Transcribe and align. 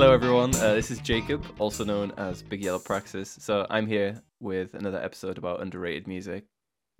Hello, 0.00 0.12
everyone. 0.12 0.54
Uh, 0.54 0.74
this 0.74 0.92
is 0.92 1.00
Jacob, 1.00 1.44
also 1.58 1.82
known 1.82 2.12
as 2.18 2.40
Big 2.40 2.62
Yellow 2.62 2.78
Praxis. 2.78 3.36
So 3.40 3.66
I'm 3.68 3.84
here 3.84 4.22
with 4.38 4.74
another 4.74 5.02
episode 5.02 5.38
about 5.38 5.60
underrated 5.60 6.06
music. 6.06 6.44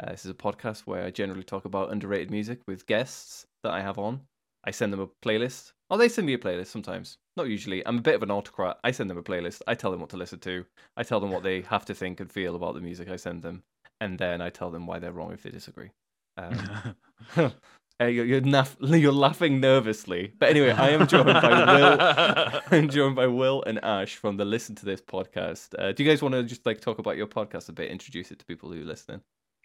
Uh, 0.02 0.10
this 0.10 0.24
is 0.24 0.32
a 0.32 0.34
podcast 0.34 0.80
where 0.80 1.04
I 1.04 1.10
generally 1.10 1.44
talk 1.44 1.64
about 1.64 1.92
underrated 1.92 2.32
music 2.32 2.58
with 2.66 2.88
guests 2.88 3.46
that 3.62 3.72
I 3.72 3.82
have 3.82 3.98
on. 3.98 4.22
I 4.64 4.72
send 4.72 4.92
them 4.92 4.98
a 4.98 5.06
playlist. 5.24 5.74
Oh, 5.88 5.96
they 5.96 6.08
send 6.08 6.26
me 6.26 6.34
a 6.34 6.38
playlist 6.38 6.66
sometimes. 6.66 7.18
Not 7.36 7.46
usually. 7.46 7.86
I'm 7.86 7.98
a 7.98 8.02
bit 8.02 8.16
of 8.16 8.24
an 8.24 8.32
autocrat. 8.32 8.78
I 8.82 8.90
send 8.90 9.08
them 9.08 9.16
a 9.16 9.22
playlist. 9.22 9.62
I 9.68 9.76
tell 9.76 9.92
them 9.92 10.00
what 10.00 10.10
to 10.10 10.16
listen 10.16 10.40
to. 10.40 10.64
I 10.96 11.04
tell 11.04 11.20
them 11.20 11.30
what 11.30 11.44
they 11.44 11.60
have 11.60 11.84
to 11.84 11.94
think 11.94 12.18
and 12.18 12.32
feel 12.32 12.56
about 12.56 12.74
the 12.74 12.80
music 12.80 13.08
I 13.08 13.14
send 13.16 13.42
them, 13.42 13.62
and 14.00 14.18
then 14.18 14.40
I 14.40 14.50
tell 14.50 14.72
them 14.72 14.88
why 14.88 14.98
they're 14.98 15.12
wrong 15.12 15.32
if 15.32 15.44
they 15.44 15.50
disagree. 15.50 15.92
Um, 16.36 16.96
uh, 18.00 18.06
you're, 18.06 18.24
you're, 18.24 18.40
naff- 18.40 18.76
you're 18.80 19.12
laughing 19.12 19.60
nervously, 19.60 20.32
but 20.38 20.50
anyway, 20.50 20.70
I 20.70 20.90
am 20.90 21.06
joined 21.06 21.26
by 21.26 21.74
Will. 21.74 22.60
I'm 22.70 22.88
joined 22.88 23.16
by 23.16 23.26
Will 23.26 23.62
and 23.66 23.82
Ash 23.84 24.16
from 24.16 24.36
the 24.36 24.44
Listen 24.44 24.74
to 24.76 24.84
This 24.84 25.00
podcast. 25.00 25.70
Uh, 25.78 25.92
do 25.92 26.04
you 26.04 26.08
guys 26.08 26.22
want 26.22 26.34
to 26.34 26.42
just 26.44 26.64
like 26.64 26.80
talk 26.80 26.98
about 26.98 27.16
your 27.16 27.26
podcast 27.26 27.68
a 27.68 27.72
bit, 27.72 27.90
introduce 27.90 28.30
it 28.30 28.38
to 28.38 28.44
people 28.44 28.70
who 28.70 28.82
are 28.82 28.84
listening? 28.84 29.20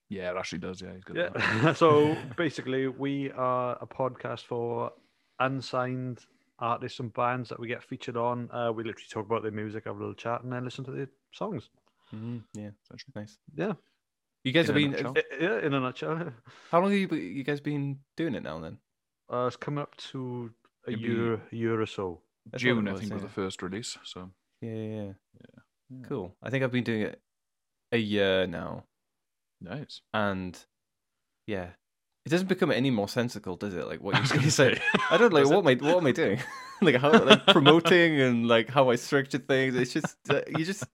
Yeah, 0.10 0.32
it 0.32 0.38
actually 0.38 0.60
does. 0.60 0.82
Yeah, 0.82 0.94
he's 0.94 1.04
good. 1.04 1.18
Yeah. 1.18 1.74
so 1.74 2.16
basically, 2.36 2.88
we 2.88 3.32
are 3.32 3.78
a 3.80 3.88
podcast 3.88 4.46
for 4.46 4.92
unsigned 5.40 6.20
artists 6.60 7.00
and 7.00 7.14
bands 7.14 7.50
that 7.50 7.60
we 7.60 7.68
get 7.68 7.84
featured 7.84 8.18
on. 8.18 8.50
Uh, 8.52 8.72
we 8.72 8.84
literally 8.84 9.08
talk 9.12 9.26
about 9.26 9.44
their 9.44 9.52
music, 9.52 9.86
have 9.86 9.96
a 9.96 10.00
little 10.00 10.14
chat, 10.14 10.44
and 10.44 10.52
then 10.52 10.64
listen 10.64 10.84
to 10.86 10.92
their 10.92 11.10
songs. 11.32 11.70
Mm-hmm. 12.14 12.38
Yeah, 12.54 12.70
that's 12.90 13.04
nice. 13.16 13.38
Yeah. 13.56 13.74
You 14.44 14.52
guys 14.52 14.70
In 14.70 14.76
have 14.76 14.76
been. 14.76 14.92
nutshell. 14.92 15.16
Yeah, 15.40 15.60
in 15.60 15.74
a 15.74 15.80
nutshell. 15.80 16.34
How 16.72 16.80
long 16.82 16.92
have 16.92 17.00
you, 17.00 17.08
you 17.18 17.44
guys 17.44 17.62
been 17.62 18.00
doing 18.18 18.36
it 18.36 18.44
now? 18.44 18.60
Then 18.60 18.78
Uh, 19.32 19.46
it's 19.48 19.56
coming 19.56 19.82
up 19.82 19.96
to 20.12 20.52
a 20.88 20.92
It'd 20.92 21.02
be- 21.02 21.08
year, 21.08 21.34
a 21.52 21.56
year 21.56 21.82
or 21.82 21.86
so. 21.86 22.22
That's 22.52 22.62
June, 22.62 22.86
it 22.88 22.90
I 22.90 22.94
was, 22.94 23.02
think, 23.02 23.14
was 23.14 23.22
the 23.22 23.30
first 23.30 23.62
release. 23.62 23.98
So 24.04 24.30
Yeah, 24.62 24.74
yeah, 24.74 25.04
yeah. 25.06 25.14
Yeah. 25.90 26.06
Cool. 26.08 26.36
I 26.44 26.50
think 26.50 26.64
I've 26.64 26.72
been 26.74 26.84
doing 26.84 27.04
it 27.04 27.22
a 27.94 27.98
year 27.98 28.48
now, 28.48 28.84
nice. 29.62 30.02
and 30.14 30.58
yeah, 31.48 31.70
it 32.26 32.30
doesn't 32.30 32.48
become 32.48 32.72
any 32.72 32.90
more 32.90 33.10
sensical, 33.10 33.58
does 33.58 33.74
it? 33.74 33.86
Like 33.86 34.02
what 34.02 34.18
you, 34.42 34.50
say. 34.50 34.80
I 35.12 35.18
don't 35.18 35.34
like 35.34 35.46
what 35.46 35.60
am 35.60 35.68
I 35.68 35.74
what 35.76 35.98
am 35.98 36.08
I 36.08 36.12
doing? 36.12 36.40
like 36.82 36.96
how 36.96 37.12
like 37.12 37.46
promoting 37.48 38.20
and 38.22 38.48
like 38.48 38.70
how 38.70 38.90
I 38.90 38.96
structure 38.96 39.40
things. 39.40 39.76
It's 39.76 39.92
just 39.92 40.16
uh, 40.30 40.42
you 40.48 40.64
just 40.64 40.86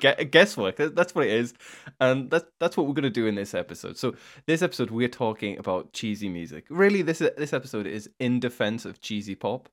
get 0.00 0.30
guesswork. 0.30 0.76
That's 0.76 1.14
what 1.14 1.26
it 1.26 1.32
is, 1.32 1.52
and 2.00 2.30
that's 2.30 2.46
that's 2.58 2.76
what 2.76 2.86
we're 2.86 2.94
gonna 2.94 3.10
do 3.10 3.26
in 3.26 3.34
this 3.34 3.52
episode. 3.52 3.98
So 3.98 4.14
this 4.46 4.62
episode 4.62 4.90
we're 4.90 5.08
talking 5.08 5.58
about 5.58 5.92
cheesy 5.92 6.30
music. 6.30 6.64
Really, 6.70 7.02
this 7.02 7.18
this 7.18 7.52
episode 7.52 7.86
is 7.86 8.08
in 8.18 8.40
defense 8.40 8.86
of 8.86 9.00
cheesy 9.00 9.34
pop, 9.34 9.68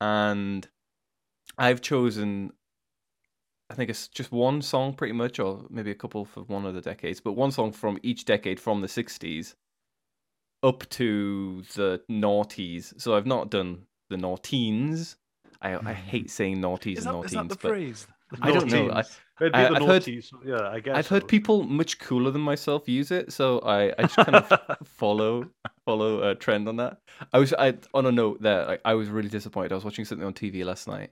and 0.00 0.68
I've 1.58 1.80
chosen. 1.80 2.52
I 3.70 3.74
think 3.74 3.90
it's 3.90 4.08
just 4.08 4.30
one 4.30 4.60
song, 4.62 4.92
pretty 4.92 5.14
much, 5.14 5.40
or 5.40 5.64
maybe 5.70 5.90
a 5.90 5.94
couple 5.94 6.26
for 6.26 6.42
one 6.42 6.66
of 6.66 6.74
the 6.74 6.82
decades, 6.82 7.18
but 7.18 7.32
one 7.32 7.50
song 7.50 7.72
from 7.72 7.98
each 8.02 8.24
decade 8.24 8.60
from 8.60 8.82
the 8.82 8.86
'60s 8.86 9.54
up 10.64 10.88
to 10.90 11.62
the 11.74 12.00
noughties. 12.10 12.98
So 13.00 13.14
I've 13.14 13.26
not 13.26 13.50
done 13.50 13.82
the 14.10 14.16
noughties. 14.16 15.16
I 15.62 15.76
I 15.76 15.92
hate 15.92 16.30
saying 16.30 16.58
noughties 16.58 16.98
Is 16.98 17.06
and 17.06 17.14
that, 17.14 17.24
is 17.26 17.30
that 17.32 17.38
noughties, 17.44 17.48
the 17.50 17.54
but 17.56 17.60
phrase? 17.60 18.06
I 18.42 18.50
don't 18.50 18.66
know. 18.70 18.90
I, 18.90 19.00
It'd 19.40 19.52
be 19.52 19.58
I- 19.58 19.68
the 19.68 19.74
I've 19.76 19.86
heard- 19.86 20.06
Yeah, 20.44 20.68
I 20.68 20.80
guess. 20.80 20.96
I've 20.96 21.06
heard 21.08 21.28
people 21.28 21.62
much 21.62 21.98
cooler 21.98 22.30
than 22.30 22.40
myself 22.40 22.88
use 22.88 23.10
it, 23.10 23.32
so 23.32 23.58
I, 23.60 23.92
I 23.98 24.02
just 24.02 24.16
kind 24.16 24.34
of 24.36 24.78
follow 24.84 25.48
follow 25.84 26.30
a 26.30 26.34
trend 26.34 26.68
on 26.68 26.76
that. 26.76 26.98
I 27.32 27.38
was 27.38 27.52
I 27.52 27.74
on 27.92 28.06
a 28.06 28.12
note 28.12 28.40
there. 28.42 28.64
Like, 28.66 28.80
I 28.84 28.94
was 28.94 29.08
really 29.08 29.28
disappointed. 29.28 29.72
I 29.72 29.74
was 29.76 29.84
watching 29.84 30.04
something 30.04 30.26
on 30.26 30.32
TV 30.34 30.64
last 30.64 30.88
night. 30.88 31.10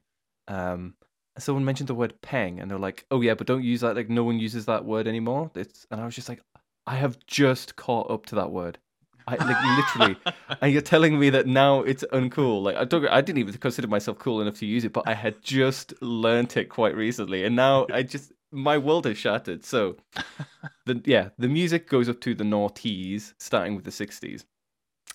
Um, 0.49 0.95
someone 1.39 1.65
mentioned 1.65 1.89
the 1.89 1.95
word 1.95 2.15
"peng," 2.23 2.61
and 2.61 2.71
they're 2.71 2.79
like, 2.79 3.05
"Oh 3.11 3.21
yeah, 3.21 3.35
but 3.35 3.47
don't 3.47 3.63
use 3.65 3.81
that. 3.83 3.95
Like 3.97 4.09
no 4.09 4.25
one 4.25 4.39
uses 4.41 4.67
that 4.67 4.85
word 4.85 5.07
anymore." 5.07 5.51
It's 5.55 5.87
and 5.91 6.01
I 6.01 6.05
was 6.05 6.15
just 6.15 6.29
like, 6.29 6.41
I 6.87 6.97
have 6.97 7.19
just 7.27 7.77
caught 7.77 8.11
up 8.11 8.27
to 8.27 8.35
that 8.37 8.51
word. 8.51 8.79
I 9.27 9.37
like 9.37 9.79
literally, 9.79 10.17
and 10.61 10.73
you're 10.73 10.83
telling 10.83 11.19
me 11.19 11.31
that 11.31 11.47
now 11.47 11.81
it's 11.81 12.05
uncool. 12.13 12.63
Like 12.63 12.77
I 12.77 12.85
don't, 12.85 13.07
I 13.09 13.21
didn't 13.21 13.39
even 13.39 13.55
consider 13.55 13.89
myself 13.89 14.19
cool 14.19 14.41
enough 14.41 14.59
to 14.59 14.67
use 14.67 14.85
it, 14.85 14.93
but 14.93 15.05
I 15.07 15.15
had 15.15 15.43
just 15.43 15.95
learnt 16.03 16.57
it 16.57 16.67
quite 16.67 16.97
recently, 16.97 17.45
and 17.45 17.55
now 17.57 17.87
I 17.93 18.03
just 18.03 18.33
my 18.51 18.79
world 18.79 19.07
has 19.07 19.19
shattered. 19.19 19.65
So, 19.65 19.97
the 20.87 21.01
yeah, 21.05 21.31
the 21.39 21.49
music 21.49 21.89
goes 21.89 22.09
up 22.09 22.21
to 22.23 22.35
the 22.35 22.45
noughties, 22.45 23.35
starting 23.39 23.75
with 23.77 23.85
the 23.85 23.91
'60s, 23.91 24.45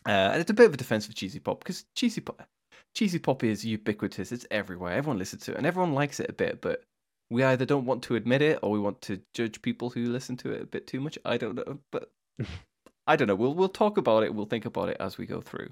uh, 0.08 0.10
and 0.32 0.42
it's 0.42 0.52
a 0.52 0.54
bit 0.54 0.68
of 0.68 0.74
a 0.74 0.78
defense 0.78 1.06
for 1.06 1.14
cheesy 1.14 1.40
pop 1.40 1.60
because 1.60 1.86
cheesy 1.96 2.22
pop, 2.22 2.48
cheesy 2.96 3.20
pop 3.20 3.44
is 3.44 3.66
ubiquitous. 3.66 4.32
It's 4.32 4.46
everywhere. 4.52 4.94
Everyone 4.94 5.20
listens 5.20 5.44
to 5.46 5.52
it, 5.52 5.58
and 5.58 5.66
everyone 5.66 5.94
likes 5.94 6.20
it 6.20 6.30
a 6.30 6.34
bit, 6.34 6.62
but. 6.62 6.84
We 7.30 7.44
either 7.44 7.66
don't 7.66 7.84
want 7.84 8.04
to 8.04 8.16
admit 8.16 8.42
it, 8.42 8.58
or 8.64 8.72
we 8.72 8.80
want 8.80 9.02
to 9.02 9.20
judge 9.34 9.62
people 9.62 9.90
who 9.90 10.06
listen 10.06 10.38
to 10.38 10.52
it 10.54 10.62
a 10.62 10.66
bit 10.66 10.88
too 10.88 11.02
much. 11.02 11.18
I 11.26 11.36
don't 11.36 11.56
know, 11.56 11.78
but 11.92 12.10
I 13.08 13.16
don't 13.16 13.28
know. 13.28 13.36
We'll 13.36 13.56
we'll 13.56 13.70
talk 13.70 13.98
about 13.98 14.24
it. 14.24 14.36
We'll 14.36 14.46
think 14.46 14.66
about 14.66 14.90
it 14.90 14.98
as 15.00 15.18
we 15.18 15.26
go 15.26 15.42
through. 15.42 15.70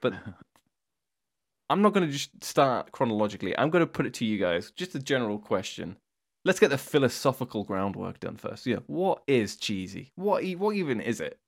But 0.00 0.14
I'm 1.70 1.82
not 1.82 1.92
going 1.92 2.06
to 2.06 2.12
just 2.12 2.42
start 2.42 2.90
chronologically. 2.90 3.56
I'm 3.56 3.70
going 3.70 3.82
to 3.82 3.86
put 3.86 4.06
it 4.06 4.14
to 4.14 4.24
you 4.24 4.38
guys. 4.38 4.70
Just 4.72 4.94
a 4.94 4.98
general 4.98 5.38
question. 5.38 5.96
Let's 6.44 6.58
get 6.58 6.70
the 6.70 6.78
philosophical 6.78 7.64
groundwork 7.64 8.18
done 8.18 8.36
first. 8.36 8.66
Yeah, 8.66 8.78
what 8.86 9.22
is 9.26 9.56
cheesy? 9.56 10.12
What 10.16 10.42
e- 10.42 10.56
what 10.56 10.74
even 10.74 11.00
is 11.00 11.20
it? 11.20 11.38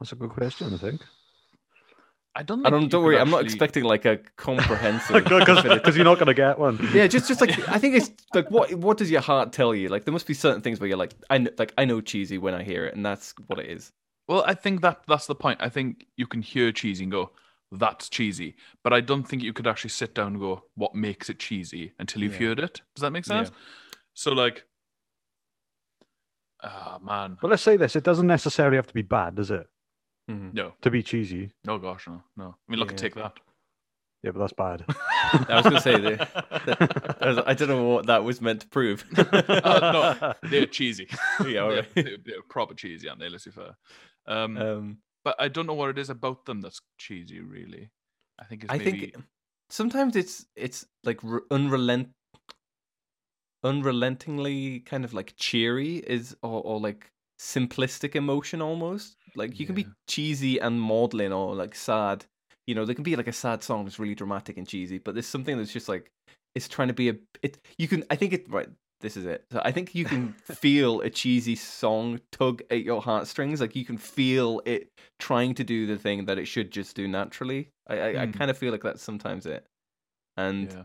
That's 0.00 0.12
a 0.12 0.16
good 0.16 0.30
question, 0.30 0.72
I 0.74 0.78
think. 0.78 1.02
I 2.34 2.42
don't. 2.42 2.66
I 2.66 2.70
don't. 2.70 2.88
Don't 2.88 3.02
could 3.02 3.04
worry. 3.06 3.18
I'm 3.18 3.30
not 3.30 3.44
expecting 3.44 3.84
like 3.84 4.06
a 4.06 4.18
comprehensive. 4.36 5.24
Because 5.24 5.94
you're 5.96 6.04
not 6.04 6.14
going 6.14 6.28
to 6.28 6.34
get 6.34 6.58
one. 6.58 6.78
yeah, 6.94 7.06
just 7.06 7.28
just 7.28 7.42
like 7.42 7.68
I 7.68 7.78
think 7.78 7.94
it's 7.96 8.10
like 8.34 8.50
what 8.50 8.74
what 8.74 8.96
does 8.96 9.10
your 9.10 9.20
heart 9.20 9.52
tell 9.52 9.74
you? 9.74 9.88
Like 9.88 10.04
there 10.04 10.12
must 10.12 10.26
be 10.26 10.34
certain 10.34 10.62
things 10.62 10.80
where 10.80 10.88
you're 10.88 10.96
like 10.96 11.12
I 11.28 11.38
know, 11.38 11.50
like 11.58 11.74
I 11.76 11.84
know 11.84 12.00
cheesy 12.00 12.38
when 12.38 12.54
I 12.54 12.62
hear 12.62 12.86
it, 12.86 12.96
and 12.96 13.04
that's 13.04 13.34
what 13.46 13.58
it 13.58 13.66
is. 13.66 13.92
Well, 14.28 14.44
I 14.46 14.54
think 14.54 14.80
that 14.82 15.02
that's 15.08 15.26
the 15.26 15.34
point. 15.34 15.60
I 15.60 15.68
think 15.68 16.06
you 16.16 16.26
can 16.26 16.42
hear 16.42 16.72
cheesy 16.72 17.04
and 17.04 17.12
go, 17.12 17.32
"That's 17.70 18.08
cheesy," 18.08 18.54
but 18.84 18.92
I 18.92 19.00
don't 19.00 19.24
think 19.24 19.42
you 19.42 19.52
could 19.52 19.66
actually 19.66 19.90
sit 19.90 20.14
down 20.14 20.28
and 20.28 20.40
go, 20.40 20.64
"What 20.74 20.94
makes 20.94 21.28
it 21.28 21.38
cheesy?" 21.38 21.92
until 21.98 22.22
you've 22.22 22.40
Yeah. 22.40 22.48
heard 22.48 22.60
it. 22.60 22.82
Does 22.94 23.02
that 23.02 23.10
make 23.10 23.26
Yeah. 23.26 23.44
sense? 23.44 23.50
So, 24.14 24.32
like, 24.32 24.64
ah, 26.62 26.98
man, 27.02 27.38
But 27.40 27.50
let's 27.50 27.62
say 27.62 27.76
this: 27.76 27.96
it 27.96 28.04
doesn't 28.04 28.26
necessarily 28.26 28.76
have 28.76 28.86
to 28.86 28.94
be 28.94 29.02
bad, 29.02 29.34
does 29.34 29.50
it? 29.50 29.68
Mhm. 30.30 30.54
no, 30.54 30.74
To 30.82 30.90
be 30.90 31.02
cheesy. 31.02 31.50
no, 31.64 31.78
gosh, 31.78 32.06
no, 32.06 32.22
no. 32.36 32.56
I 32.68 32.70
mean, 32.70 32.78
look, 32.78 32.92
Yeah. 32.92 32.96
take 32.96 33.14
that. 33.16 33.38
Yeah, 34.22 34.30
but 34.30 34.38
that's 34.38 34.52
bad. 34.52 34.84
I 35.50 35.56
was 35.56 35.62
going 35.64 35.74
to 35.74 35.80
say 35.80 35.98
that, 36.00 37.16
I 37.20 37.26
was- 37.28 37.38
I 37.44 37.54
don't 37.54 37.68
know 37.68 37.82
what 37.88 38.06
that 38.06 38.22
was 38.22 38.40
meant 38.40 38.60
to 38.60 38.68
prove. 38.68 39.04
Uh, 39.18 40.36
no, 40.42 40.48
they're 40.48 40.66
cheesy. 40.66 41.08
Yeah, 41.44 41.60
all 41.62 41.70
they're, 41.70 41.78
right. 41.82 41.94
they're, 41.96 42.16
they're 42.24 42.42
proper 42.48 42.74
cheesy, 42.74 43.08
aren't 43.08 43.20
they? 43.20 43.28
Let's 43.28 43.46
be 43.46 43.50
fair. 43.50 43.76
Um, 44.26 44.56
Um, 44.56 45.02
but 45.24 45.36
I 45.38 45.48
don't 45.48 45.66
know 45.66 45.74
what 45.74 45.90
it 45.90 45.98
is 45.98 46.10
about 46.10 46.44
them 46.46 46.60
that's 46.60 46.80
cheesy. 46.98 47.40
Really, 47.40 47.90
I 48.38 48.44
think 48.44 48.64
it's 48.64 48.72
I 48.72 48.78
maybe 48.78 49.12
think 49.12 49.16
sometimes 49.70 50.16
it's 50.16 50.46
it's 50.56 50.86
like 51.04 51.20
re- 51.22 51.40
unrelent, 51.50 52.12
unrelentingly 53.64 54.80
kind 54.80 55.04
of 55.04 55.14
like 55.14 55.34
cheery 55.36 55.96
is 55.98 56.36
or, 56.42 56.62
or 56.62 56.80
like 56.80 57.10
simplistic 57.38 58.14
emotion 58.14 58.60
almost. 58.62 59.16
Like 59.34 59.58
you 59.58 59.66
can 59.66 59.74
be 59.74 59.92
cheesy 60.08 60.58
and 60.60 60.80
maudlin 60.80 61.32
or 61.32 61.54
like 61.54 61.74
sad. 61.74 62.26
You 62.66 62.74
know, 62.74 62.84
there 62.84 62.94
can 62.94 63.04
be 63.04 63.16
like 63.16 63.28
a 63.28 63.32
sad 63.32 63.62
song 63.62 63.84
that's 63.84 63.98
really 63.98 64.14
dramatic 64.14 64.56
and 64.56 64.66
cheesy, 64.66 64.98
but 64.98 65.14
there's 65.14 65.26
something 65.26 65.56
that's 65.56 65.72
just 65.72 65.88
like 65.88 66.10
it's 66.54 66.68
trying 66.68 66.88
to 66.88 66.94
be 66.94 67.08
a 67.08 67.16
it. 67.42 67.58
You 67.78 67.88
can 67.88 68.04
I 68.10 68.16
think 68.16 68.32
it 68.32 68.48
right. 68.50 68.68
This 69.02 69.16
is 69.16 69.26
it. 69.26 69.44
So 69.52 69.60
I 69.64 69.72
think 69.72 69.94
you 69.94 70.04
can 70.04 70.32
feel 70.44 71.00
a 71.02 71.10
cheesy 71.10 71.56
song 71.56 72.20
tug 72.30 72.62
at 72.70 72.82
your 72.82 73.02
heartstrings. 73.02 73.60
Like 73.60 73.76
you 73.76 73.84
can 73.84 73.98
feel 73.98 74.62
it 74.64 74.90
trying 75.18 75.54
to 75.56 75.64
do 75.64 75.86
the 75.86 75.98
thing 75.98 76.24
that 76.26 76.38
it 76.38 76.46
should 76.46 76.70
just 76.70 76.96
do 76.96 77.06
naturally. 77.06 77.68
I 77.88 77.98
I, 77.98 78.22
I 78.22 78.26
Hmm. 78.26 78.32
kind 78.32 78.50
of 78.50 78.56
feel 78.56 78.72
like 78.72 78.82
that's 78.82 79.02
sometimes 79.02 79.44
it, 79.44 79.66
and 80.36 80.72
yeah. 80.72 80.84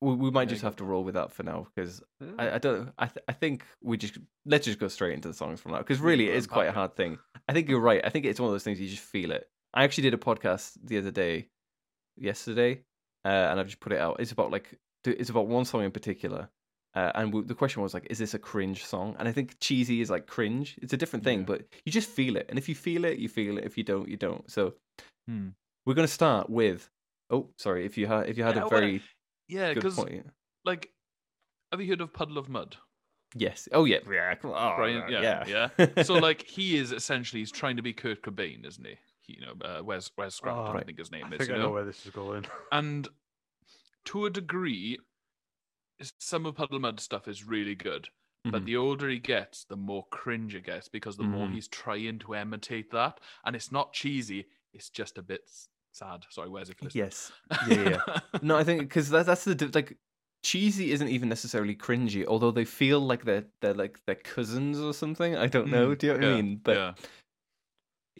we, 0.00 0.14
we 0.14 0.30
might 0.30 0.48
Yeah, 0.48 0.54
just 0.54 0.62
have 0.62 0.76
to 0.76 0.84
roll 0.84 1.04
with 1.04 1.14
that 1.14 1.32
for 1.32 1.42
now 1.42 1.66
because 1.74 2.02
Yeah. 2.20 2.32
I, 2.38 2.50
I 2.54 2.58
don't. 2.58 2.92
I 2.98 3.06
th- 3.06 3.24
I 3.28 3.32
think 3.32 3.64
we 3.82 3.96
just 3.96 4.18
let's 4.46 4.64
just 4.66 4.78
go 4.78 4.88
straight 4.88 5.14
into 5.14 5.28
the 5.28 5.34
songs 5.34 5.60
from 5.60 5.72
now 5.72 5.78
because 5.78 6.00
really 6.00 6.28
it 6.28 6.34
is 6.34 6.46
quite 6.46 6.68
a 6.68 6.72
hard 6.72 6.96
thing. 6.96 7.18
I 7.48 7.52
think 7.52 7.68
you're 7.68 7.80
right. 7.80 8.00
I 8.04 8.08
think 8.08 8.24
it's 8.24 8.40
one 8.40 8.48
of 8.48 8.54
those 8.54 8.64
things 8.64 8.80
you 8.80 8.88
just 8.88 9.02
feel 9.02 9.30
it. 9.32 9.48
I 9.74 9.84
actually 9.84 10.02
did 10.02 10.14
a 10.14 10.18
podcast 10.18 10.78
the 10.82 10.98
other 10.98 11.10
day, 11.10 11.48
yesterday, 12.16 12.82
uh, 13.24 13.28
and 13.28 13.60
I've 13.60 13.66
just 13.66 13.80
put 13.80 13.92
it 13.92 14.00
out. 14.00 14.16
It's 14.20 14.32
about 14.32 14.50
like 14.50 14.78
it's 15.04 15.30
about 15.30 15.46
one 15.46 15.64
song 15.64 15.82
in 15.84 15.90
particular. 15.90 16.48
Uh, 16.94 17.12
and 17.14 17.28
w- 17.30 17.46
the 17.46 17.54
question 17.54 17.82
was 17.82 17.94
like, 17.94 18.06
is 18.10 18.18
this 18.18 18.34
a 18.34 18.38
cringe 18.38 18.84
song? 18.84 19.14
And 19.18 19.28
I 19.28 19.32
think 19.32 19.58
cheesy 19.60 20.00
is 20.00 20.10
like 20.10 20.26
cringe. 20.26 20.76
It's 20.82 20.92
a 20.92 20.96
different 20.96 21.24
thing, 21.24 21.40
Yeah. 21.40 21.44
but 21.46 21.62
you 21.84 21.92
just 21.92 22.08
feel 22.10 22.36
it. 22.36 22.46
And 22.48 22.58
if 22.58 22.68
you 22.68 22.74
feel 22.74 23.04
it, 23.04 23.18
you 23.18 23.28
feel 23.28 23.58
it. 23.58 23.64
If 23.64 23.78
you 23.78 23.84
don't, 23.84 24.08
you 24.08 24.16
don't. 24.16 24.50
So 24.50 24.74
Hmm. 25.28 25.50
we're 25.86 25.94
gonna 25.94 26.08
start 26.08 26.50
with. 26.50 26.90
Oh, 27.30 27.48
sorry. 27.56 27.86
If 27.86 27.96
you 27.96 28.06
had 28.08 28.28
if 28.28 28.36
you 28.36 28.42
had 28.44 28.56
Yeah, 28.56 28.62
a 28.62 28.68
well, 28.68 28.70
very 28.80 29.02
Yeah, 29.48 29.68
good 29.72 29.82
because 29.82 29.94
point. 29.96 30.26
like, 30.64 30.90
have 31.70 31.80
you 31.80 31.86
heard 31.88 32.00
of 32.00 32.12
Puddle 32.12 32.38
of 32.38 32.48
Mudd? 32.48 32.76
Yes. 33.36 33.68
Oh 33.70 33.84
yeah. 33.84 33.98
Yeah. 34.10 34.34
Oh, 34.42 34.74
Brian, 34.76 35.04
yeah, 35.08 35.44
yeah. 35.46 35.68
yeah. 35.78 36.02
so 36.02 36.14
like, 36.14 36.42
he 36.42 36.76
is 36.76 36.90
essentially 36.90 37.40
he's 37.40 37.52
trying 37.52 37.76
to 37.76 37.82
be 37.82 37.92
Kurt 37.92 38.22
Cobain, 38.22 38.66
isn't 38.66 38.84
he? 38.84 38.96
He, 39.22 39.34
you 39.38 39.46
know, 39.46 39.54
uh, 39.64 39.80
where's 39.84 40.10
Wes 40.18 40.34
Scrapped, 40.34 40.58
Oh, 40.58 40.62
I 40.62 40.72
Right. 40.74 40.86
think 40.86 40.98
his 40.98 41.12
name 41.12 41.26
I 41.26 41.34
is. 41.34 41.38
think 41.38 41.50
You 41.50 41.54
I 41.54 41.58
know 41.58 41.66
know? 41.66 41.70
where 41.74 41.84
this 41.84 42.04
is 42.04 42.10
going. 42.10 42.46
And 42.72 43.06
to 44.06 44.26
a 44.26 44.30
degree, 44.30 44.98
some 46.18 46.46
of 46.46 46.54
Puddle 46.54 46.78
Mudd 46.80 47.00
stuff 47.00 47.28
is 47.28 47.44
really 47.44 47.74
good. 47.74 48.08
But 48.44 48.62
Mhm. 48.62 48.64
the 48.66 48.76
older 48.78 49.08
he 49.10 49.18
gets, 49.18 49.64
the 49.64 49.76
more 49.76 50.06
cringe 50.10 50.54
it 50.54 50.64
gets 50.64 50.88
because 50.88 51.18
the 51.18 51.24
more 51.24 51.46
Mhm. 51.46 51.52
he's 51.54 51.68
trying 51.68 52.18
to 52.20 52.34
imitate 52.34 52.90
that. 52.90 53.20
And 53.44 53.54
it's 53.54 53.70
not 53.70 53.92
cheesy, 53.92 54.46
it's 54.72 54.88
just 54.88 55.18
a 55.18 55.22
bit 55.22 55.42
sad. 55.92 56.24
Sorry, 56.30 56.48
where's 56.48 56.70
it? 56.70 56.78
Yes. 56.94 57.32
Yeah, 57.66 57.74
yeah. 57.76 58.02
yeah. 58.06 58.20
no, 58.42 58.56
I 58.56 58.64
think 58.64 58.80
because 58.80 59.10
that, 59.10 59.26
that's 59.26 59.44
the 59.44 59.70
like 59.74 59.98
cheesy 60.42 60.92
isn't 60.92 61.08
even 61.08 61.28
necessarily 61.28 61.76
cringy, 61.76 62.24
although 62.24 62.50
they 62.50 62.64
feel 62.64 63.00
like 63.00 63.24
they're 63.24 63.44
they're 63.60 63.74
like 63.74 64.02
their 64.06 64.14
cousins 64.14 64.80
or 64.80 64.94
something. 64.94 65.36
I 65.36 65.46
don't 65.46 65.68
know. 65.68 65.90
Mm, 65.94 65.98
Do 65.98 66.06
you 66.06 66.12
know 66.14 66.18
what 66.18 66.24
I 66.24 66.36
mean? 66.36 66.56
But 66.56 66.76
yeah. 66.76 66.94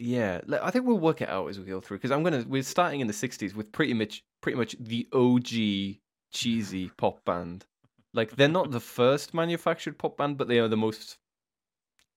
Yeah, 0.03 0.41
I 0.63 0.71
think 0.71 0.85
we'll 0.85 0.97
work 0.97 1.21
it 1.21 1.29
out 1.29 1.47
as 1.47 1.59
we 1.59 1.65
go 1.65 1.79
through 1.79 1.97
because 1.97 2.09
I'm 2.09 2.23
gonna. 2.23 2.43
We're 2.47 2.63
starting 2.63 3.01
in 3.01 3.07
the 3.07 3.13
'60s 3.13 3.53
with 3.53 3.71
pretty 3.71 3.93
much, 3.93 4.23
pretty 4.41 4.57
much 4.57 4.75
the 4.79 5.07
OG 5.13 5.99
cheesy 6.33 6.89
pop 6.97 7.23
band. 7.23 7.65
Like 8.11 8.35
they're 8.35 8.47
not 8.47 8.71
the 8.71 8.79
first 8.79 9.35
manufactured 9.35 9.99
pop 9.99 10.17
band, 10.17 10.37
but 10.39 10.47
they 10.47 10.57
are 10.57 10.67
the 10.67 10.75
most 10.75 11.17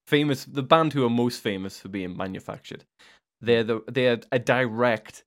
famous. 0.06 0.46
The 0.46 0.62
band 0.62 0.94
who 0.94 1.04
are 1.04 1.10
most 1.10 1.42
famous 1.42 1.78
for 1.78 1.88
being 1.88 2.16
manufactured. 2.16 2.84
They're 3.42 3.64
the 3.64 3.82
they're 3.86 4.20
a 4.32 4.38
direct, 4.38 5.24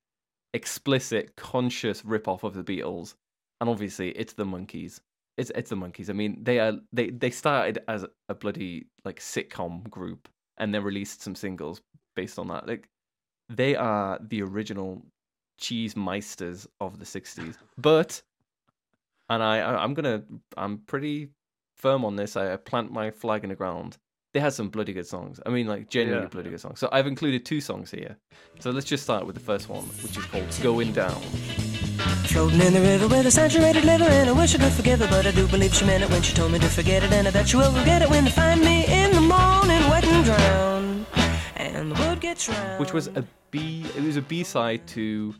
explicit, 0.52 1.36
conscious 1.36 2.04
rip-off 2.04 2.42
of 2.42 2.54
the 2.54 2.64
Beatles, 2.64 3.14
and 3.60 3.70
obviously 3.70 4.10
it's 4.10 4.32
the 4.32 4.44
Monkees. 4.44 5.00
It's 5.36 5.52
it's 5.54 5.70
the 5.70 5.76
Monkees. 5.76 6.10
I 6.10 6.12
mean, 6.12 6.42
they 6.42 6.58
are 6.58 6.72
they 6.92 7.10
they 7.10 7.30
started 7.30 7.78
as 7.86 8.04
a 8.28 8.34
bloody 8.34 8.88
like 9.04 9.20
sitcom 9.20 9.88
group, 9.88 10.28
and 10.56 10.74
then 10.74 10.82
released 10.82 11.22
some 11.22 11.36
singles 11.36 11.80
based 12.20 12.38
on 12.38 12.48
that. 12.48 12.66
Like 12.72 12.84
they 13.60 13.72
are 13.76 14.18
the 14.32 14.40
original 14.48 14.90
cheese 15.64 15.94
meisters 15.94 16.66
of 16.80 16.98
the 16.98 17.04
'60s. 17.04 17.56
But, 17.88 18.10
and 19.32 19.42
I, 19.42 19.54
I 19.68 19.70
I'm 19.84 19.94
gonna 19.94 20.18
I'm 20.56 20.74
pretty 20.92 21.16
firm 21.84 22.04
on 22.04 22.16
this. 22.16 22.36
I, 22.36 22.44
I 22.54 22.56
plant 22.70 22.90
my 23.00 23.10
flag 23.22 23.44
in 23.44 23.50
the 23.50 23.56
ground. 23.62 23.96
They 24.34 24.40
had 24.40 24.52
some 24.52 24.68
bloody 24.68 24.92
good 24.92 25.06
songs. 25.06 25.40
I 25.46 25.48
mean, 25.56 25.66
like 25.74 25.88
genuinely 25.88 26.24
Yeah. 26.26 26.34
bloody 26.36 26.50
good 26.50 26.60
songs. 26.60 26.78
So 26.80 26.88
I've 26.92 27.06
included 27.14 27.40
two 27.46 27.60
songs 27.70 27.90
here. 27.90 28.14
So 28.62 28.70
let's 28.70 28.88
just 28.94 29.02
start 29.08 29.22
with 29.26 29.36
the 29.40 29.46
first 29.50 29.66
one, 29.76 29.84
which 30.02 30.16
is 30.20 30.24
called 30.30 30.48
"Going 30.62 30.92
Down." 30.92 31.22
Floating 32.32 32.60
in 32.68 32.72
the 32.78 32.80
river 32.92 33.08
with 33.14 33.26
a 33.26 33.30
saturated 33.30 33.84
liver, 33.92 34.10
and 34.18 34.28
I 34.28 34.32
wish 34.40 34.54
I 34.54 34.58
could 34.58 34.72
forgive 34.80 34.98
her, 35.02 35.08
but 35.14 35.24
I 35.26 35.32
do 35.40 35.44
believe 35.54 35.72
she 35.78 35.84
meant 35.90 36.04
it 36.04 36.10
when 36.10 36.22
she 36.26 36.34
told 36.38 36.52
me 36.52 36.58
to 36.58 36.68
forget 36.78 37.02
it, 37.06 37.12
and 37.18 37.26
I 37.26 37.30
bet 37.36 37.48
she 37.48 37.56
will 37.56 37.72
forget 37.80 38.02
it 38.04 38.10
when 38.10 38.24
they 38.26 38.30
find 38.42 38.60
me 38.70 38.76
in 39.00 39.08
the 39.18 39.24
morning, 39.34 39.82
wet 39.92 40.04
and 40.14 40.22
drowned, 40.28 40.77
which 42.78 42.92
was 42.92 43.08
a 43.08 43.24
B. 43.50 43.84
It 43.96 44.02
was 44.02 44.16
a 44.16 44.22
B 44.22 44.44
side 44.44 44.86
to 44.88 45.34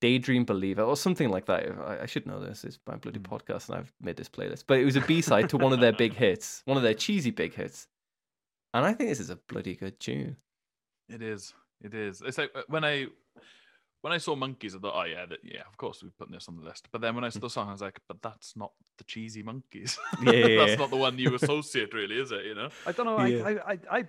Daydream 0.00 0.44
Believer 0.44 0.82
or 0.82 0.96
something 0.96 1.28
like 1.28 1.46
that. 1.46 1.70
I, 1.86 2.02
I 2.02 2.06
should 2.06 2.26
know 2.26 2.40
this. 2.40 2.64
It's 2.64 2.78
my 2.86 2.96
bloody 2.96 3.20
podcast, 3.20 3.68
and 3.68 3.78
I've 3.78 3.92
made 4.00 4.16
this 4.16 4.28
playlist. 4.28 4.64
But 4.66 4.78
it 4.78 4.84
was 4.84 4.96
a 4.96 5.02
B 5.02 5.20
side 5.20 5.48
to 5.50 5.56
one 5.56 5.72
of 5.72 5.80
their 5.80 5.92
big 5.92 6.14
hits, 6.14 6.62
one 6.64 6.76
of 6.76 6.82
their 6.82 6.94
cheesy 6.94 7.30
big 7.30 7.54
hits. 7.54 7.86
And 8.74 8.84
I 8.84 8.92
think 8.92 9.10
this 9.10 9.20
is 9.20 9.30
a 9.30 9.36
bloody 9.36 9.74
good 9.74 9.98
tune. 10.00 10.36
It 11.08 11.22
is. 11.22 11.54
It 11.82 11.94
is. 11.94 12.22
It's 12.24 12.38
like 12.38 12.50
uh, 12.54 12.62
when 12.68 12.84
I 12.84 13.06
when 14.02 14.12
I 14.12 14.18
saw 14.18 14.34
Monkees, 14.34 14.74
I 14.74 14.78
thought, 14.78 14.94
oh 14.96 15.04
yeah, 15.04 15.26
that, 15.26 15.38
yeah, 15.42 15.62
of 15.68 15.76
course 15.76 16.02
we're 16.02 16.10
putting 16.18 16.32
this 16.32 16.48
on 16.48 16.56
the 16.56 16.62
list. 16.62 16.88
But 16.90 17.00
then 17.00 17.14
when 17.14 17.24
I 17.24 17.28
saw 17.28 17.40
the 17.40 17.50
song, 17.50 17.68
I 17.68 17.72
was 17.72 17.82
like, 17.82 18.00
but 18.08 18.22
that's 18.22 18.56
not 18.56 18.72
the 18.98 19.04
cheesy 19.04 19.42
Monkees. 19.42 19.98
Yeah, 20.22 20.32
yeah, 20.32 20.46
yeah. 20.46 20.64
that's 20.64 20.78
not 20.78 20.90
the 20.90 20.96
one 20.96 21.18
you 21.18 21.34
associate, 21.34 21.92
really, 21.92 22.16
is 22.18 22.32
it? 22.32 22.46
You 22.46 22.54
know? 22.54 22.68
I 22.86 22.92
don't 22.92 23.06
know. 23.06 23.22
Yeah. 23.24 23.44
I, 23.44 23.50
I, 23.50 23.78
I, 23.90 23.98
I 23.98 24.04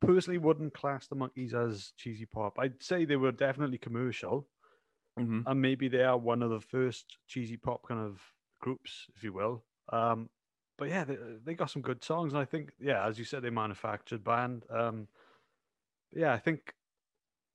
personally 0.00 0.38
wouldn't 0.38 0.74
class 0.74 1.06
the 1.06 1.16
Monkees 1.16 1.54
as 1.54 1.92
cheesy 1.96 2.26
pop. 2.26 2.58
I'd 2.58 2.82
say 2.82 3.04
they 3.04 3.16
were 3.16 3.32
definitely 3.32 3.78
commercial, 3.78 4.48
Mm-hmm. 5.18 5.40
and 5.46 5.60
maybe 5.60 5.88
they 5.88 6.02
are 6.04 6.16
one 6.18 6.42
of 6.42 6.50
the 6.50 6.60
first 6.60 7.18
cheesy 7.26 7.56
pop 7.56 7.86
kind 7.86 8.00
of 8.00 8.20
groups, 8.60 9.06
if 9.16 9.24
you 9.24 9.32
will. 9.32 9.64
Um, 9.92 10.30
but 10.76 10.88
yeah, 10.88 11.04
they, 11.04 11.16
they 11.44 11.54
got 11.54 11.70
some 11.70 11.82
good 11.82 12.04
songs, 12.04 12.32
and 12.32 12.40
I 12.40 12.44
think, 12.44 12.72
yeah, 12.78 13.06
as 13.06 13.18
you 13.18 13.24
said, 13.24 13.42
they 13.42 13.50
manufactured 13.50 14.22
band. 14.22 14.64
Um, 14.70 15.08
yeah, 16.12 16.32
I 16.32 16.38
think 16.38 16.74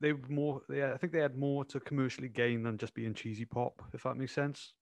they 0.02 0.14
more. 0.14 0.62
Yeah, 0.70 0.94
I 0.94 0.98
think 0.98 1.14
they 1.14 1.20
had 1.20 1.38
more 1.38 1.66
to 1.66 1.80
commercially 1.80 2.30
gain 2.30 2.64
than 2.64 2.78
just 2.78 2.94
being 2.94 3.14
cheesy 3.14 3.46
pop, 3.46 3.82
if 3.94 4.04
that 4.04 4.18
makes 4.18 4.34
sense. 4.34 4.74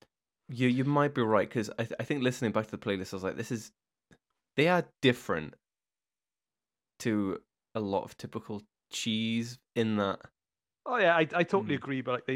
You 0.50 0.68
you 0.68 0.84
might 0.84 1.14
be 1.14 1.22
right 1.22 1.48
because 1.48 1.70
I 1.80 1.86
th- 1.86 1.96
I 2.00 2.04
think 2.04 2.24
listening 2.24 2.52
back 2.52 2.66
to 2.66 2.72
the 2.72 2.78
playlist, 2.78 3.14
I 3.14 3.16
was 3.16 3.24
like, 3.24 3.38
this 3.38 3.52
is 3.52 3.72
they 4.56 4.68
are 4.68 4.90
different 5.02 5.56
to 7.02 7.40
a 7.76 7.80
lot 7.80 8.04
of 8.04 8.18
typical 8.18 8.62
cheese 8.92 9.60
in 9.76 9.98
that. 9.98 10.20
Oh 10.86 10.98
yeah, 10.98 11.16
I, 11.16 11.22
I 11.34 11.44
totally 11.44 11.76
Mm. 11.76 11.84
agree. 11.84 12.02
But 12.02 12.12
like 12.12 12.26
they, 12.26 12.34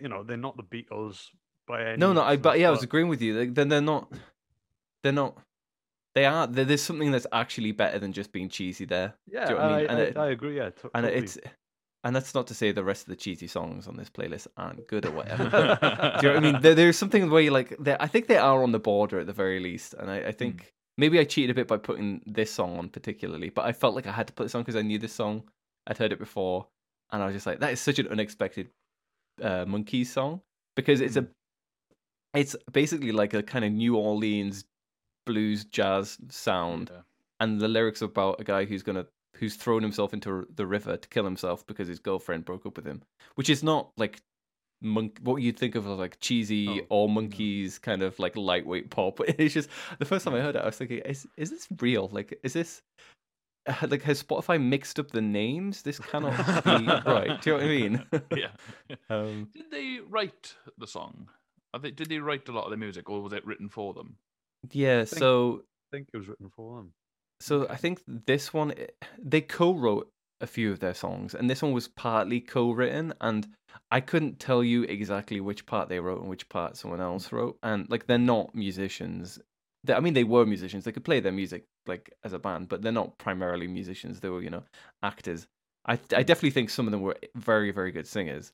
you 0.00 0.08
know, 0.08 0.22
they're 0.22 0.36
not 0.36 0.56
the 0.56 0.62
Beatles 0.64 1.28
by 1.66 1.82
any. 1.84 1.96
No, 1.98 2.12
no, 2.12 2.22
I 2.22 2.36
but 2.36 2.58
yeah, 2.58 2.68
I 2.68 2.70
was 2.70 2.82
agreeing 2.82 3.08
with 3.08 3.22
you. 3.22 3.50
Then 3.52 3.68
they're 3.68 3.80
not. 3.80 4.12
They're 5.02 5.12
not. 5.12 5.38
They 6.14 6.26
are. 6.26 6.46
there- 6.46 6.64
There's 6.64 6.82
something 6.82 7.10
that's 7.10 7.26
actually 7.32 7.72
better 7.72 7.98
than 7.98 8.12
just 8.12 8.32
being 8.32 8.48
cheesy 8.48 8.84
there. 8.84 9.14
Yeah, 9.26 9.46
Do 9.46 9.52
you 9.54 9.58
know 9.58 9.64
what 9.64 9.72
I 9.72 9.74
I, 9.74 9.78
mean? 9.80 9.86
And 9.90 9.98
I, 9.98 10.02
it- 10.02 10.16
I 10.18 10.30
agree. 10.30 10.56
Yeah, 10.56 10.70
to- 10.70 10.90
and 10.94 11.04
totally. 11.06 11.22
it's 11.22 11.38
and 12.04 12.14
that's 12.14 12.34
not 12.34 12.46
to 12.48 12.54
say 12.54 12.70
the 12.70 12.84
rest 12.84 13.04
of 13.04 13.08
the 13.08 13.16
cheesy 13.16 13.46
songs 13.46 13.88
on 13.88 13.96
this 13.96 14.10
playlist 14.10 14.46
aren't 14.58 14.86
good 14.88 15.06
or 15.06 15.10
whatever. 15.12 15.44
do 15.48 15.50
you 15.56 16.34
know 16.34 16.34
what 16.34 16.36
I 16.36 16.40
mean? 16.40 16.60
There, 16.60 16.74
there's 16.74 16.98
something 16.98 17.30
where 17.30 17.40
you 17.40 17.50
like. 17.50 17.74
I 17.98 18.06
think 18.08 18.26
they 18.26 18.36
are 18.36 18.62
on 18.62 18.72
the 18.72 18.78
border 18.78 19.20
at 19.20 19.26
the 19.26 19.32
very 19.32 19.58
least, 19.60 19.94
and 19.94 20.10
I, 20.10 20.18
I 20.18 20.32
think 20.32 20.73
maybe 20.96 21.18
I 21.18 21.24
cheated 21.24 21.50
a 21.50 21.54
bit 21.54 21.68
by 21.68 21.76
putting 21.76 22.22
this 22.26 22.52
song 22.52 22.78
on 22.78 22.88
particularly, 22.88 23.50
but 23.50 23.64
I 23.64 23.72
felt 23.72 23.94
like 23.94 24.06
I 24.06 24.12
had 24.12 24.26
to 24.28 24.32
put 24.32 24.44
this 24.44 24.54
on 24.54 24.62
because 24.62 24.76
I 24.76 24.82
knew 24.82 24.98
this 24.98 25.12
song. 25.12 25.42
I'd 25.86 25.98
heard 25.98 26.12
it 26.12 26.18
before, 26.18 26.66
and 27.12 27.22
I 27.22 27.26
was 27.26 27.34
just 27.34 27.46
like, 27.46 27.60
that 27.60 27.72
is 27.72 27.80
such 27.80 27.98
an 27.98 28.08
unexpected 28.08 28.70
uh, 29.42 29.64
Monkees 29.66 30.06
song 30.06 30.40
because 30.76 31.00
it's 31.00 31.16
a, 31.16 31.26
it's 32.34 32.56
basically 32.72 33.12
like 33.12 33.34
a 33.34 33.42
kind 33.42 33.64
of 33.64 33.72
New 33.72 33.96
Orleans 33.96 34.64
blues 35.26 35.64
jazz 35.64 36.18
sound 36.28 36.90
Yeah. 36.92 37.00
and 37.40 37.60
the 37.60 37.68
lyrics 37.68 38.02
are 38.02 38.06
about 38.06 38.40
a 38.40 38.44
guy 38.44 38.64
who's 38.66 38.82
gonna 38.82 39.06
who's 39.36 39.56
thrown 39.56 39.82
himself 39.82 40.12
into 40.14 40.46
the 40.54 40.66
river 40.66 40.96
to 40.96 41.08
kill 41.08 41.24
himself 41.24 41.66
because 41.66 41.88
his 41.88 41.98
girlfriend 41.98 42.44
broke 42.44 42.66
up 42.66 42.76
with 42.76 42.86
him, 42.86 43.02
which 43.34 43.50
is 43.50 43.62
not 43.62 43.90
like 43.96 44.20
monk 44.82 45.18
what 45.22 45.36
you'd 45.42 45.58
think 45.58 45.74
of 45.74 45.86
as 45.86 45.98
like 45.98 46.18
cheesy 46.20 46.68
Oh, 46.68 46.80
or 46.90 47.08
Monkees 47.08 47.80
kind 47.80 48.02
of 48.02 48.18
like 48.18 48.36
lightweight 48.36 48.90
pop. 48.90 49.20
It's 49.38 49.54
just 49.54 49.68
the 49.98 50.04
first 50.04 50.24
time 50.24 50.34
I 50.34 50.40
heard 50.40 50.56
it, 50.56 50.62
I 50.62 50.66
was 50.66 50.76
thinking, 50.76 50.98
is 50.98 51.26
is 51.36 51.50
this 51.50 51.66
real? 51.80 52.08
Like, 52.12 52.38
is 52.42 52.52
this 52.52 52.82
uh, 53.66 53.74
like 53.88 54.02
has 54.02 54.22
Spotify 54.22 54.60
mixed 54.62 54.98
up 54.98 55.10
the 55.10 55.22
names? 55.22 55.82
This 55.82 55.98
cannot 55.98 56.36
be 56.64 56.86
right. 57.10 57.40
Do 57.40 57.50
you 57.50 57.56
know 57.56 57.62
what 57.62 57.64
I 57.64 57.68
mean? 57.68 58.04
yeah. 58.36 58.96
um, 59.08 59.48
Did 59.54 59.70
they 59.70 60.00
write 60.08 60.54
the 60.78 60.86
song? 60.86 61.28
Are 61.72 61.80
they, 61.80 61.90
did 61.90 62.08
they 62.08 62.18
write 62.18 62.48
a 62.48 62.52
lot 62.52 62.64
of 62.64 62.70
the 62.70 62.76
music, 62.76 63.08
or 63.10 63.22
was 63.22 63.32
it 63.32 63.44
written 63.46 63.68
for 63.68 63.94
them? 63.94 64.16
yeah. 64.70 65.04
think- 65.04 65.18
So 65.18 65.62
I 65.92 65.96
think 65.96 66.08
it 66.12 66.16
was 66.18 66.28
written 66.28 66.50
for 66.54 66.76
them. 66.78 66.92
So 67.40 67.66
I 67.68 67.76
think 67.76 68.00
this 68.06 68.54
one 68.54 68.72
eh, 68.72 68.86
they 69.18 69.40
co-wrote 69.40 70.08
a 70.44 70.46
few 70.46 70.70
of 70.70 70.78
their 70.78 70.94
songs, 70.94 71.34
and 71.34 71.50
this 71.50 71.62
one 71.62 71.72
was 71.72 71.88
partly 71.88 72.38
co-written, 72.38 73.14
and 73.20 73.48
I 73.90 74.00
couldn't 74.00 74.38
tell 74.38 74.62
you 74.62 74.82
exactly 74.84 75.40
which 75.40 75.66
part 75.66 75.88
they 75.88 75.98
wrote 75.98 76.20
and 76.20 76.28
which 76.28 76.48
part 76.48 76.76
someone 76.76 77.00
else 77.00 77.32
wrote, 77.32 77.58
and 77.62 77.88
like 77.90 78.06
they're 78.06 78.18
not 78.18 78.54
musicians. 78.54 79.40
They, 79.82 79.94
I 79.94 80.00
mean, 80.00 80.14
they 80.14 80.24
were 80.24 80.46
musicians; 80.46 80.84
they 80.84 80.92
could 80.92 81.04
play 81.04 81.18
their 81.18 81.32
music 81.32 81.64
like 81.86 82.12
as 82.22 82.34
a 82.34 82.38
band, 82.38 82.68
but 82.68 82.82
they're 82.82 82.92
not 82.92 83.18
primarily 83.18 83.66
musicians. 83.66 84.20
They 84.20 84.28
were, 84.28 84.42
you 84.42 84.50
know, 84.50 84.64
actors. 85.02 85.46
I 85.86 85.94
I 85.94 86.22
definitely 86.22 86.50
think 86.50 86.70
some 86.70 86.86
of 86.86 86.92
them 86.92 87.02
were 87.02 87.16
very 87.34 87.70
very 87.72 87.90
good 87.90 88.06
singers, 88.06 88.52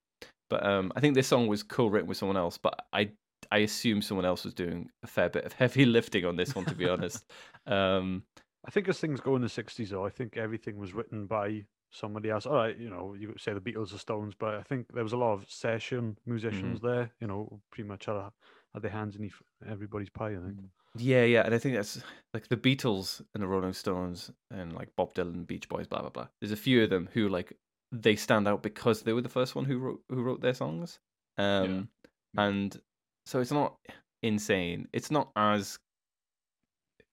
but 0.49 0.64
um, 0.64 0.92
I 0.97 1.00
think 1.00 1.14
this 1.14 1.28
song 1.28 1.49
was 1.49 1.62
co-written 1.62 2.09
with 2.09 2.16
someone 2.16 2.38
else, 2.38 2.56
but 2.56 2.87
I. 2.92 3.11
I 3.50 3.61
assume 3.61 4.02
someone 4.02 4.26
else 4.26 4.44
was 4.44 4.52
doing 4.52 4.90
a 5.02 5.06
fair 5.06 5.30
bit 5.30 5.44
of 5.44 5.52
heavy 5.64 5.87
lifting 5.87 6.26
on 6.26 6.37
this 6.37 6.54
one, 6.54 6.66
to 6.66 6.75
be 6.75 6.87
honest. 6.94 7.25
Um, 7.66 8.23
I 8.66 8.70
think 8.70 8.87
as 8.87 9.00
things 9.00 9.20
go 9.20 9.35
in 9.35 9.42
the 9.42 9.49
'60s, 9.49 9.88
though, 9.88 10.04
I 10.04 10.11
think 10.11 10.37
everything 10.37 10.76
was 10.76 10.92
written 10.92 11.26
by 11.26 11.64
somebody 11.90 12.30
else. 12.30 12.47
All 12.47 12.54
right, 12.54 12.76
you 12.78 12.90
know, 12.90 13.14
you 13.18 13.28
could 13.28 13.40
say 13.40 13.52
the 13.52 13.61
Beatles 13.61 13.94
or 13.94 13.99
Stones, 13.99 14.35
but 14.38 14.54
I 14.54 14.62
think 14.62 14.87
there 14.92 15.02
was 15.02 15.12
a 15.12 15.16
lot 15.16 15.32
of 15.35 15.44
session 15.50 16.16
musicians 16.26 16.78
Mm-hmm. 16.78 16.87
there. 16.87 17.11
You 17.20 17.26
know, 17.26 17.61
pretty 17.70 17.88
much 17.88 18.06
had, 18.06 18.16
a, 18.16 18.32
had 18.75 18.82
their 18.82 18.90
hands 18.90 19.16
in 19.16 19.30
everybody's 19.68 20.11
pie. 20.11 20.30
I 20.32 20.40
think. 20.44 20.56
Yeah, 20.97 21.23
yeah, 21.25 21.42
and 21.44 21.54
I 21.54 21.59
think 21.59 21.76
that's 21.76 22.02
like 22.35 22.49
the 22.49 22.56
Beatles 22.56 23.23
and 23.35 23.42
the 23.42 23.47
Rolling 23.47 23.73
Stones 23.73 24.30
and 24.50 24.73
like 24.73 24.88
Bob 24.97 25.14
Dylan, 25.14 25.47
Beach 25.47 25.68
Boys, 25.68 25.87
blah 25.87 26.00
blah 26.00 26.11
blah. 26.11 26.26
There's 26.40 26.52
a 26.52 26.56
few 26.56 26.82
of 26.82 26.90
them 26.90 27.09
who 27.12 27.28
like 27.28 27.52
they 27.92 28.16
stand 28.16 28.49
out 28.49 28.62
because 28.62 29.02
they 29.02 29.12
were 29.12 29.20
the 29.23 29.28
first 29.28 29.54
one 29.54 29.64
who 29.64 29.78
wrote 29.78 30.00
who 30.09 30.23
wrote 30.23 30.40
their 30.40 30.54
songs. 30.54 30.99
Um, 31.38 31.88
and 32.37 32.78
so 33.26 33.40
it's 33.40 33.52
not 33.52 33.76
insane. 34.23 34.88
It's 34.92 35.11
not 35.11 35.30
as 35.37 35.78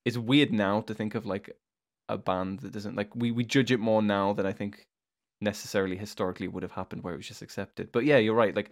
it's 0.06 0.18
weird 0.18 0.52
now 0.52 0.82
to 0.82 0.94
think 0.94 1.16
of 1.16 1.26
like 1.26 1.56
a 2.10 2.18
band 2.18 2.60
that 2.60 2.72
doesn't 2.72 2.96
like 2.96 3.16
we 3.16 3.32
we 3.32 3.44
judge 3.44 3.72
it 3.72 3.80
more 3.80 4.02
now 4.02 4.34
than 4.34 4.46
I 4.46 4.54
think 4.54 4.86
necessarily 5.42 5.96
historically 5.96 6.48
would 6.48 6.64
have 6.64 6.72
happened 6.72 7.04
where 7.04 7.14
it 7.14 7.18
was 7.18 7.28
just 7.28 7.42
accepted. 7.42 7.92
But 7.92 8.06
yeah, 8.06 8.18
you're 8.18 8.36
right. 8.36 8.56
Like 8.56 8.72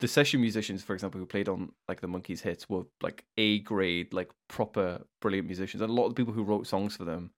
the 0.00 0.08
session 0.08 0.40
musicians, 0.40 0.82
for 0.82 0.94
example, 0.94 1.20
who 1.20 1.26
played 1.26 1.48
on 1.48 1.72
like 1.88 2.00
the 2.00 2.08
Monkees 2.08 2.40
hits 2.40 2.68
were 2.68 2.84
like 3.02 3.24
A 3.36 3.60
grade, 3.60 4.12
like 4.12 4.30
proper 4.48 5.02
brilliant 5.20 5.46
musicians. 5.46 5.82
And 5.82 5.90
a 5.90 5.94
lot 5.94 6.06
of 6.06 6.14
the 6.14 6.20
people 6.20 6.32
who 6.32 6.42
wrote 6.42 6.66
songs 6.66 6.96
for 6.96 7.04
them 7.04 7.30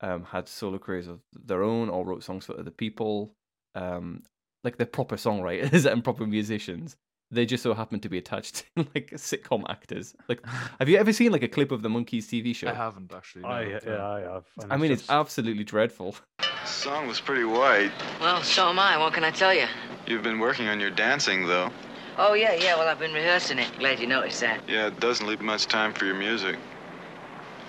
um, 0.00 0.24
had 0.24 0.48
solo 0.48 0.78
careers 0.78 1.08
of 1.08 1.20
their 1.32 1.62
own 1.62 1.88
or 1.88 2.04
wrote 2.04 2.24
songs 2.24 2.46
for 2.46 2.58
other 2.58 2.70
people. 2.70 3.32
Um, 3.74 4.22
like 4.64 4.78
they're 4.78 4.86
proper 4.86 5.16
songwriters 5.16 5.84
and 5.92 6.02
proper 6.02 6.26
musicians. 6.26 6.96
They 7.30 7.44
just 7.44 7.62
so 7.62 7.74
happen 7.74 7.98
to 8.00 8.08
be 8.08 8.18
attached 8.18 8.64
to 8.76 8.86
like 8.94 9.10
sitcom 9.12 9.64
actors. 9.68 10.14
Like, 10.28 10.40
have 10.78 10.88
you 10.88 10.96
ever 10.96 11.12
seen 11.12 11.32
like 11.32 11.42
a 11.42 11.48
clip 11.48 11.72
of 11.72 11.82
the 11.82 11.88
Monkees 11.88 12.26
TV 12.26 12.54
show? 12.54 12.68
I 12.68 12.74
haven't 12.74 13.12
actually. 13.14 13.42
no, 13.42 13.48
I, 13.48 13.64
no. 13.64 13.80
yeah, 13.86 14.06
I 14.08 14.20
have. 14.20 14.44
and 14.62 14.72
I 14.72 14.76
mean, 14.76 14.92
it's 14.92 15.08
absolutely 15.10 15.64
dreadful. 15.64 16.14
The 16.38 16.66
Song 16.66 17.06
was 17.06 17.20
pretty 17.20 17.44
white. 17.44 17.92
Well, 18.20 18.42
so 18.42 18.68
am 18.68 18.78
I. 18.78 18.96
What 18.96 19.12
can 19.12 19.24
I 19.24 19.30
tell 19.30 19.54
you? 19.54 19.66
You've 20.06 20.22
been 20.22 20.38
working 20.38 20.68
on 20.68 20.78
your 20.80 20.90
dancing, 20.90 21.46
though. 21.46 21.70
Oh, 22.18 22.34
yeah, 22.34 22.54
yeah. 22.54 22.76
Well, 22.76 22.88
I've 22.88 22.98
been 22.98 23.12
rehearsing 23.12 23.58
it. 23.58 23.70
Glad 23.78 24.00
you 24.00 24.06
noticed 24.06 24.40
that. 24.40 24.60
Yeah, 24.68 24.86
it 24.86 24.98
doesn't 25.00 25.26
leave 25.26 25.40
much 25.40 25.66
time 25.66 25.92
for 25.92 26.06
your 26.06 26.14
music. 26.14 26.56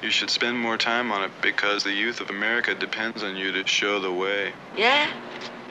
You 0.02 0.12
should 0.12 0.30
spend 0.30 0.58
more 0.58 0.78
time 0.78 1.12
on 1.12 1.24
it 1.24 1.32
because 1.42 1.84
the 1.84 1.92
youth 1.92 2.22
of 2.22 2.30
America 2.30 2.76
depends 2.76 3.24
on 3.24 3.36
you 3.36 3.52
to 3.52 3.66
show 3.68 4.00
the 4.00 4.12
way. 4.12 4.54
Yeah? 4.78 5.12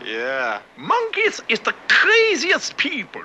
Yeah. 0.04 0.60
Monkees 0.76 1.40
is 1.48 1.60
the 1.60 1.74
craziest 1.88 2.76
people. 2.76 3.22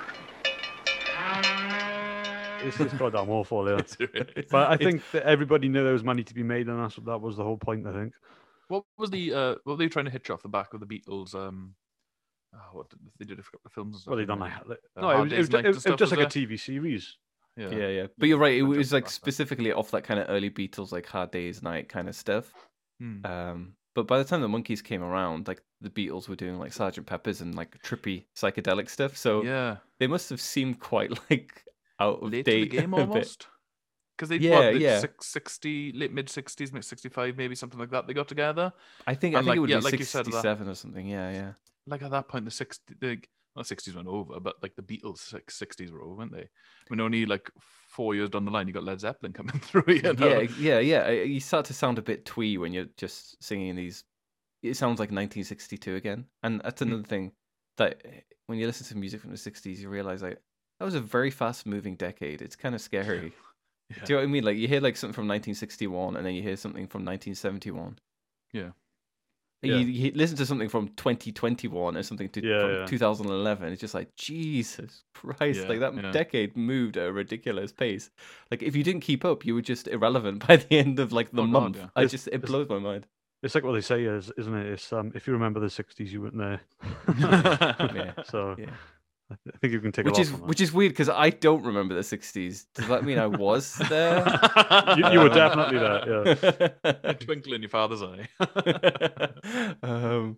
It's, 2.64 2.78
it's 2.80 2.94
goddamn 2.94 3.30
awful. 3.30 3.68
Yeah. 3.68 3.76
It's 3.78 3.98
really- 3.98 4.46
But 4.50 4.70
I 4.70 4.76
think 4.76 5.02
that 5.12 5.24
everybody 5.24 5.68
knew 5.68 5.82
there 5.82 5.92
was 5.92 6.04
money 6.04 6.22
to 6.24 6.34
be 6.34 6.42
made, 6.42 6.68
and 6.68 6.78
that's 6.82 6.96
that 6.96 7.20
was 7.20 7.36
the 7.36 7.44
whole 7.44 7.58
point. 7.58 7.86
I 7.86 7.92
think. 7.92 8.12
What 8.68 8.84
was 8.96 9.10
the 9.10 9.34
uh? 9.34 9.48
What 9.64 9.72
were 9.72 9.76
they 9.76 9.88
trying 9.88 10.06
to 10.06 10.10
hitch 10.10 10.30
off 10.30 10.42
the 10.42 10.48
back 10.48 10.72
of 10.74 10.80
the 10.80 10.86
Beatles? 10.86 11.34
Um, 11.34 11.74
oh, 12.54 12.58
what 12.72 12.88
did, 12.90 12.98
they 13.18 13.24
did 13.24 13.38
a 13.38 13.42
couple 13.42 13.60
of 13.66 13.72
films. 13.72 14.04
Well, 14.06 14.16
they 14.16 14.24
done 14.24 14.38
didn't 14.40 14.68
like 14.68 14.78
Uh, 14.96 15.00
no, 15.00 15.10
it 15.10 15.14
Hard 15.14 15.24
was, 15.24 15.32
it 15.32 15.38
was, 15.38 15.50
Night 15.50 15.58
it 15.58 15.66
and 15.66 15.74
was 15.74 15.82
stuff, 15.82 15.98
just 15.98 16.12
like 16.12 16.24
was 16.24 16.36
a 16.36 16.38
TV 16.38 16.58
series. 16.58 17.16
Yeah. 17.56 17.68
Yeah, 17.70 17.88
yeah. 17.88 18.06
But 18.16 18.28
you're 18.28 18.38
right. 18.38 18.56
It 18.56 18.62
was 18.62 18.92
like 18.92 19.10
specifically 19.10 19.72
off 19.72 19.90
that 19.90 20.04
kind 20.04 20.18
of 20.20 20.30
early 20.30 20.48
Beatles, 20.50 20.90
like 20.92 21.06
Hard 21.06 21.32
Day's 21.32 21.62
Night 21.62 21.88
kind 21.88 22.08
of 22.08 22.14
stuff. 22.16 22.50
Hmm. 22.98 23.26
Um, 23.26 23.74
but 23.94 24.06
by 24.06 24.18
the 24.18 24.24
time 24.24 24.40
the 24.40 24.48
Monkees 24.48 24.82
came 24.82 25.02
around, 25.02 25.48
like 25.48 25.62
the 25.80 25.90
Beatles 25.90 26.28
were 26.28 26.36
doing 26.36 26.58
like 26.58 26.72
Sergeant 26.72 27.06
Pepper's 27.06 27.40
and 27.40 27.54
like 27.54 27.80
trippy 27.82 28.24
psychedelic 28.36 28.88
stuff. 28.88 29.16
So 29.16 29.42
yeah. 29.42 29.76
they 29.98 30.06
must 30.06 30.30
have 30.30 30.40
seemed 30.40 30.80
quite 30.80 31.10
like 31.30 31.64
out 32.00 32.22
of 32.22 32.32
Late 32.32 32.44
to 32.44 32.50
the 32.50 32.64
date 32.64 32.70
game 32.70 32.94
almost. 32.94 33.46
Because 34.16 34.28
they 34.28 34.36
Yeah, 34.36 34.70
what, 34.70 34.80
yeah. 34.80 35.00
Six, 35.00 35.26
60, 35.26 35.92
late 35.92 36.12
mid 36.12 36.28
sixties, 36.28 36.72
mid 36.72 36.84
sixty 36.84 37.08
five, 37.08 37.36
maybe 37.36 37.54
something 37.54 37.78
like 37.78 37.90
that. 37.90 38.06
They 38.06 38.14
got 38.14 38.28
together. 38.28 38.72
I 39.06 39.14
think 39.14 39.34
I 39.34 39.38
think 39.38 39.48
like- 39.48 39.56
it 39.56 39.60
would 39.60 39.70
yeah, 39.70 39.78
be 39.78 39.84
like 39.84 39.98
you 39.98 40.04
said, 40.04 40.26
that- 40.26 40.32
sixty-seven 40.32 40.68
or 40.68 40.74
something. 40.74 41.06
Yeah, 41.06 41.30
yeah. 41.32 41.52
Like 41.86 42.02
at 42.02 42.10
that 42.12 42.28
point, 42.28 42.44
the 42.44 42.50
sixty, 42.50 42.94
the 43.00 43.18
not 43.56 43.66
sixties 43.66 43.94
went 43.94 44.08
over, 44.08 44.40
but 44.40 44.56
like 44.62 44.74
the 44.76 44.82
Beatles 44.82 45.34
sixties 45.50 45.92
were 45.92 46.02
over, 46.02 46.14
weren't 46.14 46.32
they? 46.32 46.42
I 46.42 46.86
mean, 46.90 47.00
only 47.00 47.26
like 47.26 47.50
four 47.88 48.14
years 48.14 48.30
down 48.30 48.44
the 48.44 48.50
line, 48.50 48.66
you 48.68 48.72
got 48.74 48.84
Led 48.84 49.00
Zeppelin 49.00 49.32
coming 49.32 49.58
through. 49.60 49.84
You 49.94 50.12
know? 50.14 50.40
Yeah, 50.40 50.78
yeah, 50.78 50.78
yeah. 50.78 51.10
You 51.10 51.40
start 51.40 51.66
to 51.66 51.74
sound 51.74 51.98
a 51.98 52.02
bit 52.02 52.24
twee 52.24 52.56
when 52.58 52.72
you're 52.72 52.88
just 52.96 53.42
singing 53.42 53.76
these. 53.76 54.04
It 54.62 54.76
sounds 54.76 55.00
like 55.00 55.08
1962 55.10 55.96
again, 55.96 56.26
and 56.42 56.60
that's 56.64 56.80
Hmm. 56.82 56.88
another 56.88 57.02
thing 57.02 57.32
that 57.78 58.00
eh, 58.04 58.20
when 58.46 58.58
you 58.58 58.66
listen 58.66 58.86
to 58.86 58.96
music 58.96 59.20
from 59.20 59.30
the 59.30 59.36
60s, 59.36 59.78
you 59.78 59.88
realize 59.88 60.22
like 60.22 60.38
that 60.78 60.84
was 60.84 60.94
a 60.94 61.00
very 61.00 61.30
fast-moving 61.30 61.96
decade. 61.96 62.42
It's 62.42 62.56
kind 62.56 62.74
of 62.74 62.80
scary. 62.80 63.32
Yeah. 63.90 64.04
Do 64.04 64.12
you 64.12 64.16
know 64.16 64.22
what 64.22 64.28
I 64.28 64.32
mean? 64.32 64.44
Like 64.44 64.56
you 64.56 64.68
hear 64.68 64.80
like 64.80 64.96
something 64.96 65.12
from 65.14 65.28
1961, 65.28 66.16
and 66.16 66.24
then 66.24 66.34
you 66.34 66.42
hear 66.42 66.56
something 66.56 66.86
from 66.86 67.04
1971. 67.04 67.98
Yeah. 68.52 68.70
You, 69.62 69.74
Yeah. 69.76 69.78
you 70.08 70.12
listen 70.16 70.36
to 70.38 70.46
something 70.46 70.68
from 70.68 70.88
2021 70.96 71.96
or 71.96 72.02
something 72.02 72.28
to, 72.30 72.44
Yeah, 72.44 72.60
from 72.62 72.70
yeah. 72.72 72.86
2011. 72.86 73.72
It's 73.72 73.80
just 73.80 73.94
like 73.94 74.14
Jesus 74.16 75.04
Christ! 75.14 75.68
Like 75.68 75.78
that 75.80 76.12
decade 76.12 76.56
moved 76.56 76.96
at 76.96 77.06
a 77.08 77.12
ridiculous 77.12 77.70
pace. 77.72 78.10
Like 78.50 78.62
if 78.62 78.74
you 78.74 78.82
didn't 78.82 79.02
keep 79.02 79.24
up, 79.24 79.44
you 79.46 79.54
were 79.54 79.62
just 79.62 79.86
irrelevant 79.88 80.44
by 80.48 80.56
the 80.56 80.74
end 80.76 80.98
of 80.98 81.12
like 81.12 81.30
the 81.30 81.42
Oh, 81.42 81.46
God, 81.46 81.52
month. 81.52 81.76
yeah. 81.76 81.86
I 81.94 82.00
It's- 82.00 82.10
just 82.10 82.28
it 82.28 82.42
blows 82.42 82.68
my 82.68 82.78
mind. 82.80 83.06
It's 83.44 83.54
like 83.56 83.64
what 83.64 83.72
they 83.72 83.80
say 83.80 84.04
is, 84.04 84.30
isn't 84.38 84.54
it? 84.54 84.66
It's 84.66 84.92
um, 84.92 85.10
if 85.14 85.26
you 85.26 85.32
remember 85.32 85.58
the 85.60 85.66
'60s, 85.66 86.10
you 86.10 86.22
weren't 86.22 86.38
there. 86.38 86.60
Yeah. 87.18 88.12
So 88.30 88.54
Yeah. 88.58 88.66
I 89.30 89.58
think 89.60 89.72
you 89.72 89.80
can 89.80 89.92
take 89.92 90.04
Which 90.04 90.14
a 90.14 90.18
lot 90.18 90.22
is 90.22 90.30
from 90.30 90.40
which 90.42 90.60
is 90.60 90.72
weird 90.72 90.92
because 90.92 91.08
I 91.08 91.30
don't 91.30 91.64
remember 91.64 91.94
the 91.94 92.02
60s. 92.02 92.66
Does 92.74 92.88
that 92.88 93.04
mean 93.04 93.18
I 93.18 93.26
was 93.26 93.74
there? 93.88 94.18
you, 94.96 95.08
you 95.10 95.20
were 95.20 95.28
definitely 95.28 95.78
there. 95.78 96.68
Yeah. 96.84 96.92
A 97.04 97.14
twinkle 97.14 97.54
in 97.54 97.62
your 97.62 97.70
father's 97.70 98.02
eye. 98.02 98.28
um, 99.82 100.36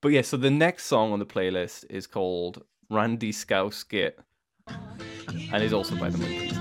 but 0.00 0.12
yeah, 0.12 0.22
so 0.22 0.36
the 0.36 0.50
next 0.50 0.84
song 0.86 1.12
on 1.12 1.18
the 1.18 1.26
playlist 1.26 1.84
is 1.90 2.06
called 2.06 2.64
Randy 2.90 3.32
Scouse 3.32 3.82
Git 3.82 4.18
and 4.66 5.62
is 5.62 5.72
also 5.72 5.96
by 5.96 6.10
the 6.10 6.18
Monkees. 6.18 6.52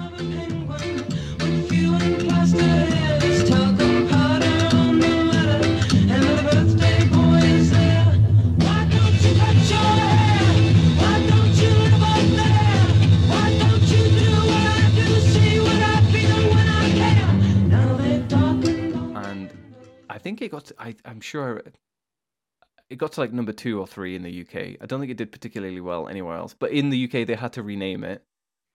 Think 20.32 20.44
it 20.44 20.52
got 20.52 20.64
to, 20.68 20.76
I, 20.80 20.96
I'm 21.04 21.20
sure 21.20 21.62
it 22.90 22.96
got 22.96 23.12
to 23.12 23.20
like 23.20 23.34
number 23.34 23.52
two 23.52 23.82
or 23.82 23.86
three 23.86 24.16
in 24.16 24.24
the 24.24 24.42
UK. 24.42 24.78
I 24.82 24.86
don't 24.86 25.02
think 25.02 25.12
it 25.12 25.18
did 25.18 25.30
particularly 25.30 25.82
well 25.82 26.08
anywhere 26.08 26.38
else. 26.38 26.56
But 26.58 26.72
in 26.72 26.90
the 26.90 27.04
UK, 27.04 27.28
they 27.28 27.36
had 27.36 27.52
to 27.54 27.64
rename 27.64 28.06
it. 28.06 28.24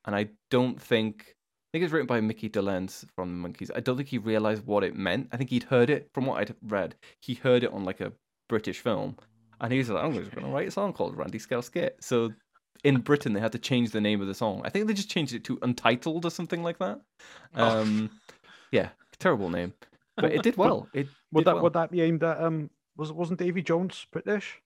And 0.05 0.15
I 0.15 0.29
don't 0.51 0.79
think, 0.79 1.25
I 1.29 1.69
think 1.73 1.85
it's 1.85 1.95
written 1.95 2.07
by 2.07 2.21
Micky 2.21 2.51
Dolenz 2.51 3.07
from 3.15 3.41
the 3.41 3.49
Monkees. 3.49 3.71
I 3.75 3.81
don't 3.81 3.97
think 3.97 4.11
he 4.11 4.19
realized 4.19 4.67
what 4.67 4.85
it 4.85 4.95
meant. 4.95 5.31
I 5.33 5.39
think 5.39 5.49
he'd 5.49 5.63
heard 5.63 5.89
it 5.89 6.11
from 6.13 6.27
what 6.27 6.41
I'd 6.41 6.55
read. 6.61 6.95
He 7.23 7.33
heard 7.33 7.65
it 7.65 7.73
on 7.73 7.87
like 7.87 8.03
a 8.03 8.13
British 8.51 8.81
film. 8.81 9.17
And 9.59 9.73
he 9.73 9.79
was 9.79 9.89
like, 9.89 10.05
I'm 10.05 10.13
just 10.13 10.33
going 10.33 10.47
to 10.47 10.53
write 10.53 10.69
a 10.69 10.73
song 10.73 10.93
called 10.93 11.17
Randy 11.17 11.39
Scouse 11.39 11.71
Git. 11.71 11.97
So 12.03 12.35
in 12.85 12.99
Britain, 12.99 13.33
they 13.33 13.41
had 13.41 13.53
to 13.53 13.59
change 13.59 13.93
the 13.93 14.01
name 14.03 14.21
of 14.21 14.27
the 14.27 14.35
song. 14.35 14.61
I 14.63 14.69
think 14.69 14.89
they 14.89 14.93
just 14.93 15.09
changed 15.09 15.33
it 15.33 15.45
to 15.45 15.59
Untitled 15.63 16.27
or 16.27 16.31
something 16.31 16.63
like 16.63 16.77
that. 16.81 17.01
Oh. 17.55 17.81
Um, 17.81 18.11
yeah, 18.73 18.91
terrible 19.19 19.49
name. 19.49 19.73
But 20.17 20.33
it 20.33 20.43
did 20.43 20.57
well. 20.57 20.89
It 20.95 21.09
Would 21.33 21.45
that 21.45 21.55
well. 21.55 21.65
would 21.65 21.73
that 21.75 21.91
be 21.91 22.03
aimed 22.03 22.23
at 22.23 22.43
um? 22.43 22.71
Was 22.97 23.13
wasn't 23.13 23.39
Davy 23.39 23.63
Jones 23.63 24.07
British? 24.11 24.61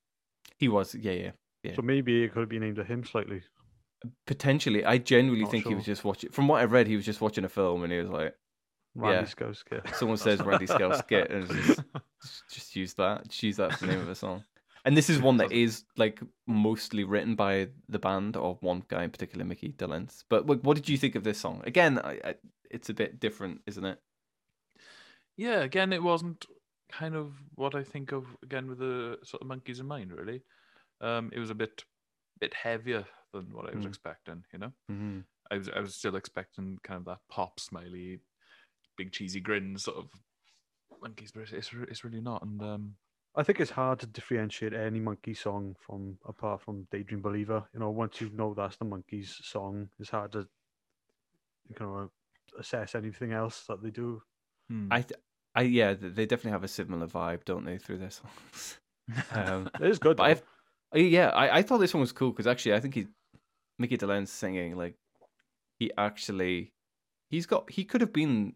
He 0.59 0.69
was, 0.69 0.95
yeah, 0.95 1.13
yeah. 1.13 1.31
Yeah. 1.63 1.75
So 1.75 1.83
maybe 1.83 2.23
it 2.23 2.33
could 2.33 2.41
have 2.41 2.49
been 2.49 2.63
aimed 2.63 2.79
at 2.79 2.87
him 2.87 3.05
slightly. 3.05 3.43
Potentially, 4.27 4.85
I 4.85 4.99
genuinely 4.99 5.43
Not 5.43 5.51
think 5.51 5.67
he 5.67 5.75
was 5.75 5.85
just 5.85 6.05
watching. 6.05 6.31
From 6.31 6.49
what 6.49 6.61
I 6.61 6.65
read, 6.65 6.87
he 6.87 6.97
was 6.97 7.05
just 7.05 7.21
watching 7.21 7.45
a 7.45 7.49
film, 7.49 7.83
and 7.83 7.93
he 7.93 7.99
was 7.99 8.09
like, 8.09 8.35
Randy 8.95 9.31
Yeah. 9.41 9.53
Yeah. 9.73 9.93
"Someone 9.93 10.17
says 10.17 10.41
Randy 10.41 10.67
Git," 10.67 11.31
and 11.31 11.49
just, 11.49 11.81
just 12.51 12.77
use 12.77 12.95
that. 12.95 13.29
Just 13.29 13.43
use 13.43 13.57
that 13.57 13.73
for 13.75 13.87
the 13.87 13.93
name 13.93 14.01
of 14.01 14.09
a 14.09 14.15
song. 14.15 14.45
And 14.85 14.97
this 14.97 15.11
is 15.11 15.21
one 15.21 15.37
that 15.39 15.53
is 15.53 15.85
like 15.97 16.21
mostly 16.47 17.05
written 17.05 17.35
by 17.35 17.69
the 17.89 17.99
band 17.99 18.37
or 18.37 18.57
one 18.61 18.83
guy 18.89 19.05
in 19.05 19.11
particular, 19.11 19.45
Micky 19.45 19.73
Dolenz. 19.73 20.25
But 20.31 20.47
what, 20.47 20.65
what 20.65 20.77
did 20.77 20.89
you 20.89 20.97
think 20.97 21.17
of 21.17 21.25
this 21.25 21.39
song? 21.39 21.63
Again, 21.65 21.99
I, 21.99 22.19
I, 22.25 22.35
it's 22.71 22.89
a 22.89 22.95
bit 22.95 23.21
different, 23.21 23.61
isn't 23.67 23.85
it? 23.85 23.99
Yeah, 25.41 25.61
again, 25.61 25.93
it 25.93 26.03
wasn't 26.03 26.45
kind 26.93 27.15
of 27.15 27.33
what 27.55 27.75
I 27.75 27.83
think 27.83 28.13
of 28.13 28.27
again 28.43 28.69
with 28.69 28.79
the 28.79 29.17
sort 29.25 29.41
of 29.43 29.49
Monkees 29.49 29.81
in 29.81 29.87
mind. 29.87 30.13
Really, 30.13 30.43
um, 31.01 31.31
it 31.33 31.39
was 31.39 31.49
a 31.51 31.55
bit, 31.55 31.85
bit 32.39 32.53
heavier 32.53 33.07
than 33.33 33.55
what 33.55 33.71
I 33.71 33.75
was 33.75 33.85
Mm. 33.85 33.89
expecting. 33.89 34.45
You 34.53 34.59
know, 34.59 34.73
Mm-hmm. 34.91 35.21
I 35.51 35.57
was 35.57 35.69
I 35.71 35.81
was 35.81 35.95
still 35.95 36.17
expecting 36.17 36.79
kind 36.83 36.99
of 36.99 37.07
that 37.07 37.21
pop 37.31 37.59
smiley, 37.59 38.21
big 38.99 39.13
cheesy 39.13 39.41
grin 39.41 39.79
sort 39.79 39.97
of 39.97 40.11
Monkees, 41.03 41.33
but 41.33 41.45
it's 41.45 41.53
it's, 41.53 41.71
it's 41.89 42.05
really 42.05 42.21
not. 42.21 42.43
And 42.43 42.61
um, 42.63 42.97
I 43.35 43.43
think 43.43 43.61
it's 43.61 43.71
hard 43.71 44.01
to 44.01 44.07
differentiate 44.07 44.75
any 44.75 45.01
monkey 45.01 45.35
song 45.35 45.75
from 45.81 46.19
apart 46.27 46.61
from 46.61 46.87
Daydream 46.91 47.23
Believer. 47.23 47.67
You 47.73 47.81
know, 47.81 47.91
once 47.91 48.21
you 48.21 48.29
know 48.31 48.53
that's 48.53 48.77
the 48.77 48.85
Monkees 48.85 49.43
song, 49.43 49.89
it's 49.99 50.11
hard 50.11 50.33
to 50.33 50.49
you 51.69 51.77
know 51.87 52.11
assess 52.59 52.95
anything 52.95 53.33
else 53.33 53.65
that 53.69 53.83
they 53.83 53.91
do. 53.91 54.23
hmm. 54.69 54.89
I, 54.91 55.03
th- 55.03 55.21
I, 55.55 55.63
yeah, 55.63 55.95
they 55.95 56.27
definitely 56.27 56.53
have 56.53 56.65
a 56.65 56.69
similar 56.69 57.07
vibe, 57.07 57.45
don't 57.45 57.65
they, 57.65 57.79
through 57.79 57.99
their 57.99 58.11
songs? 58.11 58.79
um, 59.33 59.69
It 59.81 59.87
is 59.89 59.99
good. 59.99 60.17
But. 60.17 60.25
I've, 60.25 60.43
uh, 60.95 60.99
yeah, 60.99 61.29
I, 61.31 61.59
I 61.59 61.63
thought 61.63 61.79
this 61.79 61.95
one 61.95 62.01
was 62.01 62.13
cool 62.13 62.31
because 62.31 62.47
actually 62.47 62.75
I 62.75 62.81
think 62.81 62.95
he, 62.95 63.07
Micky 63.79 63.97
Dolenz 63.99 64.29
singing 64.29 64.77
like, 64.77 64.95
he 65.79 65.91
actually, 65.97 66.73
he's 67.31 67.47
got 67.47 67.71
he 67.71 67.85
could 67.85 68.01
have 68.01 68.13
been, 68.13 68.55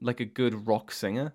like 0.00 0.20
a 0.20 0.24
good 0.24 0.66
rock 0.66 0.92
singer. 0.92 1.34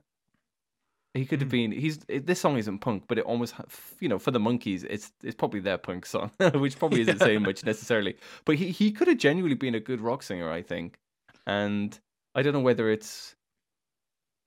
He 1.13 1.25
could 1.25 1.41
have 1.41 1.49
Hmm. 1.49 1.57
been. 1.57 1.71
He's 1.73 1.99
this 2.07 2.39
song 2.39 2.57
isn't 2.57 2.79
punk, 2.79 3.03
but 3.07 3.19
it 3.19 3.25
almost 3.25 3.53
you 3.99 4.09
know 4.09 4.17
for 4.17 4.31
the 4.31 4.39
Monkees, 4.39 4.83
it's 4.89 5.11
it's 5.21 5.35
probably 5.35 5.59
their 5.59 5.77
punk 5.77 6.05
song, 6.05 6.31
which 6.55 6.79
probably 6.79 7.01
isn't 7.01 7.19
saying 7.19 7.41
much 7.43 7.63
necessarily. 7.63 8.15
But 8.45 8.55
he 8.55 8.71
he 8.71 8.91
could 8.91 9.07
have 9.07 9.17
genuinely 9.19 9.55
been 9.55 9.75
a 9.75 9.79
good 9.79 10.01
rock 10.01 10.23
singer, 10.23 10.49
I 10.51 10.61
think. 10.63 10.97
And 11.45 11.99
I 12.33 12.41
don't 12.41 12.53
know 12.53 12.61
whether 12.61 12.89
it's 12.89 13.35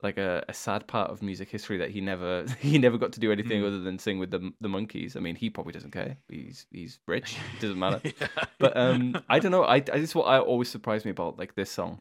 like 0.03 0.19
a, 0.19 0.45
a 0.49 0.53
sad 0.53 0.87
part 0.87 1.11
of 1.11 1.23
music 1.23 1.49
history 1.49 1.79
that 1.79 1.91
he 1.91 2.01
never 2.01 2.45
he 2.61 2.79
never 2.79 2.99
got 2.99 3.13
to 3.13 3.21
do 3.21 3.33
anything 3.33 3.61
Hmm. 3.61 3.67
other 3.67 3.81
than 3.81 3.99
sing 3.99 4.19
with 4.19 4.31
the 4.31 4.53
the 4.61 4.69
Monkees. 4.69 5.17
I 5.17 5.21
mean, 5.21 5.37
he 5.37 5.49
probably 5.51 5.73
doesn't 5.73 5.91
care. 5.93 6.17
He's 6.29 6.67
he's 6.71 6.99
rich. 7.07 7.37
It 7.57 7.61
doesn't 7.61 7.79
matter. 7.79 8.01
Yeah. 8.05 8.29
But 8.59 8.77
um, 8.77 9.21
I 9.29 9.39
don't 9.39 9.53
know. 9.53 9.65
I, 9.65 9.77
I 9.77 9.81
this 9.81 10.11
is 10.11 10.15
what 10.15 10.25
I 10.27 10.39
always 10.39 10.69
surprised 10.69 11.05
me 11.05 11.11
about 11.13 11.39
like 11.39 11.55
this 11.55 11.71
song. 11.71 12.01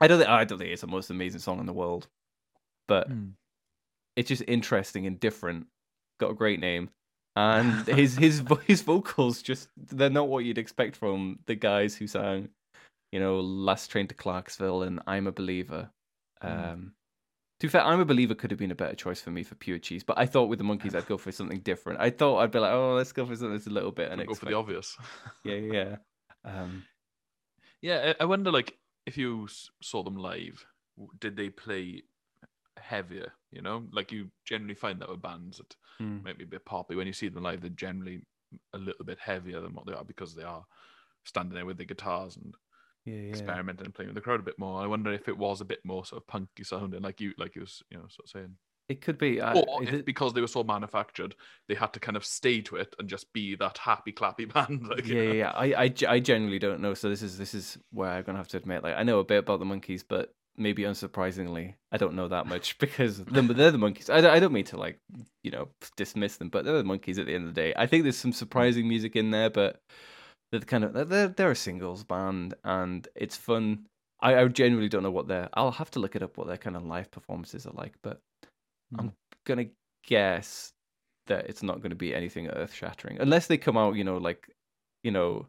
I 0.00 0.06
don't 0.06 0.18
think 0.18 0.30
I 0.30 0.44
don't 0.44 0.58
think 0.58 0.70
it's 0.70 0.80
the 0.80 0.86
most 0.86 1.10
amazing 1.10 1.40
song 1.40 1.60
in 1.60 1.66
the 1.66 1.72
world, 1.72 2.06
but 2.86 3.08
Hmm. 3.08 3.30
it's 4.16 4.28
just 4.28 4.42
interesting 4.48 5.06
and 5.06 5.18
different. 5.20 5.66
Got 6.20 6.30
a 6.30 6.34
great 6.34 6.60
name, 6.60 6.90
and 7.36 7.86
his 7.86 8.16
his 8.16 8.42
his 8.66 8.82
vocals 8.82 9.42
just 9.42 9.68
they're 9.76 10.08
not 10.10 10.28
what 10.28 10.44
you'd 10.44 10.58
expect 10.58 10.96
from 10.96 11.40
the 11.46 11.54
guys 11.54 11.94
who 11.94 12.06
sang, 12.06 12.48
you 13.12 13.20
know, 13.20 13.38
Last 13.40 13.88
Train 13.90 14.06
to 14.08 14.14
Clarksville 14.14 14.82
and 14.82 15.00
I'm 15.06 15.26
a 15.26 15.32
Believer. 15.32 15.90
Mm. 16.42 16.92
To 17.60 17.66
be 17.66 17.70
fair, 17.70 17.82
I'm 17.82 17.98
a 17.98 18.04
Believer 18.04 18.36
could 18.36 18.52
have 18.52 18.58
been 18.58 18.70
a 18.70 18.76
better 18.76 18.94
choice 18.94 19.20
for 19.20 19.30
me 19.30 19.42
for 19.42 19.56
pure 19.56 19.78
cheese, 19.78 20.04
but 20.04 20.16
I 20.16 20.26
thought 20.26 20.48
with 20.48 20.60
the 20.60 20.64
Monkees 20.64 20.94
I'd 20.94 21.06
go 21.06 21.18
for 21.18 21.32
something 21.32 21.58
different. 21.60 22.00
I 22.00 22.10
thought 22.10 22.38
I'd 22.38 22.52
be 22.52 22.60
like, 22.60 22.72
oh, 22.72 22.94
let's 22.94 23.10
go 23.12 23.26
for 23.26 23.34
something 23.34 23.52
that's 23.54 23.66
a 23.66 23.70
little 23.70 23.90
bit 23.90 24.10
Go 24.26 24.34
for 24.34 24.46
the 24.46 24.54
obvious. 24.54 24.96
Yeah, 25.44 25.54
yeah. 25.54 25.96
yeah. 26.44 26.62
Um, 26.62 26.84
Yeah, 27.80 28.12
I 28.20 28.24
wonder, 28.26 28.52
like, 28.52 28.78
if 29.06 29.16
you 29.16 29.48
saw 29.82 30.04
them 30.04 30.16
live, 30.16 30.64
did 31.18 31.36
they 31.36 31.50
play 31.50 32.02
heavier? 32.76 33.32
You 33.50 33.62
know, 33.62 33.86
like 33.92 34.12
you 34.12 34.30
generally 34.44 34.74
find 34.74 35.00
that 35.00 35.08
with 35.08 35.22
bands 35.22 35.58
that 35.58 35.74
Hmm. 35.98 36.22
might 36.22 36.38
be 36.38 36.44
a 36.44 36.48
bit 36.48 36.64
poppy. 36.64 36.94
When 36.94 37.08
you 37.08 37.12
see 37.12 37.28
them 37.28 37.42
live, 37.42 37.60
they're 37.60 37.70
generally 37.70 38.22
a 38.72 38.78
little 38.78 39.04
bit 39.04 39.18
heavier 39.18 39.60
than 39.60 39.74
what 39.74 39.84
they 39.86 39.92
are 39.94 40.04
because 40.04 40.34
they 40.34 40.44
are 40.44 40.64
standing 41.24 41.54
there 41.54 41.66
with 41.66 41.76
their 41.76 41.86
guitars 41.86 42.36
and 42.36 42.54
yeah, 43.08 43.22
yeah. 43.22 43.28
experimenting 43.30 43.86
and 43.86 43.94
playing 43.94 44.08
with 44.08 44.14
the 44.14 44.20
crowd 44.20 44.40
a 44.40 44.44
bit 44.44 44.58
more. 44.58 44.82
I 44.82 44.86
wonder 44.86 45.12
if 45.12 45.28
it 45.28 45.36
was 45.38 45.60
a 45.60 45.64
bit 45.64 45.80
more 45.84 46.04
sort 46.04 46.22
of 46.22 46.26
punky 46.26 46.64
sounding, 46.64 47.02
like 47.02 47.20
you, 47.20 47.32
like 47.38 47.54
you 47.54 47.62
was, 47.62 47.82
you 47.90 47.96
know, 47.98 48.04
sort 48.08 48.24
of 48.26 48.30
saying. 48.30 48.56
It 48.88 49.02
could 49.02 49.18
be. 49.18 49.38
I, 49.40 49.52
or 49.52 49.82
if 49.82 49.92
it- 49.92 50.06
because 50.06 50.32
they 50.32 50.40
were 50.40 50.46
so 50.46 50.64
manufactured, 50.64 51.34
they 51.68 51.74
had 51.74 51.92
to 51.92 52.00
kind 52.00 52.16
of 52.16 52.24
stay 52.24 52.62
to 52.62 52.76
it 52.76 52.94
and 52.98 53.06
just 53.08 53.30
be 53.34 53.54
that 53.56 53.76
happy 53.78 54.12
clappy 54.12 54.46
band. 54.54 54.88
Like, 54.88 55.06
you 55.06 55.14
yeah, 55.16 55.22
know? 55.24 55.32
yeah, 55.32 55.38
yeah. 55.38 55.50
I, 55.50 55.84
I, 55.84 55.94
I 56.14 56.20
generally 56.20 56.58
don't 56.58 56.80
know. 56.80 56.94
So 56.94 57.10
this 57.10 57.22
is 57.22 57.36
this 57.36 57.52
is 57.54 57.76
where 57.92 58.08
I'm 58.10 58.22
gonna 58.24 58.38
have 58.38 58.48
to 58.48 58.56
admit, 58.56 58.82
like, 58.82 58.96
I 58.96 59.02
know 59.02 59.18
a 59.18 59.24
bit 59.24 59.38
about 59.40 59.58
the 59.58 59.66
Monkees, 59.66 60.04
but 60.08 60.32
maybe 60.56 60.82
unsurprisingly, 60.82 61.74
I 61.92 61.98
don't 61.98 62.14
know 62.14 62.28
that 62.28 62.46
much 62.46 62.78
because 62.80 63.22
they're, 63.24 63.42
they're 63.42 63.70
the 63.70 63.78
Monkees. 63.78 64.08
I, 64.10 64.20
don't- 64.22 64.32
I 64.34 64.40
don't 64.40 64.52
mean 64.54 64.64
to 64.66 64.78
like, 64.78 64.98
you 65.42 65.50
know, 65.50 65.68
dismiss 65.96 66.36
them, 66.38 66.48
but 66.48 66.64
they're 66.64 66.78
the 66.78 66.82
Monkees 66.82 67.18
at 67.18 67.26
the 67.26 67.34
end 67.34 67.46
of 67.46 67.54
the 67.54 67.60
day. 67.60 67.74
I 67.76 67.86
think 67.86 68.04
there's 68.04 68.16
some 68.16 68.32
surprising 68.32 68.88
music 68.88 69.16
in 69.16 69.30
there, 69.32 69.50
but 69.50 69.82
they're 70.50 70.60
kind 70.60 70.84
of 70.84 71.08
they're 71.08 71.28
they're 71.28 71.50
a 71.50 71.56
singles 71.56 72.04
band, 72.04 72.54
and 72.64 73.06
it's 73.14 73.36
fun. 73.36 73.86
I, 74.20 74.36
I 74.36 74.48
genuinely 74.48 74.88
don't 74.88 75.02
know 75.02 75.10
what 75.10 75.28
their. 75.28 75.48
I'll 75.54 75.70
have 75.70 75.90
to 75.92 76.00
look 76.00 76.16
it 76.16 76.22
up 76.22 76.36
what 76.36 76.46
their 76.46 76.56
kind 76.56 76.76
of 76.76 76.84
live 76.84 77.10
performances 77.10 77.66
are 77.66 77.74
like, 77.74 77.94
but 78.02 78.20
I'm 78.98 79.08
mm-hmm. 79.08 79.14
gonna 79.44 79.66
guess 80.06 80.72
that 81.26 81.48
it's 81.48 81.62
not 81.62 81.78
going 81.78 81.90
to 81.90 81.96
be 81.96 82.14
anything 82.14 82.48
earth 82.48 82.72
shattering 82.72 83.18
unless 83.20 83.46
they 83.46 83.58
come 83.58 83.76
out, 83.76 83.94
you 83.94 84.04
know, 84.04 84.16
like 84.16 84.50
you 85.02 85.10
know, 85.10 85.46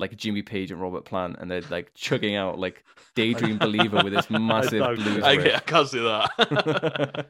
like 0.00 0.16
Jimmy 0.16 0.42
Page 0.42 0.70
and 0.70 0.80
Robert 0.80 1.04
Plant, 1.04 1.36
and 1.38 1.50
they're 1.50 1.62
like 1.70 1.92
chugging 1.94 2.34
out 2.34 2.58
like 2.58 2.84
Daydream 3.14 3.58
Believer 3.58 4.02
with 4.02 4.12
this 4.12 4.30
massive 4.30 4.80
doubt 4.80 4.96
blues. 4.96 5.22
I. 5.22 5.32
I 5.32 5.58
can't 5.60 5.88
see 5.88 6.00
that. 6.00 7.26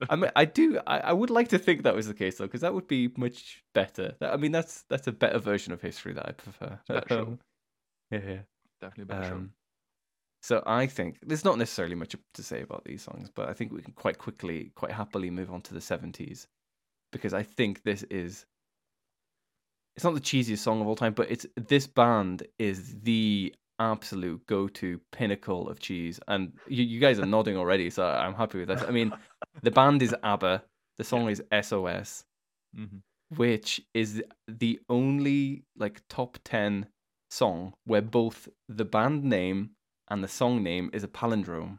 I 0.10 0.16
mean, 0.16 0.30
I 0.34 0.44
do. 0.44 0.80
I, 0.86 0.98
I 0.98 1.12
would 1.12 1.30
like 1.30 1.48
to 1.48 1.58
think 1.58 1.82
that 1.82 1.94
was 1.94 2.08
the 2.08 2.14
case 2.14 2.38
though, 2.38 2.46
because 2.46 2.62
that 2.62 2.74
would 2.74 2.88
be 2.88 3.10
much 3.16 3.62
better. 3.74 4.14
I 4.20 4.36
mean, 4.36 4.52
that's 4.52 4.82
that's 4.88 5.06
a 5.06 5.12
better 5.12 5.38
version 5.38 5.72
of 5.72 5.80
history 5.80 6.14
that 6.14 6.26
I 6.26 6.32
prefer. 6.32 6.78
It's 6.80 6.90
a 6.90 6.92
better 6.94 7.08
show. 7.08 7.22
Um, 7.22 7.38
yeah, 8.10 8.20
yeah. 8.26 8.38
Definitely 8.80 9.14
better. 9.14 9.34
Um, 9.34 9.52
so 10.42 10.62
I 10.66 10.86
think 10.86 11.18
there's 11.22 11.44
not 11.44 11.56
necessarily 11.56 11.94
much 11.94 12.16
to 12.34 12.42
say 12.42 12.62
about 12.62 12.84
these 12.84 13.02
songs, 13.02 13.30
but 13.32 13.48
I 13.48 13.52
think 13.52 13.72
we 13.72 13.80
can 13.80 13.92
quite 13.92 14.18
quickly, 14.18 14.72
quite 14.74 14.90
happily 14.90 15.30
move 15.30 15.52
on 15.52 15.60
to 15.62 15.74
the 15.74 15.80
70s 15.80 16.48
because 17.12 17.32
I 17.32 17.44
think 17.44 17.84
this 17.84 18.02
is 18.04 18.44
it's 19.96 20.04
not 20.04 20.14
the 20.14 20.20
cheesiest 20.20 20.58
song 20.58 20.80
of 20.80 20.86
all 20.86 20.96
time, 20.96 21.12
but 21.14 21.30
it's 21.30 21.46
this 21.56 21.86
band 21.86 22.44
is 22.58 22.96
the 23.02 23.54
absolute 23.78 24.46
go-to 24.46 25.00
pinnacle 25.10 25.68
of 25.68 25.80
cheese, 25.80 26.20
and 26.28 26.52
you, 26.68 26.84
you 26.84 27.00
guys 27.00 27.18
are 27.18 27.26
nodding 27.26 27.56
already, 27.56 27.90
so 27.90 28.04
I'm 28.06 28.34
happy 28.34 28.58
with 28.60 28.68
that. 28.68 28.88
I 28.88 28.90
mean, 28.92 29.12
the 29.62 29.70
band 29.70 30.02
is 30.02 30.14
ABBA, 30.22 30.62
the 30.98 31.04
song 31.04 31.28
is 31.28 31.42
SOS, 31.50 32.24
Mhm. 32.76 33.02
which 33.36 33.80
is 33.92 34.22
the 34.48 34.80
only 34.88 35.64
like 35.76 36.00
top 36.08 36.38
10 36.44 36.86
song 37.30 37.74
where 37.84 38.02
both 38.02 38.48
the 38.68 38.84
band 38.84 39.24
name 39.24 39.70
and 40.08 40.22
the 40.22 40.28
song 40.28 40.62
name 40.62 40.90
is 40.92 41.02
a 41.04 41.08
palindrome 41.08 41.78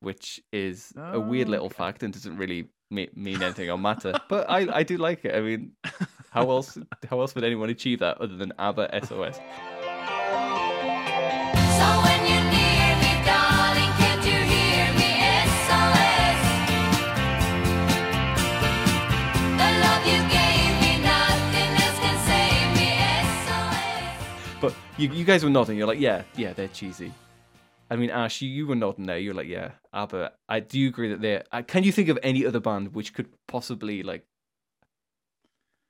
which 0.00 0.40
is 0.52 0.92
a 0.96 1.18
weird 1.20 1.48
Oh, 1.48 1.50
little 1.52 1.66
okay. 1.66 1.76
fact 1.76 2.02
and 2.02 2.12
doesn't 2.12 2.36
really 2.36 2.68
mean 2.90 3.42
anything 3.42 3.70
or 3.70 3.78
matter 3.78 4.12
but 4.28 4.50
I, 4.50 4.80
I 4.80 4.82
do 4.82 4.98
like 4.98 5.24
it 5.24 5.34
i 5.34 5.40
mean 5.40 5.72
how 6.32 6.48
else 6.50 6.78
how 7.08 7.20
else 7.20 7.34
would 7.34 7.44
anyone 7.44 7.68
achieve 7.70 7.98
that 8.00 8.18
other 8.20 8.36
than 8.36 8.52
abba 8.58 8.88
sos 9.06 9.36
So 11.78 11.88
when 12.04 12.20
you're 12.28 12.46
near 12.56 12.90
me, 13.02 13.12
darling, 13.28 13.92
can't 14.00 14.24
you 14.30 14.38
hear 14.52 14.86
me? 15.00 15.10
SOS. 15.66 16.40
The 19.60 19.68
love 19.84 20.04
you 20.12 20.20
gave 20.36 20.72
me, 20.82 20.92
nothing 21.10 21.72
else 21.84 21.98
can 22.04 22.16
save 22.30 22.68
me. 22.78 22.88
SOS. 23.44 24.60
but 24.60 24.72
you, 24.96 25.08
you 25.10 25.24
guys 25.24 25.42
were 25.44 25.50
nodding 25.50 25.76
you're 25.78 25.86
like 25.86 26.00
yeah 26.00 26.22
yeah 26.36 26.52
they're 26.52 26.68
cheesy 26.68 27.12
i 27.90 27.96
mean 27.96 28.10
ash 28.10 28.40
you, 28.42 28.48
you 28.48 28.66
were 28.66 28.76
nodding 28.76 29.06
there 29.06 29.18
you're 29.18 29.34
like 29.34 29.48
yeah 29.48 29.70
abba 29.92 30.32
i 30.48 30.60
do 30.60 30.88
agree 30.88 31.08
that 31.10 31.20
they're 31.20 31.44
uh, 31.52 31.62
can 31.62 31.82
you 31.84 31.92
think 31.92 32.08
of 32.08 32.18
any 32.22 32.46
other 32.46 32.60
band 32.60 32.94
which 32.94 33.12
could 33.12 33.28
possibly 33.48 34.02
like 34.02 34.24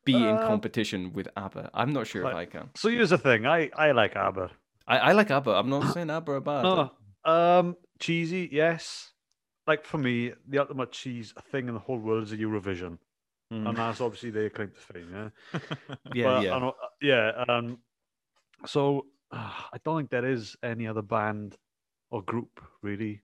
be 0.04 0.14
in 0.14 0.36
Uh, 0.36 0.46
competition 0.46 1.12
with 1.12 1.28
abba 1.36 1.70
i'm 1.74 1.92
not 1.92 2.06
sure 2.06 2.22
if 2.28 2.34
i 2.34 2.44
can 2.44 2.68
So 2.74 2.88
here's 2.88 3.10
the 3.10 3.18
thing. 3.18 3.46
I, 3.46 3.70
I 3.76 3.92
like 3.92 4.16
ABBA. 4.16 4.50
I, 4.86 4.96
I 4.98 5.12
like 5.12 5.30
ABBA. 5.30 5.50
I'm 5.52 5.70
not 5.70 5.92
saying 5.94 6.10
ABBA 6.10 6.32
are 6.32 6.40
bad. 6.40 6.62
No, 6.64 6.90
um, 7.24 7.76
cheesy, 8.00 8.48
yes. 8.50 9.12
Like 9.66 9.84
for 9.84 9.98
me, 9.98 10.32
the 10.48 10.58
ultimate 10.58 10.90
cheese 10.90 11.32
thing 11.52 11.68
in 11.68 11.74
the 11.74 11.80
whole 11.80 11.98
world 11.98 12.24
is 12.24 12.32
a 12.32 12.36
Eurovision, 12.36 12.98
Mm. 13.52 13.68
and 13.68 13.76
that's 13.76 14.00
obviously 14.00 14.30
their 14.30 14.50
claim 14.50 14.70
to 14.74 14.80
fame. 14.80 15.08
Yeah, 15.12 15.28
yeah, 16.14 16.24
But, 16.24 16.42
yeah. 16.44 16.58
Know- 16.58 16.74
yeah. 17.00 17.44
Um, 17.48 17.78
so 18.66 19.06
uh, 19.30 19.52
I 19.74 19.78
don't 19.84 19.98
think 19.98 20.10
there 20.10 20.26
is 20.26 20.56
any 20.62 20.86
other 20.88 21.02
band 21.02 21.56
or 22.10 22.22
group 22.22 22.60
really. 22.82 23.22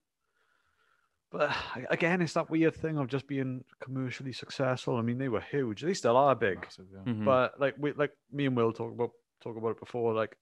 But 1.30 1.54
again, 1.90 2.22
it's 2.22 2.32
that 2.34 2.48
weird 2.48 2.74
thing 2.74 2.96
of 2.96 3.08
just 3.08 3.26
being 3.28 3.62
commercially 3.80 4.32
successful. 4.32 4.96
I 4.96 5.02
mean, 5.02 5.18
they 5.18 5.28
were 5.28 5.42
huge. 5.42 5.82
They 5.82 5.92
still 5.94 6.16
are 6.16 6.34
big. 6.34 6.60
Massive, 6.62 6.86
yeah. 6.92 7.12
Mhm. 7.12 7.24
But 7.24 7.60
like 7.60 7.74
we 7.78 7.92
like 7.92 8.12
me 8.32 8.46
and 8.46 8.56
Will 8.56 8.72
talk 8.72 8.92
about 8.92 9.10
talk 9.42 9.56
about 9.56 9.72
it 9.72 9.80
before. 9.80 10.14
Like, 10.14 10.36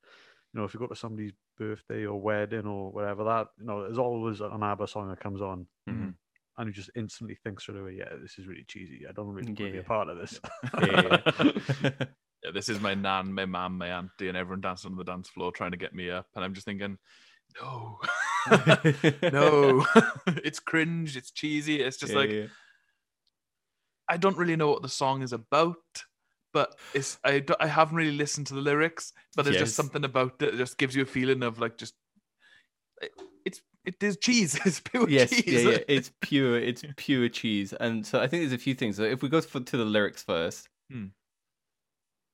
you 0.53 0.61
know, 0.61 0.65
if 0.65 0.75
you 0.75 0.81
go 0.81 0.87
to 0.87 0.95
somebody's 0.95 1.33
birthday 1.59 2.07
or 2.07 2.21
wedding 2.21 2.67
or 2.67 2.93
whatever, 2.93 3.25
that 3.25 3.49
you 3.59 3.67
know, 3.67 3.83
there's 3.83 3.99
always 3.99 4.41
an 4.41 4.63
ABBA 4.63 4.87
song 4.87 5.09
that 5.11 5.19
comes 5.21 5.43
on, 5.43 5.67
Mhm. 5.89 6.15
and 6.59 6.67
you 6.69 6.73
just 6.73 6.91
instantly 6.95 7.35
think 7.43 7.61
straight 7.61 7.79
away, 7.79 7.95
yeah, 7.99 8.15
this 8.23 8.39
is 8.39 8.47
really 8.47 8.65
cheesy. 8.69 9.07
I 9.09 9.13
don't 9.13 9.27
really 9.29 9.49
want 9.49 9.59
to 9.59 9.73
be 9.73 9.79
a 9.79 9.83
part 9.83 10.09
of 10.09 10.19
this. 10.19 10.39
Yeah, 10.81 11.21
yeah, 11.83 11.91
Yeah, 12.45 12.51
this 12.53 12.69
is 12.69 12.81
my 12.81 12.95
nan, 12.95 13.33
my 13.33 13.47
mum, 13.47 13.79
my 13.79 13.89
auntie, 13.89 14.29
and 14.29 14.37
everyone 14.37 14.61
dancing 14.61 14.93
on 14.93 14.99
the 14.99 15.05
dance 15.05 15.29
floor 15.29 15.51
trying 15.51 15.73
to 15.73 15.77
get 15.79 15.95
me 15.95 16.11
up. 16.11 16.29
And 16.37 16.45
I'm 16.45 16.55
just 16.55 16.67
thinking, 16.67 16.99
no, 17.61 17.99
no, 19.33 19.87
it's 20.45 20.61
cringe, 20.61 21.17
it's 21.17 21.31
cheesy. 21.31 21.81
It's 21.83 21.97
just 21.97 22.13
Yeah, 22.13 22.19
like, 22.19 22.31
yeah. 22.31 22.47
I 24.09 24.17
don't 24.17 24.37
really 24.37 24.57
know 24.57 24.69
what 24.71 24.83
the 24.83 24.89
song 24.89 25.23
is 25.23 25.33
about, 25.33 25.77
but 26.53 26.77
it's 26.95 27.19
I, 27.25 27.41
don't- 27.41 27.61
I 27.61 27.67
haven't 27.67 27.97
really 27.97 28.17
listened 28.17 28.47
to 28.49 28.55
the 28.55 28.61
lyrics, 28.61 29.13
but 29.35 29.45
there's 29.45 29.57
Yes. 29.57 29.65
just 29.65 29.77
something 29.77 30.05
about 30.05 30.35
it 30.35 30.39
that 30.53 30.57
just 30.57 30.79
gives 30.79 30.95
you 30.95 31.03
a 31.03 31.07
feeling 31.07 31.43
of 31.43 31.59
like 31.59 31.77
just 31.77 31.95
it, 33.03 33.11
it's 33.45 33.63
it 33.85 34.03
is 34.03 34.17
cheese. 34.17 34.59
It's 34.65 34.81
pure 34.81 35.09
yes, 35.09 35.31
cheese. 35.31 35.65
yeah, 35.65 35.71
yeah. 35.71 35.79
It's 35.89 36.11
pure, 36.21 36.59
it's 36.59 36.85
pure 36.97 37.29
cheese. 37.29 37.73
And 37.73 38.07
so 38.07 38.21
I 38.21 38.27
think 38.29 38.43
there's 38.43 38.53
a 38.53 38.59
few 38.59 38.75
things. 38.75 38.97
So 38.97 39.03
if 39.03 39.23
we 39.23 39.29
go 39.29 39.41
for, 39.41 39.61
to 39.61 39.77
the 39.77 39.85
lyrics 39.85 40.23
first, 40.23 40.69
Hmm. 40.91 41.07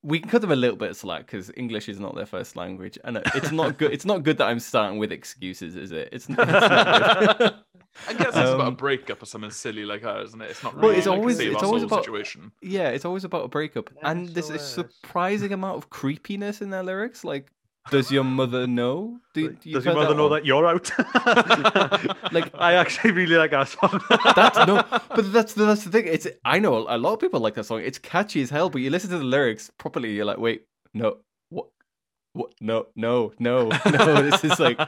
We 0.02 0.18
can 0.18 0.28
cut 0.28 0.40
them 0.40 0.50
a 0.52 0.56
little 0.56 0.76
bit 0.76 0.90
of 0.90 0.96
slack 0.96 1.26
because 1.26 1.50
English 1.56 1.88
is 1.88 2.00
not 2.00 2.14
their 2.16 2.26
first 2.26 2.56
language, 2.56 2.98
and 3.04 3.18
it's 3.34 3.52
not 3.52 3.78
good. 3.78 3.92
It's 3.92 4.04
not 4.04 4.22
good 4.24 4.38
that 4.38 4.46
I'm 4.48 4.58
starting 4.60 4.98
with 4.98 5.12
excuses, 5.12 5.76
is 5.76 5.92
it? 5.92 6.08
It's, 6.12 6.28
it's 6.28 6.36
not 6.36 7.38
good. 7.38 7.54
I 8.08 8.14
guess 8.14 8.28
it's 8.28 8.36
about 8.36 8.60
a 8.60 8.66
Um, 8.68 8.74
breakup 8.74 9.22
or 9.22 9.26
something 9.26 9.50
silly 9.50 9.84
like 9.84 10.02
that, 10.02 10.22
isn't 10.22 10.40
it? 10.40 10.50
It's 10.50 10.62
not 10.62 10.74
Well, 10.74 10.84
really 10.86 10.96
it's 10.98 11.06
like 11.06 11.18
always- 11.18 11.38
a 11.40 11.52
it's 11.52 11.62
always 11.62 11.82
about- 11.82 12.04
situation. 12.04 12.50
Yeah, 12.62 12.88
it's 12.88 13.04
always 13.04 13.24
about 13.24 13.44
a 13.44 13.48
breakup, 13.48 13.90
and 14.02 14.28
there's 14.30 14.50
a 14.50 14.58
surprising 14.58 15.52
amount 15.52 15.76
of 15.76 15.90
creepiness 15.90 16.62
in 16.62 16.70
their 16.70 16.82
lyrics. 16.82 17.22
Like, 17.22 17.52
does 17.90 18.10
your 18.10 18.24
mother 18.24 18.66
know? 18.66 19.18
Do, 19.34 19.48
Does 19.48 19.64
you've 19.64 19.84
your 19.84 19.94
heard 19.94 20.00
mother 20.02 20.14
know 20.14 20.28
one? 20.28 20.32
that 20.32 20.46
you're 20.46 20.66
out? 20.66 20.90
Like- 22.32 22.50
I 22.58 22.74
actually 22.74 23.12
really 23.12 23.36
like 23.36 23.50
that 23.50 23.68
song. 23.68 24.00
That's 24.36 24.58
no, 24.66 24.84
but 25.14 25.32
that's 25.32 25.54
that's 25.54 25.84
the 25.84 25.90
thing. 25.90 26.06
It's 26.06 26.26
I 26.44 26.58
know 26.58 26.86
a 26.88 26.96
lot 26.98 27.14
of 27.14 27.20
people 27.20 27.40
like 27.40 27.54
that 27.54 27.64
song. 27.64 27.80
It's 27.82 27.98
catchy 27.98 28.40
as 28.42 28.50
hell, 28.50 28.70
but 28.70 28.80
you 28.80 28.90
listen 28.90 29.10
to 29.10 29.18
the 29.18 29.24
lyrics 29.24 29.70
properly, 29.78 30.12
you're 30.14 30.24
like, 30.24 30.38
wait, 30.38 30.62
no, 30.94 31.18
what, 31.50 31.66
what, 32.34 32.52
no, 32.60 32.86
no, 32.96 33.32
no, 33.38 33.68
no. 33.68 34.22
This 34.30 34.44
is 34.44 34.58
like, 34.60 34.78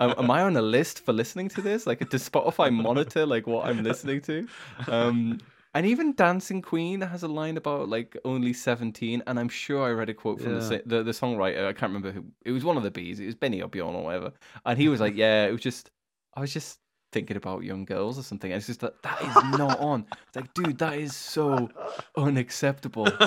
am, 0.00 0.14
am 0.18 0.30
I 0.30 0.42
on 0.42 0.56
a 0.56 0.62
list 0.62 1.04
for 1.04 1.12
listening 1.12 1.48
to 1.50 1.62
this? 1.62 1.86
Like, 1.86 2.08
does 2.10 2.28
Spotify 2.28 2.72
monitor 2.72 3.26
like 3.26 3.46
what 3.46 3.66
I'm 3.66 3.82
listening 3.82 4.20
to? 4.22 4.46
Um, 4.88 5.40
and 5.74 5.86
even 5.86 6.14
Dancing 6.14 6.62
Queen 6.62 7.00
has 7.00 7.22
a 7.22 7.28
line 7.28 7.56
about 7.56 7.88
like 7.88 8.16
only 8.24 8.52
17, 8.52 9.22
and 9.26 9.38
I'm 9.40 9.48
sure 9.48 9.84
I 9.84 9.90
read 9.90 10.08
a 10.08 10.14
quote 10.14 10.40
from 10.40 10.54
the, 10.54 10.60
Yeah. 10.60 10.68
si- 10.68 10.82
the 10.86 11.02
the 11.02 11.12
songwriter. 11.12 11.66
I 11.66 11.72
can't 11.72 11.90
remember 11.92 12.12
who. 12.12 12.24
It 12.44 12.52
was 12.52 12.64
one 12.64 12.76
of 12.76 12.82
the 12.82 12.90
bees. 12.90 13.20
It 13.20 13.26
was 13.26 13.34
Benny 13.34 13.60
or 13.62 13.68
Bjorn 13.68 13.94
or 13.94 14.04
whatever, 14.04 14.32
and 14.64 14.78
he 14.78 14.88
was 14.88 15.00
like, 15.00 15.14
yeah, 15.16 15.46
it 15.46 15.52
was 15.52 15.60
just, 15.62 15.90
I 16.36 16.40
was 16.40 16.52
just 16.52 16.78
thinking 17.12 17.36
about 17.36 17.62
young 17.62 17.84
girls 17.84 18.18
or 18.18 18.22
something. 18.22 18.50
And 18.50 18.58
it's 18.58 18.66
just 18.66 18.80
that 18.80 19.00
that 19.02 19.20
is 19.22 19.58
not 19.58 19.78
on. 19.78 20.06
It's 20.26 20.36
like, 20.36 20.52
dude, 20.54 20.78
that 20.78 20.94
is 20.98 21.14
so 21.14 21.68
unacceptable. 22.16 23.08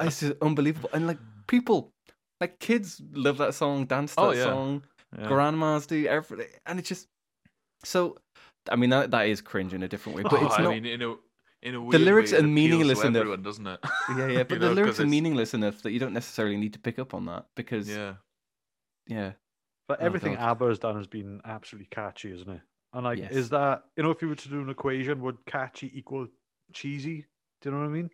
It's 0.00 0.20
just 0.20 0.34
unbelievable. 0.42 0.90
And 0.92 1.06
like 1.06 1.18
people, 1.46 1.92
like 2.40 2.58
kids, 2.58 3.00
love 3.12 3.38
that 3.38 3.54
song, 3.54 3.86
dance 3.86 4.14
Oh, 4.18 4.30
that 4.30 4.36
yeah. 4.36 4.44
song. 4.44 4.82
Yeah. 5.18 5.28
Grandmas 5.28 5.86
do 5.86 6.06
everything, 6.06 6.48
and 6.66 6.78
it's 6.78 6.88
just 6.88 7.06
so. 7.84 8.16
I 8.70 8.76
mean, 8.76 8.90
that 8.90 9.10
that 9.10 9.26
is 9.26 9.40
cringe 9.42 9.74
in 9.74 9.82
a 9.82 9.88
different 9.88 10.16
way, 10.16 10.22
but 10.22 10.32
Oh, 10.40 10.46
it's 10.46 10.58
I 10.58 10.62
not. 10.62 10.70
mean, 10.70 10.86
in 10.86 11.02
a 11.02 11.14
in 11.62 11.74
a 11.76 11.90
The 11.90 11.98
lyrics 11.98 12.32
way, 12.32 12.38
are 12.38 12.42
meaningless 12.42 13.00
to 13.00 13.06
enough. 13.06 13.20
everyone, 13.20 13.42
doesn't 13.42 13.66
it? 13.66 13.80
yeah, 14.16 14.26
yeah, 14.28 14.42
but 14.48 14.48
the 14.48 14.56
know, 14.58 14.66
'cause 14.68 14.76
lyrics 14.76 14.98
are 14.98 15.02
it's- 15.02 15.10
meaningless 15.10 15.54
enough 15.54 15.82
that 15.82 15.92
you 15.92 15.98
don't 16.00 16.12
necessarily 16.12 16.56
need 16.56 16.72
to 16.72 16.78
pick 16.80 16.98
up 16.98 17.14
on 17.14 17.26
that 17.26 17.46
because 17.54 17.88
yeah, 17.88 18.14
Yeah. 19.06 19.32
But 19.88 20.00
Oh, 20.00 20.06
everything 20.06 20.34
God. 20.34 20.50
ABBA 20.50 20.68
has 20.68 20.78
done 20.78 20.96
has 20.96 21.06
been 21.06 21.40
absolutely 21.44 21.88
catchy, 21.90 22.32
isn't 22.32 22.48
it? 22.48 22.60
And 22.94 23.04
like, 23.04 23.18
Yes. 23.18 23.32
is 23.32 23.48
that 23.50 23.84
you 23.96 24.02
know, 24.02 24.10
if 24.10 24.22
you 24.22 24.28
were 24.28 24.34
to 24.36 24.48
do 24.48 24.60
an 24.60 24.70
equation, 24.70 25.20
would 25.22 25.44
catchy 25.46 25.90
equal 25.98 26.28
cheesy? 26.72 27.26
Do 27.60 27.68
you 27.68 27.74
know 27.74 27.80
what 27.82 27.86
I 27.90 27.92
mean? 27.92 28.10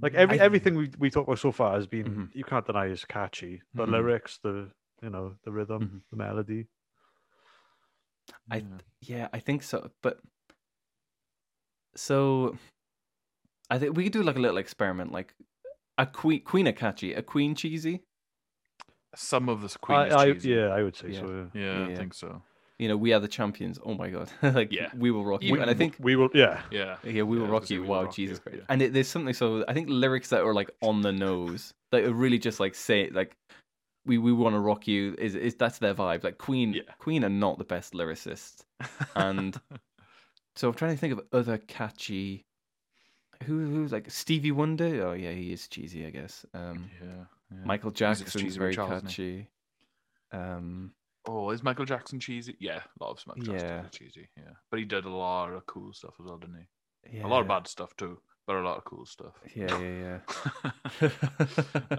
Like 0.00 0.14
every 0.14 0.40
I- 0.40 0.44
everything 0.44 0.74
we 0.76 0.90
we 0.98 1.10
talked 1.10 1.28
about 1.28 1.38
so 1.38 1.52
far 1.52 1.74
has 1.74 1.86
been 1.86 2.06
Mhm. 2.06 2.34
you 2.34 2.44
can't 2.44 2.66
deny 2.66 2.86
is 2.86 3.04
catchy. 3.04 3.62
The 3.74 3.86
Mhm. 3.86 3.90
lyrics, 3.92 4.38
the 4.38 4.70
you 5.02 5.10
know, 5.10 5.36
the 5.44 5.52
rhythm, 5.52 5.82
Mhm. 5.82 6.00
the 6.10 6.16
melody. 6.16 6.66
I 8.50 8.56
Yeah. 8.58 8.78
yeah, 9.00 9.28
I 9.32 9.38
think 9.40 9.62
so. 9.62 9.90
But 10.02 10.20
so 11.96 12.56
I 13.70 13.78
think 13.78 13.96
we 13.96 14.04
could 14.04 14.12
do 14.12 14.22
like 14.22 14.36
a 14.36 14.40
little 14.40 14.58
experiment, 14.58 15.12
like 15.12 15.34
a 15.98 16.06
queen, 16.06 16.42
queen 16.42 16.66
a 16.66 16.72
catchy, 16.72 17.14
a 17.14 17.22
queen 17.22 17.54
cheesy. 17.54 18.02
Some 19.16 19.48
of 19.48 19.62
this 19.62 19.76
Queen 19.76 19.98
I, 19.98 20.06
is 20.26 20.44
I, 20.44 20.48
yeah, 20.48 20.66
I 20.68 20.82
would 20.82 20.96
say 20.96 21.08
Yeah. 21.10 21.20
so. 21.20 21.48
Yeah. 21.54 21.60
Yeah, 21.62 21.86
Yeah. 21.86 21.94
I 21.94 21.96
think 21.96 22.14
so. 22.14 22.42
You 22.80 22.88
know, 22.88 22.96
we 22.96 23.12
are 23.12 23.20
the 23.20 23.28
champions. 23.28 23.78
Oh 23.84 23.94
my 23.94 24.10
god, 24.10 24.28
like 24.42 24.72
Yeah. 24.72 24.90
we 24.96 25.12
will 25.12 25.24
rock 25.24 25.42
you. 25.42 25.50
Even 25.50 25.62
And 25.62 25.70
I 25.70 25.74
think 25.74 25.94
we 26.00 26.16
will. 26.16 26.30
Yeah, 26.34 26.60
Yeah. 26.72 26.96
yeah, 27.04 27.22
we 27.22 27.38
will 27.38 27.46
Yeah, 27.46 27.52
rock 27.52 27.70
you. 27.70 27.84
Wow, 27.84 28.04
Rock 28.04 28.14
Jesus 28.14 28.38
You, 28.38 28.42
Christ! 28.42 28.58
yeah. 28.58 28.64
And 28.68 28.82
it, 28.82 28.92
there's 28.92 29.06
something 29.06 29.32
so 29.34 29.64
I 29.68 29.72
think 29.72 29.88
lyrics 29.88 30.30
that 30.30 30.42
are 30.42 30.52
like 30.52 30.70
on 30.82 31.02
the 31.02 31.12
nose 31.12 31.72
that 31.92 32.02
are 32.04 32.12
really 32.12 32.38
just 32.38 32.58
like 32.58 32.74
say 32.74 33.08
like 33.10 33.36
we 34.04 34.18
we 34.18 34.32
want 34.32 34.54
to 34.56 34.60
rock 34.60 34.88
you 34.88 35.14
is 35.18 35.36
is 35.36 35.54
that's 35.54 35.78
their 35.78 35.94
vibe. 35.94 36.24
Like 36.24 36.38
Queen, 36.38 36.72
Yeah. 36.74 36.82
Queen 36.98 37.24
are 37.24 37.28
not 37.30 37.58
the 37.58 37.64
best 37.64 37.92
lyricists. 37.94 38.64
And 39.14 39.56
So 40.56 40.68
I'm 40.68 40.74
trying 40.74 40.92
to 40.94 40.96
think 41.00 41.12
of 41.12 41.20
other 41.32 41.58
catchy. 41.58 42.46
Who 43.44 43.66
who's 43.66 43.92
like 43.92 44.10
Stevie 44.10 44.52
Wonder? 44.52 45.08
Oh 45.08 45.12
yeah, 45.12 45.32
he 45.32 45.52
is 45.52 45.66
cheesy, 45.68 46.06
I 46.06 46.10
guess. 46.10 46.46
Um, 46.54 46.88
yeah, 47.02 47.24
yeah. 47.50 47.64
Michael 47.64 47.90
Jackson's 47.90 48.56
very 48.56 48.74
Charles, 48.74 49.02
catchy. 49.02 49.48
Um, 50.32 50.92
Oh, 51.26 51.50
is 51.50 51.62
Michael 51.62 51.86
Jackson 51.86 52.20
cheesy? 52.20 52.54
Yeah, 52.60 52.80
a 53.00 53.04
lot 53.04 53.12
of 53.12 53.26
Michael 53.26 53.54
Jackson 53.54 53.68
Yeah. 53.68 53.88
cheesy. 53.90 54.28
Yeah, 54.36 54.52
but 54.70 54.78
he 54.78 54.84
did 54.84 55.04
a 55.06 55.10
lot 55.10 55.52
of 55.52 55.64
cool 55.66 55.92
stuff 55.94 56.14
as 56.20 56.26
well, 56.26 56.36
didn't 56.36 56.66
he? 57.02 57.18
yeah, 57.18 57.26
A 57.26 57.28
lot 57.28 57.40
of 57.40 57.48
bad 57.48 57.66
stuff 57.66 57.96
too, 57.96 58.20
but 58.46 58.56
a 58.56 58.60
lot 58.60 58.76
of 58.76 58.84
cool 58.84 59.06
stuff. 59.06 59.34
Yeah, 59.54 59.80
yeah, 59.80 60.20
yeah. 61.00 61.10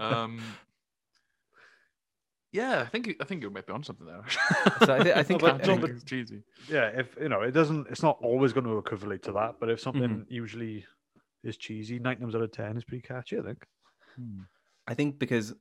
um, 0.00 0.40
yeah, 2.56 2.80
I 2.86 2.86
think 2.92 3.06
you- 3.08 3.16
I 3.20 3.24
think 3.24 3.42
you 3.42 3.50
might 3.50 3.66
be 3.66 3.72
on 3.72 3.82
something 3.82 4.06
there. 4.06 4.22
So 4.86 4.94
I 4.96 5.02
thi- 5.04 5.12
I 5.20 5.22
think- 5.22 5.40
No, 5.42 5.46
but, 5.48 5.54
I 5.54 5.58
no, 5.58 5.64
think- 5.64 5.80
but 5.82 5.90
it's 5.90 6.04
cheesy. 6.04 6.40
yeah, 6.68 6.86
if 7.02 7.08
you 7.20 7.28
know, 7.28 7.42
it 7.42 7.52
doesn't. 7.52 7.86
It's 7.92 8.02
not 8.02 8.18
always 8.22 8.52
going 8.52 8.66
to 8.66 8.78
equivalent 8.78 9.22
to 9.24 9.32
that. 9.32 9.52
But 9.60 9.68
if 9.70 9.78
something 9.80 10.02
Mm-hmm. 10.10 10.32
usually 10.42 10.84
is 11.44 11.56
cheesy, 11.56 11.98
nine 11.98 12.18
times 12.18 12.34
out 12.34 12.42
of 12.42 12.52
ten 12.52 12.76
is 12.76 12.84
pretty 12.84 13.02
catchy. 13.02 13.38
I 13.38 13.42
think. 13.42 13.60
Hmm. 14.16 14.40
I 14.88 14.94
think 14.94 15.18
because 15.18 15.54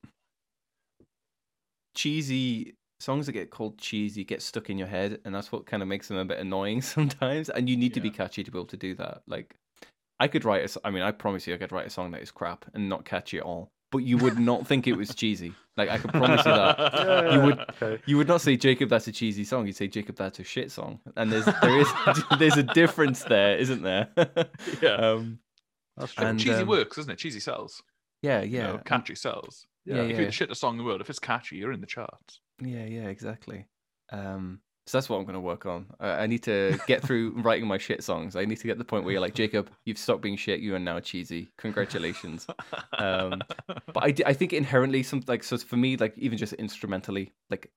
cheesy 1.95 2.75
songs 2.99 3.25
that 3.25 3.33
get 3.33 3.49
called 3.51 3.77
cheesy 3.77 4.23
get 4.23 4.41
stuck 4.41 4.69
in 4.69 4.77
your 4.77 4.87
head, 4.87 5.19
and 5.25 5.33
that's 5.35 5.51
what 5.51 5.65
kind 5.65 5.81
of 5.83 5.89
makes 5.89 6.07
them 6.07 6.17
a 6.17 6.25
bit 6.25 6.39
annoying 6.39 6.81
sometimes. 6.95 7.49
And 7.49 7.69
you 7.69 7.77
need 7.77 7.93
to 7.95 8.01
be 8.01 8.09
catchy 8.09 8.43
to 8.43 8.51
be 8.51 8.57
able 8.57 8.67
to 8.67 8.77
do 8.77 8.95
that. 8.95 9.21
Like, 9.27 9.55
I 10.19 10.27
could 10.27 10.45
write 10.45 10.61
a, 10.61 10.65
s- 10.65 10.77
I 10.85 10.91
mean, 10.91 11.03
I 11.03 11.11
promise 11.11 11.45
you, 11.47 11.53
I 11.53 11.57
could 11.57 11.71
write 11.71 11.87
a 11.87 11.89
song 11.89 12.11
that 12.11 12.21
is 12.21 12.31
crap 12.31 12.65
and 12.73 12.87
not 12.89 13.03
catchy 13.05 13.37
at 13.37 13.43
all, 13.43 13.71
but 13.95 14.03
you 14.03 14.17
would 14.17 14.37
not 14.39 14.67
think 14.67 14.87
it 14.87 14.93
was 14.95 15.13
cheesy. 15.15 15.53
Like, 15.77 15.89
I 15.89 15.97
can 15.97 16.09
promise 16.11 16.45
you 16.45 16.51
that. 16.51 17.31
You 17.33 17.41
would- 17.41 17.59
Okay. 17.81 18.01
You 18.05 18.17
would 18.17 18.27
not 18.27 18.41
say 18.41 18.55
Jacob, 18.57 18.89
that's 18.89 19.07
a 19.07 19.11
cheesy 19.11 19.43
song. 19.43 19.65
You'd 19.67 19.75
say 19.75 19.87
Jacob, 19.87 20.15
that's 20.15 20.39
a 20.39 20.43
shit 20.43 20.71
song. 20.71 20.99
And 21.17 21.31
there's 21.31 21.45
there 21.45 21.79
is 21.79 21.87
there's 22.39 22.57
a 22.57 22.63
difference 22.63 23.23
there, 23.23 23.57
isn't 23.57 23.81
there? 23.81 24.07
Yeah. 24.81 24.95
Um, 24.95 25.39
That's 25.97 26.13
true. 26.13 26.25
And, 26.27 26.39
cheesy 26.39 26.61
um, 26.61 26.67
works, 26.67 26.97
isn't 26.97 27.11
it? 27.11 27.17
Cheesy 27.17 27.39
sells. 27.39 27.81
yeah, 28.21 28.41
You 28.41 28.57
yeah, 28.57 28.63
know, 28.67 28.77
catchy 28.85 29.15
sells. 29.15 29.65
Yeah, 29.85 29.97
if 30.03 30.11
yeah. 30.11 30.17
you're 30.17 30.25
the 30.25 30.31
shittest 30.31 30.57
song 30.57 30.73
in 30.73 30.77
the 30.79 30.83
world, 30.83 31.01
if 31.01 31.09
it's 31.09 31.19
catchy, 31.19 31.57
you're 31.57 31.71
in 31.71 31.79
the 31.81 31.87
charts. 31.87 32.39
Yeah, 32.61 32.85
yeah, 32.85 33.07
exactly. 33.07 33.67
Um, 34.11 34.61
so 34.87 34.97
that's 34.97 35.09
what 35.09 35.17
I'm 35.17 35.23
going 35.23 35.33
to 35.33 35.39
work 35.39 35.65
on. 35.65 35.87
Uh, 35.99 36.17
I 36.19 36.27
need 36.27 36.43
to 36.43 36.77
get 36.87 37.01
through 37.01 37.31
writing 37.41 37.67
my 37.67 37.77
shit 37.77 38.03
songs. 38.03 38.35
I 38.35 38.45
need 38.45 38.59
to 38.59 38.67
get 38.67 38.73
to 38.73 38.77
the 38.77 38.85
point 38.85 39.03
where 39.03 39.13
you're 39.13 39.21
like, 39.21 39.33
Jacob, 39.33 39.69
you've 39.85 39.97
stopped 39.97 40.21
being 40.21 40.37
shit. 40.37 40.59
You 40.59 40.75
are 40.75 40.79
now 40.79 40.99
cheesy. 40.99 41.49
Congratulations. 41.57 42.45
Um, 42.99 43.41
but 43.67 44.03
I 44.25 44.33
think 44.33 44.53
inherently, 44.53 45.03
some 45.03 45.23
like 45.27 45.43
so 45.43 45.57
for 45.57 45.77
me, 45.77 45.97
like 45.97 46.17
even 46.17 46.37
just 46.37 46.53
instrumentally, 46.53 47.33
like 47.49 47.71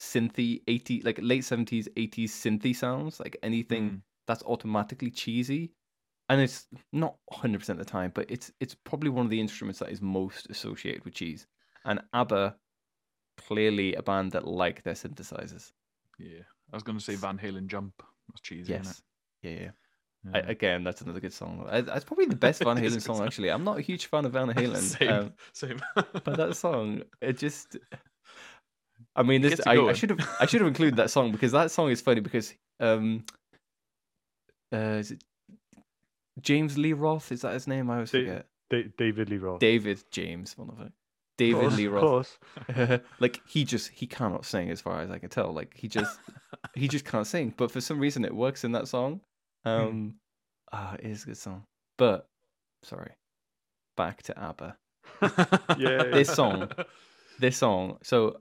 synthy 0.00 0.62
80 0.66 1.02
like 1.02 1.18
late 1.20 1.42
70s 1.42 1.86
80s 1.94 2.30
synthy 2.30 2.74
sounds 2.74 3.20
like 3.20 3.36
anything 3.42 3.90
Mm. 3.90 4.00
that's 4.26 4.42
automatically 4.44 5.10
cheesy 5.10 5.72
and 6.30 6.40
it's 6.40 6.68
not 6.90 7.16
100% 7.30 7.68
of 7.68 7.76
the 7.76 7.84
time 7.84 8.10
but 8.14 8.24
it's 8.30 8.50
it's 8.60 8.74
probably 8.74 9.10
one 9.10 9.26
of 9.26 9.30
the 9.30 9.38
instruments 9.40 9.78
that 9.80 9.90
is 9.90 10.00
most 10.00 10.48
associated 10.48 11.04
with 11.04 11.12
cheese 11.12 11.46
and 11.84 12.00
abba 12.14 12.56
clearly 13.36 13.94
a 13.94 14.02
band 14.02 14.32
that 14.32 14.46
like 14.48 14.82
their 14.84 14.94
synthesizers 14.94 15.72
Yeah. 16.20 16.42
I 16.72 16.76
was 16.76 16.82
going 16.82 16.98
to 16.98 17.04
say 17.04 17.14
Van 17.16 17.38
Halen 17.38 17.66
Jump. 17.66 17.94
That's 18.28 18.40
cheesy, 18.42 18.72
isn't 18.74 18.84
yes 18.84 19.02
yeah, 19.42 19.50
yeah. 19.50 19.70
it? 20.36 20.46
I, 20.46 20.50
again 20.50 20.84
that's 20.84 21.00
another 21.00 21.18
good 21.18 21.32
song 21.32 21.66
I, 21.68 21.80
that's 21.80 22.04
probably 22.04 22.26
the 22.26 22.36
best 22.36 22.62
van 22.62 22.76
It 22.78 22.84
is 22.84 22.94
a 22.94 22.98
halen 22.98 23.02
song 23.02 23.16
song. 23.16 23.26
actually 23.26 23.50
i'm 23.50 23.64
not 23.64 23.78
a 23.78 23.80
huge 23.80 24.06
fan 24.06 24.24
of 24.26 24.32
van 24.32 24.48
halen 24.54 24.76
same, 24.76 25.10
um, 25.10 25.32
same. 25.54 25.80
but 25.94 26.36
that 26.36 26.54
song 26.64 27.02
it 27.22 27.38
just 27.38 27.76
i 29.16 29.22
mean 29.22 29.40
this 29.40 29.56
Gets 29.56 29.66
you 29.66 29.88
I, 29.88 29.90
I 29.90 29.92
should 29.94 30.10
have 30.10 30.28
i 30.40 30.46
should 30.46 30.60
have 30.60 30.68
included 30.68 30.96
that 30.96 31.10
song 31.10 31.32
because 31.32 31.52
that 31.52 31.70
song 31.70 31.90
is 31.90 32.00
funny 32.02 32.20
because 32.20 32.54
um 32.80 33.24
uh 34.72 34.76
is 35.00 35.10
it 35.12 35.24
james 36.40 36.76
lee 36.78 36.92
roth 36.92 37.32
is 37.32 37.40
that 37.40 37.54
his 37.54 37.66
name 37.66 37.90
i 37.90 37.94
always 37.94 38.10
Da- 38.12 38.18
forget 38.20 38.46
Da- 38.68 38.92
David 38.98 39.30
Lee 39.30 39.38
Roth. 39.38 39.58
david 39.58 40.04
james 40.12 40.56
one 40.56 40.68
of 40.70 40.80
it 40.86 40.92
david 41.40 41.72
lee 41.72 41.86
roth. 41.86 42.38
like 43.20 43.40
he 43.46 43.64
just 43.64 43.88
he 43.88 44.06
cannot 44.06 44.44
sing 44.44 44.70
as 44.70 44.80
far 44.80 45.00
as 45.00 45.10
i 45.10 45.18
can 45.18 45.30
tell. 45.30 45.52
Like 45.52 45.72
he 45.74 45.88
just 45.88 46.18
he 46.74 46.86
just 46.86 47.04
can't 47.04 47.26
sing. 47.26 47.54
But 47.56 47.70
for 47.70 47.80
some 47.80 47.98
reason 47.98 48.24
it 48.24 48.34
works 48.34 48.62
in 48.64 48.72
that 48.72 48.88
song. 48.88 49.20
Um 49.64 50.16
ah 50.72 50.94
it 50.94 51.06
is 51.06 51.22
a 51.22 51.26
good 51.26 51.38
song. 51.38 51.64
But 51.96 52.26
sorry. 52.82 53.12
Back 53.96 54.22
to 54.24 54.38
abba. 54.38 54.76
Yeah. 55.78 56.04
this 56.04 56.32
song 56.32 56.68
this 57.38 57.56
song 57.56 57.96
so 58.02 58.40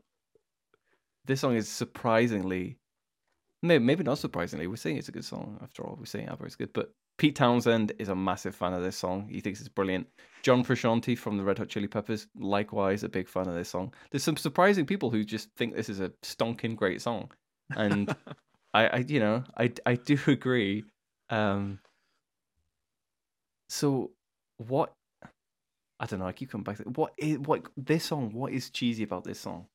this 1.25 1.39
song 1.39 1.55
is 1.55 1.69
surprisingly 1.69 2.77
maybe, 3.61 3.83
maybe 3.83 4.03
not 4.03 4.17
surprisingly 4.17 4.67
we're 4.67 4.75
saying 4.75 4.97
it's 4.97 5.07
a 5.07 5.13
good 5.13 5.25
song 5.25 5.57
after 5.63 5.83
all 5.83 5.95
we're 5.97 6.05
saying 6.05 6.27
ABBA 6.27 6.45
is 6.45 6.55
good 6.55 6.73
but 6.73 6.91
Pete 7.19 7.35
Townshend 7.35 7.91
is 7.99 8.09
a 8.09 8.15
massive 8.15 8.55
fan 8.55 8.73
of 8.73 8.81
this 8.81 8.95
song 8.95 9.27
he 9.29 9.39
thinks 9.39 9.59
it's 9.59 9.69
brilliant 9.69 10.07
John 10.41 10.63
Frusciante 10.63 11.17
from 11.17 11.37
the 11.37 11.43
Red 11.43 11.59
Hot 11.59 11.69
Chili 11.69 11.87
Peppers 11.87 12.27
likewise 12.37 13.03
a 13.03 13.09
big 13.09 13.29
fan 13.29 13.47
of 13.47 13.53
this 13.53 13.69
song 13.69 13.93
there's 14.09 14.23
some 14.23 14.37
surprising 14.37 14.85
people 14.85 15.11
who 15.11 15.23
just 15.23 15.49
think 15.55 15.75
this 15.75 15.89
is 15.89 15.99
a 15.99 16.09
stonking 16.23 16.75
great 16.75 17.01
song 17.01 17.29
and 17.75 18.15
I, 18.73 18.87
I 18.87 19.05
you 19.07 19.19
know 19.19 19.43
I, 19.57 19.71
I 19.85 19.95
do 19.95 20.17
agree 20.27 20.83
um 21.29 21.79
so 23.69 24.11
what 24.57 24.93
I 25.99 26.05
don't 26.05 26.19
know. 26.19 26.27
I 26.27 26.31
keep 26.31 26.49
coming 26.49 26.63
back 26.63 26.77
to 26.77 26.83
what 26.83 27.13
is 27.17 27.39
what 27.39 27.65
this 27.75 28.05
song. 28.05 28.31
What 28.33 28.53
is 28.53 28.69
cheesy 28.69 29.03
about 29.03 29.25
this 29.25 29.39
song? 29.39 29.65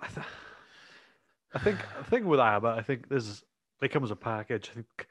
I, 0.00 0.06
th- 0.08 0.26
I 1.54 1.58
think 1.60 1.78
the 1.98 2.04
thing 2.04 2.26
with 2.26 2.40
ABBA, 2.40 2.68
I 2.68 2.82
think 2.82 3.08
this 3.08 3.42
they 3.80 3.88
come 3.88 4.04
as 4.04 4.10
a 4.10 4.16
package. 4.16 4.70
I 4.70 4.74
think 4.74 5.08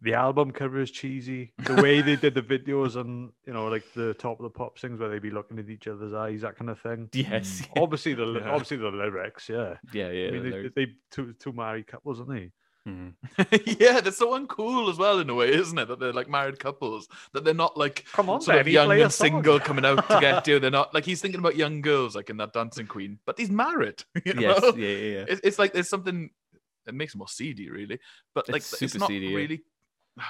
the 0.00 0.14
album 0.14 0.52
cover 0.52 0.80
is 0.80 0.90
cheesy. 0.90 1.52
The 1.58 1.74
way 1.82 2.00
they 2.02 2.16
did 2.16 2.34
the 2.34 2.42
videos 2.42 2.96
and 2.96 3.30
you 3.46 3.52
know, 3.52 3.66
like 3.66 3.84
the 3.94 4.14
top 4.14 4.38
of 4.38 4.44
the 4.44 4.50
pop 4.50 4.78
things 4.78 5.00
where 5.00 5.08
they'd 5.08 5.20
be 5.22 5.30
looking 5.30 5.58
at 5.58 5.68
each 5.68 5.88
other's 5.88 6.14
eyes, 6.14 6.42
that 6.42 6.56
kind 6.56 6.70
of 6.70 6.78
thing. 6.80 7.08
Yes. 7.14 7.62
Obviously 7.76 8.14
the 8.14 8.26
Yeah. 8.40 8.50
obviously 8.50 8.76
the 8.76 8.90
lyrics, 8.90 9.48
yeah. 9.48 9.74
Yeah, 9.92 10.10
yeah. 10.10 10.28
I 10.28 10.30
mean, 10.30 10.42
the 10.44 10.70
they, 10.74 10.84
they 10.86 10.92
two 11.10 11.34
two 11.40 11.52
married 11.52 11.86
couples, 11.88 12.20
aren't 12.20 12.30
they? 12.30 12.50
Mhm. 12.88 13.12
yeah, 13.80 14.00
that's 14.00 14.16
so 14.16 14.38
uncool 14.38 14.88
as 14.88 14.96
well 14.96 15.18
in 15.18 15.28
a 15.28 15.34
way, 15.34 15.52
isn't 15.52 15.76
it? 15.78 15.88
That 15.88 15.98
they're 15.98 16.12
like 16.12 16.28
married 16.28 16.58
couples, 16.58 17.06
that 17.34 17.44
they're 17.44 17.52
not 17.52 17.76
like 17.76 18.06
Come 18.12 18.30
on, 18.30 18.40
sort 18.40 18.58
of 18.58 18.68
young 18.68 18.90
and 18.92 19.12
single 19.12 19.58
coming 19.60 19.84
out 19.84 20.08
to 20.08 20.20
get 20.20 20.46
you. 20.46 20.58
They're 20.58 20.70
not 20.70 20.94
like 20.94 21.04
he's 21.04 21.20
thinking 21.20 21.40
about 21.40 21.56
young 21.56 21.82
girls, 21.82 22.14
like 22.14 22.30
in 22.30 22.36
that 22.38 22.52
Dancing 22.54 22.86
Queen, 22.86 23.18
but 23.26 23.38
he's 23.38 23.50
married. 23.50 24.04
You 24.24 24.34
know? 24.34 24.40
Yes. 24.42 24.62
Yeah, 24.62 24.72
yeah, 24.88 25.18
yeah. 25.18 25.24
It's, 25.28 25.40
it's 25.44 25.58
like 25.58 25.72
there's 25.74 25.88
something 25.90 26.30
that 26.88 26.94
makes 26.94 27.14
it 27.14 27.18
more 27.18 27.28
seedy, 27.28 27.70
really. 27.70 27.98
But 28.34 28.48
like 28.48 28.62
It's 28.62 28.80
it's 28.82 28.94
not 28.96 29.08
seedy, 29.08 29.34
really. 29.34 29.62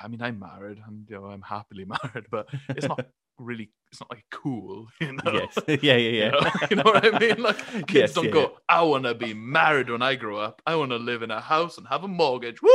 I 0.03 0.09
mean, 0.09 0.21
I'm 0.21 0.38
married, 0.38 0.83
and 0.87 1.07
you 1.09 1.16
know, 1.16 1.27
I'm 1.27 1.40
happily 1.42 1.85
married, 2.03 2.27
but 2.31 2.49
it's 2.68 2.87
not 2.87 3.07
really. 3.38 3.71
It's 3.92 4.01
not 4.01 4.11
like 4.11 4.25
cool, 4.31 4.88
you 5.01 5.12
know. 5.12 5.33
Yes. 5.33 5.57
yeah, 5.66 5.77
yeah, 5.83 5.97
yeah. 5.97 6.25
You 6.25 6.31
know, 6.31 6.51
you 6.71 6.77
know 6.77 6.83
what 6.83 7.14
I 7.14 7.18
mean? 7.18 7.42
Like 7.42 7.57
kids 7.87 7.92
Yes, 7.94 8.12
don't 8.14 8.25
yeah, 8.27 8.31
go, 8.33 8.40
yeah. 8.40 8.49
I 8.68 8.83
want 8.83 9.05
to 9.05 9.14
be 9.14 9.33
married 9.35 9.88
when 9.88 10.03
I 10.03 10.16
grow 10.16 10.37
up. 10.38 10.61
I 10.66 10.75
want 10.75 10.90
to 10.90 10.97
live 10.99 11.23
in 11.23 11.31
a 11.31 11.40
house 11.40 11.79
and 11.79 11.87
have 11.87 12.03
a 12.05 12.09
mortgage. 12.09 12.61
Woo! 12.61 12.68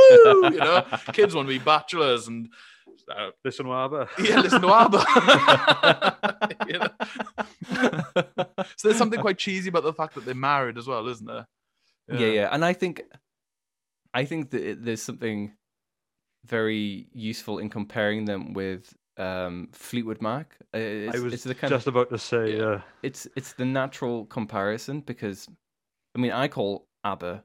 You 0.50 0.58
know, 0.58 0.84
kids 1.12 1.34
want 1.34 1.46
to 1.46 1.58
be 1.58 1.62
bachelors 1.64 2.26
and 2.26 2.48
uh, 3.14 3.30
Listen 3.44 3.66
to 3.66 3.72
ABBA. 3.72 4.08
yeah, 4.22 4.40
listen 4.40 4.62
to 4.62 4.68
ABBA. 4.72 5.04
You 6.68 6.78
know? 6.78 6.88
so 8.76 8.88
there's 8.88 8.96
something 8.96 9.20
quite 9.20 9.38
cheesy 9.38 9.68
about 9.68 9.82
the 9.84 9.92
fact 9.92 10.14
that 10.14 10.24
they're 10.24 10.34
married 10.34 10.78
as 10.78 10.86
well, 10.86 11.06
isn't 11.08 11.26
there? 11.26 11.46
yeah, 12.08 12.26
yeah. 12.26 12.48
And 12.50 12.64
I 12.64 12.72
think, 12.72 13.02
I 14.14 14.24
think 14.24 14.50
that 14.50 14.62
it- 14.62 14.84
there's 14.84 15.02
something 15.02 15.52
very 16.44 17.08
useful 17.12 17.58
in 17.58 17.68
comparing 17.70 18.24
them 18.26 18.52
with 18.52 18.94
um, 19.16 19.68
Fleetwood 19.72 20.20
Mac. 20.20 20.56
It's, 20.72 21.16
I 21.16 21.20
was 21.20 21.34
it's 21.34 21.44
the 21.44 21.54
kind 21.54 21.70
just 21.70 21.86
of, 21.86 21.94
about 21.94 22.10
to 22.10 22.18
say, 22.18 22.56
Yeah. 22.56 22.64
uh, 22.64 22.80
it's 23.02 23.26
it's 23.36 23.52
the 23.54 23.64
natural 23.64 24.26
comparison 24.26 25.00
because, 25.00 25.48
I 26.16 26.18
mean, 26.20 26.32
I 26.32 26.48
call 26.48 26.86
ABBA 27.04 27.44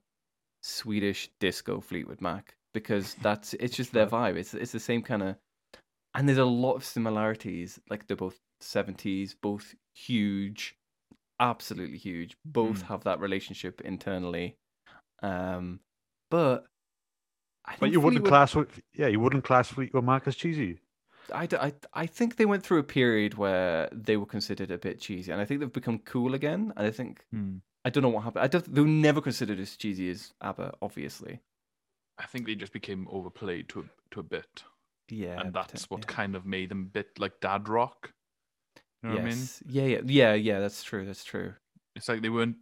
Swedish 0.63 1.29
disco 1.39 1.79
Fleetwood 1.79 2.21
Mac 2.21 2.55
because 2.73 3.13
that's 3.21 3.53
it's 3.55 3.75
just 3.75 3.93
their 3.93 4.07
vibe. 4.07 4.35
It's 4.37 4.53
it's 4.53 4.71
the 4.71 4.79
same 4.79 5.01
kind 5.03 5.23
of, 5.23 5.35
and 6.15 6.27
there's 6.27 6.37
a 6.39 6.45
lot 6.45 6.73
of 6.75 6.83
similarities. 6.85 7.79
Like 7.89 8.07
they're 8.07 8.17
both 8.17 8.39
seventies, 8.61 9.35
both 9.39 9.75
huge, 9.93 10.75
absolutely 11.39 11.97
huge. 11.97 12.35
Both 12.45 12.83
Mm. 12.83 12.87
have 12.87 13.03
that 13.03 13.19
relationship 13.19 13.79
internally, 13.81 14.57
um, 15.21 15.79
but. 16.29 16.65
I 17.65 17.75
but 17.79 17.91
you 17.91 17.99
wouldn't 17.99 18.23
Fleetwood- 18.23 18.29
class, 18.29 18.51
Fle- 18.53 18.81
yeah, 18.95 19.07
you 19.07 19.19
wouldn't 19.19 19.43
class 19.43 19.67
Fleetwood 19.67 20.03
Mac 20.03 20.27
as 20.27 20.35
cheesy. 20.35 20.79
I 21.31 22.07
think 22.07 22.37
they 22.37 22.45
went 22.45 22.63
through 22.63 22.79
a 22.79 22.83
period 22.83 23.35
where 23.35 23.87
they 23.91 24.17
were 24.17 24.25
considered 24.25 24.71
a 24.71 24.79
bit 24.79 24.99
cheesy, 24.99 25.31
and 25.31 25.39
I 25.39 25.45
think 25.45 25.59
they've 25.59 25.71
become 25.71 25.99
cool 25.99 26.33
again. 26.33 26.73
And 26.75 26.87
I 26.87 26.91
think 26.91 27.25
Hmm. 27.31 27.57
I 27.85 27.89
don't 27.91 28.01
know 28.01 28.09
what 28.09 28.23
happened. 28.23 28.43
I 28.43 28.47
don't. 28.47 28.73
They 28.73 28.81
were 28.81 28.87
never 28.87 29.21
considered 29.21 29.59
as 29.59 29.75
cheesy 29.77 30.09
as 30.09 30.33
ABBA, 30.41 30.75
obviously. 30.81 31.41
I 32.17 32.25
think 32.25 32.45
they 32.47 32.55
just 32.55 32.73
became 32.73 33.07
overplayed 33.09 33.69
to 33.69 33.81
a, 33.81 33.83
to 34.11 34.19
a 34.19 34.23
bit, 34.23 34.63
Yeah, 35.09 35.39
and 35.39 35.53
that's 35.53 35.89
what 35.89 36.01
yeah. 36.01 36.07
kind 36.15 36.35
of 36.35 36.45
made 36.45 36.69
them 36.69 36.81
a 36.87 36.89
bit 36.89 37.19
like 37.19 37.39
dad 37.39 37.69
rock. 37.69 38.13
You 39.03 39.09
know 39.09 39.15
what 39.15 39.21
I 39.21 39.25
mean? 39.25 39.37
Yes. 39.37 39.63
Yeah, 39.67 39.85
yeah, 39.85 40.01
yeah, 40.05 40.33
yeah. 40.33 40.59
That's 40.59 40.83
true. 40.83 41.05
That's 41.05 41.23
true. 41.23 41.53
It's 41.95 42.09
like 42.09 42.21
they 42.21 42.29
weren't 42.29 42.57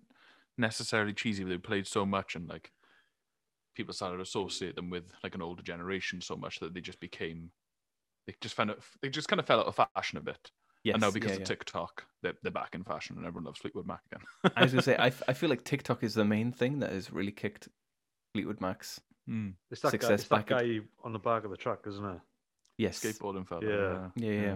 necessarily 0.58 1.14
cheesy, 1.14 1.44
but 1.44 1.50
they 1.50 1.58
played 1.58 1.88
so 1.88 2.06
much, 2.06 2.36
and 2.36 2.48
like 2.50 2.72
people 3.78 3.94
started 3.94 4.18
to 4.18 4.24
associate 4.24 4.76
them 4.76 4.90
with 4.90 5.06
like 5.24 5.36
an 5.36 5.42
older 5.42 5.62
generation 5.64 6.20
so 6.20 6.36
much 6.36 6.60
that 6.60 6.74
they 6.74 6.82
just 6.82 7.00
became. 7.00 7.52
They 8.26 8.34
just 8.42 8.56
found 8.56 8.72
it. 8.72 8.80
They 9.02 9.10
just 9.10 9.30
kind 9.30 9.40
of 9.40 9.46
fell 9.46 9.60
out 9.62 9.68
of 9.68 9.76
fashion 9.96 10.18
a 10.18 10.22
bit. 10.22 10.52
Yes. 10.84 10.94
and 10.96 11.02
now 11.02 11.12
because 11.12 11.32
yeah, 11.32 11.36
of 11.36 11.40
yeah. 11.42 11.46
TikTok, 11.46 12.06
they're, 12.22 12.34
they're 12.44 12.52
back 12.52 12.74
in 12.74 12.84
fashion, 12.84 13.18
and 13.18 13.26
everyone 13.26 13.46
loves 13.46 13.60
Fleetwood 13.60 13.88
Mac 13.88 14.00
again. 14.12 14.54
I 14.56 14.64
was 14.64 14.72
gonna 14.72 14.82
say, 14.82 14.96
I, 15.08 15.08
f- 15.08 15.24
I 15.28 15.34
feel 15.34 15.50
like 15.50 15.64
TikTok 15.64 16.04
is 16.04 16.14
the 16.14 16.24
main 16.26 16.52
thing 16.52 16.80
that 16.80 16.92
has 16.92 17.12
really 17.12 17.32
kicked 17.32 17.68
Fleetwood 18.34 18.62
Mac's. 18.62 19.00
Hmm. 19.28 19.50
It's 19.70 19.82
that, 19.82 19.88
guy, 19.88 19.92
Success 19.92 20.20
it's 20.22 20.30
that 20.30 20.48
back 20.48 20.52
at- 20.52 20.60
guy 20.60 20.80
on 21.04 21.14
the 21.14 21.20
back 21.20 21.44
of 21.44 21.52
the 21.52 21.58
truck, 21.58 21.86
isn't 21.88 22.06
it? 22.06 22.20
Yes. 22.78 23.00
skateboarding 23.00 23.48
fella. 23.48 23.66
Yeah. 23.66 24.10
Yeah, 24.16 24.42
yeah. 24.42 24.56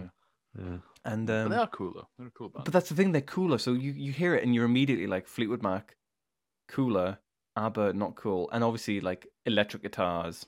Yeah. 0.58 0.78
And 1.06 1.28
But 1.28 1.36
um, 1.46 1.50
they 1.50 1.58
are 1.58 1.68
cooler. 1.68 2.04
They're 2.18 2.28
a 2.28 2.32
cool 2.32 2.50
band. 2.50 2.66
But 2.66 2.74
that's 2.74 2.90
the 2.90 2.96
thing, 2.96 3.12
they're 3.12 3.22
cooler. 3.22 3.58
So 3.58 3.74
you, 3.74 3.92
you 3.92 4.12
hear 4.12 4.36
it 4.36 4.44
and 4.44 4.54
you're 4.54 4.66
immediately 4.66 5.08
like 5.08 5.28
Fleetwood 5.28 5.64
Mac, 5.64 5.96
cooler, 6.68 7.20
ABBA, 7.56 7.94
not 7.94 8.16
cool. 8.16 8.50
And 8.52 8.64
obviously 8.64 9.00
like 9.02 9.28
electric 9.46 9.84
guitars, 9.84 10.46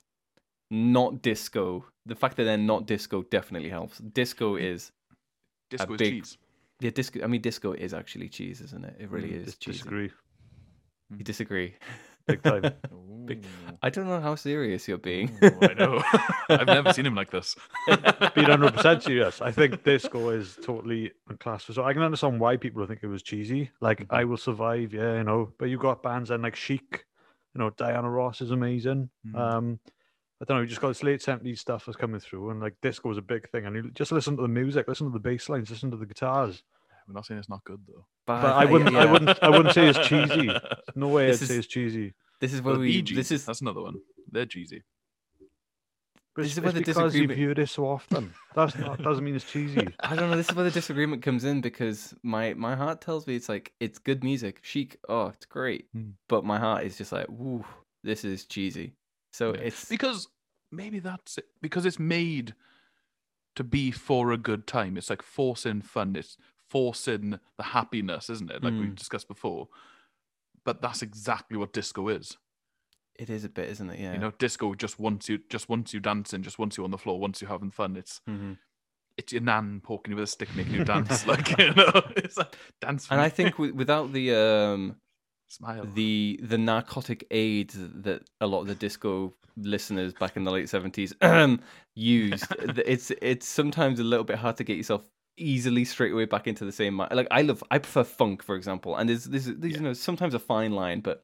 not 0.71 1.21
disco. 1.21 1.85
The 2.05 2.15
fact 2.15 2.37
that 2.37 2.43
they're 2.45 2.57
not 2.57 2.85
disco 2.87 3.23
definitely 3.23 3.69
helps. 3.69 3.97
Disco 3.99 4.55
is 4.55 4.91
Disco 5.69 5.93
is 5.93 5.97
big- 5.97 6.13
cheese. 6.23 6.37
yeah, 6.79 6.89
disco 6.91 7.23
I 7.23 7.27
mean 7.27 7.41
disco 7.41 7.73
is 7.73 7.93
actually 7.93 8.29
cheese, 8.29 8.61
isn't 8.61 8.83
it? 8.85 8.95
It 8.99 9.09
really 9.11 9.29
Mm, 9.29 9.37
is 9.39 9.45
dis- 9.45 9.55
cheesy. 9.57 9.77
disagree. 9.79 10.11
You 11.17 11.23
disagree. 11.23 11.75
Big 12.27 12.41
time. 12.41 12.63
Big- 13.25 13.45
I 13.81 13.89
don't 13.89 14.07
know 14.07 14.19
how 14.21 14.35
serious 14.35 14.87
you're 14.87 14.97
being. 14.97 15.29
Ooh, 15.43 15.57
I 15.61 15.73
know. 15.73 16.03
I've 16.49 16.67
never 16.67 16.93
seen 16.93 17.05
him 17.05 17.15
like 17.15 17.31
this. 17.31 17.55
Being 17.87 18.47
100% 18.47 19.03
serious. 19.03 19.41
I 19.41 19.51
think 19.51 19.83
disco 19.83 20.29
is 20.29 20.57
totally 20.63 21.11
unclassed. 21.29 21.73
So 21.73 21.83
I 21.83 21.93
can 21.93 22.01
understand 22.01 22.39
why 22.39 22.57
people 22.57 22.85
think 22.85 22.99
it 23.03 23.07
was 23.07 23.23
cheesy. 23.23 23.71
Like, 23.81 23.99
Mm-hmm. 24.01 24.15
I 24.15 24.23
Will 24.25 24.37
Survive, 24.37 24.93
yeah, 24.93 25.17
you 25.17 25.23
know. 25.23 25.51
But 25.57 25.65
you 25.69 25.77
got 25.77 26.03
bands 26.03 26.31
and 26.31 26.43
like 26.43 26.55
Chic, 26.55 27.05
you 27.53 27.59
know, 27.59 27.69
Diana 27.71 28.09
Ross 28.09 28.41
is 28.41 28.51
amazing. 28.51 29.09
Mm-hmm. 29.27 29.37
Mhm. 29.37 29.53
Um, 29.55 29.79
I 30.41 30.45
don't 30.45 30.57
know, 30.57 30.61
you 30.61 30.67
just 30.67 30.81
got 30.81 30.89
this 30.89 31.03
late 31.03 31.21
70s 31.21 31.59
stuff 31.59 31.85
that's 31.85 31.95
coming 31.95 32.19
through, 32.19 32.49
and 32.49 32.59
like 32.59 32.75
disco 32.81 33.07
was 33.07 33.17
a 33.17 33.21
big 33.21 33.49
thing. 33.49 33.65
And 33.65 33.75
you 33.77 33.91
just 33.91 34.11
listen 34.11 34.35
to 34.35 34.41
the 34.41 34.47
music, 34.49 34.87
listen 34.89 35.07
to 35.07 35.13
the 35.13 35.19
bass 35.19 35.47
lines, 35.47 35.69
listen 35.69 35.89
to 35.91 35.95
the 35.97 36.05
guitars. 36.05 36.63
We're 37.07 37.13
not 37.13 37.25
saying 37.25 37.39
it's 37.39 37.49
not 37.49 37.63
good 37.63 37.79
though. 37.87 38.05
But 38.27 38.43
I 38.45 38.65
wouldn't, 38.65 38.95
I 38.95 39.05
wouldn't, 39.09 39.37
I 39.41 39.49
wouldn't 39.49 39.73
say 39.73 39.87
it's 39.87 39.99
cheesy. 40.07 40.49
No 40.95 41.07
way 41.09 41.27
This 41.27 41.41
I'd 41.43 41.47
say 41.47 41.53
is- 41.55 41.59
it's 41.59 41.67
cheesy. 41.67 42.13
This 42.41 42.51
is 42.53 42.61
where 42.61 42.73
Well, 42.73 42.81
we. 42.81 43.01
Bee 43.01 43.15
This 43.15 43.31
is 43.31 43.45
that's 43.45 43.61
another 43.61 43.81
one. 43.81 43.95
They're 44.31 44.45
cheesy. 44.45 44.83
But 46.35 46.43
This 46.43 46.53
is 46.53 46.61
where 46.61 46.71
the 46.71 46.79
because 46.79 46.95
disagreement- 47.13 47.39
heard 47.39 47.59
it 47.59 47.69
so 47.69 47.85
often. 47.87 48.33
That's 48.55 48.75
not 48.75 48.97
that 48.97 49.03
doesn't 49.03 49.23
mean 49.23 49.35
it's 49.35 49.49
cheesy. 49.51 49.87
I 49.99 50.15
don't 50.15 50.31
know. 50.31 50.35
This 50.37 50.49
is 50.49 50.55
where 50.55 50.65
the 50.65 50.71
disagreement 50.71 51.21
comes 51.21 51.43
in 51.43 51.61
because 51.61 52.15
my 52.23 52.53
my 52.55 52.75
heart 52.75 53.01
tells 53.01 53.27
me 53.27 53.35
it's 53.35 53.49
like 53.49 53.73
it's 53.79 53.99
good 53.99 54.23
music, 54.23 54.59
chic. 54.63 54.97
Oh, 55.07 55.27
it's 55.27 55.45
great, 55.45 55.87
Hmm. 55.93 56.11
but 56.27 56.43
my 56.43 56.57
heart 56.57 56.85
is 56.85 56.97
just 56.97 57.11
like, 57.11 57.27
woo, 57.29 57.63
this 58.03 58.25
is 58.25 58.45
cheesy. 58.45 58.93
So 59.31 59.53
Yeah. 59.53 59.61
it's 59.61 59.85
because 59.89 60.27
maybe 60.71 60.97
that's 60.99 61.37
it. 61.37 61.45
Because 61.61 61.85
it's 61.85 61.99
made 61.99 62.55
to 63.55 63.63
be 63.63 63.91
for 63.91 64.31
a 64.31 64.37
good 64.37 64.65
time. 64.65 64.97
It's 64.97 65.11
like 65.11 65.21
forcing 65.21 65.81
fun. 65.83 66.15
It's 66.15 66.37
forcing 66.67 67.39
the 67.57 67.63
happiness, 67.63 68.31
isn't 68.31 68.49
it? 68.49 68.63
Like 68.63 68.73
we 68.73 68.87
Mm. 68.87 68.95
discussed 68.95 69.27
before. 69.27 69.69
But 70.63 70.81
that's 70.81 71.03
exactly 71.03 71.57
what 71.57 71.73
disco 71.73 72.07
is. 72.07 72.37
It 73.19 73.29
is 73.29 73.43
a 73.43 73.49
bit, 73.49 73.69
isn't 73.69 73.89
it? 73.89 73.99
Yeah. 73.99 74.13
You 74.13 74.19
know, 74.19 74.31
disco 74.39 74.73
just 74.73 74.99
wants 74.99 75.29
you, 75.29 75.39
just 75.49 75.69
wants 75.69 75.93
you 75.93 75.99
dancing, 75.99 76.41
just 76.43 76.59
wants 76.59 76.77
you 76.77 76.83
on 76.83 76.91
the 76.91 76.97
floor, 76.97 77.19
wants 77.19 77.41
you 77.41 77.47
having 77.47 77.71
fun. 77.71 77.95
It's 77.95 78.21
Mhm. 78.29 78.57
it's 79.17 79.31
your 79.31 79.41
nan 79.43 79.79
poking 79.81 80.11
you 80.11 80.15
with 80.15 80.23
a 80.23 80.27
stick, 80.27 80.55
making 80.55 80.73
you 80.73 80.83
dance. 80.93 81.27
like 81.27 81.57
you 81.57 81.73
know, 81.73 81.91
it's 82.15 82.37
like 82.37 82.55
dance. 82.81 83.05
For 83.05 83.13
And 83.13 83.21
me. 83.21 83.25
I 83.25 83.29
think 83.29 83.51
w- 83.51 83.73
without 83.73 84.11
the 84.13 84.33
um 84.35 84.95
smile. 85.47 85.85
the 85.85 86.39
the 86.41 86.57
narcotic 86.57 87.27
aid 87.29 87.69
that 88.03 88.23
a 88.41 88.47
lot 88.47 88.61
of 88.61 88.67
the 88.67 88.75
disco 88.75 89.33
listeners 89.55 90.13
back 90.13 90.35
in 90.35 90.43
the 90.43 90.51
late 90.51 90.67
seventies 90.67 91.13
used, 91.95 92.45
it's 92.85 93.11
it's 93.21 93.47
sometimes 93.47 93.99
a 93.99 94.03
little 94.03 94.23
bit 94.25 94.37
hard 94.37 94.57
to 94.57 94.63
get 94.63 94.77
yourself 94.77 95.03
easily 95.37 95.83
straight 95.85 96.11
away 96.11 96.25
back 96.25 96.47
into 96.47 96.63
the 96.63 96.71
same 96.71 96.97
like 96.97 97.27
I 97.31 97.41
love 97.41 97.63
I 97.71 97.79
prefer 97.79 98.03
funk 98.03 98.43
for 98.43 98.55
example 98.55 98.95
and 98.97 99.09
there's 99.09 99.25
there's, 99.25 99.45
there's 99.45 99.73
you 99.73 99.79
know 99.81 99.93
sometimes 99.93 100.35
a 100.35 100.39
fine 100.39 100.73
line 100.73 100.99
but 101.01 101.23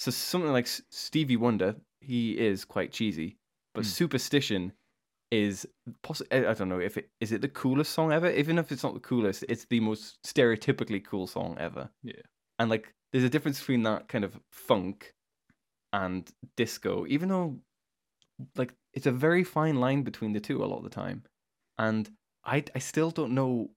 so 0.00 0.10
something 0.10 0.50
like 0.52 0.66
Stevie 0.66 1.36
Wonder 1.36 1.76
he 2.00 2.38
is 2.38 2.64
quite 2.64 2.90
cheesy 2.92 3.36
but 3.74 3.84
Hmm. 3.84 3.90
Superstition 3.90 4.72
is 5.30 5.66
possibly 6.02 6.38
I 6.44 6.54
don't 6.54 6.68
know 6.68 6.80
if 6.80 6.96
it 6.96 7.10
is 7.20 7.32
it 7.32 7.40
the 7.40 7.48
coolest 7.48 7.92
song 7.92 8.10
ever 8.12 8.30
even 8.30 8.58
if 8.58 8.72
it's 8.72 8.82
not 8.82 8.94
the 8.94 9.00
coolest 9.00 9.44
it's 9.48 9.66
the 9.66 9.78
most 9.80 10.18
stereotypically 10.24 11.04
cool 11.04 11.26
song 11.26 11.56
ever 11.60 11.88
Yeah. 12.02 12.22
and 12.58 12.68
like 12.70 12.94
there's 13.12 13.24
a 13.24 13.28
difference 13.28 13.60
between 13.60 13.82
that 13.84 14.08
kind 14.08 14.24
of 14.24 14.40
funk 14.50 15.14
and 15.92 16.28
disco 16.56 17.04
even 17.08 17.28
though 17.28 17.60
like 18.56 18.74
it's 18.94 19.06
a 19.06 19.12
very 19.12 19.44
fine 19.44 19.76
line 19.76 20.02
between 20.02 20.32
the 20.32 20.40
two 20.40 20.64
a 20.64 20.66
lot 20.66 20.78
of 20.78 20.84
the 20.84 20.90
time 20.90 21.22
and 21.78 22.10
i 22.44 22.64
i 22.74 22.78
still 22.78 23.10
don't 23.10 23.32
know 23.34 23.70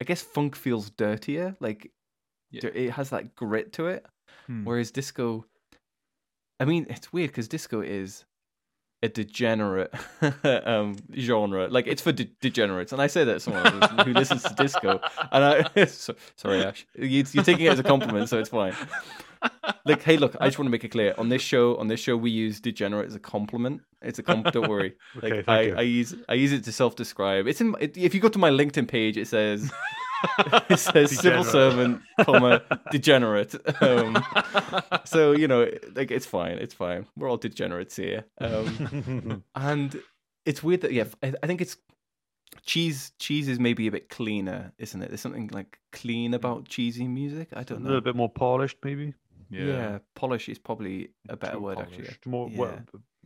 i 0.00 0.04
guess 0.04 0.22
funk 0.22 0.54
feels 0.54 0.90
dirtier 0.90 1.56
like 1.60 1.90
Yeah. 2.50 2.70
it 2.74 2.90
has 2.90 3.10
that 3.10 3.34
grit 3.34 3.72
to 3.74 3.86
it 3.86 4.06
Hmm. 4.46 4.64
whereas 4.64 4.90
disco 4.90 5.44
i 6.60 6.64
mean 6.64 6.86
it's 6.88 7.12
weird 7.12 7.30
because 7.30 7.48
disco 7.48 7.80
is 7.80 8.24
a 9.02 9.08
degenerate 9.08 9.92
um 10.64 10.96
genre. 11.14 11.68
Like 11.68 11.86
it's 11.86 12.00
for 12.00 12.12
de- 12.12 12.30
degenerates. 12.40 12.92
And 12.92 13.02
i 13.02 13.06
say 13.06 13.24
that 13.24 13.36
as 13.36 13.42
someone 13.44 13.64
who, 14.06 14.12
listens 14.14 14.42
to 14.44 14.54
disco. 14.54 15.00
And 15.30 15.44
i 15.76 15.84
so, 15.86 16.14
sorry 16.36 16.64
ash. 16.64 16.86
You, 16.96 17.22
you're 17.32 17.44
taking 17.44 17.66
it 17.66 17.72
as 17.72 17.78
a 17.78 17.82
compliment 17.82 18.28
so 18.30 18.38
it's 18.38 18.48
fine. 18.48 18.74
Like 19.84 20.02
hey 20.02 20.16
look 20.16 20.34
i 20.40 20.46
just 20.46 20.58
want 20.58 20.66
to 20.66 20.70
make 20.70 20.82
it 20.82 20.88
clear. 20.88 21.14
On 21.18 21.28
this 21.28 21.42
show 21.42 21.76
on 21.76 21.88
this 21.88 22.00
show 22.00 22.16
we 22.16 22.30
use 22.30 22.58
degenerate 22.58 23.06
as 23.08 23.14
a 23.14 23.20
compliment. 23.20 23.82
It's 24.00 24.18
a 24.18 24.22
comp 24.22 24.50
don't 24.50 24.68
worry. 24.68 24.94
Like 25.22 25.32
Okay, 25.32 25.42
thank 25.42 25.48
I, 25.48 25.60
you. 25.62 25.76
I 25.76 25.82
use 25.82 26.14
i 26.30 26.34
use 26.34 26.52
it 26.52 26.64
to 26.64 26.72
self-describe. 26.72 27.46
It's 27.46 27.60
in 27.60 27.74
it, 27.80 27.96
if 27.98 28.14
you 28.14 28.20
go 28.20 28.28
to 28.30 28.38
my 28.38 28.50
linkedin 28.50 28.88
page 28.88 29.18
it 29.18 29.28
says 29.28 29.70
it 30.68 30.78
says 30.78 31.18
civil 31.18 31.44
servant 31.44 32.00
comma 32.22 32.62
degenerate 32.90 33.54
um, 33.82 34.22
so 35.04 35.32
you 35.32 35.48
know 35.48 35.68
like 35.94 36.10
it's 36.10 36.26
fine 36.26 36.58
it's 36.58 36.74
fine 36.74 37.06
we're 37.16 37.28
all 37.28 37.36
degenerates 37.36 37.96
here 37.96 38.24
um, 38.40 39.42
and 39.54 40.00
it's 40.44 40.62
weird 40.62 40.80
that 40.82 40.92
yeah 40.92 41.04
I, 41.22 41.32
I 41.42 41.46
think 41.46 41.60
it's 41.60 41.76
cheese 42.64 43.12
cheese 43.18 43.48
is 43.48 43.58
maybe 43.58 43.86
a 43.86 43.90
bit 43.90 44.08
cleaner 44.08 44.72
isn't 44.78 45.02
it 45.02 45.08
there's 45.08 45.20
something 45.20 45.48
like 45.52 45.78
clean 45.92 46.34
about 46.34 46.68
cheesy 46.68 47.06
music 47.08 47.48
i 47.54 47.62
don't 47.62 47.82
know 47.82 47.86
a 47.86 47.90
little 47.90 48.00
bit 48.00 48.16
more 48.16 48.30
polished, 48.30 48.78
maybe. 48.84 49.14
yeah. 49.50 49.98
polish 50.14 50.48
is 50.48 50.58
probably 50.58 51.10
a 51.28 51.36
better 51.36 51.54
Too 51.54 51.60
word 51.60 51.78
actually. 51.78 52.10
More, 52.24 52.48
yeah. 52.50 52.58
well, 52.58 52.78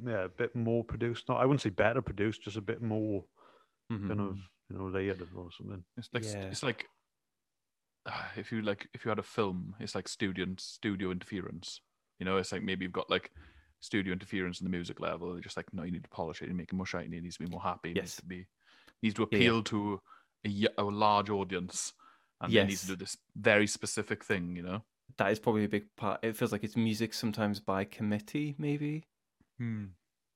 yeah, 0.07 0.25
a 0.25 0.29
bit 0.29 0.57
more 0.57 0.83
produced. 0.83 1.29
No, 1.29 1.35
I 1.37 1.45
wouldn't 1.45 1.61
say 1.61 1.69
better 1.71 2.01
produced, 2.01 2.43
just 2.45 2.57
a 2.57 2.63
bit 2.63 2.81
more 2.83 3.25
Mhm. 3.93 4.09
kind 4.09 4.21
of 4.21 4.39
you 4.71 4.79
know, 4.79 4.85
layered 4.87 5.21
or 5.35 5.51
something. 5.57 5.85
It's 5.97 6.09
like 6.13 6.25
Yeah. 6.25 6.45
it's 6.51 6.63
like 6.63 6.87
ah, 8.07 8.31
if 8.37 8.53
you 8.53 8.63
like 8.63 8.89
if 8.95 9.05
you 9.05 9.09
had 9.09 9.19
a 9.19 9.23
film, 9.25 9.75
it's 9.81 9.95
like 9.95 10.09
studio 10.09 10.47
studio 10.59 11.11
interference. 11.11 11.81
You 12.19 12.27
know, 12.27 12.37
it's 12.37 12.53
like 12.53 12.63
maybe 12.63 12.85
you've 12.85 12.93
got 12.93 13.11
like 13.11 13.33
studio 13.81 14.13
interference 14.13 14.61
in 14.61 14.65
the 14.65 14.71
music 14.71 15.01
level. 15.01 15.33
They're 15.33 15.41
just 15.43 15.57
like, 15.57 15.73
no, 15.73 15.83
you 15.85 15.91
need 15.93 16.05
to 16.05 16.11
polish 16.11 16.43
it 16.43 16.49
and 16.49 16.57
make 16.57 16.73
it 16.73 16.77
more 16.77 16.87
shiny. 16.87 17.17
It 17.17 17.23
needs 17.23 17.37
to 17.39 17.45
be 17.45 17.51
more 17.51 17.63
happy. 17.63 17.91
It 17.91 17.95
needs 17.97 18.13
Yes. 18.13 18.17
to 18.17 18.25
be 18.27 18.47
needs 19.03 19.15
to 19.15 19.23
Yeah, 19.23 19.29
yeah. 19.31 19.37
appeal 19.39 19.63
to 19.65 20.01
a, 20.79 20.83
large 20.83 21.31
audience, 21.31 21.93
and 22.41 22.53
it 22.55 22.67
needs 22.67 22.83
to 22.83 22.89
do 22.89 22.97
this 22.97 23.17
very 23.37 23.67
specific 23.67 24.25
thing. 24.25 24.57
You 24.57 24.63
know. 24.63 24.83
That 25.17 25.33
is 25.33 25.39
probably 25.41 25.65
a 25.65 25.69
big 25.69 25.85
part. 25.97 26.21
It 26.23 26.37
feels 26.37 26.53
like 26.53 26.63
it's 26.65 26.77
music 26.77 27.13
sometimes 27.15 27.59
by 27.61 27.85
committee, 27.85 28.55
maybe. 28.59 29.05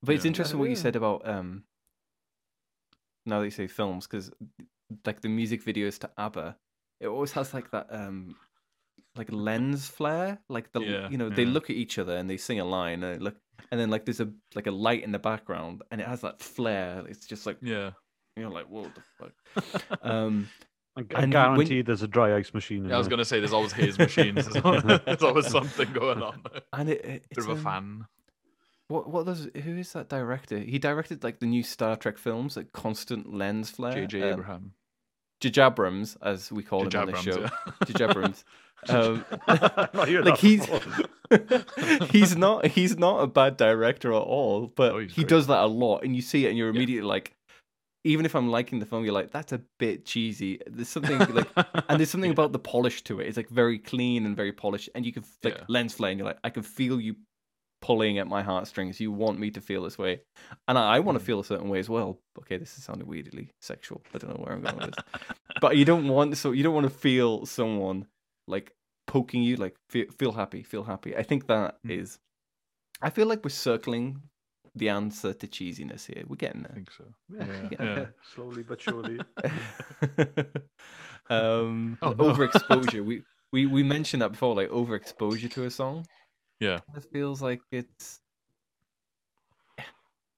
But 0.03 0.13
it's 0.15 0.25
Yeah. 0.25 0.29
interesting 0.29 0.59
what 0.59 0.69
you 0.69 0.75
said 0.75 0.95
about 0.95 1.27
um. 1.27 1.63
Now 3.25 3.39
that 3.39 3.45
you 3.45 3.51
say 3.51 3.67
films, 3.67 4.07
because 4.07 4.31
like 5.05 5.21
the 5.21 5.29
music 5.29 5.63
videos 5.63 5.97
to 5.99 6.09
ABBA, 6.17 6.55
it 6.99 7.07
always 7.07 7.31
has 7.33 7.53
like 7.53 7.71
that 7.71 7.87
um, 7.89 8.35
like 9.15 9.31
lens 9.31 9.87
flare. 9.87 10.39
Like 10.49 10.71
the 10.71 10.81
Yeah, 10.81 11.09
you 11.09 11.17
know 11.17 11.29
they 11.29 11.45
look 11.45 11.69
at 11.69 11.75
each 11.75 11.97
other 11.97 12.15
and 12.17 12.29
they 12.29 12.37
sing 12.37 12.59
a 12.59 12.65
line 12.65 13.03
and 13.03 13.15
it 13.15 13.21
look, 13.21 13.35
and 13.71 13.79
then 13.79 13.89
like 13.89 14.05
there's 14.05 14.19
a 14.21 14.29
like 14.53 14.67
a 14.67 14.71
light 14.71 15.03
in 15.03 15.11
the 15.11 15.19
background 15.19 15.81
and 15.91 15.99
it 16.01 16.07
has 16.07 16.21
that 16.21 16.39
flare. 16.39 17.03
It's 17.07 17.25
just 17.25 17.45
like 17.45 17.57
Yeah. 17.61 17.91
you 18.35 18.43
know 18.43 18.49
like 18.51 18.69
what 18.69 18.91
the 18.95 19.01
fuck. 19.17 19.99
um, 20.03 20.49
I, 20.97 21.01
And 21.01 21.11
I 21.11 21.19
when- 21.21 21.29
guarantee 21.31 21.81
there's 21.81 22.03
a 22.03 22.07
dry 22.07 22.37
ice 22.37 22.53
machine. 22.53 22.83
In 22.83 22.89
Yeah, 22.89 22.95
I 22.95 22.99
was 22.99 23.07
gonna 23.07 23.25
say 23.25 23.39
there's 23.39 23.53
always 23.53 23.71
haze 23.73 23.97
machines. 23.97 24.47
There's 24.47 24.55
always, 24.65 24.83
there's 24.83 25.23
always 25.23 25.47
something 25.47 25.91
going 25.93 26.21
on. 26.21 26.41
and 26.73 26.89
it, 26.89 27.03
it 27.03 27.25
it's, 27.31 27.39
of 27.45 27.49
a 27.49 27.51
um, 27.53 27.63
fan. 27.63 28.05
What 28.87 29.09
what 29.09 29.25
does 29.25 29.49
who 29.63 29.77
is 29.77 29.93
that 29.93 30.09
director? 30.09 30.59
He 30.59 30.77
directed 30.79 31.23
like 31.23 31.39
the 31.39 31.45
new 31.47 31.63
Star 31.63 31.95
Trek 31.95 32.17
films, 32.17 32.55
like 32.55 32.71
Constant 32.71 33.33
Lens 33.33 33.69
Flare. 33.71 34.05
J.J. 34.05 34.21
um, 34.21 34.29
Abraham. 34.33 34.73
J.J. 35.41 35.61
Abrams, 35.63 36.17
as 36.21 36.51
we 36.51 36.61
call 36.63 36.87
him 36.87 36.95
on 36.99 37.07
the 37.07 37.15
show. 37.15 37.47
J.J. 37.85 38.03
Abrams. 38.05 38.43
Um, 38.87 39.25
like 39.95 40.37
he's 40.37 40.67
he's 42.11 42.35
not 42.35 42.67
he's 42.67 42.97
not 42.99 43.21
a 43.23 43.27
bad 43.27 43.57
director 43.57 44.11
at 44.13 44.21
all, 44.21 44.67
but 44.67 44.91
Oh, 44.91 44.99
he 44.99 45.07
great. 45.07 45.27
does 45.27 45.47
that 45.47 45.63
a 45.63 45.65
lot, 45.65 46.03
and 46.03 46.15
you 46.15 46.21
see 46.21 46.45
it, 46.45 46.49
and 46.49 46.57
you're 46.57 46.67
Yeah. 46.69 46.75
immediately 46.75 47.07
like, 47.07 47.33
even 48.03 48.25
if 48.27 48.35
I'm 48.35 48.49
liking 48.49 48.77
the 48.79 48.85
film, 48.85 49.03
you're 49.05 49.13
like, 49.13 49.31
that's 49.31 49.51
a 49.53 49.61
bit 49.79 50.05
cheesy. 50.05 50.59
There's 50.67 50.89
something 50.89 51.17
like, 51.33 51.47
and 51.89 51.99
there's 51.99 52.11
something 52.11 52.29
Yeah. 52.29 52.33
about 52.33 52.51
the 52.51 52.59
polish 52.59 53.03
to 53.05 53.19
it. 53.21 53.27
It's 53.27 53.37
like 53.37 53.49
very 53.49 53.79
clean 53.79 54.25
and 54.27 54.35
very 54.35 54.51
polished, 54.51 54.89
and 54.93 55.03
you 55.03 55.11
can 55.11 55.23
like 55.43 55.55
Yeah. 55.57 55.63
lens 55.67 55.95
flare, 55.95 56.11
and 56.11 56.19
you're 56.19 56.27
like, 56.27 56.39
I 56.43 56.51
can 56.51 56.61
feel 56.61 57.01
you 57.01 57.15
pulling 57.85 58.17
at 58.19 58.27
my 58.27 58.41
heartstrings. 58.41 58.99
You 58.99 59.11
want 59.11 59.39
me 59.39 59.51
to 59.51 59.61
feel 59.61 59.83
this 59.83 59.97
way, 59.97 60.21
and 60.67 60.77
I, 60.77 60.95
I 60.95 60.99
want 60.99 61.17
to 61.17 61.23
Mm. 61.23 61.27
feel 61.27 61.39
a 61.39 61.43
certain 61.51 61.69
way 61.69 61.79
as 61.79 61.89
well. 61.89 62.19
Okay, 62.39 62.57
this 62.57 62.77
is 62.77 62.83
sounding 62.83 63.07
weirdly 63.07 63.51
sexual. 63.61 64.01
I 64.13 64.17
don't 64.17 64.31
know 64.31 64.43
where 64.43 64.53
I'm 64.55 64.61
going 64.61 64.77
with 64.77 64.95
this, 64.95 65.03
but 65.61 65.77
you 65.77 65.85
don't 65.85 66.07
want 66.07 66.37
so 66.37 66.51
you 66.51 66.63
don't 66.63 66.73
want 66.79 66.87
to 66.91 66.97
feel 67.07 67.45
someone 67.45 68.07
like 68.47 68.71
poking 69.07 69.43
you, 69.43 69.55
like 69.57 69.75
feel, 69.91 70.07
feel 70.19 70.31
happy, 70.31 70.63
feel 70.63 70.83
happy. 70.83 71.15
I 71.15 71.23
think 71.23 71.47
that 71.47 71.77
is. 71.83 72.09
Mm. 72.13 72.19
I 73.07 73.09
feel 73.11 73.27
like 73.27 73.43
we're 73.43 73.49
circling 73.69 74.21
the 74.77 74.89
answer 74.89 75.31
to 75.33 75.47
cheesiness 75.47 76.05
here. 76.07 76.23
We're 76.27 76.35
getting 76.45 76.63
there. 76.63 76.71
I 76.71 76.75
think 76.75 76.91
so. 76.91 77.05
Yeah, 77.29 77.69
Yeah. 77.71 77.95
Yeah. 77.97 78.05
slowly 78.33 78.63
but 78.63 78.81
surely. 78.81 79.19
um, 81.29 81.97
Oh, 82.01 82.11
no. 82.11 82.15
overexposure. 82.33 83.03
we, 83.09 83.23
we 83.51 83.65
we 83.67 83.83
mentioned 83.83 84.21
that 84.21 84.31
before, 84.31 84.55
like 84.55 84.69
overexposure 84.69 85.51
to 85.51 85.65
a 85.65 85.69
song. 85.71 86.05
Yeah. 86.59 86.79
It 86.95 87.05
feels 87.11 87.41
like 87.41 87.61
it's 87.71 88.21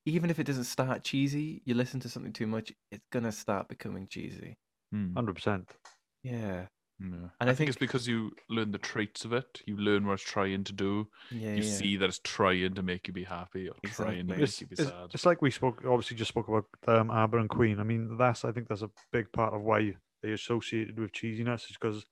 even 0.06 0.30
if 0.30 0.40
it 0.40 0.46
doesn't 0.46 0.64
start 0.64 1.04
cheesy, 1.04 1.62
you 1.66 1.74
listen 1.76 2.00
to 2.00 2.10
something 2.10 2.32
too 2.34 2.48
much, 2.48 2.72
it's 2.92 3.06
gonna 3.12 3.32
start 3.32 3.68
becoming 3.68 4.08
cheesy. 4.08 4.58
Hmm. 4.92 5.14
Hundred 5.14 5.36
percent. 5.36 5.70
Yeah, 6.24 6.68
Yeah. 7.00 7.30
And 7.40 7.50
I, 7.50 7.52
I 7.52 7.54
think, 7.54 7.68
it's 7.70 7.78
because 7.78 8.08
you 8.08 8.32
learn 8.50 8.72
the 8.72 8.78
traits 8.78 9.26
of 9.26 9.34
it. 9.34 9.62
You 9.66 9.78
learn 9.78 10.08
what 10.08 10.14
it's 10.14 10.24
trying 10.24 10.64
to 10.64 10.74
do. 10.74 11.08
yeah, 11.30 11.52
You 11.56 11.64
yeah. 11.64 11.72
see 11.72 11.98
that 11.98 12.06
it's 12.10 12.20
trying 12.24 12.74
to 12.76 12.82
make 12.84 13.08
you 13.08 13.14
be 13.14 13.24
happy 13.26 13.68
or 13.70 13.76
trying 13.84 14.18
to 14.28 14.34
make 14.34 14.40
It's, 14.40 14.62
you 14.62 14.68
be 14.68 14.76
it's, 14.80 14.84
sad. 14.90 15.10
it's 15.14 15.26
like 15.26 15.42
we 15.42 15.52
spoke, 15.52 15.84
obviously, 15.86 16.18
just 16.18 16.30
spoke 16.30 16.48
about 16.48 16.66
um, 16.88 17.12
ABBA 17.12 17.38
and 17.40 17.50
Queen. 17.50 17.80
I 17.80 17.84
mean, 17.84 18.18
that's 18.18 18.46
I 18.46 18.52
think 18.52 18.68
that's 18.70 18.82
a 18.82 18.90
big 19.12 19.32
part 19.34 19.54
of 19.54 19.62
why 19.62 19.94
they 20.24 20.32
associated 20.32 20.98
with 21.00 21.12
cheesiness 21.12 21.70
is 21.70 21.78
because 21.80 22.06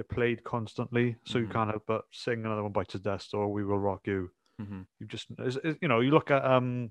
they're 0.00 0.16
played 0.16 0.42
constantly, 0.44 1.14
so 1.26 1.38
you 1.38 1.46
Mhm. 1.46 1.52
can't 1.52 1.70
help 1.70 1.82
but 1.86 2.04
sing 2.10 2.44
another 2.46 2.62
one 2.62 2.72
bites 2.72 2.94
the 2.94 2.98
dust 2.98 3.34
or 3.34 3.52
We 3.52 3.64
Will 3.64 3.78
Rock 3.78 4.06
You. 4.06 4.30
Mhm. 4.60 4.86
You 4.98 5.06
just, 5.06 5.26
it's, 5.38 5.56
it's- 5.56 5.76
you 5.82 5.88
know, 5.88 6.00
you 6.00 6.10
look 6.10 6.30
at 6.30 6.42
um, 6.42 6.90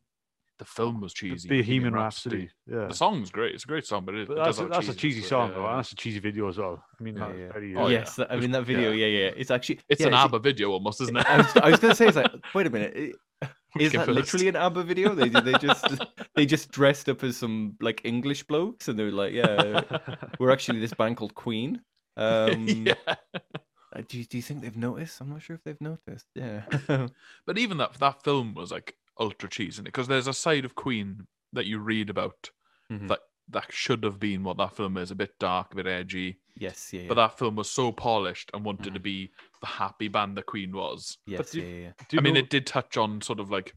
the 0.59 0.65
film 0.65 1.01
was 1.01 1.11
cheesy. 1.13 1.49
Bohemian 1.49 1.93
Rhapsody. 1.93 2.51
Yeah, 2.67 2.85
The 2.87 2.93
song's 2.93 3.31
great. 3.31 3.55
It's 3.55 3.63
a 3.63 3.67
great 3.67 3.85
song, 3.87 4.05
but 4.05 4.13
it, 4.13 4.27
but 4.27 4.33
it 4.33 4.35
that's, 4.37 4.47
does 4.49 4.59
a, 4.59 4.61
have 4.63 4.71
that's 4.71 4.89
a 4.89 4.93
cheesy 4.95 5.21
to 5.21 5.27
song, 5.27 5.49
yeah, 5.49 5.55
though, 5.55 5.75
that's 5.75 5.91
a 5.91 5.95
cheesy 5.95 6.19
video 6.19 6.47
as 6.49 6.57
well. 6.59 6.83
I 6.99 7.03
mean, 7.03 7.17
Yeah, 7.17 7.33
yeah. 7.33 7.51
very. 7.51 7.75
Oh, 7.75 7.85
uh, 7.85 7.87
yeah. 7.87 7.99
yes, 7.99 8.15
that- 8.17 8.31
I 8.31 8.39
mean 8.39 8.51
that 8.51 8.63
video. 8.65 8.91
Yeah, 8.91 9.07
yeah. 9.07 9.31
It's 9.35 9.49
actually 9.49 9.79
It's 9.89 10.01
yeah, 10.01 10.07
an 10.07 10.13
ABBA 10.13 10.37
video 10.39 10.69
almost, 10.71 11.01
isn't 11.01 11.17
it? 11.17 11.25
I 11.25 11.37
was, 11.37 11.57
I 11.57 11.69
was 11.71 11.79
gonna 11.79 11.95
say 11.95 12.07
it's 12.09 12.17
like, 12.17 12.31
wait 12.53 12.67
a 12.67 12.69
minute, 12.69 12.93
i- 13.41 13.49
is 13.79 13.91
that 13.93 14.05
first. 14.05 14.09
literally 14.15 14.47
an 14.49 14.55
ABBA 14.55 14.83
video? 14.83 15.15
They 15.15 15.29
they 15.29 15.53
just 15.53 15.85
they 16.35 16.45
just 16.45 16.69
dressed 16.71 17.07
up 17.09 17.23
as 17.23 17.37
some 17.37 17.75
like 17.81 18.01
English 18.03 18.43
blokes, 18.43 18.87
and 18.87 18.99
they 18.99 19.03
were 19.05 19.11
like, 19.11 19.33
yeah, 19.33 19.81
we're 20.39 20.51
actually 20.51 20.79
this 20.79 20.93
band 20.93 21.17
called 21.17 21.33
Queen. 21.35 21.81
Um, 22.19 22.67
yeah. 22.67 22.93
uh, 23.05 24.01
do 24.07 24.17
you, 24.19 24.25
do 24.25 24.37
you 24.37 24.43
think 24.43 24.61
they've 24.61 24.75
noticed? 24.77 25.21
I'm 25.21 25.29
not 25.29 25.41
sure 25.41 25.55
if 25.55 25.63
they've 25.63 25.79
noticed. 25.81 26.25
Yeah, 26.35 26.63
But 27.45 27.57
even 27.57 27.77
that 27.77 27.93
that 27.99 28.23
film 28.23 28.53
was 28.53 28.71
like 28.71 28.95
ultra 29.19 29.49
cheesy 29.49 29.81
because 29.81 30.07
there's 30.07 30.27
a 30.27 30.33
side 30.33 30.65
of 30.65 30.75
Queen 30.75 31.27
that 31.53 31.65
you 31.65 31.79
read 31.79 32.09
about 32.09 32.51
Mhm. 32.91 33.07
that 33.09 33.19
that 33.51 33.71
should 33.71 34.03
have 34.03 34.19
been 34.19 34.43
what 34.43 34.57
that 34.57 34.75
film 34.75 34.95
is 34.97 35.09
a 35.11 35.15
bit 35.15 35.31
dark, 35.39 35.73
a 35.73 35.75
bit 35.75 35.87
edgy. 35.87 36.39
yes, 36.55 36.91
yeah, 36.93 37.01
yeah. 37.01 37.07
But 37.07 37.15
that 37.15 37.37
film 37.39 37.55
was 37.55 37.69
so 37.71 37.91
polished 37.91 38.51
and 38.53 38.63
wanted 38.63 38.93
to 38.93 38.99
Mhm. 38.99 39.03
be 39.03 39.31
the 39.61 39.67
happy 39.67 40.07
band 40.07 40.37
that 40.37 40.45
Queen 40.45 40.71
was. 40.71 41.17
yes, 41.25 41.51
do 41.51 41.61
yeah, 41.61 41.65
yeah, 41.67 41.75
yeah. 41.85 41.91
do 42.09 42.15
you 42.15 42.19
I 42.19 42.23
mean, 42.23 42.35
it 42.37 42.49
did 42.51 42.67
touch 42.67 42.95
on 42.97 43.21
sort 43.21 43.39
of 43.39 43.49
like 43.49 43.73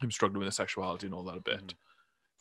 him 0.00 0.10
struggling 0.10 0.38
with 0.40 0.46
his 0.46 0.56
sexuality 0.56 1.06
and 1.06 1.14
all 1.14 1.24
that 1.24 1.36
a 1.36 1.40
bit. 1.40 1.66
Mhm. 1.66 1.74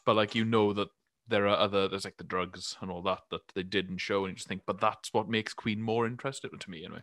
But 0.05 0.15
like 0.15 0.35
you 0.35 0.45
know 0.45 0.73
that 0.73 0.89
there 1.31 1.47
are 1.47 1.57
other 1.57 1.87
there's 1.87 2.05
like 2.05 2.17
the 2.17 2.23
drugs 2.25 2.77
and 2.81 2.91
all 2.91 3.01
that 3.03 3.21
that 3.31 3.41
they 3.55 3.63
didn't 3.63 3.97
show, 3.99 4.25
and 4.25 4.31
you 4.33 4.35
just 4.37 4.47
think, 4.47 4.63
but 4.67 4.79
that's 4.79 5.13
what 5.13 5.29
makes 5.29 5.53
Queen 5.53 5.81
more 5.81 6.05
interesting 6.07 6.51
to 6.59 6.69
me 6.69 6.85
anyway. 6.85 7.01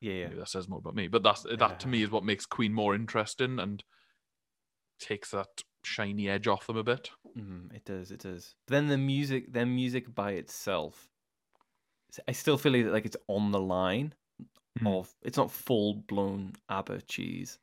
yeah, 0.00 0.12
yeah. 0.12 0.28
Maybe 0.28 0.36
that 0.36 0.48
says 0.48 0.68
more 0.68 0.80
about 0.80 0.94
me, 0.94 1.08
but 1.08 1.22
that's 1.22 1.42
that 1.44 1.80
to 1.80 1.88
me 1.88 2.02
is 2.02 2.10
what 2.10 2.24
makes 2.24 2.46
Queen 2.46 2.72
more 2.74 2.94
interesting 2.94 3.58
and 3.58 3.84
takes 4.98 5.30
that 5.32 5.62
shiny 5.84 6.28
edge 6.28 6.46
off 6.46 6.66
them 6.66 6.76
a 6.76 6.84
bit. 6.84 7.10
Mhm, 7.36 7.72
it 7.74 7.84
does, 7.84 8.10
it 8.10 8.20
does. 8.20 8.54
Then 8.68 8.88
the 8.88 8.96
music, 8.98 9.52
their 9.52 9.66
music 9.66 10.14
by 10.14 10.32
itself, 10.32 11.10
I 12.28 12.32
still 12.32 12.58
feel 12.58 12.72
like 12.90 13.06
it's 13.06 13.16
on 13.28 13.52
the 13.52 13.60
line 13.60 14.14
Mhm. 14.78 14.86
of 14.86 15.14
it's 15.22 15.36
not 15.38 15.50
full 15.52 15.94
blown 15.94 16.54
ABBA 16.68 17.02
cheese, 17.02 17.60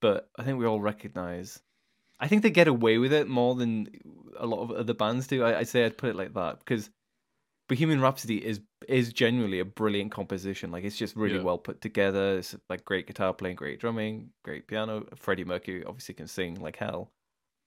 but 0.00 0.30
I 0.38 0.44
think 0.44 0.58
we 0.58 0.66
all 0.66 0.80
recognize. 0.80 1.62
I 2.24 2.28
think 2.28 2.42
they 2.42 2.50
get 2.50 2.68
away 2.68 2.96
with 2.98 3.12
it 3.12 3.28
more 3.28 3.54
than 3.54 3.88
a 4.38 4.46
lot 4.46 4.62
of 4.62 4.70
other 4.72 4.94
bands 4.94 5.26
do. 5.26 5.44
I, 5.44 5.58
I 5.60 5.62
say 5.64 5.84
I'd 5.84 5.98
put 5.98 6.10
it 6.10 6.16
like 6.16 6.32
that 6.34 6.58
because 6.60 6.90
Bohemian 7.68 8.00
Rhapsody 8.00 8.44
is 8.44 8.60
is 8.88 9.12
genuinely 9.12 9.58
a 9.60 9.64
brilliant 9.64 10.10
composition. 10.12 10.70
Like 10.70 10.84
it's 10.84 10.96
just 10.96 11.16
really 11.16 11.36
Yeah. 11.36 11.42
well 11.42 11.58
put 11.58 11.80
together. 11.80 12.38
It's 12.38 12.54
like 12.68 12.84
great 12.84 13.06
guitar 13.06 13.32
playing, 13.32 13.56
great 13.56 13.78
drumming, 13.80 14.30
great 14.42 14.66
piano. 14.66 15.06
Freddie 15.16 15.44
Mercury 15.44 15.84
obviously 15.84 16.14
can 16.14 16.26
sing 16.26 16.60
like 16.60 16.76
hell, 16.76 17.12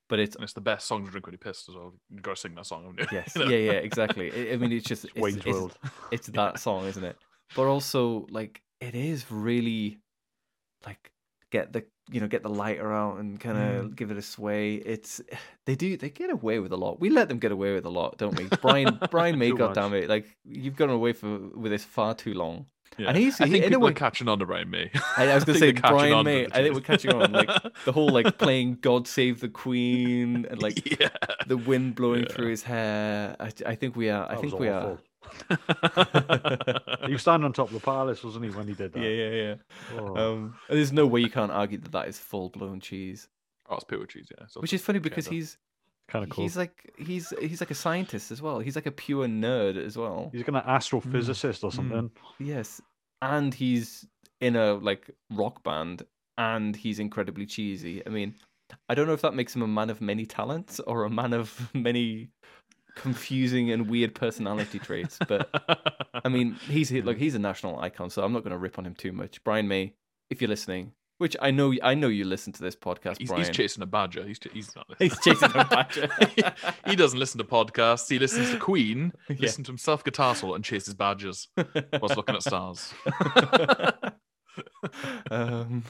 but 0.09 0.19
it's 0.19 0.35
And 0.35 0.43
it's 0.43 0.53
the 0.53 0.61
best 0.61 0.87
song 0.87 1.05
to 1.05 1.11
drink 1.11 1.25
when 1.25 1.33
you're 1.33 1.39
pissed 1.39 1.69
as 1.69 1.75
well. 1.75 1.93
You 2.09 2.19
gotta 2.21 2.35
sing 2.37 2.55
that 2.55 2.65
song, 2.65 2.95
you? 2.97 3.05
Yes, 3.11 3.33
You 3.35 3.45
know? 3.45 3.51
yeah, 3.51 3.71
yeah, 3.71 3.79
exactly. 3.79 4.31
I, 4.31 4.53
I 4.53 4.57
mean, 4.57 4.71
it's 4.71 4.85
just 4.87 5.05
it's, 5.15 5.35
it's, 5.37 5.45
World. 5.45 5.77
it's 6.11 6.27
that 6.39 6.59
song, 6.59 6.85
isn't 6.87 7.03
it? 7.03 7.17
But 7.55 7.67
also, 7.67 8.27
like, 8.29 8.61
it 8.81 8.93
is 8.95 9.31
really 9.31 9.99
like 10.85 11.11
get 11.51 11.73
the 11.73 11.85
you 12.09 12.19
know 12.21 12.27
get 12.27 12.43
the 12.43 12.49
lighter 12.49 12.91
out 12.93 13.19
and 13.19 13.39
kind 13.39 13.57
of 13.57 13.85
Mm. 13.85 13.95
give 13.95 14.11
it 14.11 14.17
a 14.17 14.21
sway. 14.21 14.75
It's 14.75 15.21
they 15.65 15.75
do 15.75 15.97
they 15.97 16.09
get 16.09 16.29
away 16.29 16.59
with 16.59 16.71
a 16.71 16.77
lot. 16.77 16.99
We 16.99 17.09
let 17.09 17.27
them 17.29 17.39
get 17.39 17.51
away 17.51 17.73
with 17.73 17.85
a 17.85 17.89
lot, 17.89 18.17
don't 18.17 18.37
we? 18.37 18.47
Brian 18.61 18.99
Brian 19.11 19.37
May, 19.37 19.49
Too 19.51 19.57
goddamn 19.57 19.93
it, 19.93 20.09
like 20.09 20.25
you've 20.45 20.75
gone 20.75 20.89
away 20.89 21.13
for 21.13 21.37
with 21.55 21.71
this 21.71 21.83
far 21.83 22.13
too 22.15 22.33
long. 22.33 22.67
Yeah. 22.97 23.09
And 23.09 23.17
he's 23.17 23.39
I 23.41 23.45
he, 23.45 23.51
think 23.51 23.65
people 23.65 23.81
way, 23.81 23.91
are 23.91 23.93
catching 23.93 24.27
on 24.29 24.39
to 24.39 24.45
Brian 24.45 24.69
May. 24.69 24.89
I, 25.17 25.29
I 25.29 25.35
was 25.35 25.43
gonna 25.47 25.59
say 25.59 25.73
catching 25.73 25.97
Brian 25.97 26.23
May. 26.23 26.45
I 26.45 26.63
think 26.63 26.73
we're 26.73 26.81
catching 26.81 27.13
on, 27.13 27.31
like 27.33 27.49
the 27.85 27.91
whole 27.91 28.09
like 28.09 28.37
playing 28.37 28.77
"God 28.81 29.07
Save 29.07 29.41
the 29.41 29.49
Queen" 29.49 30.47
and 30.49 30.61
like 30.61 30.99
yeah. 30.99 31.09
the 31.45 31.57
wind 31.57 31.95
blowing 31.95 32.23
Yeah. 32.23 32.31
through 32.33 32.49
his 32.49 32.63
hair. 32.63 33.35
I, 33.39 33.51
I 33.65 33.75
think 33.75 33.95
we 33.97 34.09
are. 34.09 34.31
I 34.31 34.35
think 34.37 34.57
we 34.57 34.69
awful. 34.69 34.91
are. 34.93 34.97
He 37.05 37.13
was 37.13 37.21
standing 37.21 37.45
on 37.45 37.53
top 37.53 37.67
of 37.67 37.73
the 37.73 37.79
palace, 37.79 38.23
wasn't 38.23 38.45
he, 38.45 38.51
when 38.51 38.67
he 38.67 38.73
did 38.73 38.93
that? 38.93 38.99
Yeah, 38.99 39.09
yeah, 39.09 39.29
yeah. 39.29 39.55
Oh. 39.97 40.17
Um, 40.17 40.55
and 40.69 40.77
there's 40.77 40.91
no 40.91 41.07
way 41.07 41.21
you 41.21 41.29
can't 41.29 41.51
argue 41.51 41.77
that 41.77 41.91
that 41.91 42.07
is 42.07 42.19
full 42.19 42.49
blown 42.49 42.79
cheese. 42.79 43.27
oh, 43.69 43.75
it's 43.75 43.83
pure 43.83 44.05
cheese, 44.05 44.27
yeah. 44.37 44.45
Which 44.57 44.73
is 44.73 44.81
funny 44.81 44.99
because 44.99 45.27
he's 45.27 45.57
kind 46.09 46.23
of 46.23 46.29
cool. 46.29 46.43
he's 46.43 46.55
like 46.55 46.91
he's 46.97 47.33
he's 47.39 47.61
like 47.61 47.71
a 47.71 47.75
scientist 47.75 48.31
as 48.31 48.41
well. 48.41 48.59
He's 48.59 48.75
like 48.75 48.85
a 48.85 48.91
pure 48.91 49.27
nerd 49.27 49.77
as 49.77 49.97
well. 49.97 50.29
He's 50.33 50.43
gonna 50.43 50.63
astrophysicist 50.67 51.63
or 51.63 51.71
something. 51.71 52.11
Yes, 52.39 52.81
and 53.21 53.53
he's 53.53 54.05
in 54.41 54.55
a 54.55 54.73
like 54.73 55.09
rock 55.31 55.63
band, 55.63 56.03
and 56.37 56.75
he's 56.75 56.99
incredibly 56.99 57.45
cheesy. 57.45 58.05
I 58.05 58.09
mean, 58.09 58.35
I 58.89 58.95
don't 58.95 59.07
know 59.07 59.13
if 59.13 59.21
that 59.21 59.33
makes 59.33 59.55
him 59.55 59.61
a 59.61 59.67
man 59.67 59.89
of 59.89 60.01
many 60.01 60.25
talents 60.25 60.79
or 60.81 61.05
a 61.05 61.09
man 61.09 61.33
of 61.33 61.69
many 61.73 62.29
confusing 62.97 63.71
and 63.71 63.89
weird 63.89 64.13
personality 64.15 64.79
traits. 64.79 65.17
But 65.27 65.49
I 66.25 66.29
mean, 66.29 66.55
he's 66.67 66.89
he- 66.89 67.01
like 67.01 67.17
he's 67.17 67.35
a 67.35 67.39
national 67.39 67.79
icon, 67.79 68.09
so 68.09 68.23
I'm 68.23 68.33
not 68.33 68.43
going 68.43 68.51
to 68.51 68.57
rip 68.57 68.77
on 68.77 68.85
him 68.85 68.95
too 68.95 69.11
much. 69.11 69.43
Brian 69.43 69.67
May, 69.67 69.93
if 70.29 70.41
you're 70.41 70.49
listening, 70.49 70.91
which 71.19 71.35
I 71.41 71.51
know 71.51 71.73
I 71.81 71.93
know 71.95 72.09
you 72.09 72.25
listen 72.25 72.53
to 72.53 72.61
this 72.61 72.75
podcast, 72.75 73.17
he's, 73.19 73.29
Brian. 73.29 73.43
he's 73.45 73.55
chasing 73.55 73.81
a 73.81 73.85
badger. 73.85 74.23
He's, 74.23 74.37
ch- 74.39 74.49
he's 74.53 74.75
not. 74.75 74.85
He's 74.99 75.17
chasing 75.19 75.49
a 75.55 75.65
badger. 75.65 76.09
he 76.85 76.95
doesn't 76.95 77.17
listen 77.19 77.37
to 77.39 77.43
podcasts. 77.43 78.09
He 78.09 78.19
listens 78.19 78.51
to 78.51 78.57
Queen, 78.59 79.13
listens 79.29 79.65
to 79.67 79.71
himself 79.71 80.03
guitar 80.03 80.35
solo, 80.35 80.53
and 80.55 80.63
chases 80.63 80.93
badgers 80.93 81.47
whilst 81.99 82.17
looking 82.17 82.35
at 82.35 82.43
stars. 82.43 82.93
um, 85.31 85.83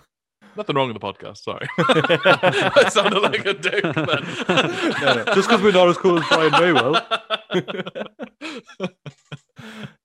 Nothing 0.57 0.75
wrong 0.75 0.91
with 0.91 0.99
the 0.99 1.05
podcast. 1.13 1.37
Sorry, 1.37 1.67
I 1.79 2.89
sounded 2.89 3.19
like 3.21 3.45
a 3.45 3.53
dick. 3.53 3.83
Then. 3.83 3.93
No, 5.01 5.13
no. 5.13 5.25
Just 5.33 5.47
because 5.49 5.61
we're 5.61 5.71
not 5.71 5.87
as 5.89 5.97
cool 5.97 6.17
as 6.19 6.27
Brian 6.27 6.51
May, 6.51 6.71
well. 6.73 6.93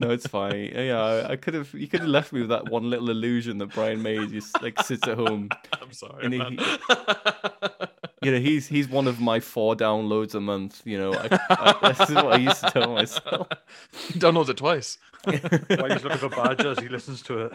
no, 0.00 0.11
it's 0.11 0.26
fine. 0.26 0.70
Yeah, 0.74 1.00
I, 1.00 1.32
I 1.32 1.36
could 1.36 1.55
have. 1.55 1.72
You 1.74 1.88
could 1.88 2.00
have 2.00 2.09
left 2.09 2.32
me 2.32 2.40
with 2.40 2.50
that 2.50 2.68
one 2.70 2.88
little 2.90 3.11
illusion 3.11 3.59
that 3.59 3.72
Brian 3.74 4.03
May 4.03 4.26
just 4.26 4.61
like 4.62 4.80
sits 4.82 5.07
at 5.09 5.16
home. 5.16 5.48
I'm 5.80 5.92
sorry, 5.92 6.24
And 6.24 6.34
he- 6.34 6.38
man. 6.38 6.59
You 8.23 8.33
know, 8.33 8.39
he's 8.39 8.66
he's 8.68 8.89
one 8.89 9.09
of 9.09 9.20
my 9.20 9.41
four 9.41 9.75
downloads 9.75 10.35
a 10.35 10.41
month. 10.41 10.83
You 10.85 10.99
know, 10.99 11.14
I, 11.14 11.39
I, 11.51 11.93
this 11.93 12.09
is 12.11 12.14
what 12.14 12.33
I 12.33 12.37
used 12.37 12.61
to 12.61 12.70
tell 12.70 12.93
myself. 12.95 13.49
He 14.09 14.18
downloads 14.18 14.49
it 14.49 14.57
twice. 14.57 14.99
While 15.25 15.91
he's 15.91 16.05
looking 16.05 16.18
for 16.18 16.29
badgers, 16.29 16.79
he 16.81 16.89
listens 16.89 17.23
to 17.23 17.51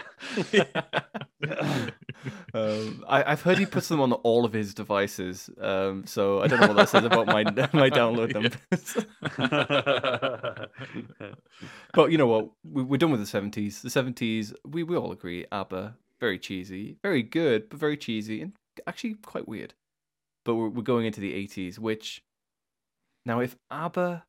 it. 1.41 1.93
Um, 2.53 3.05
I, 3.07 3.31
I've 3.31 3.41
heard 3.41 3.57
he 3.57 3.65
puts 3.65 3.87
them 3.87 4.01
on 4.01 4.11
all 4.11 4.43
of 4.45 4.53
his 4.53 4.73
devices. 4.73 5.49
Um, 5.61 6.05
so 6.05 6.41
I 6.41 6.47
don't 6.47 6.59
know 6.59 6.67
what 6.67 6.77
that 6.77 6.89
says 6.89 7.03
about 7.03 7.27
my 7.27 7.43
my 7.73 7.89
download 7.89 8.33
numbers. 8.33 8.97
but 11.93 12.11
you 12.11 12.17
know 12.17 12.27
what? 12.27 12.49
We, 12.63 12.83
we're 12.83 12.97
done 12.97 13.11
with 13.11 13.19
the 13.19 13.25
seventies. 13.25 13.81
The 13.81 13.89
seventies, 13.89 14.53
we 14.65 14.83
we 14.83 14.95
all 14.95 15.11
agree. 15.11 15.45
ABBA, 15.51 15.95
very 16.19 16.39
cheesy, 16.39 16.97
very 17.03 17.23
good, 17.23 17.69
but 17.69 17.79
very 17.79 17.97
cheesy, 17.97 18.41
and 18.41 18.53
actually 18.87 19.15
quite 19.15 19.47
weird. 19.47 19.73
But 20.47 20.55
we're 20.55 20.69
we're 20.69 20.81
going 20.81 21.05
into 21.05 21.19
the 21.19 21.33
eighties, 21.33 21.77
which 21.77 22.23
now 23.25 23.41
if 23.41 23.57
ABBA 23.69 24.23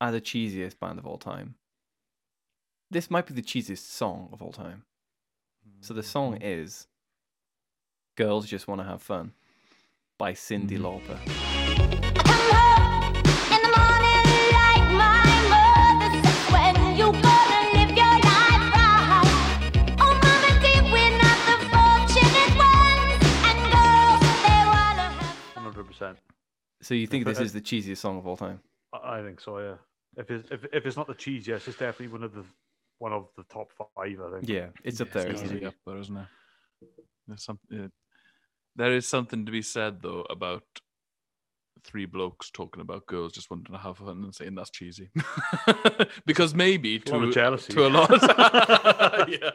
are 0.00 0.10
the 0.10 0.20
cheesiest 0.20 0.80
band 0.80 0.98
of 0.98 1.06
all 1.06 1.16
time, 1.16 1.54
this 2.90 3.08
might 3.08 3.26
be 3.26 3.34
the 3.34 3.42
cheesiest 3.42 3.88
song 3.88 4.30
of 4.32 4.42
all 4.42 4.50
time. 4.50 4.82
So 5.80 5.94
the 5.94 6.02
song 6.02 6.34
mm-hmm. 6.34 6.42
is 6.42 6.88
Girls 8.16 8.48
Just 8.48 8.66
Want 8.66 8.80
to 8.80 8.84
Have 8.84 9.00
Fun 9.00 9.32
by 10.18 10.32
Cyndi 10.32 10.70
mm-hmm. 10.70 10.84
Lauper. 10.84 12.07
So 26.88 26.94
you 26.94 27.06
think 27.06 27.26
this 27.26 27.38
Uh, 27.38 27.42
is 27.42 27.52
the 27.52 27.60
cheesiest 27.60 27.98
song 27.98 28.16
of 28.16 28.26
all 28.26 28.38
time? 28.38 28.60
I 28.94 29.18
I 29.18 29.22
think 29.22 29.42
so, 29.42 29.58
yeah. 29.58 29.74
If 30.16 30.30
it's, 30.30 30.50
if, 30.50 30.64
if 30.72 30.86
it's 30.86 30.96
not 30.96 31.06
the 31.06 31.14
cheesiest, 31.14 31.68
it's 31.68 31.76
definitely 31.76 32.08
one 32.08 32.22
of 32.22 32.32
the 32.32 32.44
one 32.96 33.12
of 33.12 33.28
the 33.36 33.42
top 33.44 33.70
five, 33.76 33.88
I 34.18 34.30
think. 34.32 34.48
Yeah, 34.48 34.68
it's 34.82 34.98
up 35.02 35.12
there. 35.12 35.26
It's 35.26 35.42
isn't 35.42 35.46
easily 35.56 35.64
it? 35.64 35.66
up 35.66 35.74
there, 35.86 35.98
isn't 35.98 36.16
it? 36.16 36.26
There's 37.26 37.44
some, 37.44 37.58
uh, 37.70 37.88
there 38.74 38.94
is 38.94 39.06
something 39.06 39.44
to 39.44 39.52
be 39.52 39.60
said 39.60 40.00
though 40.00 40.24
about 40.30 40.64
three 41.84 42.06
blokes 42.06 42.50
talking 42.50 42.80
about 42.80 43.06
girls 43.06 43.32
just 43.32 43.50
wanting 43.50 43.74
to 43.74 43.78
have 43.78 43.98
fun 43.98 44.24
and 44.24 44.34
saying 44.34 44.54
that's 44.54 44.70
cheesy, 44.70 45.10
because 46.24 46.54
maybe 46.54 46.96
A 46.96 47.10
lot 47.10 47.18
to 47.20 47.28
of 47.28 47.34
jealousy. 47.34 47.72
to 47.74 47.86
a 47.86 47.90
lot, 47.90 48.10
yeah, 49.28 49.50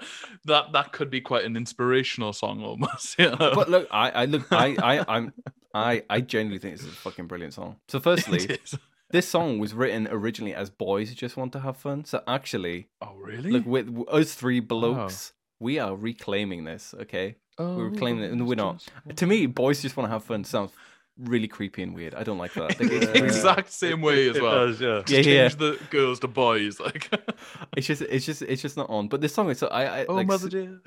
that 0.45 0.71
that 0.71 0.91
could 0.91 1.09
be 1.09 1.19
quite 1.19 1.45
an 1.45 1.57
inspirational 1.57 2.31
song 2.31 2.63
almost. 2.63 3.17
You 3.17 3.31
know? 3.31 3.53
But 3.55 3.69
look, 3.71 3.87
I, 3.89 4.11
I 4.11 4.25
look, 4.25 4.45
I, 4.51 4.77
I, 4.81 5.15
I'm, 5.15 5.33
I, 5.73 6.03
I 6.09 6.21
genuinely 6.21 6.59
think 6.59 6.75
this 6.77 6.85
is 6.85 6.93
a 6.93 6.95
fucking 6.95 7.27
brilliant 7.27 7.53
song. 7.53 7.77
So, 7.87 7.99
firstly, 7.99 8.59
this 9.09 9.27
song 9.27 9.59
was 9.59 9.73
written 9.73 10.07
originally 10.09 10.53
as 10.53 10.69
boys 10.69 11.13
just 11.13 11.35
want 11.37 11.51
to 11.53 11.59
have 11.59 11.77
fun. 11.77 12.05
So 12.05 12.21
actually, 12.27 12.87
oh 13.01 13.13
really? 13.15 13.51
look, 13.51 13.65
with 13.65 13.89
with 13.89 14.07
us 14.09 14.33
three 14.33 14.59
blokes, 14.59 15.33
we 15.59 15.79
are 15.79 15.95
reclaiming 15.95 16.63
this. 16.65 16.93
Okay, 17.01 17.35
oh, 17.57 17.75
we're 17.77 17.89
reclaiming 17.89 18.23
it, 18.23 18.31
and 18.31 18.47
we're 18.47 18.55
not. 18.55 18.85
To 19.15 19.25
me, 19.25 19.45
boys 19.47 19.81
just 19.81 19.97
want 19.97 20.07
to 20.07 20.11
have 20.11 20.23
fun 20.23 20.43
sounds 20.43 20.71
really 21.19 21.47
creepy 21.47 21.83
and 21.83 21.93
weird. 21.93 22.15
I 22.15 22.23
don't 22.23 22.39
like 22.39 22.53
that. 22.55 22.69
Like, 22.79 22.91
it's, 22.91 23.05
really- 23.07 23.19
exact 23.27 23.71
same 23.71 24.01
way 24.01 24.29
as 24.29 24.35
It 24.37 24.41
well. 24.41 24.67
does, 24.67 24.81
yeah. 24.81 25.01
Just 25.05 25.11
Yeah, 25.27 25.33
yeah. 25.33 25.47
change 25.49 25.59
the 25.59 25.79
girls 25.91 26.19
to 26.21 26.27
boys. 26.27 26.79
Like, 26.79 27.07
it's 27.77 27.85
just, 27.85 28.01
it's 28.01 28.25
just, 28.25 28.41
it's 28.41 28.63
just 28.63 28.77
not 28.77 28.89
on. 28.89 29.09
But 29.09 29.21
this 29.21 29.31
song 29.33 29.49
is 29.51 29.59
so 29.59 29.67
I, 29.67 29.99
I 30.01 30.05
oh 30.05 30.15
like, 30.15 30.25
mother 30.27 30.49
dear. 30.49 30.81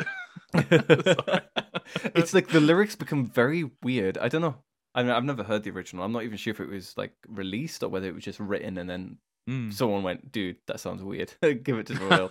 it's 2.15 2.35
like 2.35 2.49
the 2.49 2.61
lyrics 2.61 2.97
become 2.97 3.27
very 3.27 3.71
weird. 3.83 4.19
I 4.19 4.29
don't 4.29 4.43
know. 4.43 4.57
I 4.97 5.03
mean, 5.03 5.13
I've 5.13 5.25
never 5.25 5.45
heard 5.45 5.63
the 5.63 5.71
original. 5.71 6.05
I'm 6.05 6.11
not 6.13 6.25
even 6.25 6.39
sure 6.39 6.51
if 6.51 6.59
it 6.59 6.69
was 6.69 6.97
like 6.97 7.13
released 7.29 7.83
or 7.85 7.89
whether 7.89 8.09
it 8.09 8.15
was 8.15 8.25
just 8.25 8.41
written 8.41 8.79
and 8.79 8.91
then 8.91 9.19
Mm. 9.49 9.73
someone 9.73 10.03
went, 10.03 10.33
"Dude, 10.33 10.57
that 10.67 10.81
sounds 10.81 11.05
weird. 11.05 11.33
Give 11.41 11.79
it 11.79 11.87
to 11.87 11.95
Will." 12.01 12.31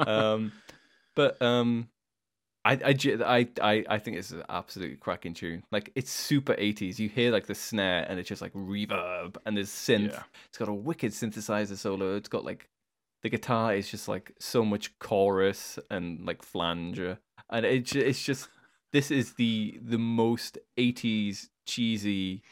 um, 0.08 0.50
but 1.14 1.40
um, 1.40 1.88
I, 2.64 2.72
I, 2.72 2.94
I, 3.24 3.48
I, 3.62 3.84
I 3.88 3.98
think 3.98 4.16
it's 4.16 4.32
an 4.32 4.42
absolutely 4.48 4.96
cracking 4.96 5.34
tune. 5.34 5.62
Like 5.70 5.92
it's 5.94 6.10
super 6.10 6.54
80s. 6.54 6.98
You 6.98 7.08
hear 7.08 7.30
like 7.30 7.46
the 7.46 7.54
snare 7.54 8.04
and 8.08 8.18
it's 8.18 8.28
just 8.28 8.42
like 8.42 8.52
reverb 8.54 9.36
and 9.46 9.56
there's 9.56 9.70
synth. 9.70 10.10
Yeah. 10.10 10.22
It's 10.48 10.58
got 10.58 10.68
a 10.68 10.74
wicked 10.74 11.12
synthesizer 11.12 11.76
solo. 11.76 12.16
It's 12.16 12.28
got 12.28 12.44
like 12.44 12.68
the 13.22 13.28
guitar 13.30 13.74
is 13.74 13.88
just 13.88 14.08
like 14.08 14.32
so 14.40 14.64
much 14.64 14.98
chorus 14.98 15.78
and 15.90 16.26
like 16.26 16.42
flanger, 16.42 17.18
and 17.50 17.64
it, 17.64 17.94
it's 17.94 18.24
just 18.24 18.48
this 18.92 19.10
is 19.12 19.34
the 19.34 19.78
the 19.82 19.98
most 19.98 20.58
80s 20.76 21.48
cheesy. 21.68 22.42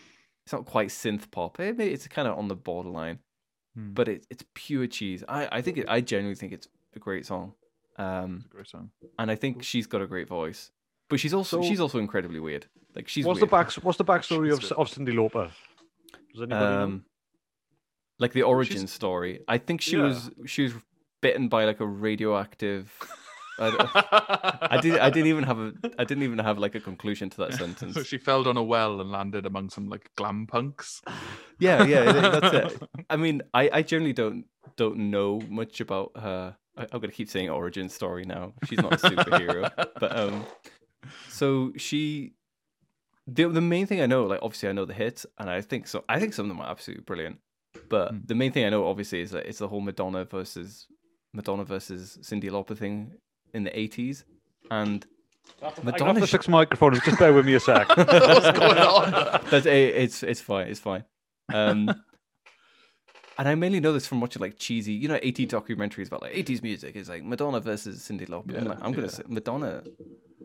It's 0.45 0.53
not 0.53 0.65
quite 0.67 0.89
synth 0.91 1.31
pop. 1.33 1.59
eh, 1.59 1.73
it's 1.79 2.07
kind 2.07 2.29
of 2.29 2.39
on 2.39 2.47
the 2.49 2.55
borderline, 2.55 3.19
Hmm. 3.75 3.93
but 3.95 4.07
it, 4.09 4.27
it's 4.31 4.45
pure 4.55 4.87
cheese. 4.87 5.25
I, 5.29 5.49
I 5.59 5.61
think 5.63 5.79
it, 5.79 5.87
I 5.89 6.01
genuinely 6.01 6.37
think 6.37 6.53
it's 6.53 6.69
a 6.95 7.01
great 7.01 7.27
song. 7.27 7.55
Um, 7.99 8.37
It's 8.37 8.47
a 8.47 8.49
great 8.57 8.69
song. 8.69 8.91
and 9.19 9.31
I 9.31 9.35
think 9.37 9.63
she's 9.65 9.87
got 9.87 10.03
a 10.03 10.07
great 10.07 10.29
voice, 10.29 10.71
but 11.11 11.19
she's 11.19 11.35
also 11.35 11.61
So- 11.63 11.69
she's 11.69 11.81
also 11.81 11.99
incredibly 11.99 12.39
weird. 12.41 12.67
Like 12.95 13.09
she's 13.09 13.25
what's 13.27 13.41
weird. 13.41 13.51
the 13.51 13.57
back? 13.57 13.73
What's 13.85 13.99
the 13.99 14.05
backstory 14.05 14.53
of, 14.53 14.61
She's 14.63 14.73
of 14.73 14.89
Cyndi 14.89 15.13
Lauper? 15.13 15.51
Does 16.33 16.43
anybody 16.43 16.65
know? 16.77 16.83
um, 16.85 17.05
like 18.19 18.33
the 18.33 18.43
origin 18.43 18.87
story. 18.87 19.41
I 19.49 19.59
think 19.59 19.81
she 19.83 19.97
Yeah. 19.97 20.05
was 20.05 20.31
she 20.47 20.63
was 20.63 20.73
bitten 21.21 21.49
by 21.49 21.65
like 21.65 21.81
a 21.81 21.87
radioactive. 21.87 22.85
I, 23.59 24.69
I 24.71 24.81
didn't. 24.81 25.01
I 25.01 25.11
didn't 25.11 25.29
even 25.29 25.45
have 25.45 25.59
a. 25.59 25.73
I 25.99 26.05
didn't 26.05 26.23
even 26.25 26.39
have 26.39 26.59
like 26.59 26.75
a 26.75 26.81
conclusion 26.81 27.31
to 27.31 27.37
that 27.39 27.55
sentence. 27.55 27.95
So 27.95 28.03
she 28.03 28.19
fell 28.19 28.43
down 28.43 28.57
a 28.57 28.63
well 28.63 29.01
and 29.01 29.11
landed 29.11 29.47
among 29.47 29.71
some 29.71 29.89
like 29.89 30.11
glam 30.17 30.47
punks. 30.47 31.03
Yeah, 31.59 31.85
yeah, 31.85 32.13
that's 32.13 32.55
it. 32.55 32.83
I 33.11 33.17
mean, 33.17 33.43
I, 33.55 33.71
I 33.73 33.83
generally 33.83 34.13
don't 34.13 34.45
don't 34.77 35.11
know 35.11 35.41
much 35.49 35.81
about 35.81 36.13
her. 36.17 36.57
I, 36.77 36.83
I'm 36.93 37.01
gonna 37.01 37.13
keep 37.13 37.31
saying 37.31 37.49
origin 37.49 37.89
story 37.89 38.25
now. 38.25 38.53
She's 38.67 38.79
not 38.81 38.93
a 38.93 38.97
superhero, 38.97 39.71
but 39.99 40.17
um, 40.17 40.45
so 41.29 41.73
she. 41.77 42.33
The 43.27 43.49
the 43.49 43.61
main 43.61 43.87
thing 43.87 44.01
I 44.01 44.07
know, 44.07 44.25
like 44.25 44.39
obviously 44.43 44.69
I 44.69 44.73
know 44.73 44.85
the 44.85 44.95
hits, 44.95 45.27
and 45.39 45.51
I 45.51 45.61
think 45.61 45.89
so. 45.89 46.05
I 46.09 46.21
think 46.21 46.33
some 46.33 46.45
of 46.45 46.49
them 46.49 46.61
are 46.61 46.71
absolutely 46.71 47.03
brilliant. 47.05 47.39
But 47.89 48.11
Hmm. 48.13 48.19
the 48.25 48.35
main 48.35 48.53
thing 48.53 48.65
I 48.65 48.69
know, 48.71 48.87
obviously, 48.87 49.21
is 49.21 49.31
that 49.33 49.47
it's 49.47 49.59
the 49.59 49.69
whole 49.69 49.81
Madonna 49.81 50.25
versus 50.25 50.87
Madonna 51.33 51.65
versus 51.65 52.19
Cyndi 52.23 52.51
Lauper 52.51 52.77
thing 52.77 53.13
in 53.55 53.65
the 53.65 53.71
'80s, 53.71 54.25
and 54.71 55.07
I 55.63 55.65
got 55.71 55.85
Madonna. 55.85 56.21
the 56.21 56.27
fixed 56.27 56.49
microphone. 56.49 56.95
Just 57.01 57.19
bear 57.19 57.33
with 57.33 57.47
me 57.47 57.55
a 57.55 57.61
sec. 57.61 57.89
What's 57.97 58.59
going 58.59 58.79
on? 58.79 59.41
That's 59.51 59.67
it, 59.67 59.73
it's 59.97 60.23
it's 60.23 60.41
fine. 60.41 60.69
It's 60.69 60.81
fine. 60.81 61.05
Um, 61.53 61.89
and 63.39 63.49
I 63.49 63.55
mainly 63.55 63.81
know 63.81 63.93
this 63.93 64.07
from 64.07 64.21
watching 64.21 64.41
like 64.41 64.59
cheesy, 64.59 64.93
you 64.93 65.09
know, 65.09 65.19
80 65.23 65.47
documentaries 65.47 66.07
about 66.09 66.23
like 66.23 66.33
80s 66.33 66.63
music. 66.63 66.97
It's 66.97 67.09
like 67.09 67.23
Madonna 67.23 67.61
versus 67.61 68.01
Cyndi 68.09 68.29
Lauper. 68.29 68.57
I'm, 68.57 68.65
Yeah, 68.65 68.69
like, 68.71 68.79
I'm 68.83 68.93
gonna 68.93 69.07
yeah. 69.07 69.13
say 69.13 69.23
Madonna 69.29 69.83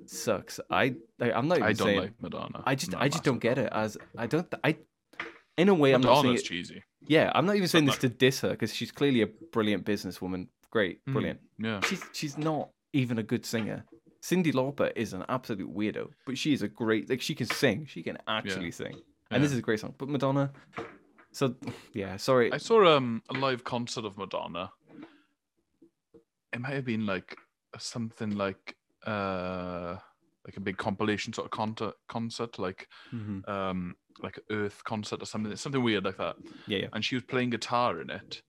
sucks. 0.06 0.60
I 0.70 0.96
like, 1.20 1.34
I'm 1.34 1.48
not 1.48 1.58
even 1.60 1.70
I 1.70 1.74
don't 1.74 1.88
saying. 1.88 2.00
like 2.00 2.14
Madonna. 2.22 2.64
I 2.66 2.76
just 2.76 2.94
I'm 2.94 3.00
not 3.00 3.04
I 3.04 3.06
a 3.06 3.10
just 3.10 3.24
don't 3.24 3.36
massive 3.44 3.56
get 3.56 3.58
it 3.60 3.70
as 3.74 3.98
I 4.18 4.28
don't 4.28 4.54
I. 4.64 4.78
In 5.58 5.70
a 5.70 5.74
way, 5.74 5.94
I'm 5.94 6.02
not 6.02 6.10
saying 6.16 6.24
Madonna's 6.24 6.42
it, 6.42 6.46
cheesy. 6.46 6.84
yeah. 7.02 7.32
I'm 7.36 7.46
not 7.46 7.56
even 7.56 7.68
saying 7.68 7.86
this 7.86 7.96
not- 7.96 8.02
to 8.02 8.10
diss 8.10 8.40
her 8.42 8.50
because 8.52 8.74
she's 8.74 8.92
clearly 8.92 9.22
a 9.22 9.28
brilliant 9.28 9.86
businesswoman. 9.86 10.48
Great, 10.72 11.06
Mm, 11.06 11.14
brilliant. 11.14 11.40
Yeah. 11.60 11.82
She's 11.82 12.04
she's 12.14 12.38
not 12.38 12.70
even 12.94 13.18
a 13.20 13.24
good 13.24 13.46
singer. 13.46 13.86
Cyndi 14.24 14.54
Lauper 14.54 14.92
is 14.96 15.14
an 15.14 15.24
absolute 15.30 15.74
weirdo, 15.74 16.10
but 16.26 16.38
she 16.38 16.54
is 16.54 16.62
a 16.62 16.68
great 16.68 17.10
like 17.10 17.22
she 17.22 17.34
can 17.34 17.48
sing. 17.48 17.86
She 17.88 18.04
can 18.04 18.18
actually 18.28 18.72
sing, 18.72 18.96
and 19.32 19.44
this 19.44 19.52
is 19.52 19.58
a 19.58 19.62
great 19.62 19.80
song. 19.80 19.96
But 19.98 20.10
Madonna, 20.10 20.52
so 21.32 21.56
yeah, 21.94 22.18
sorry. 22.18 22.52
I 22.54 22.58
saw 22.58 22.96
um, 22.96 23.24
a 23.30 23.34
live 23.34 23.64
concert 23.64 24.06
of 24.06 24.18
Madonna. 24.18 24.72
It 26.54 26.60
might 26.60 26.74
have 26.74 26.86
been 26.86 27.06
like 27.06 27.36
something 27.80 28.32
like 28.38 28.76
uh 29.08 29.96
like 30.46 30.58
a 30.58 30.60
big 30.60 30.78
compilation 30.78 31.34
sort 31.34 31.46
of 31.46 31.52
concert, 31.52 31.94
concert 32.08 32.60
like 32.60 32.88
Mhm. 33.14 33.48
um 33.50 33.96
like 34.22 34.40
Earth 34.52 34.84
concert 34.84 35.24
or 35.24 35.26
something, 35.26 35.56
something 35.56 35.82
weird 35.82 36.06
like 36.06 36.18
that. 36.18 36.36
Yeah, 36.68 36.80
yeah. 36.80 36.88
And 36.94 37.04
she 37.04 37.16
was 37.16 37.24
playing 37.24 37.50
guitar 37.52 38.02
in 38.02 38.10
it. 38.12 38.44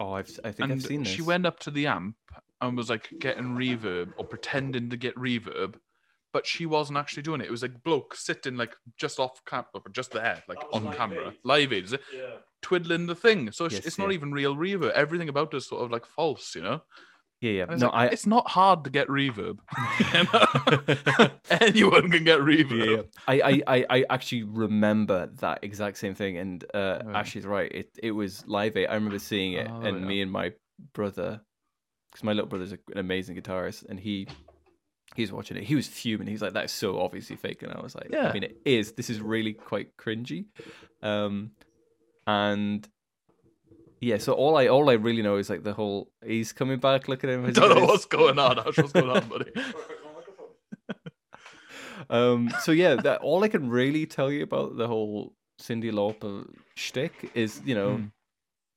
Oh, 0.00 0.12
I've, 0.14 0.28
I 0.42 0.50
think 0.50 0.60
and 0.64 0.72
I've 0.72 0.82
seen 0.82 1.02
this. 1.04 1.12
she 1.12 1.22
went 1.22 1.46
up 1.46 1.60
to 1.60 1.70
the 1.70 1.86
amp 1.86 2.16
and 2.60 2.76
was 2.76 2.90
like 2.90 3.08
getting 3.18 3.56
reverb 3.56 4.12
or 4.16 4.24
pretending 4.24 4.90
to 4.90 4.96
get 4.96 5.14
reverb, 5.16 5.74
but 6.32 6.46
she 6.46 6.66
wasn't 6.66 6.98
actually 6.98 7.22
doing 7.22 7.40
it. 7.40 7.46
It 7.46 7.50
was 7.50 7.62
like 7.62 7.82
bloke 7.82 8.14
sitting 8.14 8.56
like 8.56 8.74
just 8.96 9.18
off 9.20 9.44
camera, 9.44 9.66
just 9.92 10.12
there, 10.12 10.42
like 10.48 10.58
on 10.72 10.92
camera, 10.94 11.32
live 11.44 11.72
aid, 11.72 11.84
is 11.84 11.92
it? 11.92 12.00
Yeah. 12.14 12.36
Twiddling 12.62 13.06
the 13.06 13.14
thing. 13.14 13.52
So 13.52 13.66
it's- 13.66 13.78
Yes, 13.80 13.86
it's 13.86 13.98
not 13.98 14.08
yeah. 14.08 14.14
even 14.14 14.32
real 14.32 14.56
reverb. 14.56 14.92
Everything 14.92 15.28
about 15.28 15.52
it 15.54 15.58
is 15.58 15.66
sort 15.66 15.82
of 15.84 15.90
like 15.90 16.06
false, 16.06 16.54
you 16.54 16.62
know? 16.62 16.82
Yeah, 17.40 17.50
yeah. 17.50 17.62
And 17.64 17.72
it's 17.72 17.82
No, 17.82 17.88
like, 17.88 18.10
I. 18.10 18.12
it's 18.12 18.26
not 18.26 18.48
hard 18.48 18.84
to 18.84 18.90
get 18.90 19.08
reverb. 19.08 19.58
You 20.14 20.24
know? 20.32 21.30
Anyone 21.50 22.10
can 22.10 22.24
get 22.24 22.38
reverb. 22.40 22.78
Yeah, 22.86 22.96
yeah. 22.96 23.02
I, 23.28 23.40
I, 23.42 23.62
I, 23.76 23.86
I 23.98 24.04
actually 24.08 24.44
remember 24.44 25.26
that 25.40 25.58
exact 25.62 25.98
same 25.98 26.14
thing, 26.14 26.38
and 26.38 26.64
uh, 26.72 27.00
Right. 27.04 27.16
Ashley's 27.16 27.44
right. 27.44 27.70
It, 27.70 27.90
it 28.02 28.12
was 28.12 28.44
live. 28.46 28.76
Aid. 28.76 28.88
I 28.88 28.94
remember 28.94 29.18
seeing 29.18 29.52
it, 29.54 29.68
Oh, 29.70 29.82
and 29.82 30.00
yeah. 30.00 30.06
me 30.06 30.22
and 30.22 30.32
my 30.32 30.52
brother, 30.94 31.42
because 32.14 32.24
my 32.24 32.32
little 32.32 32.48
brother's 32.48 32.72
a- 32.72 32.78
an 32.92 32.98
amazing 32.98 33.36
guitarist, 33.36 33.84
and 33.88 33.98
he, 34.00 34.26
he's 35.16 35.30
watching 35.32 35.56
it. 35.56 35.64
He 35.64 35.74
was 35.74 35.88
fuming. 35.88 36.28
He's 36.28 36.40
like, 36.40 36.52
"That's 36.54 36.72
so 36.72 37.00
obviously 37.00 37.36
fake," 37.36 37.62
and 37.64 37.72
I 37.72 37.80
was 37.82 37.94
like, 37.94 38.08
Yeah. 38.10 38.28
I 38.28 38.32
mean, 38.32 38.44
it 38.44 38.56
is. 38.64 38.92
This 38.92 39.10
is 39.10 39.20
really 39.20 39.52
quite 39.52 39.96
cringy." 39.98 40.46
Um, 41.02 41.50
and 42.26 42.88
yeah, 44.00 44.18
so 44.18 44.32
all 44.34 44.56
I, 44.56 44.68
all 44.68 44.88
I 44.90 44.94
really 44.94 45.22
know 45.22 45.36
is 45.36 45.50
like 45.50 45.64
the 45.64 45.72
whole. 45.74 46.10
He's 46.24 46.52
coming 46.52 46.78
back. 46.78 47.08
Look 47.08 47.24
at 47.24 47.30
him. 47.30 47.44
I 47.44 47.50
don't 47.50 47.74
know 47.74 47.84
what's 47.84 48.04
going 48.06 48.38
on. 48.38 48.58
Ash, 48.60 48.76
What's 48.78 48.92
going 48.92 49.10
on, 49.10 49.28
buddy? 49.28 49.50
Um, 52.10 52.50
so 52.62 52.72
yeah, 52.72 52.96
that 52.96 53.20
all 53.22 53.42
I 53.44 53.48
can 53.48 53.70
really 53.70 54.04
tell 54.04 54.30
you 54.30 54.42
about 54.42 54.76
the 54.76 54.86
whole 54.86 55.32
Cyndi 55.60 55.90
Lauper 55.90 56.46
shtick 56.76 57.30
is, 57.34 57.62
you 57.64 57.74
know, 57.74 57.96
Hmm. 57.96 58.04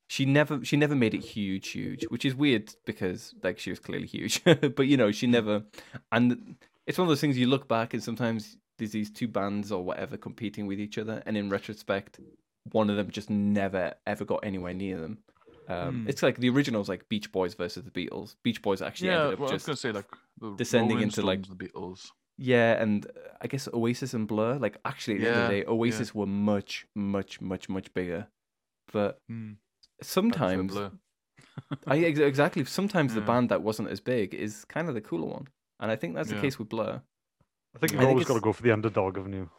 She 0.07 0.25
never 0.25 0.63
she 0.63 0.77
never 0.77 0.95
made 0.95 1.13
it 1.13 1.21
huge, 1.23 1.69
huge, 1.69 2.03
which 2.09 2.25
is 2.25 2.33
weird 2.35 2.73
because 2.85 3.33
like 3.43 3.59
she 3.59 3.69
was 3.69 3.79
clearly 3.79 4.07
huge, 4.07 4.41
but 4.45 4.87
you 4.87 4.97
know 4.97 5.11
she 5.11 5.27
never, 5.27 5.63
and 6.11 6.55
it's 6.85 6.97
one 6.97 7.05
of 7.05 7.09
those 7.09 7.21
things 7.21 7.37
you 7.37 7.47
look 7.47 7.67
back 7.67 7.93
and 7.93 8.01
sometimes 8.03 8.57
there's 8.77 8.91
these 8.91 9.09
two 9.11 9.27
bands 9.27 9.71
or 9.71 9.83
whatever 9.83 10.17
competing 10.17 10.65
with 10.67 10.79
each 10.79 10.97
other, 10.97 11.21
and 11.25 11.35
in 11.35 11.49
retrospect, 11.49 12.19
one 12.71 12.89
of 12.89 12.95
them 12.95 13.09
just 13.11 13.29
never 13.29 13.93
ever 14.05 14.23
got 14.25 14.39
anywhere 14.43 14.73
near 14.73 14.97
them. 14.99 15.17
Um, 15.69 16.03
Hmm. 16.03 16.09
It's 16.09 16.23
like 16.23 16.37
the 16.37 16.47
originals, 16.49 16.87
like 16.87 17.09
Beach 17.09 17.29
Boys 17.33 17.53
versus 17.53 17.83
the 17.83 17.91
Beatles. 17.91 18.35
Beach 18.43 18.61
Boys 18.61 18.81
actually 18.81 19.09
yeah, 19.09 19.15
ended 19.23 19.33
up 19.33 19.39
well, 19.39 19.49
I 19.49 19.53
was 19.53 19.63
just 19.63 19.65
gonna 19.65 19.75
say 19.75 19.91
like 19.91 20.05
descending 20.55 21.01
into, 21.01 21.21
like, 21.21 21.45
the 21.45 21.55
Beatles. 21.55 22.11
yeah, 22.37 22.81
and 22.81 23.05
uh, 23.05 23.09
I 23.41 23.47
guess 23.47 23.67
Oasis 23.73 24.13
and 24.13 24.27
Blur, 24.29 24.57
like 24.59 24.77
actually 24.85 25.15
at 25.15 25.21
the 25.21 25.27
end 25.27 25.37
of 25.41 25.49
the 25.49 25.55
day, 25.55 25.65
Oasis 25.67 26.15
were 26.15 26.25
much, 26.25 26.85
much, 26.95 27.41
much, 27.41 27.67
much 27.67 27.93
bigger. 27.93 28.27
But 28.93 29.19
Hmm. 29.27 29.53
Sometimes, 30.01 30.77
I 31.87 31.97
ex- 31.99 32.19
exactly. 32.19 32.63
Sometimes 32.65 33.13
the 33.13 33.21
band 33.21 33.49
that 33.49 33.61
wasn't 33.61 33.89
as 33.89 33.99
big 33.99 34.33
is 34.33 34.65
kind 34.65 34.87
of 34.89 34.93
the 34.95 35.01
cooler 35.01 35.27
one, 35.27 35.47
and 35.79 35.91
I 35.91 35.95
think 35.95 36.15
that's 36.15 36.29
the 36.29 36.35
Yeah. 36.35 36.41
case 36.41 36.59
with 36.59 36.69
Blur. 36.69 37.01
I 37.75 37.79
think 37.79 37.91
you've 37.91 37.99
think 37.99 38.09
always 38.09 38.25
got 38.27 38.35
to 38.35 38.39
go 38.41 38.53
for 38.53 38.63
the 38.63 38.71
underdog, 38.71 39.17
haven't 39.17 39.33
you? 39.33 39.49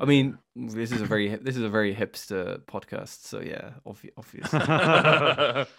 I 0.00 0.04
mean, 0.04 0.38
this 0.54 0.92
is 0.92 1.00
a 1.00 1.04
very 1.06 1.34
this 1.34 1.56
is 1.56 1.62
a 1.64 1.68
very 1.68 1.94
hipster 1.94 2.60
podcast, 2.66 3.24
so 3.26 3.40
yeah, 3.40 3.72
obvi- 3.86 4.12
obvious. 4.16 5.66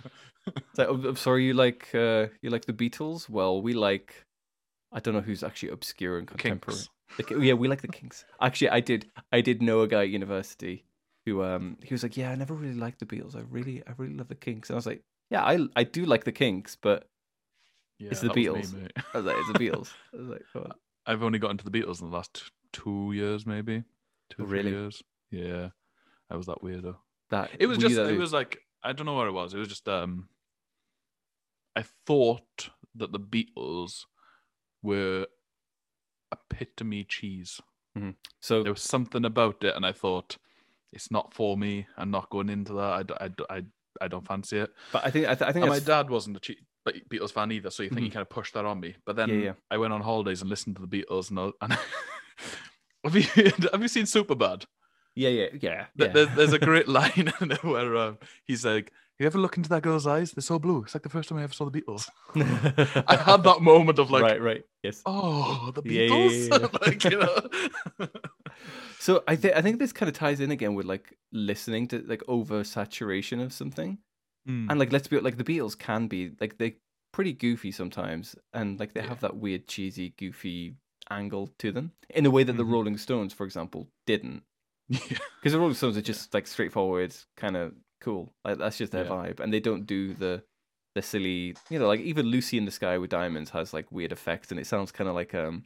So, 0.74 0.90
I'm, 0.90 1.06
I'm 1.06 1.16
sorry, 1.18 1.46
you 1.46 1.54
like 1.54 1.90
uh, 1.94 2.26
you 2.42 2.50
like 2.50 2.66
the 2.66 2.74
Beatles? 2.74 3.30
Well, 3.30 3.62
we 3.62 3.74
like. 3.74 4.26
I 4.92 5.00
don't 5.00 5.14
know 5.14 5.22
who's 5.22 5.44
actually 5.44 5.70
obscure 5.70 6.18
and 6.18 6.28
contemporary. 6.28 6.82
The 7.18 7.24
Ki- 7.24 7.36
yeah, 7.48 7.54
we 7.54 7.68
like 7.68 7.82
the 7.82 7.88
Kinks. 7.88 8.26
Actually, 8.42 8.70
I 8.70 8.80
did. 8.80 9.06
I 9.32 9.42
did 9.42 9.62
know 9.62 9.82
a 9.82 9.88
guy 9.88 10.02
at 10.04 10.10
university 10.10 10.84
who 11.26 11.44
um 11.44 11.78
he 11.84 11.94
was 11.94 12.04
like, 12.04 12.18
yeah, 12.18 12.32
I 12.32 12.36
never 12.36 12.54
really 12.54 12.74
liked 12.76 13.00
the 13.00 13.06
Beatles. 13.06 13.36
I 13.36 13.42
really, 13.50 13.84
I 13.88 13.92
really 13.98 14.14
love 14.16 14.28
the 14.28 14.36
Kinks. 14.36 14.70
And 14.70 14.76
I 14.76 14.78
was 14.78 14.86
like, 14.86 15.04
yeah, 15.30 15.44
I 15.44 15.60
I 15.76 15.84
do 15.84 16.06
like 16.06 16.24
the 16.24 16.32
Kinks, 16.32 16.76
but 16.76 17.08
Yeah, 18.00 18.10
It's 18.12 18.22
the 18.22 18.28
was 18.30 18.36
me, 18.36 18.46
Beatles. 18.46 18.90
I 19.14 19.18
was 19.18 19.26
like, 19.26 19.36
it's 19.38 19.52
the 19.54 19.60
Beatles. 19.60 19.90
I 20.14 20.18
was 20.18 20.28
like, 20.28 20.46
oh. 20.56 20.68
I've 21.06 21.24
only 21.24 21.40
got 21.40 21.52
into 21.52 21.64
the 21.64 21.72
Beatles 21.72 22.02
in 22.02 22.10
the 22.10 22.16
last 22.16 22.52
two 22.74 23.12
years, 23.14 23.46
maybe 23.46 23.84
two 24.30 24.44
or 24.44 24.48
three 24.48 24.60
Really? 24.60 24.72
years. 24.72 25.04
Yeah, 25.32 25.70
I 26.30 26.36
was 26.36 26.46
that 26.48 26.62
weirdo. 26.64 26.96
that 27.30 27.50
It 27.60 27.68
was 27.68 27.78
you 27.80 27.90
just, 27.90 28.00
it 28.00 28.18
was 28.20 28.34
like 28.34 28.60
I 28.84 28.94
don't 28.94 29.06
know 29.06 29.14
what 29.16 29.28
it 29.28 29.34
was. 29.34 29.54
It 29.54 29.60
was 29.60 29.68
just 29.68 29.88
um, 29.88 30.28
I 31.76 31.84
thought 32.06 32.70
that 32.96 33.12
the 33.12 33.20
Beatles 33.20 34.02
were 34.84 35.28
epitome 36.32 37.04
cheese. 37.04 37.62
so 38.40 38.64
There 38.64 38.74
was 38.74 38.82
something 38.82 39.24
about 39.26 39.64
it, 39.64 39.76
and 39.76 39.86
I 39.86 39.92
thought 39.92 40.38
it's 40.94 41.12
not 41.12 41.34
for 41.34 41.58
me. 41.58 41.88
I'm 41.98 42.12
not 42.12 42.30
going 42.30 42.50
into 42.50 42.74
that. 42.74 43.14
I, 43.20 43.26
I, 43.26 43.58
I, 43.58 43.64
I 44.02 44.08
don't 44.08 44.26
fancy 44.28 44.58
it. 44.60 44.72
But 44.92 45.06
I 45.06 45.12
think 45.12 45.28
I, 45.28 45.36
th- 45.36 45.50
I 45.50 45.52
think 45.52 45.68
my 45.68 45.80
dad 45.80 46.10
wasn't 46.10 46.38
a 46.38 46.56
but 46.84 46.96
Beatles 47.10 47.32
fan 47.32 47.52
either, 47.52 47.70
so 47.70 47.84
you 47.84 47.90
think 47.90 48.02
he 48.02 48.10
kind 48.10 48.24
of 48.24 48.30
pushed 48.30 48.56
that 48.56 48.66
on 48.66 48.80
me. 48.80 48.96
But 49.06 49.16
then 49.16 49.30
Mm-hmm. 49.30 49.44
yeah. 49.46 49.54
I 49.70 49.78
went 49.78 49.94
on 49.94 50.02
holidays 50.02 50.42
and 50.42 50.50
listened 50.50 50.78
to 50.78 50.82
the 50.86 50.88
Beatles, 50.88 51.30
and, 51.30 51.40
I, 51.40 51.52
and 51.62 51.74
have 53.04 53.16
you 53.16 53.22
have 53.72 53.82
you 53.82 53.88
seen 53.88 54.06
Superbad? 54.06 54.66
yeah, 55.16 55.30
yeah, 55.30 55.48
yeah. 55.62 55.86
Yeah. 55.96 56.08
There's, 56.08 56.30
there's 56.36 56.54
a 56.54 56.60
great 56.70 56.88
line 56.88 57.32
where 57.62 57.96
um, 57.98 58.18
he's 58.46 58.66
like, 58.66 58.92
"You 59.20 59.28
ever 59.28 59.38
look 59.38 59.58
into 59.58 59.70
that 59.70 59.84
girl's 59.84 60.08
eyes? 60.08 60.32
They're 60.32 60.42
so 60.42 60.58
blue. 60.58 60.84
It's 60.84 60.96
like 60.96 61.04
the 61.04 61.10
first 61.10 61.30
time 61.30 61.38
I 61.38 61.44
ever 61.44 61.54
saw 61.54 61.70
the 61.70 61.82
Beatles." 61.82 62.08
I 63.08 63.16
had 63.16 63.44
that 63.44 63.62
moment 63.62 64.00
of 64.00 64.10
like, 64.10 64.24
right, 64.24 64.42
right, 64.42 64.64
yes. 64.82 65.02
"Oh, 65.06 65.72
the 65.76 65.84
Yeah, 65.86 66.02
yeah, 66.02 66.10
Beatles!" 66.10 66.50
yeah, 66.50 66.58
yeah. 66.62 66.68
like 66.88 67.04
you 67.04 67.20
know. 67.20 68.08
So 69.00 69.24
I 69.28 69.36
think 69.36 69.56
I 69.56 69.62
think 69.62 69.80
this 69.80 69.94
kind 69.94 70.08
of 70.10 70.16
ties 70.16 70.40
in 70.40 70.52
again 70.52 70.76
with 70.76 70.86
like 70.86 71.18
listening 71.32 71.88
to 71.90 72.00
like 72.08 72.22
oversaturation 72.28 73.44
of 73.44 73.54
something, 73.54 73.98
Mm. 74.48 74.68
and 74.72 74.80
like 74.80 74.92
let's 74.92 75.08
be 75.08 75.20
like 75.20 75.38
the 75.38 75.44
Beatles 75.44 75.78
can 75.78 76.08
be 76.08 76.32
like 76.40 76.58
they 76.58 76.78
pretty 77.14 77.34
goofy 77.34 77.72
sometimes, 77.72 78.36
and 78.54 78.80
like 78.80 78.94
they 78.94 79.02
have 79.02 79.20
that 79.22 79.36
weird 79.38 79.68
cheesy 79.68 80.14
goofy 80.18 80.76
angle 81.10 81.50
to 81.60 81.72
them 81.72 81.92
in 82.10 82.26
a 82.26 82.32
way 82.32 82.44
that 82.44 82.54
the 82.58 82.64
Mhm. 82.64 82.72
Rolling 82.72 82.98
Stones, 82.98 83.34
for 83.34 83.46
example, 83.46 83.88
didn't. 84.08 84.44
yeah. 84.90 85.00
Because 85.40 85.54
the 85.54 85.60
Rolling 85.60 85.76
Stones 85.76 85.98
are 85.98 86.02
just 86.02 86.34
like 86.34 86.48
straightforward, 86.48 87.14
kind 87.38 87.56
of 87.58 87.74
cool. 88.02 88.34
Like 88.46 88.58
that's 88.58 88.78
just 88.78 88.92
their 88.92 89.04
Yeah. 89.06 89.12
vibe, 89.12 89.40
and 89.40 89.52
they 89.54 89.60
don't 89.60 89.86
do 89.86 90.14
the 90.14 90.44
the 90.96 91.02
silly, 91.02 91.56
you 91.70 91.80
know, 91.80 91.88
like 91.88 92.02
even 92.02 92.26
Lucy 92.26 92.58
in 92.58 92.66
the 92.66 92.72
Sky 92.72 92.98
with 92.98 93.10
Diamonds 93.12 93.52
has 93.52 93.74
like 93.74 93.92
weird 93.92 94.12
effects, 94.12 94.52
and 94.52 94.60
it 94.60 94.68
sounds 94.68 94.92
kind 94.92 95.08
of 95.08 95.16
like 95.16 95.34
um, 95.36 95.66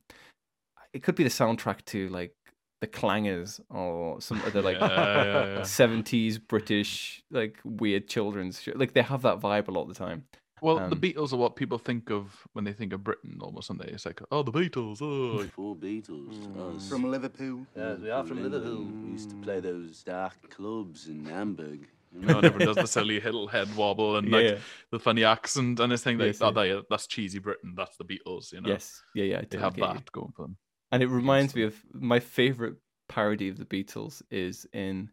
it 0.93 1.01
could 1.03 1.16
be 1.16 1.24
the 1.24 1.30
soundtrack 1.30 1.84
to 1.86 2.10
like 2.10 2.36
the 2.82 2.88
Clangers 2.88 3.60
or 3.70 4.20
some 4.22 4.42
other 4.46 4.62
like 4.62 4.78
Yeah, 4.80 5.24
yeah, 5.24 5.46
yeah. 5.58 5.64
seventies 5.64 6.38
British 6.38 7.24
like 7.32 7.58
weird 7.64 8.08
children's 8.08 8.62
show. 8.62 8.74
Like 8.76 8.94
they 8.94 9.02
have 9.02 9.22
that 9.24 9.40
vibe 9.40 9.68
a 9.68 9.72
lot 9.72 9.84
of 9.84 9.88
the 9.90 9.94
time. 9.96 10.26
Well, 10.62 10.78
the 10.78 10.96
Um, 10.96 11.02
Beatles 11.02 11.34
are 11.34 11.36
what 11.38 11.56
people 11.58 11.78
think 11.78 12.10
of 12.10 12.48
when 12.54 12.64
they 12.64 12.72
think 12.74 12.94
of 12.94 13.04
Britain, 13.04 13.38
almost, 13.42 13.70
aren't 13.70 13.82
they? 13.84 13.90
It's 13.90 14.06
like, 14.06 14.22
oh, 14.32 14.42
the 14.42 14.52
Beatles. 14.54 15.00
Oh, 15.02 15.44
Four 15.56 15.76
Beatles. 15.76 16.78
us. 16.78 16.90
From 16.90 17.04
Liverpool. 17.12 17.68
Yes, 17.76 18.00
we 18.00 18.10
are 18.10 18.26
from 18.26 18.42
Liverpool. 18.42 18.86
We 19.04 19.12
used 19.12 19.30
to 19.32 19.36
play 19.36 19.60
those 19.60 20.02
dark 20.04 20.50
clubs 20.50 21.08
in 21.08 21.26
Hamburg. 21.26 21.88
you 22.14 22.22
no, 22.22 22.28
know? 22.28 22.38
and 22.38 22.46
everyone 22.46 22.68
does 22.68 22.78
the 22.78 22.88
silly 22.88 23.20
little 23.20 23.48
head 23.48 23.68
wobble 23.76 24.16
and 24.16 24.30
like 24.32 24.46
yeah. 24.46 24.58
the 24.92 25.00
funny 25.00 25.26
accent 25.26 25.80
and 25.82 25.92
this 25.92 26.04
thing. 26.04 26.18
Like, 26.18 26.28
Yes, 26.28 26.42
oh, 26.42 26.62
yeah. 26.62 26.80
that's 26.90 27.06
cheesy 27.08 27.40
Britain. 27.40 27.74
That's 27.76 27.98
the 27.98 28.06
Beatles. 28.06 28.54
You 28.54 28.62
know. 28.62 28.70
Yes, 28.70 29.04
yeah, 29.14 29.26
yeah. 29.26 29.40
I 29.40 29.46
They 29.50 29.58
have 29.60 29.76
get 29.76 29.88
you. 29.90 29.94
that 29.94 30.12
going 30.14 30.32
for 30.32 30.44
them. 30.44 30.58
And 30.92 31.02
it 31.04 31.08
reminds 31.08 31.56
me 31.56 31.64
of 31.64 31.76
my 31.94 32.20
favorite 32.20 32.76
parody 33.10 33.50
of 33.50 33.58
the 33.58 33.66
Beatles 33.66 34.22
is 34.32 34.68
in. 34.74 35.10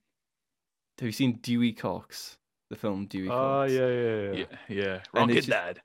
Have 0.99 1.07
you 1.07 1.13
seen 1.13 1.39
Dewey 1.43 1.73
Cox? 1.73 2.37
The 2.71 2.77
film 2.77 3.05
Dewey 3.07 3.29
Oh, 3.29 3.33
Cox. 3.33 3.73
yeah, 3.73 3.87
yeah, 3.89 4.21
yeah. 4.33 4.33
Yeah, 4.33 4.45
yeah. 4.69 4.99
Rocket 5.13 5.35
just- 5.35 5.49
Dad. 5.49 5.81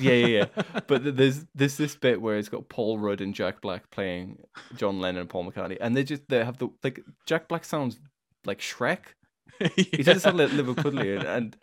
yeah, 0.00 0.12
yeah, 0.12 0.26
yeah. 0.56 0.62
But 0.86 1.16
there's 1.16 1.44
there's 1.54 1.76
this 1.76 1.96
bit 1.96 2.20
where 2.20 2.36
it's 2.36 2.48
got 2.48 2.68
Paul 2.68 2.98
Rudd 2.98 3.20
and 3.20 3.34
Jack 3.34 3.60
Black 3.60 3.90
playing 3.90 4.38
John 4.76 5.00
Lennon 5.00 5.22
and 5.22 5.30
Paul 5.30 5.50
McCartney, 5.50 5.78
and 5.80 5.96
they 5.96 6.04
just 6.04 6.22
they 6.28 6.44
have 6.44 6.58
the 6.58 6.68
like 6.84 7.00
Jack 7.26 7.48
Black 7.48 7.64
sounds 7.64 7.98
like 8.44 8.58
Shrek. 8.60 9.14
He 9.76 10.02
doesn't 10.02 10.20
sound 10.20 10.38
like 10.38 10.50
Liverpudlian, 10.50 11.24
and 11.24 11.56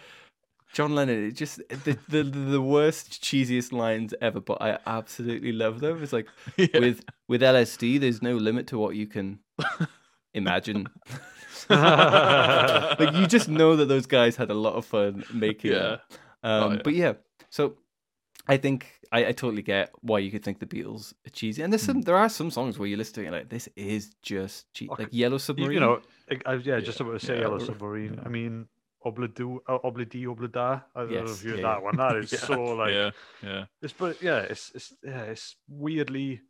John 0.74 0.94
Lennon 0.96 1.26
it 1.28 1.32
just 1.32 1.58
the, 1.70 1.98
the 2.10 2.24
the 2.24 2.62
worst 2.62 3.24
cheesiest 3.24 3.72
lines 3.72 4.14
ever, 4.22 4.40
but 4.40 4.62
I 4.62 4.78
absolutely 4.86 5.52
love 5.52 5.80
them. 5.80 6.02
It's 6.04 6.14
like 6.14 6.28
Yeah. 6.58 6.80
with 6.80 7.04
with 7.28 7.42
LSD, 7.42 8.00
there's 8.00 8.22
no 8.22 8.36
limit 8.36 8.68
to 8.68 8.78
what 8.78 8.96
you 8.96 9.08
can 9.08 9.40
imagine. 10.34 10.88
like 11.70 13.14
you 13.14 13.28
just 13.28 13.50
know 13.50 13.76
that 13.76 13.86
those 13.88 14.06
guys 14.06 14.36
had 14.36 14.50
a 14.50 14.54
lot 14.54 14.74
of 14.76 14.86
fun 14.86 15.24
making 15.34 15.72
Yeah. 15.72 15.94
it. 15.94 16.00
Um, 16.44 16.74
yeah. 16.76 16.82
But 16.84 16.94
yeah, 16.94 17.14
so 17.50 17.78
I 18.48 18.58
think 18.58 18.88
I, 19.12 19.28
I 19.28 19.32
totally 19.34 19.62
get 19.62 19.92
why 20.02 20.20
you 20.20 20.32
could 20.32 20.44
think 20.44 20.60
the 20.60 20.66
Beatles 20.66 21.14
are 21.26 21.30
cheesy, 21.32 21.62
and 21.62 21.72
there's 21.74 21.82
some 21.84 22.02
there 22.02 22.16
are 22.16 22.30
some 22.30 22.50
songs 22.52 22.80
where 22.80 22.88
you 22.88 22.96
listen 22.98 23.16
to 23.16 23.22
it 23.22 23.26
and 23.28 23.36
like 23.36 23.50
this 23.50 23.68
is 23.76 24.12
just 24.22 24.72
cheesy, 24.74 24.92
like 24.98 25.10
Yellow 25.12 25.38
Submarine. 25.38 25.72
you 25.74 25.80
know, 25.80 26.02
I, 26.32 26.38
I, 26.46 26.54
yeah, 26.56 26.80
just 26.80 27.00
about 27.00 27.20
to 27.20 27.26
say 27.26 27.40
Yellow 27.40 27.60
Submarine. 27.60 28.20
I 28.26 28.30
mean, 28.30 28.68
Oblidu, 29.06 29.60
uh, 29.68 29.80
Oblidi, 29.84 30.26
Oblida. 30.26 30.84
I 30.96 31.02
don't 31.02 31.12
know 31.12 31.32
if 31.34 31.44
you 31.44 31.52
heard 31.52 31.60
yeah, 31.60 31.64
that 31.64 31.78
yeah. 31.78 31.84
one. 31.84 31.96
That 31.98 32.16
is 32.18 32.32
Yeah, 32.32 32.38
so 32.40 32.62
like, 32.76 32.94
yeah, 32.94 33.12
yeah. 33.44 33.66
it's 33.82 33.94
but 33.94 34.22
yeah, 34.22 34.40
it's 34.40 34.72
it's 34.76 34.94
yeah, 35.04 35.22
it's 35.24 35.56
weirdly 35.68 36.42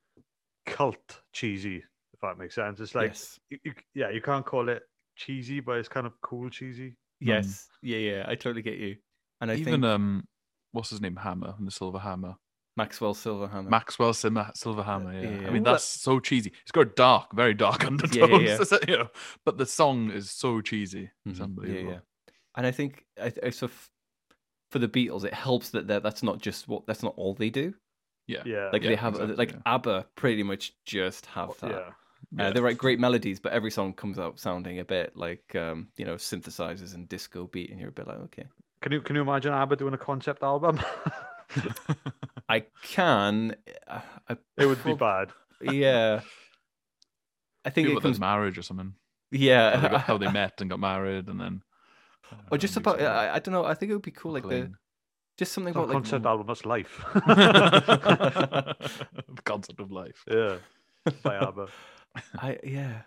cult 0.66 1.22
cheesy, 1.32 1.78
if 1.78 2.20
that 2.22 2.38
makes 2.38 2.56
sense. 2.56 2.80
It's 2.80 2.96
like, 2.96 3.12
yes, 3.12 3.40
you, 3.50 3.60
you, 3.64 3.74
yeah, 3.94 4.10
you 4.10 4.22
can't 4.22 4.46
call 4.46 4.70
it 4.70 4.84
cheesy, 5.16 5.60
but 5.60 5.78
it's 5.78 5.90
kind 5.90 6.08
of 6.08 6.14
cool 6.22 6.50
cheesy. 6.50 6.96
yes, 7.20 7.68
yeah, 7.82 7.98
yeah. 7.98 8.26
I 8.28 8.36
totally 8.36 8.62
get 8.62 8.78
you. 8.78 8.98
And 9.42 9.52
I 9.52 9.56
Even 9.56 9.74
think 9.74 9.86
um, 9.86 10.28
what's 10.72 10.90
his 10.90 11.02
name? 11.02 11.16
Hammer 11.18 11.54
and 11.58 11.68
the 11.68 11.72
Silver 11.72 12.00
Hammer. 12.00 12.36
Maxwell 12.78 13.14
Silverhammer. 13.14 13.70
Maxwell 13.70 14.14
Sim- 14.14 14.36
Silverhammer. 14.36 15.22
Yeah. 15.22 15.42
yeah. 15.42 15.50
I 15.50 15.52
mean 15.52 15.64
that's 15.64 15.84
so 15.84 16.20
cheesy. 16.20 16.54
It's 16.62 16.72
got 16.72 16.96
dark, 16.96 17.34
very 17.34 17.54
dark 17.54 17.86
undertones. 17.86 18.16
Yeah, 18.16 18.26
yeah, 18.26 18.56
undertones. 18.56 18.84
you 18.88 18.98
know, 18.98 19.10
but 19.46 19.58
the 19.58 19.66
song 19.66 20.12
is 20.12 20.32
so 20.32 20.62
cheesy. 20.62 21.10
It's 21.26 21.40
Mhm, 21.40 21.44
unbelievable. 21.44 22.02
Yeah, 22.56 22.62
yeah. 22.62 22.66
And 22.66 22.68
I 22.68 22.72
think 22.72 23.06
I, 23.22 23.34
I 23.48 23.50
so 23.52 23.68
f- 23.68 23.90
for 24.72 24.80
the 24.80 24.88
Beatles, 24.88 25.24
it 25.24 25.34
helps 25.34 25.70
that 25.72 25.88
that's 25.88 26.24
not 26.24 26.40
just 26.42 26.68
what 26.68 26.86
that's 26.86 27.04
not 27.04 27.14
all 27.18 27.34
they 27.34 27.50
do. 27.50 27.74
Yeah. 28.28 28.44
Yeah. 28.46 28.70
Like 28.72 28.84
Yeah, 28.84 28.90
they 28.90 28.96
have 28.96 29.14
exactly, 29.16 29.36
like 29.36 29.52
yeah. 29.52 29.58
ABBA 29.66 30.06
pretty 30.16 30.44
much 30.44 30.74
just 30.86 31.26
have 31.28 31.58
that. 31.62 31.72
yeah. 31.72 31.78
Uh, 31.78 31.92
Yeah. 32.44 32.52
they 32.52 32.62
write 32.62 32.78
great 32.78 33.00
melodies, 33.00 33.40
but 33.40 33.54
every 33.54 33.72
song 33.72 33.94
comes 33.94 34.20
out 34.20 34.40
sounding 34.40 34.80
a 34.80 34.86
bit 34.86 35.16
like 35.16 35.56
um, 35.56 35.88
you 35.98 36.06
know 36.06 36.16
synthesizers 36.16 36.94
and 36.94 37.10
disco 37.10 37.48
beat, 37.48 37.72
and 37.72 37.80
you're 37.80 37.90
a 37.90 37.94
bit 37.94 38.08
like, 38.08 38.20
okay, 38.20 38.46
Can 38.82 38.92
you 38.92 39.02
can 39.02 39.16
you 39.16 39.22
imagine 39.24 39.54
ABBA 39.54 39.78
doing 39.78 39.94
a 39.94 39.98
concept 39.98 40.44
album? 40.44 40.80
I 42.50 42.66
can. 42.84 43.56
uh, 43.88 44.02
I, 44.28 44.38
it 44.58 44.66
would 44.66 44.84
be 44.84 44.94
bad. 44.96 45.30
Yeah, 45.62 46.22
I 47.66 47.70
think 47.72 47.88
People 47.88 47.92
it 47.92 47.96
with 47.96 48.04
their 48.04 48.12
comes. 48.12 48.20
marriage 48.20 48.58
or 48.58 48.62
something. 48.62 48.94
Yeah, 49.32 49.76
How 49.76 49.82
they, 49.82 49.90
got, 49.90 50.02
how 50.02 50.18
they 50.18 50.32
met 50.32 50.62
and 50.62 50.70
got 50.70 50.80
married 50.80 51.28
and 51.28 51.40
then. 51.40 51.62
Or 52.52 52.58
just 52.58 52.78
uh, 52.78 52.82
about. 52.82 52.98
music 52.98 53.12
I, 53.12 53.36
I 53.36 53.40
don't 53.40 53.54
know. 53.54 53.66
I 53.66 53.74
think 53.74 53.92
it 53.92 53.96
would 53.96 54.02
be 54.04 54.12
cool, 54.12 54.34
like 54.34 54.48
the 54.48 54.72
just 55.38 55.54
something 55.54 55.70
It's 55.72 55.78
about 55.78 55.88
like 55.88 55.96
concept 55.96 56.26
album, 56.26 56.48
that's 56.48 56.66
life. 56.66 57.02
the 57.14 58.76
concept 59.46 59.80
of 59.80 59.92
life. 59.92 60.24
yeah. 60.30 60.58
By 61.24 61.38
ABBA. 61.38 61.68
I 62.40 62.60
yeah. 62.64 63.02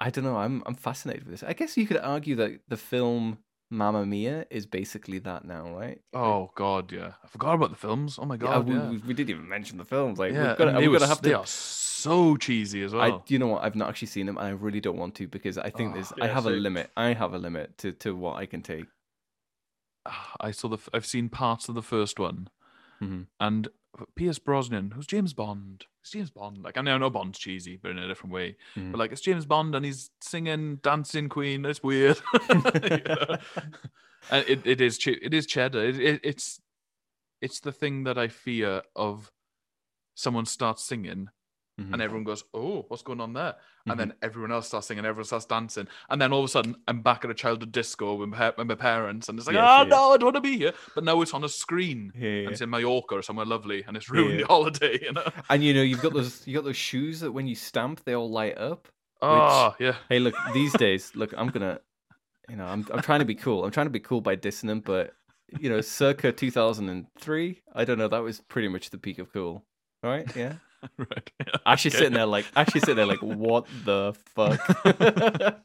I 0.00 0.10
don't 0.10 0.24
know. 0.24 0.36
I'm 0.36 0.62
I'm 0.66 0.74
fascinated 0.74 1.24
with 1.24 1.32
this. 1.32 1.42
I 1.42 1.54
guess 1.54 1.76
you 1.76 1.86
could 1.86 1.96
argue 1.96 2.36
that 2.36 2.60
the 2.68 2.76
film 2.76 3.38
Mamma 3.70 4.06
Mia 4.06 4.46
is 4.50 4.64
basically 4.66 5.18
that 5.20 5.44
now, 5.44 5.74
right? 5.76 6.00
Oh 6.14 6.50
God, 6.54 6.90
yeah. 6.90 7.12
I 7.22 7.26
forgot 7.28 7.54
about 7.54 7.70
the 7.70 7.76
films. 7.76 8.18
Oh 8.18 8.24
my 8.24 8.34
Yeah, 8.36 8.40
God, 8.40 8.68
we, 8.68 8.74
yeah. 8.74 8.88
we, 8.90 8.96
we 8.98 9.14
didn't 9.14 9.30
even 9.30 9.48
mention 9.48 9.76
the 9.76 9.84
films. 9.84 10.18
Like, 10.18 10.32
yeah, 10.32 10.48
we've 10.48 10.58
got 10.58 10.64
to, 10.64 10.70
and 10.70 10.78
we're 10.78 10.84
gonna 10.86 11.00
was- 11.00 11.08
have 11.08 11.20
they 11.22 11.30
to. 11.30 11.38
are 11.40 11.46
so 11.46 12.36
cheesy 12.36 12.82
as 12.82 12.94
I, 12.94 13.08
well. 13.08 13.24
you 13.28 13.38
know 13.38 13.48
what? 13.48 13.64
I've 13.64 13.74
not 13.76 13.88
actually 13.88 14.08
seen 14.08 14.26
them, 14.26 14.38
and 14.38 14.46
I 14.46 14.50
really 14.50 14.80
don't 14.80 14.96
want 14.96 15.14
to 15.16 15.26
because 15.28 15.58
I 15.58 15.68
think 15.70 15.90
Oh, 15.90 15.94
there's. 15.94 16.12
I 16.20 16.26
yeah, 16.26 16.32
have 16.34 16.46
a 16.46 16.50
limit. 16.50 16.90
I 16.96 17.12
have 17.12 17.34
a 17.34 17.38
limit 17.38 17.76
to, 17.78 17.92
to 17.92 18.14
what 18.16 18.36
I 18.36 18.46
can 18.46 18.62
take. 18.62 18.86
I 20.40 20.50
saw 20.52 20.68
the. 20.68 20.78
I've 20.94 21.04
seen 21.06 21.28
parts 21.28 21.68
of 21.68 21.74
the 21.74 21.82
first 21.82 22.18
one, 22.18 22.48
Mhm. 23.02 23.26
and 23.40 23.68
Pierce 24.16 24.38
Brosnan, 24.38 24.92
who's 24.92 25.06
James 25.06 25.32
Bond. 25.32 25.84
It's 26.02 26.10
James 26.10 26.30
Bond. 26.30 26.58
Like 26.62 26.76
I 26.78 26.82
know, 26.82 26.94
I 26.94 26.98
know 26.98 27.10
Bond's 27.10 27.38
cheesy, 27.38 27.76
but 27.76 27.90
in 27.90 27.98
a 27.98 28.08
different 28.08 28.32
way. 28.32 28.56
Mhm. 28.76 28.92
But 28.92 28.98
like 28.98 29.12
it's 29.12 29.20
James 29.20 29.46
Bond, 29.46 29.74
and 29.74 29.84
he's 29.84 30.10
singing, 30.20 30.76
dancing 30.82 31.28
Queen. 31.28 31.64
It's 31.64 31.82
weird. 31.82 32.20
And 34.30 34.44
it, 34.46 34.66
it 34.66 34.80
is 34.80 34.98
che- 34.98 35.18
it 35.22 35.32
is 35.32 35.46
cheddar. 35.46 35.82
It, 35.84 35.98
it, 35.98 36.20
it's 36.22 36.60
it's 37.40 37.60
the 37.60 37.72
thing 37.72 38.04
that 38.04 38.18
I 38.18 38.28
fear 38.28 38.82
of 38.94 39.30
someone 40.14 40.44
starts 40.44 40.84
singing 40.84 41.28
Mhm. 41.78 41.92
and 41.92 42.02
everyone 42.02 42.24
goes, 42.24 42.42
"Oh, 42.52 42.84
what's 42.88 43.02
going 43.02 43.20
on 43.20 43.32
there?" 43.34 43.52
Mm-hmm. 43.52 43.90
And 43.90 44.00
then 44.00 44.14
everyone 44.20 44.50
else 44.52 44.66
starts 44.66 44.88
singing, 44.88 45.04
everyone 45.04 45.26
starts 45.26 45.46
dancing, 45.46 45.86
and 46.10 46.20
then 46.20 46.32
all 46.32 46.40
of 46.40 46.44
a 46.44 46.48
sudden, 46.48 46.74
I'm 46.88 47.02
back 47.02 47.24
at 47.24 47.30
a 47.30 47.34
childhood 47.34 47.70
disco 47.72 48.14
with 48.14 48.28
my, 48.30 48.52
with 48.58 48.66
my 48.66 48.74
parents, 48.74 49.28
and 49.28 49.38
it's 49.38 49.46
like, 49.46 49.54
Yes, 49.54 49.64
"Oh 49.64 49.84
no, 49.84 50.12
I 50.12 50.16
don't 50.16 50.24
want 50.32 50.36
to 50.36 50.40
be 50.40 50.56
here." 50.58 50.72
But 50.94 51.04
now 51.04 51.20
it's 51.22 51.32
on 51.34 51.44
a 51.44 51.48
screen, 51.48 52.12
Yeah, 52.16 52.28
yeah. 52.28 52.42
and 52.42 52.50
it's 52.52 52.60
in 52.60 52.70
Mallorca 52.70 53.14
or 53.16 53.22
somewhere 53.22 53.46
lovely, 53.46 53.84
and 53.86 53.96
it's 53.96 54.10
ruined 54.10 54.34
yeah. 54.40 54.46
the 54.46 54.46
holiday, 54.54 54.98
you 55.02 55.12
know. 55.12 55.30
And 55.48 55.62
you 55.62 55.72
know, 55.72 55.82
you've 55.82 56.02
got 56.02 56.12
those. 56.12 56.46
You 56.46 56.54
got 56.54 56.64
those 56.64 56.76
shoes 56.76 57.20
that 57.20 57.32
when 57.32 57.46
you 57.46 57.54
stamp, 57.54 58.04
they 58.04 58.14
all 58.14 58.30
light 58.30 58.58
up. 58.58 58.88
Oh 59.22 59.74
yeah, 59.80 59.96
Hey, 60.08 60.18
look, 60.20 60.34
these 60.52 60.72
days, 60.84 61.12
look, 61.16 61.32
I'm 61.36 61.48
gonna, 61.48 61.80
you 62.48 62.56
know, 62.56 62.66
I'm 62.66 62.86
I'm 62.92 63.02
trying 63.02 63.18
to 63.20 63.24
be 63.24 63.34
cool. 63.34 63.64
I'm 63.64 63.70
trying 63.70 63.86
to 63.86 63.90
be 63.90 64.00
cool 64.00 64.20
by 64.20 64.36
dissing 64.36 64.66
them, 64.66 64.80
but 64.80 65.14
you 65.58 65.68
know, 65.70 65.80
circa 65.80 66.30
2003, 66.32 67.62
I 67.74 67.84
don't 67.84 67.98
know, 67.98 68.08
that 68.08 68.22
was 68.22 68.40
pretty 68.40 68.68
much 68.68 68.90
the 68.90 68.98
peak 68.98 69.18
of 69.18 69.32
cool, 69.32 69.64
right? 70.02 70.26
Yeah. 70.36 70.54
right. 70.98 71.30
Actually, 71.66 71.90
Okay. 71.90 71.98
sitting 71.98 72.12
there 72.14 72.26
like, 72.26 72.46
actually 72.56 72.80
sitting 72.80 72.96
there 72.96 73.06
like, 73.06 73.22
what 73.22 73.66
the 73.84 74.14
fuck? 74.34 75.60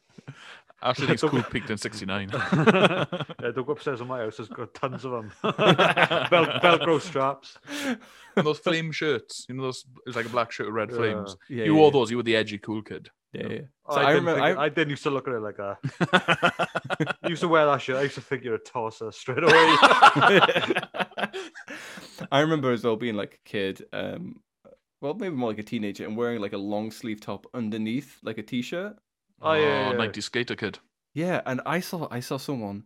Actually, 0.82 1.16
think 1.16 1.20
cool 1.30 1.42
peaked 1.44 1.70
in 1.70 1.78
'69. 1.78 2.28
yeah, 2.32 3.04
don't 3.40 3.66
go 3.66 3.72
upstairs 3.72 4.02
in 4.02 4.06
my 4.06 4.18
house. 4.18 4.36
There's 4.36 4.50
got 4.50 4.74
tons 4.74 5.06
of 5.06 5.12
them. 5.12 5.32
Vel- 5.42 5.54
Velcro 6.60 7.00
straps. 7.00 7.56
and 8.36 8.46
those 8.46 8.58
flame 8.58 8.92
shirts, 8.92 9.46
you 9.48 9.54
know, 9.54 9.62
those 9.62 9.86
it's 10.06 10.14
like 10.14 10.26
a 10.26 10.28
black 10.28 10.52
shirt 10.52 10.66
with 10.66 10.74
red 10.74 10.90
Yeah. 10.90 10.96
flames. 10.96 11.36
Yeah, 11.48 11.64
you 11.64 11.72
yeah, 11.72 11.78
wore 11.78 11.86
yeah. 11.86 11.92
those. 11.92 12.10
You 12.10 12.18
were 12.18 12.22
the 12.22 12.36
edgy 12.36 12.58
cool 12.58 12.82
kid. 12.82 13.08
yeah, 13.32 13.46
yeah. 13.48 13.58
Oh, 13.86 13.96
I, 13.96 14.00
I, 14.00 14.12
didn't 14.12 14.24
remember, 14.26 14.44
think- 14.46 14.58
I, 14.58 14.64
I 14.64 14.68
didn't 14.68 14.90
used 14.90 15.02
to 15.04 15.10
look 15.10 15.26
at 15.26 15.32
it 15.34 15.40
like 15.40 15.56
that. 15.56 17.16
I 17.22 17.28
used 17.28 17.40
to 17.40 17.48
wear 17.48 17.64
that 17.64 17.80
shirt. 17.80 17.96
I 17.96 18.02
used 18.02 18.16
to 18.16 18.20
think 18.20 18.44
you're 18.44 18.54
a 18.56 18.58
tosser 18.58 19.10
straight 19.10 19.42
away. 19.42 19.52
I 22.30 22.40
remember 22.40 22.72
as 22.72 22.84
well 22.84 22.96
being 22.96 23.16
like 23.16 23.40
a 23.44 23.48
kid, 23.48 23.84
um, 23.92 24.40
well, 25.04 25.12
maybe 25.12 25.36
more 25.36 25.50
like 25.50 25.58
a 25.58 25.62
teenager, 25.62 26.06
and 26.06 26.16
wearing 26.16 26.40
like 26.40 26.54
a 26.54 26.58
long 26.58 26.90
sleeve 26.90 27.20
top 27.20 27.46
underneath 27.52 28.18
like 28.22 28.38
a 28.38 28.42
t-shirt. 28.42 28.96
Oh, 29.42 29.52
yeah, 29.52 29.60
yeah, 29.60 29.90
yeah. 29.90 29.98
90s 29.98 30.22
skater 30.22 30.56
kid. 30.56 30.78
Yeah, 31.12 31.42
and 31.44 31.60
I 31.66 31.80
saw 31.80 32.08
I 32.10 32.20
saw 32.20 32.38
someone, 32.38 32.84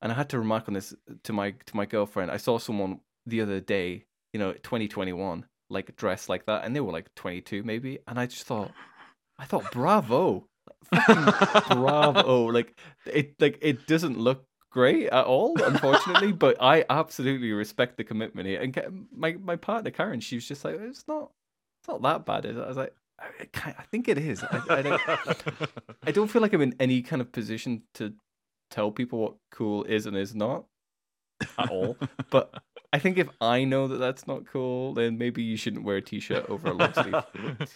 and 0.00 0.12
I 0.12 0.14
had 0.14 0.28
to 0.28 0.38
remark 0.38 0.68
on 0.68 0.74
this 0.74 0.94
to 1.24 1.32
my 1.32 1.50
to 1.66 1.76
my 1.76 1.86
girlfriend. 1.86 2.30
I 2.30 2.36
saw 2.36 2.58
someone 2.58 3.00
the 3.26 3.40
other 3.40 3.58
day, 3.58 4.04
you 4.32 4.38
know, 4.38 4.52
2021, 4.52 5.44
like 5.70 5.96
dressed 5.96 6.28
like 6.28 6.46
that, 6.46 6.64
and 6.64 6.74
they 6.74 6.80
were 6.80 6.92
like 6.92 7.12
22 7.16 7.64
maybe, 7.64 7.98
and 8.06 8.16
I 8.16 8.26
just 8.26 8.44
thought, 8.44 8.70
I 9.36 9.44
thought, 9.44 9.72
bravo, 9.72 10.46
Fucking 10.94 11.76
bravo, 11.76 12.44
like 12.58 12.78
it 13.06 13.34
like 13.40 13.58
it 13.60 13.88
doesn't 13.88 14.16
look 14.16 14.44
great 14.70 15.08
at 15.08 15.24
all, 15.24 15.60
unfortunately, 15.60 16.30
but 16.30 16.58
I 16.60 16.84
absolutely 16.88 17.50
respect 17.50 17.96
the 17.96 18.04
commitment 18.04 18.46
here. 18.46 18.62
And 18.62 19.08
my 19.12 19.32
my 19.32 19.56
partner 19.56 19.90
Karen, 19.90 20.20
she 20.20 20.36
was 20.36 20.46
just 20.46 20.64
like, 20.64 20.76
it's 20.80 21.08
not 21.08 21.32
it's 21.80 21.88
not 21.88 22.02
that 22.02 22.24
bad. 22.26 22.44
is 22.44 22.56
it?" 22.56 22.62
I 22.62 22.68
was 22.68 22.76
like. 22.76 22.94
I, 23.22 23.74
I 23.78 23.82
think 23.90 24.08
it 24.08 24.16
is. 24.16 24.42
I, 24.42 24.62
I, 24.70 24.80
don't, 24.80 25.02
I 26.04 26.10
don't 26.10 26.28
feel 26.28 26.40
like 26.40 26.54
I'm 26.54 26.62
in 26.62 26.74
any 26.80 27.02
kind 27.02 27.20
of 27.20 27.30
position 27.32 27.82
to 27.96 28.14
tell 28.70 28.90
people 28.90 29.18
what 29.18 29.34
cool 29.50 29.84
is 29.84 30.06
and 30.06 30.16
is 30.16 30.34
not 30.34 30.64
at 31.58 31.70
all. 31.70 31.98
but 32.30 32.54
I 32.92 32.98
think 32.98 33.18
if 33.18 33.28
I 33.40 33.64
know 33.64 33.88
that 33.88 33.98
that's 33.98 34.26
not 34.26 34.46
cool, 34.46 34.94
then 34.94 35.18
maybe 35.18 35.42
you 35.42 35.56
shouldn't 35.56 35.84
wear 35.84 35.96
a 35.96 36.02
t-shirt 36.02 36.48
over 36.48 36.68
a 36.68 36.72
long 36.72 36.92
sleeve. 36.94 37.14
You 37.34 37.42
know 37.42 37.56
I 37.60 37.66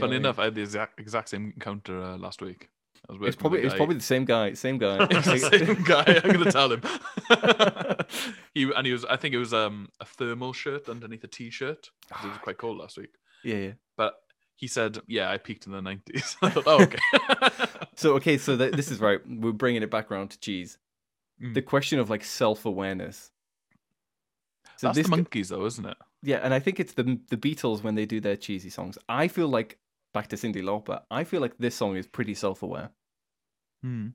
Funny 0.00 0.12
mean? 0.12 0.20
enough, 0.20 0.38
I 0.38 0.44
had 0.44 0.54
the 0.54 0.62
exact, 0.62 0.98
exact 0.98 1.28
same 1.28 1.52
encounter 1.54 2.00
uh, 2.02 2.16
last 2.16 2.40
week. 2.42 2.70
I 3.08 3.12
was 3.12 3.28
It's 3.28 3.36
probably 3.36 3.60
it's 3.60 3.74
probably 3.74 3.96
the 3.96 4.00
same 4.00 4.24
guy. 4.24 4.54
Same 4.54 4.78
guy. 4.78 5.06
Same 5.20 5.82
guy. 5.82 6.20
I'm 6.24 6.32
gonna 6.32 6.50
tell 6.50 6.72
him. 6.72 6.80
he 8.54 8.72
and 8.74 8.86
he 8.86 8.92
was. 8.92 9.04
I 9.04 9.16
think 9.16 9.34
it 9.34 9.38
was 9.38 9.52
um 9.52 9.90
a 10.00 10.06
thermal 10.06 10.54
shirt 10.54 10.88
underneath 10.88 11.22
a 11.22 11.28
t-shirt. 11.28 11.90
It 12.10 12.28
was 12.28 12.38
quite 12.38 12.56
cold 12.56 12.78
last 12.78 12.96
week. 12.96 13.10
Yeah, 13.44 13.56
yeah. 13.56 13.72
But 13.96 14.14
he 14.56 14.66
said, 14.66 14.98
"Yeah, 15.06 15.30
I 15.30 15.38
peaked 15.38 15.66
in 15.66 15.72
the 15.72 15.80
'90s." 15.80 16.36
I 16.42 16.50
thought, 16.50 16.64
"Oh, 16.66 16.82
okay." 16.82 16.98
So 17.96 18.14
okay, 18.14 18.38
so 18.38 18.56
th- 18.56 18.72
this 18.74 18.90
is 18.90 18.98
right. 18.98 19.20
We're 19.24 19.52
bringing 19.52 19.82
it 19.84 19.90
back 19.90 20.10
around 20.10 20.30
to 20.30 20.40
cheese. 20.40 20.78
Mm. 21.40 21.54
The 21.54 21.62
question 21.62 22.00
of 22.00 22.10
like 22.10 22.24
self-awareness. 22.24 23.30
So 24.76 24.88
That's 24.88 24.96
this 24.98 25.08
the 25.08 25.16
Monkees, 25.16 25.48
though, 25.48 25.64
isn't 25.66 25.86
it? 25.86 25.96
Yeah, 26.22 26.38
and 26.42 26.52
I 26.52 26.58
think 26.58 26.80
it's 26.80 26.94
the 26.94 27.20
the 27.30 27.36
Beatles 27.36 27.82
when 27.84 27.94
they 27.94 28.04
do 28.06 28.20
their 28.20 28.36
cheesy 28.36 28.70
songs. 28.70 28.98
I 29.08 29.28
feel 29.28 29.46
like 29.48 29.78
back 30.12 30.26
to 30.28 30.36
Cyndi 30.36 30.62
Lauper. 30.62 31.02
I 31.10 31.22
feel 31.24 31.40
like 31.40 31.56
this 31.58 31.74
song 31.76 31.96
is 31.96 32.06
pretty 32.06 32.34
self-aware. 32.34 32.90
Hmm. 33.82 34.08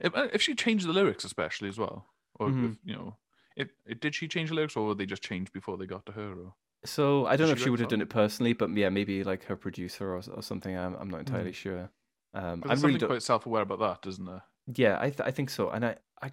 If, 0.00 0.14
uh, 0.14 0.28
if 0.32 0.40
she 0.42 0.54
changed 0.54 0.86
the 0.86 0.92
lyrics, 0.92 1.24
especially 1.24 1.68
as 1.68 1.78
well, 1.78 2.06
or 2.38 2.48
Mhm. 2.48 2.72
if, 2.72 2.78
you 2.84 2.94
know, 2.94 3.16
it, 3.56 3.70
it 3.86 4.00
did 4.00 4.14
she 4.14 4.28
change 4.28 4.50
the 4.50 4.54
lyrics, 4.54 4.76
or 4.76 4.86
were 4.86 4.94
they 4.94 5.06
just 5.06 5.22
changed 5.22 5.52
before 5.52 5.76
they 5.76 5.86
got 5.86 6.06
to 6.06 6.12
her? 6.12 6.32
Or 6.32 6.54
So 6.84 7.26
I 7.26 7.36
don't 7.36 7.46
know 7.48 7.52
if 7.52 7.62
she 7.62 7.70
would 7.70 7.80
have 7.80 7.88
done 7.90 8.00
it 8.00 8.08
personally, 8.08 8.52
but 8.54 8.70
yeah, 8.70 8.88
maybe 8.88 9.22
like 9.24 9.44
her 9.44 9.56
producer 9.56 10.14
or 10.14 10.22
or 10.34 10.42
something. 10.42 10.76
I'm 10.76 10.94
I'm 10.96 11.10
not 11.10 11.20
entirely 11.20 11.52
sure. 11.52 11.90
Um, 12.32 12.60
'Cause 12.62 12.70
I 12.70 12.74
there's 12.74 12.82
really 12.84 12.92
something 12.94 13.08
quite 13.08 13.22
self-aware 13.22 13.62
about 13.62 13.80
that, 13.80 14.08
isn't 14.08 14.24
there? 14.24 14.42
Yeah, 14.74 14.98
I 15.00 15.10
th- 15.10 15.20
I 15.20 15.30
think 15.30 15.50
so, 15.50 15.70
and 15.70 15.84
I 15.84 15.96
I. 16.22 16.32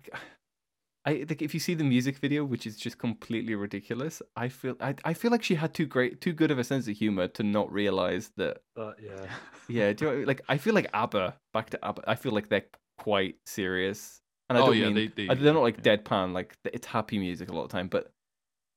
I 1.05 1.23
think 1.23 1.41
if 1.41 1.53
you 1.53 1.59
see 1.61 1.73
the 1.73 1.85
music 1.85 2.17
video, 2.17 2.43
which 2.43 2.67
is 2.67 2.75
just 2.75 2.97
completely 2.97 3.55
ridiculous, 3.55 4.21
I 4.35 4.49
feel 4.49 4.75
I, 4.81 4.93
I 5.05 5.13
feel 5.13 5.31
like 5.31 5.41
she 5.41 5.55
had 5.55 5.73
too 5.73 5.85
great, 5.85 6.19
too 6.19 6.33
good 6.33 6.51
of 6.51 6.59
a 6.59 6.65
sense 6.65 6.85
of 6.89 6.97
humor 6.97 7.29
to 7.29 7.43
not 7.43 7.71
realize 7.71 8.31
that. 8.35 8.57
Uh, 8.75 8.91
yeah. 9.01 9.25
Yeah, 9.69 9.91
do 9.93 10.05
you 10.05 10.11
know, 10.11 10.23
like 10.25 10.41
I 10.49 10.57
feel 10.57 10.73
like 10.73 10.89
ABBA. 10.93 11.35
Back 11.53 11.69
to 11.71 11.79
ABBA, 11.85 12.03
I 12.07 12.15
feel 12.15 12.31
like 12.33 12.47
they're 12.49 12.65
quite 12.97 13.35
serious, 13.45 14.21
and 14.49 14.57
I 14.57 14.61
Oh, 14.61 14.65
don't 14.67 14.77
yeah, 14.77 14.85
mean 14.89 14.95
they- 14.95 15.07
they- 15.07 15.27
uh, 15.29 15.35
they're 15.35 15.53
not 15.53 15.63
like 15.63 15.77
yeah. 15.85 15.95
deadpan. 15.97 16.33
Like 16.33 16.57
it's 16.65 16.87
happy 16.87 17.19
music 17.19 17.49
a 17.49 17.53
lot 17.53 17.63
of 17.63 17.69
time, 17.69 17.87
but 17.87 18.11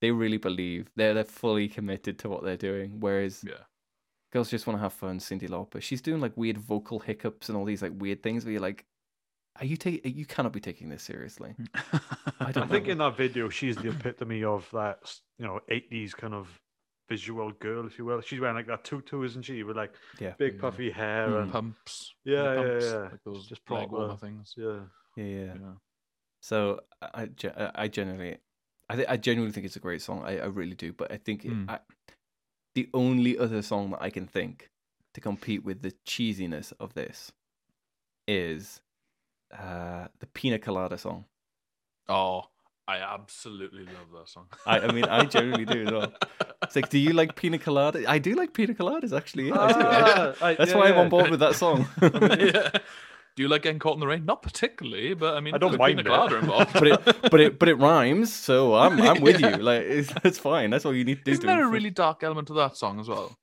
they 0.00 0.10
really 0.10 0.38
believe 0.38 0.90
they're 0.96 1.14
they're 1.14 1.24
fully 1.24 1.68
committed 1.68 2.18
to 2.20 2.28
what 2.28 2.42
they're 2.44 2.56
doing. 2.56 3.00
Whereas 3.00 3.44
Yeah. 3.46 3.64
girls 4.32 4.50
just 4.50 4.66
want 4.66 4.78
to 4.78 4.82
have 4.82 4.92
fun. 4.92 5.18
Cyndi 5.18 5.48
Lauper, 5.48 5.80
she's 5.82 6.00
doing 6.02 6.20
like 6.20 6.36
weird 6.36 6.58
vocal 6.58 7.00
hiccups 7.00 7.48
and 7.48 7.56
all 7.58 7.64
these 7.64 7.82
like 7.82 7.92
weird 7.96 8.22
things 8.22 8.44
where 8.44 8.52
you're 8.52 8.60
like, 8.60 8.84
are 9.60 9.66
you 9.66 9.76
take 9.76 10.00
you 10.06 10.24
cannot 10.26 10.52
be 10.52 10.60
taking 10.60 10.88
this 10.88 11.02
seriously. 11.02 11.54
I 11.74 12.00
I 12.40 12.52
don't 12.52 12.70
think 12.70 12.88
in 12.88 12.98
that 12.98 13.16
video, 13.16 13.48
she's 13.48 13.76
the 13.76 13.88
epitome 13.90 14.44
of 14.44 14.68
that, 14.72 15.14
you 15.38 15.44
know, 15.46 15.60
80s 15.70 16.12
kind 16.16 16.34
of 16.34 16.48
visual 17.08 17.50
girl, 17.58 17.86
if 17.86 17.98
you 17.98 18.04
will. 18.04 18.20
She's 18.20 18.38
wearing 18.40 18.54
like 18.56 18.68
that 18.68 18.84
tutu, 18.84 19.24
isn't 19.24 19.42
she? 19.42 19.64
With 19.64 19.76
like 19.76 19.92
Yeah. 20.20 20.34
big 20.38 20.58
puffy 20.60 20.90
hair 20.90 21.28
Mm. 21.28 21.42
and 21.42 21.52
Pumps. 21.52 22.14
yeah, 22.24 22.42
the 22.42 22.48
yeah, 22.62 22.68
pumps, 22.70 22.84
yeah. 22.86 22.98
Like 22.98 23.24
those 23.24 23.46
just 23.48 23.62
leg 23.70 23.90
warmer 23.90 24.06
proper 24.06 24.26
things. 24.26 24.54
Yeah. 24.56 24.80
Yeah, 25.16 25.24
yeah. 25.24 25.54
Yeah. 25.60 25.72
So 26.40 26.80
I, 27.02 27.08
I, 27.22 27.26
ge- 27.26 27.44
I- 27.46 27.72
I 27.74 27.88
generally, 27.88 28.38
I, 28.90 28.96
th- 28.96 29.08
I 29.08 29.16
genuinely 29.16 29.52
think 29.52 29.66
it's 29.66 29.76
a 29.76 29.80
great 29.80 30.02
song. 30.02 30.22
I, 30.24 30.38
I 30.40 30.46
really 30.46 30.74
do. 30.74 30.92
But 30.92 31.12
I 31.12 31.16
think 31.16 31.44
it, 31.44 31.52
Mm. 31.52 31.70
I, 31.70 31.78
the 32.74 32.88
only 32.94 33.38
other 33.38 33.62
song 33.62 33.90
that 33.90 34.02
I 34.02 34.10
can 34.10 34.26
think 34.26 34.70
to 35.14 35.20
compete 35.20 35.64
with 35.64 35.82
the 35.82 35.92
cheesiness 36.06 36.72
of 36.80 36.94
this 36.94 37.32
is 38.28 38.80
uh, 39.56 40.06
the 40.20 40.26
Pina 40.26 40.58
Colada 40.58 40.98
song. 40.98 41.24
Oh, 42.08 42.44
I 42.88 42.98
absolutely 42.98 43.84
love 43.84 44.10
that 44.14 44.28
song. 44.28 44.46
I, 44.66 44.80
I 44.80 44.92
mean, 44.92 45.04
I 45.04 45.24
generally 45.24 45.64
do 45.64 45.84
as 45.86 45.92
well. 45.92 46.12
It's 46.64 46.74
like, 46.76 46.88
do 46.90 46.98
you 46.98 47.12
like 47.12 47.36
Pina 47.36 47.58
Colada? 47.58 48.04
I 48.08 48.18
do 48.18 48.34
like 48.34 48.52
Pina 48.52 48.74
Coladas, 48.74 49.16
actually. 49.16 49.48
Yeah, 49.48 49.58
I 49.60 49.72
do. 49.72 49.78
Ah, 49.80 50.34
I- 50.42 50.54
That's 50.58 50.72
yeah, 50.72 50.76
why 50.76 50.88
I'm 50.88 50.98
on 50.98 51.08
board 51.08 51.30
with 51.30 51.40
that 51.40 51.54
song. 51.54 51.86
yeah. 52.02 52.70
Do 53.36 53.42
you 53.42 53.48
like 53.48 53.62
getting 53.62 53.78
caught 53.78 53.94
in 53.94 54.00
the 54.00 54.06
rain? 54.06 54.24
Not 54.24 54.42
particularly, 54.42 55.14
but 55.14 55.34
I 55.36 55.40
mean, 55.40 55.54
I 55.54 55.58
don't 55.58 55.78
mind 55.78 55.98
pina 55.98 56.22
it. 56.22 56.32
involved. 56.32 56.72
but 56.74 56.86
it, 56.86 57.04
but 57.30 57.40
it, 57.40 57.58
but 57.58 57.68
it 57.68 57.74
rhymes, 57.78 58.32
so 58.32 58.74
I'm, 58.74 59.00
I'm 59.00 59.20
with 59.20 59.40
Yeah. 59.40 59.56
you. 59.56 59.62
Like, 59.62 59.82
it's, 59.82 60.12
it's 60.24 60.38
fine. 60.38 60.70
That's 60.70 60.84
all 60.84 60.94
you 60.94 61.04
need 61.04 61.18
to 61.18 61.24
do. 61.24 61.30
Isn't 61.32 61.42
to 61.42 61.46
there 61.46 61.64
a 61.64 61.68
really 61.68 61.90
dark 61.90 62.22
element 62.22 62.48
to 62.48 62.54
that 62.54 62.76
song 62.76 62.98
as 63.00 63.08
well? 63.08 63.36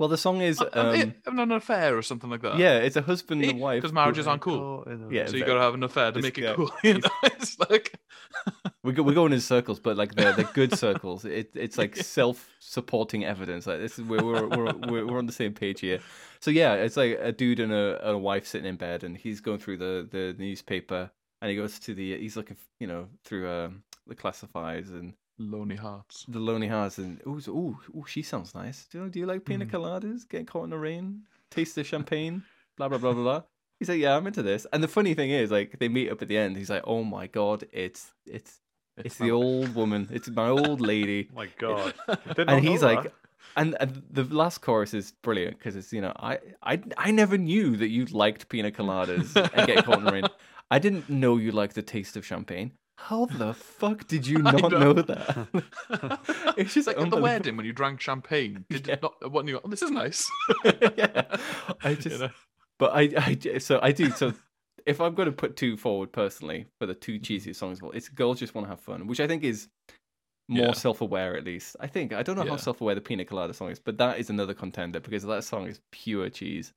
Well, 0.00 0.08
the 0.08 0.16
song 0.16 0.40
is, 0.40 0.62
Are 0.62 0.92
they 0.92 1.02
um, 1.02 1.14
having 1.26 1.40
an 1.40 1.52
affair 1.52 1.94
or 1.94 2.00
something 2.00 2.30
like 2.30 2.40
that? 2.40 2.56
yeah, 2.56 2.78
it's 2.78 2.96
a 2.96 3.02
husband 3.02 3.44
and 3.44 3.60
wife. 3.60 3.82
Because 3.82 3.92
marriages 3.92 4.26
aren't 4.26 4.40
cool. 4.40 4.82
Yeah, 5.10 5.26
so 5.26 5.36
you 5.36 5.44
got 5.44 5.56
to 5.56 5.60
have 5.60 5.74
an 5.74 5.82
affair 5.82 6.10
to 6.10 6.22
make 6.22 6.38
it 6.38 6.40
guy- 6.40 6.54
cool. 6.54 6.72
You 6.82 6.94
know? 6.94 7.10
it's 7.24 7.58
like 7.68 8.00
we 8.82 8.94
go, 8.94 9.02
we're 9.02 9.12
going 9.12 9.34
in 9.34 9.42
circles, 9.42 9.78
but 9.78 9.98
like 9.98 10.14
the 10.14 10.32
the 10.32 10.44
good 10.54 10.72
circles. 10.78 11.26
It, 11.26 11.50
it's 11.54 11.76
like 11.76 11.96
self-supporting 11.96 13.26
evidence. 13.26 13.66
Like 13.66 13.80
this 13.80 13.98
is 13.98 14.04
we're 14.06 14.24
we're, 14.24 14.48
we're 14.48 14.72
we're 14.72 15.06
we're 15.06 15.18
on 15.18 15.26
the 15.26 15.34
same 15.34 15.52
page 15.52 15.80
here. 15.80 16.00
So 16.40 16.50
yeah, 16.50 16.76
it's 16.76 16.96
like 16.96 17.18
a 17.20 17.30
dude 17.30 17.60
and 17.60 17.70
a, 17.70 18.08
a 18.08 18.16
wife 18.16 18.46
sitting 18.46 18.66
in 18.66 18.76
bed, 18.76 19.04
and 19.04 19.18
he's 19.18 19.42
going 19.42 19.58
through 19.58 19.76
the 19.76 20.08
the 20.10 20.34
newspaper, 20.38 21.10
and 21.42 21.50
he 21.50 21.56
goes 21.58 21.78
to 21.80 21.94
the 21.94 22.16
he's 22.18 22.36
looking 22.36 22.56
you 22.78 22.86
know 22.86 23.08
through 23.22 23.50
um 23.50 23.82
the 24.06 24.14
classifieds 24.14 24.88
and 24.88 25.12
lonely 25.40 25.76
hearts. 25.76 26.24
the 26.28 26.38
lonely 26.38 26.68
hearts, 26.68 26.98
and 26.98 27.20
ooh 27.26 27.40
so- 27.40 27.52
ooh, 27.52 27.78
ooh 27.96 28.04
she 28.06 28.22
sounds 28.22 28.54
nice. 28.54 28.86
Do 28.90 28.98
you, 29.04 29.08
do 29.08 29.18
you 29.20 29.26
like 29.26 29.44
pina 29.44 29.64
Mm. 29.66 29.70
coladas? 29.70 30.28
Getting 30.28 30.46
caught 30.46 30.64
in 30.64 30.70
the 30.70 30.78
rain, 30.78 31.22
taste 31.50 31.74
the 31.74 31.84
champagne, 31.84 32.42
blah 32.76 32.88
blah 32.88 32.98
blah 32.98 33.12
blah 33.12 33.22
blah. 33.22 33.42
He's 33.78 33.88
like, 33.88 33.98
yeah, 34.00 34.14
I'm 34.16 34.26
into 34.26 34.42
this. 34.42 34.66
And 34.74 34.82
the 34.82 34.88
funny 34.88 35.14
thing 35.14 35.30
is, 35.30 35.50
like, 35.50 35.78
they 35.78 35.88
meet 35.88 36.10
up 36.10 36.20
at 36.20 36.28
the 36.28 36.36
end. 36.36 36.56
He's 36.58 36.68
like, 36.68 36.82
oh 36.86 37.02
my 37.02 37.26
god, 37.26 37.64
it's 37.72 38.12
it's 38.26 38.60
it's, 38.98 39.16
the 39.16 39.24
my- 39.24 39.30
old 39.42 39.74
woman. 39.74 40.08
It's 40.12 40.28
my 40.28 40.48
old 40.48 40.80
lady. 40.82 41.28
my 41.34 41.48
God. 41.58 41.94
And 42.36 42.60
he's 42.62 42.82
like, 42.82 43.04
that. 43.04 43.12
and, 43.56 43.76
and 43.80 44.02
the 44.10 44.24
last 44.24 44.58
chorus 44.60 44.92
is 44.92 45.12
brilliant 45.22 45.56
because 45.58 45.74
it's 45.76 45.92
you 45.92 46.02
know 46.02 46.12
I 46.16 46.38
I 46.62 46.82
I 46.98 47.10
never 47.10 47.38
knew 47.38 47.76
that 47.78 47.88
you 47.88 48.04
liked 48.06 48.50
pina 48.50 48.70
coladas 48.70 49.34
and 49.56 49.66
get 49.66 49.84
caught 49.86 49.98
in 50.00 50.04
the 50.04 50.12
rain. 50.12 50.24
I 50.70 50.78
didn't 50.78 51.08
know 51.08 51.36
you 51.38 51.50
liked 51.50 51.74
the 51.74 51.82
taste 51.82 52.16
of 52.16 52.24
champagne. 52.26 52.72
How 53.04 53.26
the 53.26 53.54
fuck 53.54 54.06
did 54.06 54.26
you 54.26 54.38
I 54.46 54.52
not 54.52 54.70
know. 54.72 54.78
know 54.78 54.92
that? 54.94 55.48
it's 56.56 56.74
just 56.74 56.86
like 56.86 56.98
at 56.98 57.10
the 57.10 57.16
wedding 57.16 57.56
when 57.56 57.66
you 57.66 57.72
drank 57.72 58.00
champagne. 58.00 58.64
Did 58.70 58.86
Yeah. 58.86 58.96
not? 59.02 59.30
What? 59.32 59.46
You 59.48 59.54
go, 59.54 59.60
oh, 59.64 59.68
this 59.68 59.82
is 59.82 59.90
nice. 59.90 60.28
yeah. 60.96 61.36
I 61.82 61.94
just, 61.94 62.20
know? 62.20 62.30
but 62.78 62.92
I, 62.94 63.10
I, 63.16 63.58
so 63.58 63.80
I 63.82 63.92
do. 63.92 64.10
So 64.10 64.32
if 64.86 65.00
I'm 65.00 65.14
going 65.14 65.26
to 65.26 65.32
put 65.32 65.56
two 65.56 65.76
forward 65.76 66.12
personally 66.12 66.66
for 66.78 66.86
the 66.86 66.94
two 66.94 67.18
Mm-hmm. 67.18 67.50
cheesiest 67.50 67.56
songs, 67.56 67.82
well, 67.82 67.90
it's 67.92 68.08
girls 68.08 68.38
just 68.38 68.54
want 68.54 68.66
to 68.66 68.70
have 68.70 68.80
fun, 68.80 69.06
which 69.06 69.18
I 69.20 69.26
think 69.26 69.42
is 69.44 69.68
more 70.48 70.66
Yeah. 70.66 70.72
self-aware 70.72 71.36
at 71.36 71.44
least. 71.44 71.76
I 71.80 71.86
think 71.86 72.12
I 72.12 72.22
don't 72.22 72.36
know 72.36 72.44
how 72.44 72.56
self-aware 72.56 72.94
the 72.94 73.00
Pina 73.00 73.24
Colada 73.24 73.54
song 73.54 73.70
is, 73.70 73.78
but 73.80 73.98
that 73.98 74.18
is 74.18 74.30
another 74.30 74.54
contender 74.54 75.00
because 75.00 75.22
that 75.24 75.44
song 75.44 75.66
is 75.66 75.80
pure 75.90 76.28
cheese. 76.30 76.72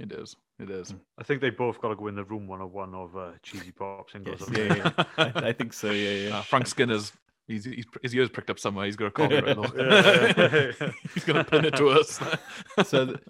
It 0.00 0.12
is. 0.12 0.34
It 0.58 0.70
is. 0.70 0.92
I 1.18 1.22
think 1.22 1.40
they 1.40 1.50
both 1.50 1.80
got 1.80 1.88
to 1.88 1.96
go 1.96 2.08
in 2.08 2.16
the 2.16 2.24
room 2.24 2.48
one 2.48 2.60
of 2.60 2.72
one 2.72 2.94
of 2.94 3.16
uh, 3.16 3.30
cheesy 3.42 3.70
pops 3.70 4.12
singles. 4.12 4.42
Yes, 4.52 4.76
yeah, 4.76 4.92
yeah. 4.96 5.04
I, 5.16 5.48
I 5.48 5.52
think 5.52 5.72
so. 5.72 5.90
Yeah, 5.90 6.28
yeah. 6.28 6.38
Uh, 6.38 6.42
Frank 6.42 6.66
Skinner's. 6.66 7.12
He's, 7.46 7.64
he's, 7.64 7.86
his 8.02 8.14
ears 8.14 8.28
pricked 8.28 8.50
up 8.50 8.58
somewhere. 8.58 8.84
He's 8.84 8.96
got 8.96 9.06
a 9.06 9.10
copyright 9.10 9.56
law. 9.56 9.72
Yeah. 9.74 10.72
he's 11.14 11.24
going 11.24 11.42
to 11.42 11.44
pin 11.44 11.64
it 11.64 11.76
to 11.76 11.88
us. 11.88 12.20
So 12.84 13.06
the, 13.06 13.20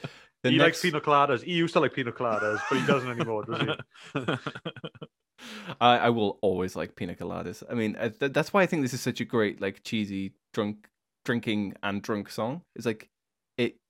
the 0.43 0.51
he 0.51 0.59
next, 0.59 0.83
likes 0.83 0.83
pina 0.83 1.01
coladas. 1.01 1.43
He 1.43 1.53
used 1.53 1.73
to 1.75 1.81
like 1.81 1.95
pina 1.95 2.11
coladas, 2.11 2.61
but 2.69 2.81
he 2.81 2.87
doesn't 2.87 3.11
anymore, 3.11 3.45
does 3.45 3.61
he? 3.61 4.35
I, 5.81 5.99
I 5.99 6.09
will 6.11 6.39
always 6.43 6.75
like 6.75 6.97
pina 6.97 7.15
coladas. 7.15 7.63
I 7.71 7.75
mean, 7.75 7.95
uh, 7.97 8.09
th- 8.09 8.33
that's 8.33 8.53
why 8.53 8.63
I 8.63 8.67
think 8.67 8.83
this 8.83 8.95
is 8.95 9.01
such 9.01 9.21
a 9.21 9.25
great, 9.25 9.61
like, 9.61 9.85
cheesy 9.85 10.35
drunk 10.53 10.89
drinking 11.25 11.75
and 11.83 12.03
drunk 12.03 12.31
song. 12.31 12.63
It's 12.75 12.87
like 12.87 13.05
it. 13.05 13.09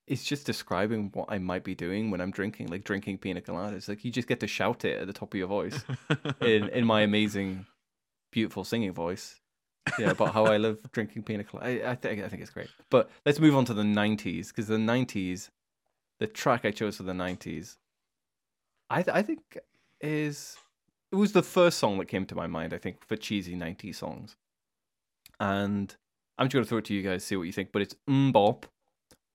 It's 0.09 0.23
just 0.23 0.45
describing 0.45 1.11
what 1.13 1.27
I 1.29 1.37
might 1.37 1.63
be 1.63 1.75
doing 1.75 2.09
when 2.09 2.19
I'm 2.19 2.31
drinking, 2.31 2.67
like 2.67 2.83
drinking 2.83 3.19
pina 3.19 3.41
coladas. 3.41 3.87
Like 3.87 4.03
you 4.03 4.11
just 4.11 4.27
get 4.27 4.39
to 4.39 4.47
shout 4.47 4.83
it 4.83 4.99
at 4.99 5.07
the 5.07 5.13
top 5.13 5.33
of 5.33 5.37
your 5.37 5.47
voice 5.47 5.83
in 6.41 6.67
in 6.69 6.85
my 6.85 7.01
amazing, 7.01 7.67
beautiful 8.31 8.63
singing 8.63 8.91
voice. 8.91 9.39
Yeah, 9.97 10.11
about 10.11 10.33
how 10.33 10.45
I 10.45 10.57
love 10.57 10.79
drinking 10.91 11.23
pina 11.23 11.43
colada. 11.43 11.87
I, 11.87 11.91
I 11.91 11.95
think 11.95 12.23
I 12.23 12.27
think 12.27 12.41
it's 12.41 12.51
great. 12.51 12.69
But 12.89 13.09
let's 13.25 13.39
move 13.39 13.55
on 13.55 13.65
to 13.65 13.73
the 13.73 13.83
'90s 13.83 14.47
because 14.47 14.67
the 14.67 14.77
'90s, 14.77 15.49
the 16.19 16.27
track 16.27 16.65
I 16.65 16.71
chose 16.71 16.97
for 16.97 17.03
the 17.03 17.13
'90s, 17.13 17.77
I 18.89 19.03
th- 19.03 19.15
I 19.15 19.21
think 19.21 19.59
is 20.01 20.57
it 21.11 21.15
was 21.15 21.33
the 21.33 21.43
first 21.43 21.77
song 21.77 21.99
that 21.99 22.07
came 22.07 22.25
to 22.25 22.35
my 22.35 22.47
mind. 22.47 22.73
I 22.73 22.79
think 22.79 23.05
for 23.05 23.15
cheesy 23.15 23.55
'90s 23.55 23.95
songs, 23.95 24.37
and 25.39 25.95
I'm 26.39 26.47
just 26.47 26.53
gonna 26.53 26.65
throw 26.65 26.79
it 26.79 26.85
to 26.85 26.95
you 26.95 27.03
guys 27.03 27.23
see 27.23 27.35
what 27.35 27.43
you 27.43 27.53
think. 27.53 27.71
But 27.71 27.83
it's 27.83 27.95
MMMBop 28.09 28.63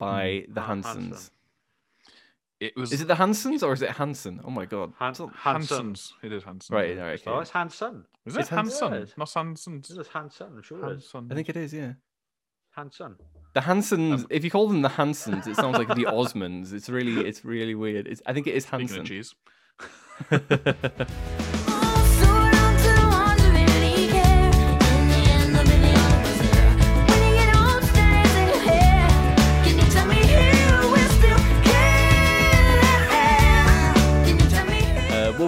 Mm-hmm. 0.00 0.04
by 0.04 0.44
the 0.48 0.60
Hansons. 0.62 1.10
Hanson. 1.12 1.30
It 2.60 2.72
was 2.76 2.92
Is 2.92 3.00
it 3.02 3.08
the 3.08 3.16
Hansons 3.16 3.62
or 3.62 3.72
is 3.72 3.82
it 3.82 3.90
Hanson? 3.90 4.40
Oh 4.44 4.50
my 4.50 4.64
god! 4.64 4.92
Han- 4.98 5.10
It's 5.10 5.20
not- 5.20 5.34
Hanson. 5.34 5.76
Hanson's. 5.76 6.12
It 6.22 6.32
is 6.32 6.44
Hanson. 6.44 6.74
Right, 6.74 6.98
all 6.98 7.04
right, 7.04 7.22
Oh, 7.26 7.38
it's 7.40 7.50
Hanson. 7.50 8.04
Is 8.24 8.36
It's 8.36 8.48
it 8.50 8.54
Hanson? 8.54 8.92
Hanson. 8.92 9.14
Not 9.18 9.32
Hanson's. 9.34 9.90
It 9.90 9.98
is 10.00 10.08
Hanson. 10.08 10.46
I'm 10.56 10.62
sure 10.62 10.78
it 10.78 10.92
is. 10.96 11.10
Hanson. 11.12 11.28
I 11.30 11.34
think 11.34 11.48
it 11.48 11.56
is. 11.56 11.74
Yeah. 11.74 11.92
Hanson. 12.74 13.16
The 13.54 13.60
Hansons. 13.60 14.22
Um, 14.22 14.26
if 14.30 14.44
you 14.44 14.50
call 14.50 14.66
them 14.68 14.82
the 14.82 14.88
Hansons, 14.88 15.46
it 15.46 15.56
sounds 15.56 15.76
like 15.78 15.88
the 15.88 15.94
Osmonds. 16.10 16.72
It's 16.72 16.88
really, 16.88 17.26
it's 17.28 17.44
really 17.44 17.74
weird. 17.74 18.06
It's, 18.06 18.22
I 18.26 18.32
think 18.32 18.46
it 18.46 18.54
is 18.54 18.64
Speaking 18.64 18.88
Hanson. 18.88 19.04
cheese. 19.04 19.34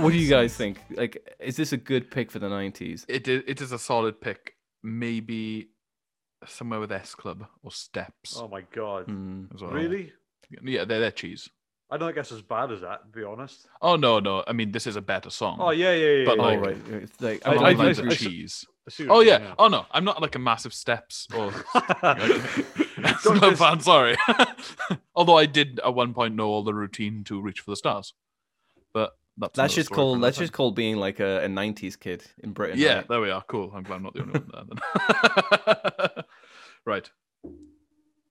what, 0.06 0.12
what 0.12 0.18
do 0.18 0.18
you 0.18 0.28
guys 0.30 0.56
think? 0.56 0.78
Like, 0.90 1.36
is 1.40 1.56
this 1.56 1.72
a 1.72 1.76
good 1.76 2.10
pick 2.10 2.30
for 2.30 2.38
the 2.38 2.48
nineties? 2.48 3.04
It 3.08 3.28
is, 3.28 3.42
it 3.46 3.60
is 3.60 3.72
a 3.72 3.78
solid 3.78 4.20
pick. 4.20 4.54
Maybe 4.82 5.68
somewhere 6.46 6.80
with 6.80 6.92
S 6.92 7.14
Club 7.14 7.46
or 7.62 7.70
Steps. 7.72 8.36
Oh 8.40 8.48
my 8.48 8.62
god. 8.74 9.06
Hmm. 9.06 9.44
As 9.54 9.62
well. 9.62 9.70
Really? 9.72 10.12
Yeah, 10.62 10.84
they're, 10.84 11.00
they're 11.00 11.10
cheese. 11.10 11.48
I 11.90 11.96
don't 11.98 12.14
guess 12.14 12.32
as 12.32 12.42
bad 12.42 12.72
as 12.72 12.80
that, 12.80 13.00
to 13.12 13.18
be 13.18 13.24
honest. 13.24 13.68
Oh 13.80 13.94
no, 13.96 14.18
no. 14.18 14.42
I 14.46 14.52
mean, 14.52 14.72
this 14.72 14.86
is 14.88 14.96
a 14.96 15.00
better 15.00 15.30
song. 15.30 15.58
Oh 15.60 15.70
yeah, 15.70 15.92
yeah, 15.92 16.08
yeah. 16.08 16.24
But 16.24 16.36
yeah, 16.38 16.42
like- 16.42 16.54
yeah. 16.60 16.66
right, 16.94 17.02
it's 17.02 17.20
like 17.20 17.46
I- 17.46 17.50
I, 17.50 17.54
I'm 17.54 17.64
I- 17.64 17.72
not 17.72 17.80
I- 17.80 17.84
like 17.86 17.98
even- 17.98 18.10
cheese. 18.32 18.64
I 19.00 19.04
Oh 19.08 19.20
you're 19.20 19.40
yeah. 19.40 19.54
Oh 19.58 19.66
no, 19.68 19.84
I'm 19.90 20.04
not 20.04 20.22
like 20.22 20.36
a 20.36 20.38
massive 20.38 20.72
Steps 20.72 21.26
or 21.36 21.52
S 21.74 23.22
Don't 23.24 23.38
Club 23.38 23.50
dis- 23.50 23.58
fan. 23.58 23.80
Sorry. 23.80 24.16
Although 25.16 25.36
I 25.38 25.46
did 25.46 25.80
at 25.84 25.94
one 25.94 26.14
point 26.14 26.34
know 26.36 26.46
all 26.48 26.62
the 26.62 26.74
routine 26.74 27.24
to 27.24 27.40
reach 27.40 27.60
for 27.60 27.70
the 27.72 27.76
stars, 27.76 28.14
but 28.94 29.12
that's 29.38 29.56
that's 29.56 29.58
another 29.58 29.74
just 29.74 29.86
story 29.88 29.96
for 29.96 30.00
called 30.02 30.22
that's 30.22 30.38
just 30.38 30.52
called 30.52 30.74
being 30.76 30.96
like 30.96 31.20
a, 31.20 31.44
a 31.44 31.48
'90s 31.48 31.98
kid 31.98 32.24
in 32.42 32.52
Britain. 32.52 32.78
Yeah, 32.78 32.96
right? 32.96 33.08
there 33.08 33.20
we 33.20 33.30
are. 33.30 33.42
Cool. 33.48 33.70
I'm 33.74 33.82
glad 33.82 33.96
I'm 33.96 34.02
not 34.04 34.14
the 34.14 34.22
only 34.22 34.40
one 34.40 34.50
there. 34.52 36.06
Then. 36.14 36.24
right. 36.86 37.10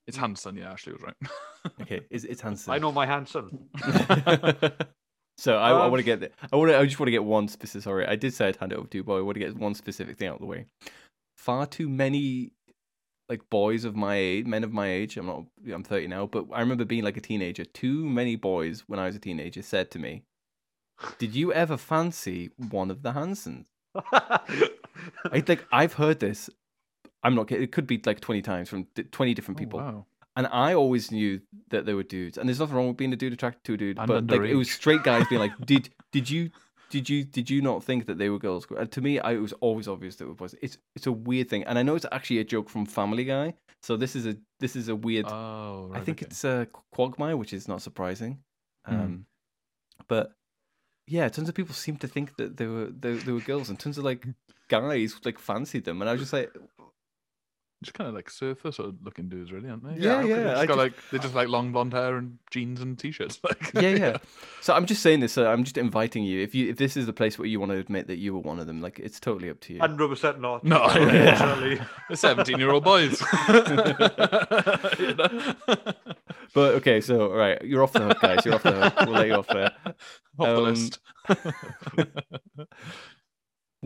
It's 0.08 0.18
Hanson. 0.18 0.56
Yeah, 0.56 0.72
Ashley 0.72 0.94
was 0.94 1.02
right. 1.02 1.16
Okay, 1.82 2.02
it's, 2.12 2.24
it's 2.26 2.42
Hanson. 2.42 2.72
I 2.74 2.78
know 2.78 2.92
my 2.92 3.08
Hanson. 3.08 3.70
so 5.38 5.58
I, 5.58 5.72
I 5.72 5.86
Um, 5.86 5.92
want 5.92 5.98
to 6.00 6.04
get 6.04 6.20
the, 6.20 6.30
I 6.54 6.56
want 6.58 6.70
to 6.70 6.78
I 6.78 6.86
just 6.86 7.00
want 7.00 7.08
to 7.08 7.12
get 7.12 7.24
one 7.24 7.48
specific. 7.48 7.84
Sorry, 7.84 8.06
I 8.06 8.16
did 8.16 8.36
say 8.36 8.48
I'd 8.48 8.56
hand 8.58 8.72
it 8.72 8.78
over 8.78 8.88
to 8.88 8.98
you, 9.00 9.04
but 9.04 9.16
I 9.16 9.22
want 9.22 9.34
to 9.36 9.40
get 9.40 9.58
one 9.58 9.74
specific 9.74 10.18
thing 10.18 10.28
out 10.28 10.36
of 10.36 10.42
the 10.42 10.46
way. 10.46 10.66
Far 11.38 11.66
too 11.66 11.90
many 11.90 12.52
like 13.30 13.42
boys 13.50 13.84
of 13.84 13.96
my 13.96 14.16
age, 14.16 14.46
men 14.46 14.64
of 14.64 14.72
my 14.72 14.88
age. 14.92 15.18
I'm 15.18 15.26
not. 15.26 15.46
I'm 15.74 15.84
30 15.84 16.08
now, 16.08 16.28
but 16.28 16.46
I 16.54 16.60
remember 16.60 16.86
being 16.86 17.04
like 17.04 17.18
a 17.18 17.22
teenager. 17.22 17.66
Too 17.66 18.06
many 18.06 18.36
boys 18.36 18.84
when 18.86 19.00
I 19.00 19.08
was 19.08 19.16
a 19.16 19.20
teenager 19.20 19.64
said 19.64 19.90
to 19.92 20.00
me, 20.00 20.22
"Did 21.18 21.36
you 21.36 21.54
ever 21.54 21.78
fancy 21.78 22.52
one 22.58 22.92
of 22.92 23.02
the 23.02 23.14
Hansons?" 23.14 23.68
I 25.32 25.42
think 25.42 25.66
I've 25.72 25.94
heard 25.94 26.20
this. 26.20 26.50
I'm 27.24 27.36
not 27.36 27.48
kidding. 27.48 27.64
It 27.64 27.72
could 27.72 27.88
be 27.88 28.02
like 28.06 28.20
20 28.20 28.42
times 28.42 28.70
from 28.70 28.88
20 29.12 29.34
different 29.34 29.58
people. 29.58 29.80
Oh, 29.80 29.84
wow. 29.84 30.06
And 30.38 30.48
I 30.52 30.74
always 30.74 31.12
knew 31.12 31.42
that 31.70 31.86
they 31.86 31.94
were 31.94 32.04
dudes. 32.04 32.38
And 32.38 32.48
there's 32.48 32.60
nothing 32.60 32.76
wrong 32.76 32.90
with 32.90 32.98
being 32.98 33.14
a 33.14 33.16
dude 33.16 33.34
attracted 33.34 33.64
to 33.64 33.74
a 33.74 33.78
dude. 33.78 33.98
And 33.98 34.08
but 34.08 34.28
like 34.28 34.50
it 34.50 34.56
was 34.56 34.70
straight 34.70 35.04
guys 35.04 35.26
being 35.28 35.40
like, 35.40 35.54
Did 35.66 35.90
did 36.12 36.30
you 36.30 36.52
did 36.90 37.10
you 37.10 37.24
did 37.24 37.50
you 37.50 37.62
not 37.62 37.84
think 37.84 38.06
that 38.06 38.18
they 38.18 38.30
were 38.30 38.38
girls? 38.38 38.68
Uh, 38.70 38.86
to 38.86 39.02
me, 39.02 39.20
I, 39.20 39.34
it 39.34 39.42
was 39.42 39.54
always 39.54 39.88
obvious 39.88 40.18
that 40.18 40.30
it 40.30 40.40
was. 40.40 40.56
It's 40.62 40.78
it's 40.96 41.08
a 41.08 41.12
weird 41.12 41.50
thing, 41.50 41.64
and 41.64 41.80
I 41.80 41.84
know 41.84 41.96
it's 41.96 42.06
actually 42.12 42.40
a 42.40 42.44
joke 42.44 42.70
from 42.70 42.86
Family 42.86 43.24
Guy. 43.26 43.54
So 43.82 43.98
this 43.98 44.16
is 44.16 44.26
a 44.26 44.38
this 44.60 44.76
is 44.76 44.90
a 44.90 44.96
weird. 44.96 45.26
Oh, 45.28 45.92
I 45.94 46.00
think 46.00 46.20
okay. 46.20 46.28
it's 46.28 46.46
uh, 46.46 46.66
Quagmire, 46.92 47.38
which 47.38 47.54
is 47.54 47.68
not 47.68 47.82
surprising. 47.82 48.40
Hmm. 48.86 48.94
Um, 48.94 49.26
but 50.08 50.34
yeah, 51.08 51.30
tons 51.30 51.50
of 51.50 51.56
people 51.56 51.76
seem 51.76 51.98
to 51.98 52.08
think 52.08 52.38
that 52.38 52.58
they 52.58 52.66
were 52.66 52.88
they, 52.88 53.14
they 53.14 53.32
were 53.32 53.40
girls, 53.40 53.70
and 53.70 53.80
tons 53.80 53.98
of 53.98 54.04
like 54.04 54.26
guys 54.68 55.16
like 55.24 55.40
fancied 55.40 55.86
them, 55.86 56.02
and 56.02 56.10
I 56.10 56.14
was 56.14 56.22
just 56.22 56.34
like, 56.34 56.52
just 57.84 57.94
kind 57.94 58.08
of 58.08 58.16
like 58.16 58.30
surfer 58.30 58.72
sort 58.72 58.90
of 58.90 58.96
looking 59.04 59.30
dudes, 59.30 59.52
really, 59.52 59.70
aren't 59.70 59.84
they? 59.84 60.02
Yeah, 60.02 60.22
They 60.22 60.30
yeah, 60.30 60.36
just 60.44 60.58
I 60.58 60.66
got 60.66 60.68
just- 60.68 60.78
like 60.78 60.94
they're 61.12 61.20
just 61.20 61.36
like 61.36 61.48
long 61.50 61.72
blonde 61.72 61.94
hair 61.94 62.18
and 62.18 62.38
jeans 62.52 62.82
and 62.82 62.98
t-shirts. 62.98 63.40
Like, 63.44 63.72
yeah, 63.74 63.82
yeah. 63.90 64.18
So 64.62 64.74
I'm 64.74 64.86
just 64.86 65.02
saying 65.04 65.20
this. 65.20 65.38
Uh, 65.38 65.48
I'm 65.50 65.64
just 65.64 65.78
inviting 65.78 66.24
you. 66.24 66.42
If 66.42 66.56
you 66.56 66.70
if 66.70 66.78
this 66.78 66.98
is 66.98 67.06
the 67.06 67.14
place 67.14 67.38
where 67.38 67.48
you 67.48 67.60
want 67.60 67.72
to 67.74 67.78
admit 67.78 68.08
that 68.08 68.18
you 68.18 68.34
were 68.34 68.40
one 68.40 68.60
of 68.60 68.68
them, 68.68 68.82
like 68.82 69.00
it's 69.00 69.20
totally 69.20 69.50
up 69.50 69.60
to 69.62 69.74
you. 69.74 69.80
Hundred 69.80 70.08
percent 70.08 70.40
not. 70.42 70.64
No, 70.64 70.84
unfortunately. 70.84 71.82
the 72.10 72.18
seventeen-year-old 72.18 72.84
boys. 72.84 73.22
You 75.00 75.14
know? 75.16 75.56
But 76.54 76.76
okay, 76.76 77.02
so 77.02 77.32
all 77.32 77.38
right, 77.38 77.62
you're 77.64 77.84
off 77.84 77.92
the 77.94 78.00
hook, 78.02 78.22
guys. 78.22 78.46
You're 78.46 78.56
off 78.56 78.64
the 78.64 78.72
hook. 78.72 78.94
We'll 79.02 79.10
let 79.16 79.28
you 79.28 79.34
off 79.34 79.48
there. 79.48 79.72
Off 79.86 80.48
the 80.48 80.58
Um, 80.58 80.64
list. 80.64 81.00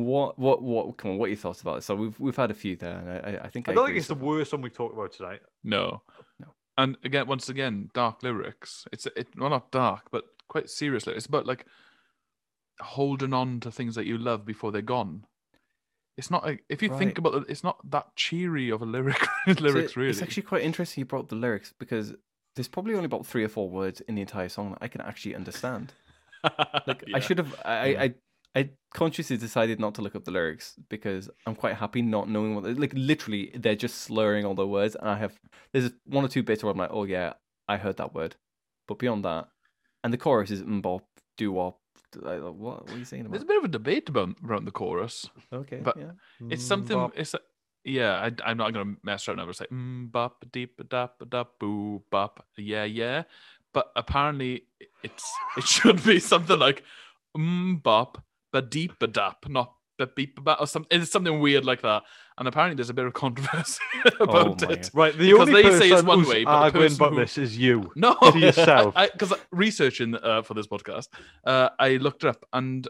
What 0.06 0.40
what 0.40 0.62
what? 0.62 0.96
Come 0.98 1.12
on, 1.12 1.18
what 1.18 1.26
are 1.26 1.30
your 1.30 1.38
thoughts 1.38 1.62
about 1.62 1.80
it? 1.80 1.82
So 1.84 1.94
we've 1.96 2.18
we've 2.20 2.36
had 2.36 2.52
a 2.52 2.54
few 2.54 2.76
there, 2.76 2.98
and 2.98 3.10
I 3.10 3.16
I, 3.42 3.44
I 3.46 3.50
think 3.50 3.68
I 3.68 3.74
I 3.74 3.76
don't 3.76 3.86
think 3.88 3.98
it's 3.98 4.08
the 4.08 4.16
with 4.16 4.24
worst 4.24 4.54
one 4.54 4.62
we 4.62 4.70
talked 4.70 4.94
about 4.94 5.12
tonight. 5.12 5.42
No. 5.64 6.02
No. 6.40 6.48
And 6.78 6.98
again, 7.04 7.28
once 7.28 7.50
again, 7.50 7.90
dark 7.94 8.24
lyrics. 8.24 8.88
It's 8.94 9.06
it 9.08 9.28
well 9.38 9.50
not 9.50 9.72
dark, 9.72 10.10
but 10.12 10.24
quite 10.48 10.70
seriously. 10.70 11.14
It's 11.16 11.26
about 11.26 11.46
like 11.46 11.66
holding 12.80 13.34
on 13.34 13.60
to 13.60 13.72
things 13.72 13.96
that 13.96 14.06
you 14.06 14.18
love 14.18 14.46
before 14.46 14.72
they're 14.72 14.82
gone. 14.82 15.26
It's 16.18 16.32
not 16.32 16.44
like 16.46 16.64
if 16.70 16.82
you 16.82 16.90
Right. 16.90 17.00
think 17.00 17.18
about 17.18 17.34
it, 17.36 17.44
it's 17.50 17.64
not 17.64 17.78
that 17.92 18.16
cheery 18.16 18.70
of 18.70 18.82
a 18.82 18.86
lyric 18.86 19.20
So 19.48 19.54
lyrics 19.60 19.96
really. 19.98 20.12
It's 20.12 20.22
actually 20.22 20.44
quite 20.44 20.64
interesting 20.64 21.02
you 21.02 21.06
brought 21.06 21.24
up 21.24 21.30
the 21.30 21.36
lyrics 21.36 21.74
because 21.78 22.14
there's 22.56 22.68
probably 22.68 22.94
only 22.94 23.06
about 23.06 23.26
three 23.26 23.44
or 23.44 23.50
four 23.50 23.70
words 23.70 24.02
in 24.02 24.16
the 24.16 24.22
entire 24.22 24.50
song 24.50 24.72
that 24.72 24.80
I 24.82 24.88
can 24.88 25.02
actually 25.02 25.36
understand. 25.36 25.94
Like 26.88 27.04
I 27.14 27.20
should 27.20 27.38
have 27.38 27.54
I, 27.66 27.86
Yeah. 27.88 28.02
I 28.04 28.14
I 28.56 28.70
consciously 28.94 29.38
decided 29.38 29.80
not 29.80 29.96
to 29.96 30.02
look 30.02 30.16
up 30.16 30.26
the 30.26 30.32
lyrics 30.32 30.74
because 30.90 31.30
I'm 31.46 31.56
quite 31.56 31.76
happy 31.76 32.02
not 32.02 32.30
knowing 32.30 32.56
what 32.56 32.64
they 32.64 32.74
like 32.74 32.94
literally 32.96 33.52
they're 33.56 33.76
just 33.76 34.02
slurring 34.02 34.46
all 34.46 34.56
the 34.56 34.68
words 34.68 34.96
and 34.96 35.08
I 35.08 35.18
have 35.18 35.40
there's 35.72 35.92
one 36.06 36.26
or 36.26 36.28
two 36.28 36.44
bits 36.44 36.64
where 36.64 36.72
I'm 36.72 36.78
like, 36.78 36.90
oh 36.92 37.04
yeah, 37.04 37.34
I 37.68 37.78
heard 37.78 37.98
that 37.98 38.16
word. 38.16 38.36
But 38.88 38.98
beyond 38.98 39.24
that 39.26 39.50
and 40.04 40.14
the 40.14 40.18
chorus 40.18 40.52
is 40.52 40.64
mbop, 40.64 41.02
doo 41.38 41.52
wop. 41.52 41.80
Like, 42.16 42.42
what, 42.42 42.54
what 42.56 42.92
are 42.92 42.98
you 42.98 43.06
saying 43.06 43.22
about? 43.22 43.34
There's 43.34 43.44
a 43.44 43.48
bit 43.48 43.58
of 43.58 43.66
a 43.66 43.70
debate 43.70 44.10
about 44.10 44.36
around 44.44 44.66
the 44.66 44.72
chorus. 44.72 45.30
Okay, 45.54 45.78
but 45.78 45.96
yeah. 45.98 46.12
It's 46.50 46.64
something. 46.64 46.98
bop. 46.98 47.14
It's 47.16 47.36
a, 47.36 47.40
yeah. 47.84 48.14
I, 48.16 48.50
I'm 48.50 48.58
not 48.58 48.74
gonna 48.74 48.96
mess 49.04 49.28
around. 49.28 49.38
Never 49.38 49.54
say 49.54 49.66
mm, 49.72 50.12
bop 50.12 50.44
deep 50.52 50.82
dap 50.90 51.22
dap 51.30 51.50
boo 51.60 52.02
bop. 52.10 52.44
Yeah, 52.58 52.86
yeah. 52.86 53.24
But 53.74 53.92
apparently, 53.96 54.64
it's 55.04 55.32
it 55.56 55.64
should 55.68 56.04
be 56.04 56.20
something 56.20 56.58
like 56.58 56.84
mm, 57.38 57.82
bop 57.84 58.24
ba 58.52 58.62
deep 58.62 58.94
dap, 59.12 59.48
not 59.48 59.74
ba 59.98 60.08
beep 60.16 60.44
ba 60.44 60.58
or 60.60 60.68
something. 60.68 61.02
It's 61.02 61.12
something 61.12 61.40
weird 61.40 61.66
like 61.66 61.82
that. 61.82 62.04
And 62.38 62.48
apparently, 62.48 62.76
there's 62.76 62.90
a 62.90 62.94
bit 62.94 63.06
of 63.06 63.14
controversy 63.14 63.82
about 64.20 64.64
Oh 64.64 64.68
my 64.68 64.74
it. 64.74 64.90
Right, 64.94 65.14
the 65.18 65.32
Because 65.32 65.50
only 65.50 65.54
they 65.62 65.64
person 65.70 65.80
say 65.80 65.90
it's 65.92 66.04
one 66.04 66.26
way, 66.28 66.46
but 66.46 66.52
the 66.52 66.58
arguing 66.58 66.86
person 66.90 67.02
about 67.04 67.14
who- 67.14 67.20
this 67.20 67.38
is 67.38 67.58
you. 67.58 67.92
No, 67.96 68.16
to 68.16 68.40
yourself. 68.40 68.96
Because 69.12 69.34
researching 69.52 70.16
uh, 70.16 70.42
for 70.44 70.54
this 70.54 70.68
podcast, 70.68 71.08
uh, 71.46 71.70
I 71.80 71.98
looked 71.98 72.24
it 72.24 72.30
up 72.30 72.46
and 72.54 72.88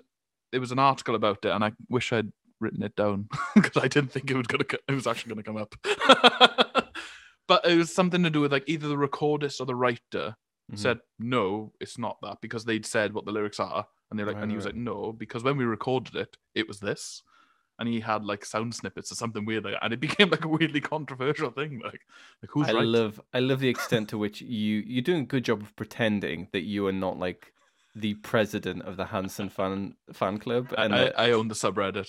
there 0.51 0.61
was 0.61 0.71
an 0.71 0.79
article 0.79 1.15
about 1.15 1.43
it, 1.45 1.49
and 1.49 1.63
I 1.63 1.71
wish 1.89 2.13
I'd 2.13 2.31
written 2.59 2.83
it 2.83 2.95
down 2.95 3.27
because 3.55 3.81
I 3.83 3.87
didn't 3.87 4.11
think 4.11 4.29
it 4.29 4.35
was 4.37 4.47
gonna. 4.47 4.63
co- 4.65 4.77
It 4.87 4.93
was 4.93 5.07
actually 5.07 5.29
gonna 5.33 5.43
come 5.43 5.57
up. 5.57 5.73
but 7.47 7.65
it 7.65 7.75
was 7.75 7.93
something 7.93 8.21
to 8.23 8.29
do 8.29 8.41
with 8.41 8.51
like 8.51 8.65
either 8.67 8.87
the 8.87 8.95
recordist 8.95 9.59
or 9.59 9.65
the 9.65 9.75
writer 9.75 10.35
Mhm. 10.71 10.77
said 10.77 10.99
no, 11.17 11.73
it's 11.79 11.97
not 11.97 12.17
that 12.21 12.37
because 12.41 12.65
they'd 12.65 12.85
said 12.85 13.13
what 13.13 13.25
the 13.25 13.31
lyrics 13.31 13.59
are, 13.59 13.87
and 14.09 14.17
they're 14.19 14.25
like, 14.25 14.35
Right, 14.35 14.43
and 14.43 14.51
he 14.51 14.55
was 14.55 14.65
right. 14.65 14.73
like, 14.75 14.81
no, 14.81 15.11
because 15.11 15.43
when 15.43 15.57
we 15.57 15.65
recorded 15.65 16.15
it, 16.15 16.37
it 16.55 16.67
was 16.67 16.79
this. 16.79 17.23
And 17.77 17.87
he 17.87 18.01
had 18.01 18.25
like 18.25 18.43
sound 18.43 18.75
snippets 18.75 19.09
or 19.09 19.15
something 19.15 19.45
weird, 19.45 19.63
like, 19.63 19.75
and 19.81 19.93
it 19.93 19.99
became 20.07 20.29
like 20.29 20.43
a 20.43 20.49
weirdly 20.49 20.81
controversial 20.81 21.49
thing. 21.51 21.79
Like, 21.83 22.01
like 22.41 22.49
who's 22.49 22.67
I 22.67 22.73
right? 22.73 22.85
love 22.85 23.21
I 23.33 23.39
love 23.39 23.61
the 23.61 23.69
extent 23.69 24.09
to 24.09 24.17
which 24.17 24.41
you 24.41 24.83
you're 24.85 25.01
doing 25.01 25.21
a 25.21 25.25
good 25.25 25.45
job 25.45 25.61
of 25.61 25.73
pretending 25.77 26.49
that 26.51 26.63
you 26.63 26.85
are 26.87 26.91
not 26.91 27.17
like 27.17 27.53
the 27.95 28.15
president 28.15 28.83
of 28.83 28.97
the 28.97 29.05
Hanson 29.05 29.49
fan 29.49 29.95
fan 30.13 30.37
club 30.39 30.73
and 30.77 30.93
I, 30.93 31.07
I 31.17 31.31
own 31.31 31.47
the 31.47 31.55
subreddit. 31.55 32.07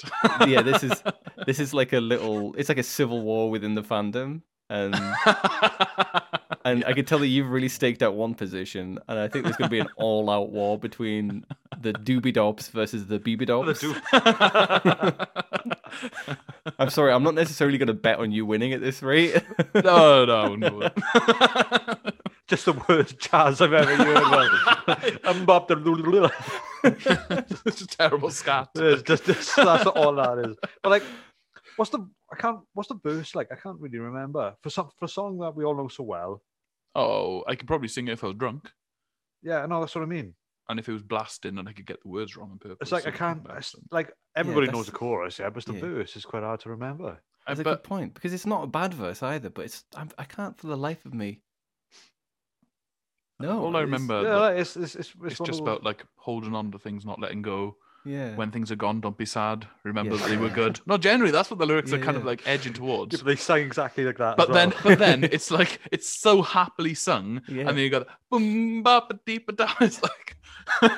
yeah 0.48 0.60
this 0.62 0.82
is 0.82 1.02
this 1.46 1.58
is 1.58 1.72
like 1.72 1.92
a 1.92 2.00
little 2.00 2.52
it's 2.54 2.68
like 2.68 2.78
a 2.78 2.82
civil 2.82 3.22
war 3.22 3.48
within 3.50 3.74
the 3.74 3.82
fandom 3.82 4.42
and 4.70 4.94
and 6.64 6.84
I 6.84 6.92
can 6.94 7.04
tell 7.04 7.18
that 7.18 7.26
you've 7.26 7.50
really 7.50 7.68
staked 7.68 8.02
out 8.02 8.14
one 8.14 8.34
position 8.34 8.98
and 9.08 9.18
I 9.18 9.28
think 9.28 9.44
there's 9.44 9.56
going 9.56 9.68
to 9.68 9.70
be 9.70 9.80
an 9.80 9.88
all 9.96 10.30
out 10.30 10.50
war 10.50 10.78
between 10.78 11.44
the 11.80 11.92
Doobie 11.92 12.32
Dops 12.32 12.68
versus 12.68 13.06
the 13.06 13.18
Beebe 13.18 13.44
Dops. 13.44 13.84
I'm 16.78 16.90
sorry, 16.90 17.12
I'm 17.12 17.24
not 17.24 17.34
necessarily 17.34 17.78
going 17.78 17.88
to 17.88 17.94
bet 17.94 18.20
on 18.20 18.30
you 18.30 18.46
winning 18.46 18.72
at 18.72 18.80
this 18.80 19.02
rate. 19.02 19.42
no, 19.74 20.24
no, 20.24 20.54
no. 20.54 20.88
Just 22.46 22.64
the 22.64 22.80
worst 22.88 23.18
jazz 23.18 23.60
I've 23.60 23.72
ever 23.72 23.96
heard. 23.96 24.50
Well, 24.86 24.98
I'm 25.24 25.44
bop 25.44 25.68
the 25.68 25.76
it's 26.84 27.80
a 27.80 27.86
terrible 27.86 28.30
scat. 28.30 28.68
It's 28.76 29.02
just, 29.02 29.24
just 29.24 29.56
that's 29.56 29.86
all 29.86 30.14
that 30.14 30.38
is. 30.38 30.56
But 30.82 30.90
like, 30.90 31.02
what's 31.76 31.90
the 31.90 32.06
I 32.32 32.36
can't 32.36 32.60
what's 32.74 32.88
the 32.88 32.94
verse 33.02 33.34
like? 33.34 33.48
I 33.52 33.56
can't 33.56 33.80
really 33.80 33.98
remember 33.98 34.54
for 34.62 34.70
some 34.70 34.88
for 34.98 35.04
a 35.06 35.08
song 35.08 35.38
that 35.38 35.54
we 35.56 35.64
all 35.64 35.76
know 35.76 35.88
so 35.88 36.04
well. 36.04 36.42
Oh, 36.94 37.44
I 37.48 37.54
could 37.56 37.66
probably 37.68 37.88
sing 37.88 38.08
it 38.08 38.12
if 38.12 38.24
I 38.24 38.28
was 38.28 38.36
drunk, 38.36 38.70
Yeah, 39.42 39.64
no, 39.66 39.80
that's 39.80 39.94
what 39.94 40.02
I 40.02 40.06
mean. 40.06 40.34
and 40.68 40.78
if 40.78 40.88
it 40.88 40.92
was 40.92 41.02
blasting, 41.02 41.58
and 41.58 41.68
I 41.68 41.72
could 41.72 41.86
get 41.86 42.02
the 42.02 42.08
words 42.08 42.36
wrong 42.36 42.50
on 42.52 42.58
purpose. 42.58 42.78
It's 42.80 42.92
like 42.92 43.06
I 43.06 43.10
can't. 43.16 43.46
It's 43.56 43.74
like 43.90 44.12
everybody 44.36 44.66
knows 44.66 44.86
that's- 44.86 44.92
the 44.92 44.98
chorus, 44.98 45.38
yeah, 45.38 45.50
but 45.50 45.64
the 45.64 45.74
yeah. 45.74 45.80
verse 45.80 46.16
is 46.16 46.24
quite 46.24 46.42
hard 46.42 46.60
to 46.60 46.70
remember. 46.70 47.20
That's 47.46 47.60
a 47.60 47.64
but 47.64 47.82
good 47.82 47.88
point 47.88 48.14
because 48.14 48.32
it's 48.32 48.46
not 48.46 48.64
a 48.64 48.66
bad 48.68 48.92
verse 48.94 49.22
either, 49.22 49.50
but 49.50 49.64
it's 49.64 49.84
I'm, 49.96 50.10
I 50.18 50.24
can't 50.24 50.56
for 50.58 50.66
the 50.68 50.76
life 50.76 51.04
of 51.06 51.14
me. 51.14 51.42
No, 53.40 53.64
all 53.64 53.76
I 53.76 53.80
it's- 53.80 53.84
remember, 53.84 54.22
yeah, 54.22 54.36
like, 54.36 54.58
it's 54.58 54.76
it's 54.76 54.94
it's, 54.94 55.08
it's 55.08 55.16
one 55.16 55.26
of 55.30 55.36
just 55.36 55.48
those- 55.50 55.60
about 55.60 55.82
like 55.84 56.04
holding 56.16 56.54
on 56.54 56.70
to 56.72 56.78
things, 56.78 57.06
not 57.06 57.18
letting 57.20 57.42
go. 57.42 57.76
Yeah, 58.04 58.34
When 58.34 58.50
things 58.50 58.70
are 58.72 58.76
gone, 58.76 59.00
don't 59.00 59.18
be 59.18 59.26
sad. 59.26 59.66
Remember 59.84 60.14
Yes. 60.14 60.22
that 60.22 60.30
they 60.30 60.36
were 60.38 60.48
good. 60.48 60.80
No, 60.86 60.96
generally, 60.96 61.30
that's 61.32 61.50
what 61.50 61.58
the 61.58 61.66
lyrics 61.66 61.92
are 61.92 61.98
Yeah, 61.98 62.04
kind 62.04 62.16
of 62.16 62.24
like 62.24 62.42
edging 62.46 62.72
towards. 62.72 63.12
Yeah, 63.14 63.18
but 63.22 63.26
they 63.26 63.36
sang 63.36 63.62
exactly 63.62 64.04
like 64.04 64.16
that. 64.18 64.38
as 64.40 64.46
But 64.46 64.52
then, 64.54 64.70
well. 64.70 64.78
but 64.84 64.98
then 64.98 65.24
it's 65.32 65.50
like 65.50 65.80
it's 65.92 66.08
so 66.08 66.40
happily 66.42 66.94
sung, 66.94 67.42
Yeah. 67.48 67.60
and 67.68 67.70
then 67.70 67.78
you 67.78 67.90
got 67.90 68.06
boom 68.30 68.82
bop 68.82 69.10
a 69.10 69.20
deep 69.26 69.48
a 69.48 69.52
down. 69.52 69.74
It's 69.80 70.02
like 70.02 70.36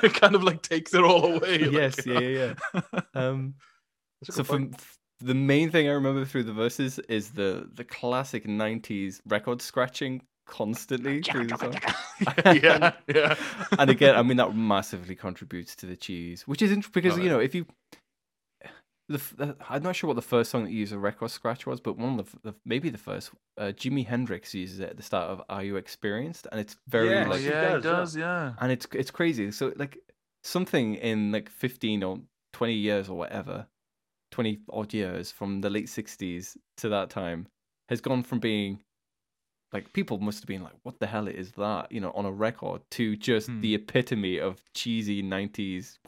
it 0.04 0.14
kind 0.14 0.34
of 0.34 0.42
like 0.44 0.62
takes 0.62 0.94
it 0.94 1.02
all 1.02 1.36
away. 1.36 1.68
yes, 1.70 2.06
you 2.06 2.12
yeah, 2.14 2.20
yeah, 2.20 2.54
yeah. 2.74 3.00
Um, 3.14 3.54
so 4.24 4.34
good 4.34 4.46
for 4.46 4.52
point. 4.58 4.74
f- 4.74 4.98
the 5.20 5.34
main 5.34 5.70
thing 5.70 5.88
I 5.88 5.92
remember 5.92 6.24
through 6.24 6.44
the 6.44 6.52
verses 6.52 6.98
is 7.08 7.30
the 7.30 7.68
the 7.74 7.84
classic 7.84 8.46
'90s 8.46 9.20
record 9.26 9.60
scratching 9.62 10.22
constantly 10.52 11.22
through 11.22 11.46
the 11.46 11.56
song. 11.56 11.74
yeah, 12.62 12.92
yeah. 13.08 13.34
and 13.78 13.88
again, 13.90 14.14
I 14.14 14.22
mean 14.22 14.36
that 14.36 14.54
massively 14.54 15.16
contributes 15.16 15.74
to 15.76 15.86
the 15.86 15.96
cheese, 15.96 16.42
which 16.46 16.60
is 16.60 16.70
interesting 16.70 17.02
because 17.02 17.18
Oh, 17.18 17.22
you 17.22 17.30
know 17.30 17.40
if 17.40 17.54
you, 17.54 17.64
the, 19.08 19.18
the 19.36 19.56
I'm 19.68 19.82
not 19.82 19.96
sure 19.96 20.08
what 20.08 20.16
the 20.16 20.22
first 20.22 20.50
song 20.50 20.64
that 20.64 20.70
used 20.70 20.92
a 20.92 20.98
record 20.98 21.30
scratch 21.30 21.66
was, 21.66 21.80
but 21.80 21.96
one 21.96 22.20
of 22.20 22.30
the, 22.30 22.50
the 22.50 22.54
maybe 22.66 22.90
the 22.90 22.98
first, 22.98 23.30
uh, 23.56 23.72
Jimi 23.74 24.06
Hendrix 24.06 24.52
uses 24.54 24.78
it 24.80 24.90
at 24.90 24.96
the 24.98 25.02
start 25.02 25.30
of 25.30 25.42
"Are 25.48 25.64
You 25.64 25.76
Experienced?" 25.76 26.46
and 26.52 26.60
it's 26.60 26.76
very 26.86 27.08
Yes, 27.08 27.26
Oh, 27.26 27.30
like, 27.30 27.42
yeah, 27.42 27.50
does, 27.62 27.84
it 27.84 27.88
does, 27.88 28.16
yeah. 28.16 28.52
and 28.60 28.70
it's 28.70 28.86
it's 28.92 29.10
crazy. 29.10 29.50
So 29.52 29.72
like 29.76 29.96
something 30.44 30.96
in 30.96 31.32
like 31.32 31.48
15 31.48 32.02
or 32.02 32.20
20 32.52 32.74
years 32.74 33.08
or 33.08 33.16
whatever, 33.16 33.66
20 34.32 34.60
odd 34.70 34.92
years 34.92 35.32
from 35.32 35.62
the 35.62 35.70
late 35.70 35.86
60s 35.86 36.58
to 36.76 36.90
that 36.90 37.08
time 37.08 37.46
has 37.88 38.00
gone 38.02 38.22
from 38.22 38.38
being 38.38 38.80
like 39.72 39.92
people 39.92 40.18
must 40.18 40.40
have 40.40 40.46
been 40.48 40.62
like, 40.62 40.74
what 40.82 41.00
the 41.00 41.06
hell 41.06 41.26
is 41.28 41.52
that? 41.52 41.90
You 41.90 42.00
know, 42.00 42.10
on 42.12 42.26
a 42.26 42.30
record 42.32 42.82
to 42.92 43.16
just 43.16 43.48
Hmm. 43.48 43.60
the 43.60 43.74
epitome 43.74 44.38
of 44.38 44.60
cheesy 44.74 45.22
90s. 45.22 45.98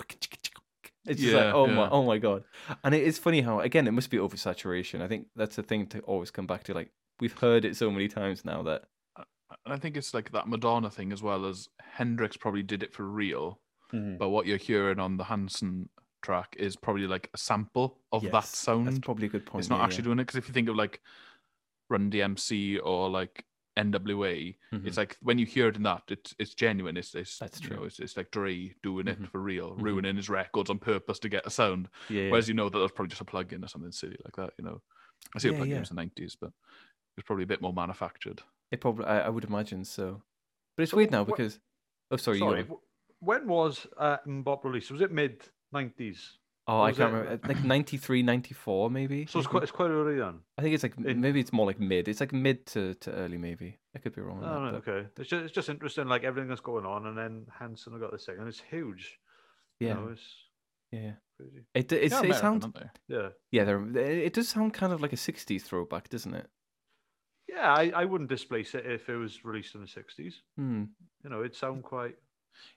It's 1.06 1.20
just 1.20 1.34
like, 1.34 1.52
oh 1.54 1.66
my, 1.66 1.88
oh 1.90 2.02
my 2.02 2.16
god! 2.16 2.44
And 2.82 2.94
it 2.94 3.02
is 3.02 3.18
funny 3.18 3.42
how 3.42 3.60
again 3.60 3.86
it 3.86 3.90
must 3.92 4.08
be 4.10 4.16
oversaturation. 4.16 5.02
I 5.02 5.08
think 5.08 5.26
that's 5.36 5.56
the 5.56 5.62
thing 5.62 5.86
to 5.88 6.00
always 6.00 6.30
come 6.30 6.46
back 6.46 6.64
to. 6.64 6.74
Like 6.74 6.90
we've 7.20 7.38
heard 7.38 7.64
it 7.66 7.76
so 7.76 7.90
many 7.90 8.08
times 8.08 8.42
now 8.44 8.62
that 8.62 8.84
And 9.18 9.74
I 9.74 9.76
think 9.76 9.96
it's 9.98 10.14
like 10.14 10.32
that 10.32 10.48
Madonna 10.48 10.90
thing 10.90 11.12
as 11.12 11.22
well 11.22 11.44
as 11.44 11.68
Hendrix 11.80 12.36
probably 12.38 12.62
did 12.62 12.82
it 12.82 12.92
for 12.94 13.04
real, 13.04 13.60
Mm-hmm. 13.92 14.16
but 14.16 14.30
what 14.30 14.46
you're 14.46 14.56
hearing 14.56 14.98
on 14.98 15.18
the 15.18 15.24
Hanson 15.24 15.88
track 16.22 16.56
is 16.58 16.74
probably 16.74 17.06
like 17.06 17.28
a 17.34 17.38
sample 17.38 17.98
of 18.10 18.22
that 18.32 18.44
sound. 18.44 18.88
That's 18.88 18.98
probably 18.98 19.26
a 19.26 19.30
good 19.30 19.44
point. 19.44 19.60
it's 19.60 19.68
not 19.70 19.78
yeah, 19.80 19.84
actually 19.84 19.98
yeah. 19.98 20.04
doing 20.04 20.18
it 20.20 20.22
because 20.22 20.36
if 20.38 20.48
you 20.48 20.54
think 20.54 20.68
of 20.70 20.74
like 20.76 21.00
Run 21.90 22.10
DMC 22.10 22.78
or 22.82 23.10
like 23.10 23.44
NWA. 23.77 24.57
Mhm. 24.72 24.87
It's 24.87 24.97
like 24.97 25.16
when 25.20 25.39
you 25.39 25.47
hear 25.47 25.68
it 25.68 25.77
in 25.77 25.83
that, 25.85 26.03
it's 26.09 26.35
it's 26.39 26.55
genuine. 26.55 26.97
It's 26.97 27.14
it's 27.14 27.39
That's 27.39 27.61
you 27.61 27.68
true. 27.68 27.77
know, 27.79 27.83
it's, 27.85 27.99
it's 28.01 28.16
like 28.16 28.31
Dre 28.31 28.75
doing 28.83 29.09
it 29.09 29.20
Mhm. 29.20 29.29
for 29.31 29.41
real, 29.41 29.75
Mhm. 29.77 29.83
ruining 29.83 30.16
his 30.16 30.29
records 30.29 30.70
on 30.70 30.79
purpose 30.79 31.18
to 31.20 31.29
get 31.29 31.47
a 31.47 31.51
sound. 31.51 31.89
Yeah. 32.09 32.31
Whereas 32.31 32.49
you 32.49 32.55
know 32.55 32.68
that 32.68 32.79
was 32.79 32.93
probably 32.93 33.11
just 33.11 33.20
a 33.22 33.25
plug-in 33.25 33.64
or 33.64 33.68
something 33.68 33.93
silly 33.93 34.16
like 34.25 34.37
that. 34.37 34.55
You 34.59 34.64
know, 34.64 34.83
I 35.35 35.39
see 35.39 35.49
a 35.49 35.53
Yeah, 35.53 35.59
plug-in 35.59 35.75
yeah. 35.75 35.81
was 35.81 35.89
the 35.89 35.95
nineties, 35.97 36.37
but 36.37 36.53
it's 37.16 37.27
probably 37.27 37.45
a 37.45 37.49
bit 37.49 37.61
more 37.62 37.72
manufactured. 37.72 38.43
It 38.70 38.81
probably, 38.81 39.07
I, 39.07 39.20
I 39.27 39.29
would 39.29 39.45
imagine 39.45 39.85
so. 39.85 40.22
But 40.77 40.83
it's 40.85 40.91
So 40.91 40.97
weird 40.97 41.11
now 41.11 41.22
what- 41.25 41.37
because. 41.37 41.61
Oh, 42.11 42.16
sorry. 42.16 42.39
Sorry, 42.39 42.61
You 42.61 42.64
go. 42.66 42.83
when 43.20 43.47
was 43.49 43.87
uh, 43.97 44.18
MMMBop 44.27 44.64
released? 44.64 44.91
Was 44.91 45.01
it 45.01 45.11
mid 45.11 45.43
nineties? 45.72 46.39
Oh, 46.66 46.80
I 46.82 46.92
can't 46.92 47.12
it- 47.12 47.16
remember. 47.18 47.48
Like 47.48 47.64
93, 47.64 48.22
94 48.22 48.90
maybe. 48.90 49.26
So 49.26 49.38
it's 49.38 49.48
quite 49.48 49.62
it's 49.62 49.72
quite 49.72 49.90
early 49.90 50.16
then. 50.16 50.40
I 50.56 50.62
think 50.62 50.74
it's 50.74 50.82
like 50.82 50.94
in- 51.04 51.20
maybe 51.20 51.40
it's 51.40 51.52
more 51.52 51.66
like 51.66 51.78
mid. 51.80 52.08
It's 52.08 52.20
like 52.20 52.32
mid 52.32 52.64
to, 52.68 52.94
to 52.94 53.12
early 53.12 53.36
maybe. 53.38 53.78
I 53.94 53.98
could 53.98 54.14
be 54.14 54.22
wrong. 54.22 54.40
Oh, 54.42 54.46
on 54.46 54.62
right, 54.62 54.72
but 54.84 54.88
okay. 54.90 55.08
It's 55.18 55.28
just, 55.28 55.44
it's 55.44 55.52
just 55.52 55.68
interesting, 55.68 56.08
like 56.08 56.24
everything 56.24 56.48
that's 56.48 56.60
going 56.62 56.86
on, 56.86 57.06
and 57.06 57.16
then 57.18 57.46
Hanson 57.58 57.92
have 57.92 58.00
got 58.00 58.12
this 58.12 58.24
thing, 58.26 58.36
and 58.38 58.48
it's 58.48 58.62
huge. 58.70 59.18
You 59.80 59.88
Yeah. 59.88 59.94
know, 59.94 60.08
it's 60.12 60.22
Yeah. 60.90 61.12
crazy. 61.36 61.64
It 61.74 61.88
d- 61.88 61.96
it's, 61.96 62.14
They're 62.20 62.30
it 62.30 62.36
sounds 62.36 62.64
aren't? 62.64 62.78
Yeah, 63.08 63.28
yeah. 63.50 63.64
They're, 63.64 63.96
it 63.98 64.32
does 64.32 64.48
sound 64.48 64.72
kind 64.74 64.92
of 64.92 65.00
like 65.02 65.12
a 65.12 65.16
'60s 65.16 65.62
throwback, 65.62 66.08
doesn't 66.08 66.34
it? 66.34 66.48
yeah. 67.48 67.72
I, 67.74 67.92
I 67.94 68.04
wouldn't 68.06 68.30
displace 68.30 68.74
it 68.74 68.86
if 68.86 69.08
it 69.08 69.16
was 69.16 69.44
released 69.44 69.74
in 69.74 69.80
the 69.82 69.86
sixties. 69.88 70.40
Hmm. 70.56 70.84
You 71.22 71.30
know, 71.30 71.40
it'd 71.40 71.54
sound 71.56 71.82
quite 71.82 72.14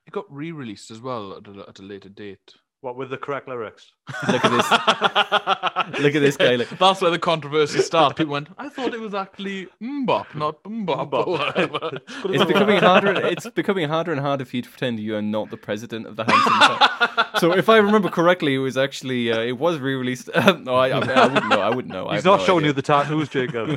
It 0.06 0.12
got 0.14 0.26
re-released 0.32 0.92
as 0.92 1.00
well 1.02 1.38
at 1.38 1.48
a, 1.48 1.66
at 1.70 1.80
a 1.80 1.84
later 1.84 2.10
date. 2.10 2.54
What 2.82 2.96
with 2.96 3.10
the 3.10 3.18
correct 3.18 3.48
lyrics. 3.48 3.92
Look 4.32 4.46
at 4.46 4.52
this. 4.52 4.70
Look 6.04 6.16
at 6.16 6.20
this 6.20 6.36
guy, 6.38 6.56
look. 6.58 6.68
That's 6.70 7.02
where 7.02 7.12
the 7.12 7.18
controversy 7.20 7.80
started. 7.80 8.16
People 8.16 8.34
went, 8.34 8.50
"I 8.58 8.68
thought 8.70 8.94
it 8.94 9.00
was 9.00 9.14
actually 9.14 9.68
mbop, 9.82 10.36
not 10.36 10.62
mbop." 10.64 11.14
or 11.14 11.26
whatever." 11.38 12.00
It's 12.26 12.44
becoming 12.46 12.80
harder. 12.80 13.14
It's 13.26 13.50
becoming 13.52 13.88
harder 13.88 14.12
and 14.12 14.20
harder 14.20 14.44
for 14.44 14.58
you 14.58 14.62
to 14.64 14.70
pretend 14.70 15.00
you 15.00 15.16
are 15.16 15.22
not 15.22 15.50
the 15.50 15.56
president 15.58 16.06
of 16.06 16.18
the 16.18 16.26
Hanson. 16.26 17.30
so 17.40 17.54
if 17.54 17.70
I 17.70 17.78
remember 17.78 18.10
correctly, 18.10 18.56
it 18.56 18.60
was 18.60 18.76
actually 18.78 19.32
uh, 19.32 19.40
it 19.40 19.58
was 19.58 19.80
re-released. 19.80 20.30
no, 20.36 20.76
I, 20.76 20.90
I, 20.90 21.00
I 21.00 21.28
wouldn't 21.28 21.50
know. 21.50 21.62
I 21.62 21.70
wouldn't 21.70 21.94
know. 21.94 22.10
He's 22.10 22.26
not 22.26 22.40
no 22.42 22.46
showing 22.46 22.60
idea. 22.66 22.70
you 22.70 22.74
the 22.74 22.82
tattoos, 22.82 23.30
Jacob. 23.30 23.70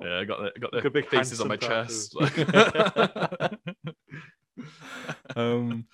yeah, 0.00 0.18
I 0.20 0.24
got 0.24 0.38
the, 0.40 0.52
got 0.60 0.72
the 0.72 0.82
Got 0.82 0.92
big 0.92 1.08
faces 1.08 1.40
on 1.40 1.48
my 1.48 1.56
handsome 1.60 2.28
chest. 2.28 3.56
um, 5.36 5.86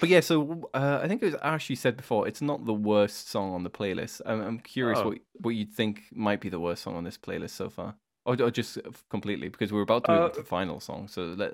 but 0.00 0.08
yeah, 0.08 0.20
so 0.20 0.68
uh, 0.74 1.00
I 1.02 1.08
think 1.08 1.22
it 1.22 1.26
was 1.26 1.34
Ash 1.42 1.70
you 1.70 1.76
said 1.76 1.96
before. 1.96 2.26
It's 2.26 2.42
not 2.42 2.64
the 2.66 2.74
worst 2.74 3.28
song 3.28 3.54
on 3.54 3.62
the 3.62 3.70
playlist. 3.70 4.20
I'm, 4.26 4.40
I'm 4.40 4.58
curious 4.58 4.98
Oh. 5.00 5.08
what 5.10 5.18
what 5.40 5.50
you'd 5.50 5.72
think 5.72 6.02
might 6.12 6.40
be 6.40 6.48
the 6.48 6.60
worst 6.60 6.82
song 6.82 6.96
on 6.96 7.04
this 7.04 7.18
playlist 7.18 7.50
so 7.50 7.68
far, 7.70 7.94
or, 8.24 8.40
or 8.42 8.50
just 8.50 8.78
completely 9.10 9.48
because 9.48 9.72
we're 9.72 9.82
about 9.82 10.04
to 10.04 10.10
move 10.12 10.20
Uh, 10.20 10.24
on 10.24 10.32
to 10.32 10.40
the 10.40 10.46
final 10.46 10.80
song. 10.80 11.08
So 11.08 11.22
let, 11.36 11.52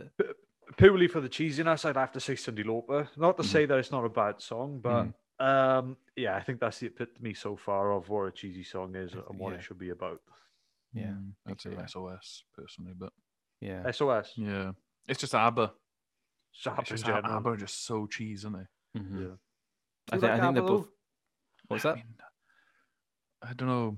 Purely 0.76 1.06
for 1.08 1.20
the 1.20 1.28
cheesiness, 1.28 1.84
I'd 1.84 1.96
have 1.96 2.12
to 2.12 2.20
say 2.20 2.34
Cyndi 2.34 2.64
Lauper. 2.64 3.08
Not 3.16 3.36
to 3.36 3.42
Mm-hmm. 3.42 3.52
say 3.52 3.66
that 3.66 3.78
it's 3.78 3.92
not 3.92 4.04
a 4.04 4.08
bad 4.08 4.40
song, 4.42 4.80
but 4.82 5.06
um, 5.38 5.96
yeah, 6.16 6.34
I 6.34 6.42
think 6.42 6.58
that's 6.60 6.78
the 6.80 6.86
epitome 6.86 7.34
so 7.34 7.56
far 7.56 7.92
of 7.92 8.08
what 8.08 8.22
a 8.26 8.32
cheesy 8.32 8.64
song 8.64 8.96
is 8.96 9.12
and 9.12 9.38
what 9.38 9.52
yeah. 9.52 9.58
it 9.58 9.62
should 9.64 9.78
be 9.78 9.90
about. 9.90 10.20
yeah, 10.92 11.12
Mm, 11.12 11.32
I'd 11.46 11.60
say 11.60 11.70
yeah. 11.72 11.86
SOS 11.86 12.42
personally, 12.54 12.94
but 12.98 13.12
yeah, 13.60 13.88
SOS. 13.92 14.32
yeah, 14.36 14.72
it's 15.06 15.20
just 15.20 15.34
ABBA. 15.34 15.72
Shut 16.58 16.78
It's 16.78 16.90
up 16.90 16.98
in 16.98 17.04
just. 17.04 17.24
ABBA 17.30 17.50
are 17.50 17.56
just 17.56 17.84
so 17.84 18.06
cheese, 18.06 18.44
aren't 18.44 18.56
they? 18.56 19.00
Mhm. 19.00 19.20
Yeah. 19.20 19.34
I 20.12 20.16
Do 20.16 20.16
you 20.16 20.20
think 20.20 20.22
like 20.22 20.30
I 20.32 20.40
think 20.40 20.54
they're 20.54 20.62
both. 20.62 20.88
What's 21.68 21.82
that? 21.82 21.92
I, 21.92 21.94
mean, 21.96 22.14
I 23.42 23.52
don't 23.52 23.68
know. 23.68 23.96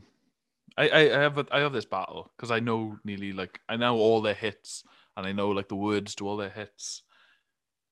I, 0.77 0.89
I, 0.89 1.01
I 1.19 1.23
have 1.23 1.39
a, 1.39 1.47
I 1.53 1.61
have 1.61 1.73
this 1.73 1.85
battle 1.85 2.33
because 2.37 2.51
I 2.51 2.61
know 2.61 2.99
nearly 3.05 3.33
like 3.33 3.61
I 3.69 3.77
know 3.77 3.97
all 3.97 4.21
their 4.23 4.35
hits 4.35 4.83
and 5.17 5.27
I 5.27 5.33
know 5.33 5.51
like 5.51 5.69
the 5.69 5.77
words 5.77 6.15
to 6.17 6.27
all 6.27 6.37
their 6.37 6.51
hits, 6.51 7.03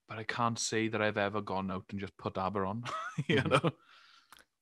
but 0.08 0.18
I 0.18 0.24
can't 0.24 0.58
say 0.58 0.88
that 0.88 1.00
I've 1.02 1.16
ever 1.16 1.40
gone 1.40 1.70
out 1.70 1.84
and 1.90 2.00
just 2.00 2.16
put 2.16 2.36
ABBA 2.36 2.60
on. 2.60 2.84
you 3.28 3.36
Mhm. 3.36 3.62
know, 3.62 3.70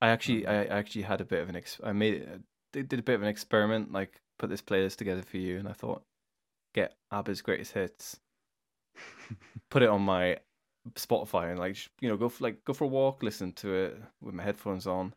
I 0.03 0.09
actually, 0.09 0.47
I 0.47 0.63
I 0.63 0.79
actually 0.79 1.03
had 1.03 1.21
a 1.21 1.25
bit 1.25 1.43
of 1.43 1.49
an 1.49 1.57
ex. 1.57 1.81
I 1.83 1.93
made, 1.93 2.23
uh, 2.23 2.39
did, 2.73 2.89
did 2.89 2.99
a 3.01 3.03
bit 3.03 3.15
of 3.15 3.23
an 3.23 3.29
experiment, 3.29 3.93
like 3.93 4.21
put 4.39 4.51
this 4.51 4.63
playlist 4.63 4.97
together 4.97 5.23
for 5.23 5.39
you, 5.39 5.59
and 5.59 5.69
I 5.69 5.73
thought, 5.73 6.05
get 6.75 6.95
ABBA's 7.11 7.41
greatest 7.43 7.73
hits, 7.73 8.19
put 9.70 9.82
it 9.82 9.88
on 9.88 10.03
my 10.03 10.38
Spotify, 10.95 11.51
and 11.51 11.59
like 11.59 11.76
you 12.01 12.09
know, 12.09 12.16
go 12.16 12.28
for 12.28 12.45
like 12.45 12.64
go 12.64 12.72
for 12.72 12.84
a 12.84 12.88
walk, 12.88 13.22
listen 13.22 13.53
to 13.53 13.74
it 13.74 14.03
with 14.20 14.34
my 14.34 14.42
headphones 14.42 14.86
on. 14.86 15.14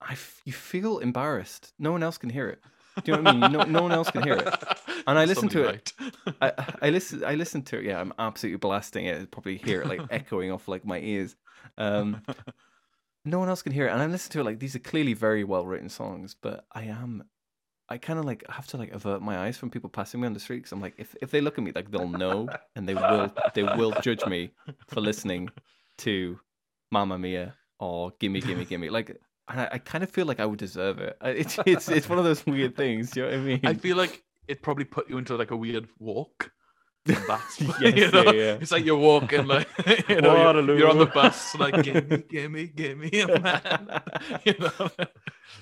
I 0.00 0.12
f- 0.12 0.40
you 0.44 0.52
feel 0.52 0.98
embarrassed. 0.98 1.72
No 1.78 1.92
one 1.92 2.02
else 2.02 2.18
can 2.18 2.30
hear 2.30 2.48
it. 2.48 2.60
Do 3.04 3.12
you 3.12 3.16
know 3.16 3.22
what 3.22 3.34
I 3.34 3.38
mean? 3.38 3.52
No, 3.52 3.62
no 3.64 3.82
one 3.82 3.92
else 3.92 4.10
can 4.10 4.22
hear 4.22 4.34
it. 4.34 4.48
And 5.04 5.18
I 5.18 5.24
listen 5.24 5.48
to 5.48 5.64
it. 5.64 5.92
I, 6.40 6.52
I 6.80 6.90
listen 6.90 7.24
I 7.24 7.34
listen 7.34 7.62
to 7.62 7.78
it. 7.78 7.86
Yeah, 7.86 8.00
I'm 8.00 8.12
absolutely 8.20 8.58
blasting 8.58 9.06
it. 9.06 9.32
Probably 9.32 9.56
hear 9.56 9.82
it 9.82 9.88
like 9.88 10.00
echoing 10.10 10.52
off 10.52 10.68
like 10.68 10.84
my 10.84 11.00
ears. 11.00 11.34
Um, 11.76 12.22
no 13.24 13.40
one 13.40 13.48
else 13.48 13.62
can 13.62 13.72
hear 13.72 13.88
it, 13.88 13.90
and 13.90 14.00
I 14.00 14.06
listen 14.06 14.30
to 14.32 14.40
it 14.40 14.44
like 14.44 14.60
these 14.60 14.76
are 14.76 14.80
clearly 14.80 15.14
very 15.14 15.42
well 15.42 15.66
written 15.66 15.88
songs, 15.88 16.36
but 16.40 16.66
I 16.72 16.84
am. 16.84 17.24
I 17.88 17.98
kind 17.98 18.18
of 18.18 18.24
like 18.24 18.44
have 18.48 18.66
to 18.68 18.76
like 18.76 18.92
avert 18.92 19.22
my 19.22 19.38
eyes 19.38 19.56
from 19.56 19.70
people 19.70 19.90
passing 19.90 20.20
me 20.20 20.26
on 20.26 20.32
the 20.32 20.40
street 20.40 20.58
because 20.58 20.72
I'm 20.72 20.80
like, 20.80 20.94
if 20.98 21.14
if 21.20 21.30
they 21.30 21.40
look 21.40 21.58
at 21.58 21.64
me, 21.64 21.72
like 21.74 21.90
they'll 21.90 22.08
know, 22.08 22.48
and 22.76 22.88
they 22.88 22.94
will 22.94 23.32
they 23.54 23.64
will 23.64 23.92
judge 24.00 24.24
me 24.26 24.50
for 24.88 25.00
listening 25.00 25.50
to 25.98 26.38
Mamma 26.90 27.18
Mia 27.18 27.54
or 27.78 28.12
Gimme 28.18 28.40
Gimme 28.40 28.64
Gimme. 28.64 28.88
Like, 28.88 29.18
and 29.48 29.60
I, 29.60 29.68
I 29.72 29.78
kind 29.78 30.04
of 30.04 30.10
feel 30.10 30.26
like 30.26 30.40
I 30.40 30.46
would 30.46 30.58
deserve 30.58 30.98
it. 30.98 31.16
It's 31.22 31.58
it's 31.66 31.88
it's 31.88 32.08
one 32.08 32.18
of 32.18 32.24
those 32.24 32.44
weird 32.46 32.76
things. 32.76 33.10
Do 33.10 33.20
you 33.20 33.26
know 33.26 33.32
what 33.32 33.40
I 33.40 33.42
mean? 33.42 33.60
I 33.64 33.74
feel 33.74 33.96
like 33.96 34.22
it 34.48 34.62
probably 34.62 34.84
put 34.84 35.10
you 35.10 35.18
into 35.18 35.36
like 35.36 35.50
a 35.50 35.56
weird 35.56 35.88
walk. 35.98 36.52
And 37.06 37.16
That's 37.26 37.60
Yes, 37.80 37.96
you 37.96 38.10
know, 38.10 38.22
yeah, 38.24 38.30
yeah. 38.32 38.58
it's 38.60 38.70
like 38.70 38.84
you're 38.84 38.96
walking 38.96 39.46
like 39.46 39.68
you 40.08 40.20
know 40.20 40.52
you're, 40.52 40.78
you're 40.78 40.90
on 40.90 40.98
the 40.98 41.06
bus 41.06 41.54
like 41.56 41.82
gimme 41.82 42.18
gimme 42.28 42.66
gimme 42.68 43.10
man 43.40 44.02
you 44.44 44.54
know 44.58 44.90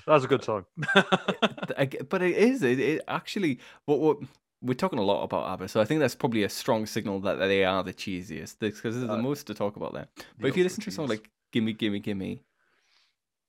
That's 0.07 0.25
a 0.25 0.29
good 0.29 0.45
song. 0.45 0.67
But 0.95 2.23
it 2.23 2.37
is. 2.37 2.63
It, 2.63 2.79
it 2.81 3.03
actually. 3.09 3.59
What 3.87 4.01
what 4.01 4.19
we're 4.63 4.75
talking 4.75 4.99
a 4.99 5.03
lot 5.03 5.23
about 5.23 5.49
ABBA, 5.49 5.69
so 5.69 5.81
I 5.81 5.85
think 5.87 6.01
that's 6.01 6.15
probably 6.15 6.43
a 6.43 6.49
strong 6.49 6.85
signal 6.85 7.21
that 7.21 7.37
they 7.37 7.65
are 7.65 7.83
the 7.83 7.95
cheesiest 7.95 8.59
because 8.59 8.95
there's 8.95 9.07
the 9.07 9.15
Uh, 9.15 9.19
most 9.23 9.47
to 9.47 9.55
talk 9.55 9.77
about 9.77 9.95
there. 9.95 10.09
But 10.39 10.49
if 10.49 10.57
you 10.57 10.63
listen 10.63 10.83
to 10.83 10.91
a 10.91 10.93
song 10.93 11.07
like 11.09 11.31
"Gimme 11.53 11.73
Gimme 11.73 12.01
Gimme," 12.01 12.43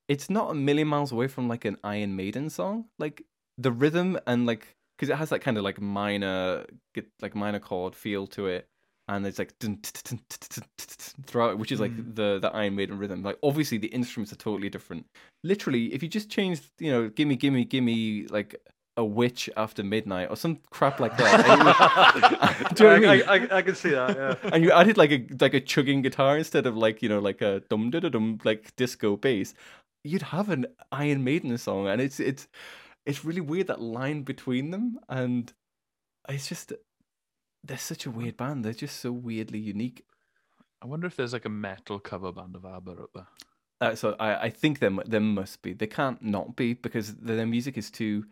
it's 0.08 0.30
not 0.30 0.52
a 0.52 0.56
million 0.56 0.88
miles 0.88 1.12
away 1.12 1.28
from 1.28 1.48
like 1.50 1.66
an 1.66 1.78
Iron 1.84 2.16
Maiden 2.16 2.50
song. 2.50 2.86
Like 2.98 3.24
the 3.58 3.72
rhythm 3.72 4.18
and 4.26 4.46
like 4.46 4.76
because 5.02 5.10
it 5.10 5.16
has 5.18 5.30
that 5.30 5.40
kind 5.40 5.58
of 5.58 5.64
like 5.64 5.82
minor, 5.82 6.64
like 7.24 7.34
minor 7.34 7.58
chord 7.58 7.96
feel 7.96 8.28
to 8.28 8.46
it. 8.46 8.68
And 9.08 9.26
it's 9.26 9.40
like 9.40 9.52
throughout, 11.26 11.58
which 11.58 11.72
is 11.72 11.80
like 11.80 11.92
Mm. 11.92 12.16
the 12.16 12.38
the 12.40 12.52
Iron 12.54 12.76
Maiden 12.76 13.00
rhythm. 13.00 13.24
Like 13.24 13.40
obviously 13.42 13.80
the 13.80 13.88
instruments 13.88 14.32
are 14.32 14.36
totally 14.38 14.70
different. 14.70 15.08
Literally, 15.44 15.92
if 15.92 16.04
you 16.04 16.08
just 16.08 16.30
change, 16.30 16.62
you 16.78 16.92
know, 16.92 17.10
gimme, 17.10 17.36
gimme, 17.36 17.66
gimme, 17.66 18.28
like 18.28 18.56
a 18.96 19.04
witch 19.04 19.50
after 19.58 19.84
midnight 19.84 20.30
or 20.30 20.36
some 20.36 20.60
crap 20.70 21.00
like 21.00 21.18
that. 21.18 22.72
Do 22.76 22.84
you 22.84 22.90
know 22.90 23.00
what 23.00 23.10
I 23.10 23.16
mean? 23.18 23.28
I, 23.28 23.56
I, 23.56 23.58
I 23.58 23.62
can 23.64 23.74
see 23.74 23.90
that. 23.90 24.16
Yeah. 24.16 24.36
and 24.54 24.64
you 24.64 24.72
added 24.72 24.98
like 24.98 25.12
a 25.12 25.26
like 25.42 25.56
a 25.56 25.62
chugging 25.62 26.04
guitar 26.04 26.38
instead 26.38 26.68
of 26.68 26.78
like 26.78 27.02
you 27.02 27.10
know 27.10 27.20
like 27.20 27.42
a 27.42 27.62
dum 27.72 27.90
da 27.90 28.02
dum 28.02 28.38
like 28.46 28.76
disco 28.76 29.18
bass, 29.18 29.56
you'd 30.04 30.22
have 30.22 30.50
an 30.50 30.68
Iron 30.92 31.24
Maiden 31.24 31.58
song, 31.58 31.88
and 31.88 32.00
it's 32.00 32.20
it's 32.20 32.48
it's 33.06 33.26
really 33.26 33.42
weird 33.42 33.68
that 33.68 33.82
line 33.82 34.24
between 34.24 34.72
them, 34.72 35.00
and 35.10 35.52
it's 36.30 36.48
just 36.48 36.74
they're 37.64 37.78
such 37.78 38.06
a 38.06 38.12
weird 38.12 38.38
band. 38.38 38.64
They're 38.66 38.74
just 38.74 39.00
so 39.00 39.12
weirdly 39.12 39.60
unique. 39.60 40.06
I 40.82 40.88
wonder 40.88 41.06
if 41.08 41.16
there's 41.16 41.34
like 41.34 41.46
a 41.46 41.50
metal 41.50 42.00
cover 42.00 42.32
band 42.32 42.56
of 42.56 42.66
ABBA 42.66 42.92
up 42.92 43.10
there 43.14 43.28
Uh, 43.82 43.96
so 43.96 44.16
I, 44.20 44.46
I 44.46 44.50
think 44.50 44.80
there 44.80 44.90
mu- 44.92 45.04
there 45.06 45.20
must 45.20 45.62
be. 45.62 45.74
They 45.74 45.88
can't 45.88 46.22
not 46.22 46.56
be 46.56 46.74
because 46.74 47.16
their, 47.16 47.36
their 47.36 47.46
music 47.48 47.78
is 47.78 47.92
too. 47.92 48.26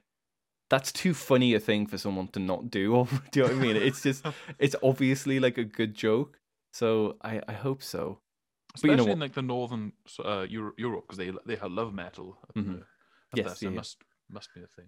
That's 0.69 0.91
too 0.91 1.13
funny 1.15 1.55
a 1.55 1.59
thing 1.59 1.87
for 1.87 1.97
someone 1.97 2.27
to 2.29 2.39
not 2.39 2.69
do. 2.69 2.95
Or 2.95 3.05
do 3.31 3.39
you 3.39 3.45
know 3.47 3.53
what 3.53 3.57
I 3.59 3.61
mean? 3.61 3.75
It's 3.75 4.01
just 4.03 4.25
it's 4.59 4.75
obviously 4.83 5.39
like 5.39 5.57
a 5.57 5.63
good 5.63 5.93
joke. 5.95 6.39
So 6.73 7.17
I 7.23 7.41
I 7.47 7.53
hope 7.53 7.81
so. 7.83 8.19
But 8.73 8.83
you 8.83 8.91
especially 8.91 9.05
know 9.07 9.13
in 9.13 9.19
like 9.19 9.33
the 9.33 9.41
northern 9.41 9.93
uh, 10.23 10.45
Europe 10.49 11.05
because 11.07 11.17
they 11.17 11.31
they 11.45 11.57
love 11.67 11.93
metal 11.93 12.37
Mhm. 12.55 12.65
there. 12.75 12.85
Yes, 13.35 13.61
yeah, 13.61 13.69
yeah. 13.69 13.75
must 13.75 14.03
must 14.29 14.49
be 14.53 14.61
a 14.61 14.67
thing 14.67 14.87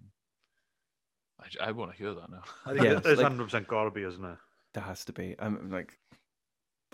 I 1.60 1.72
want 1.72 1.90
to 1.90 1.96
hear 1.98 2.14
that 2.14 2.30
now 2.30 2.42
I 2.64 2.72
think 2.72 2.84
Yeah, 2.84 2.94
there's 3.00 3.18
like- 3.18 3.26
hundred 3.26 3.44
percent 3.44 3.66
gotta 3.66 3.90
be, 3.90 4.02
isn't 4.02 4.24
it? 4.24 4.38
There 4.74 4.82
has 4.84 5.04
to 5.06 5.12
be. 5.12 5.34
I'm 5.38 5.70
like, 5.70 5.98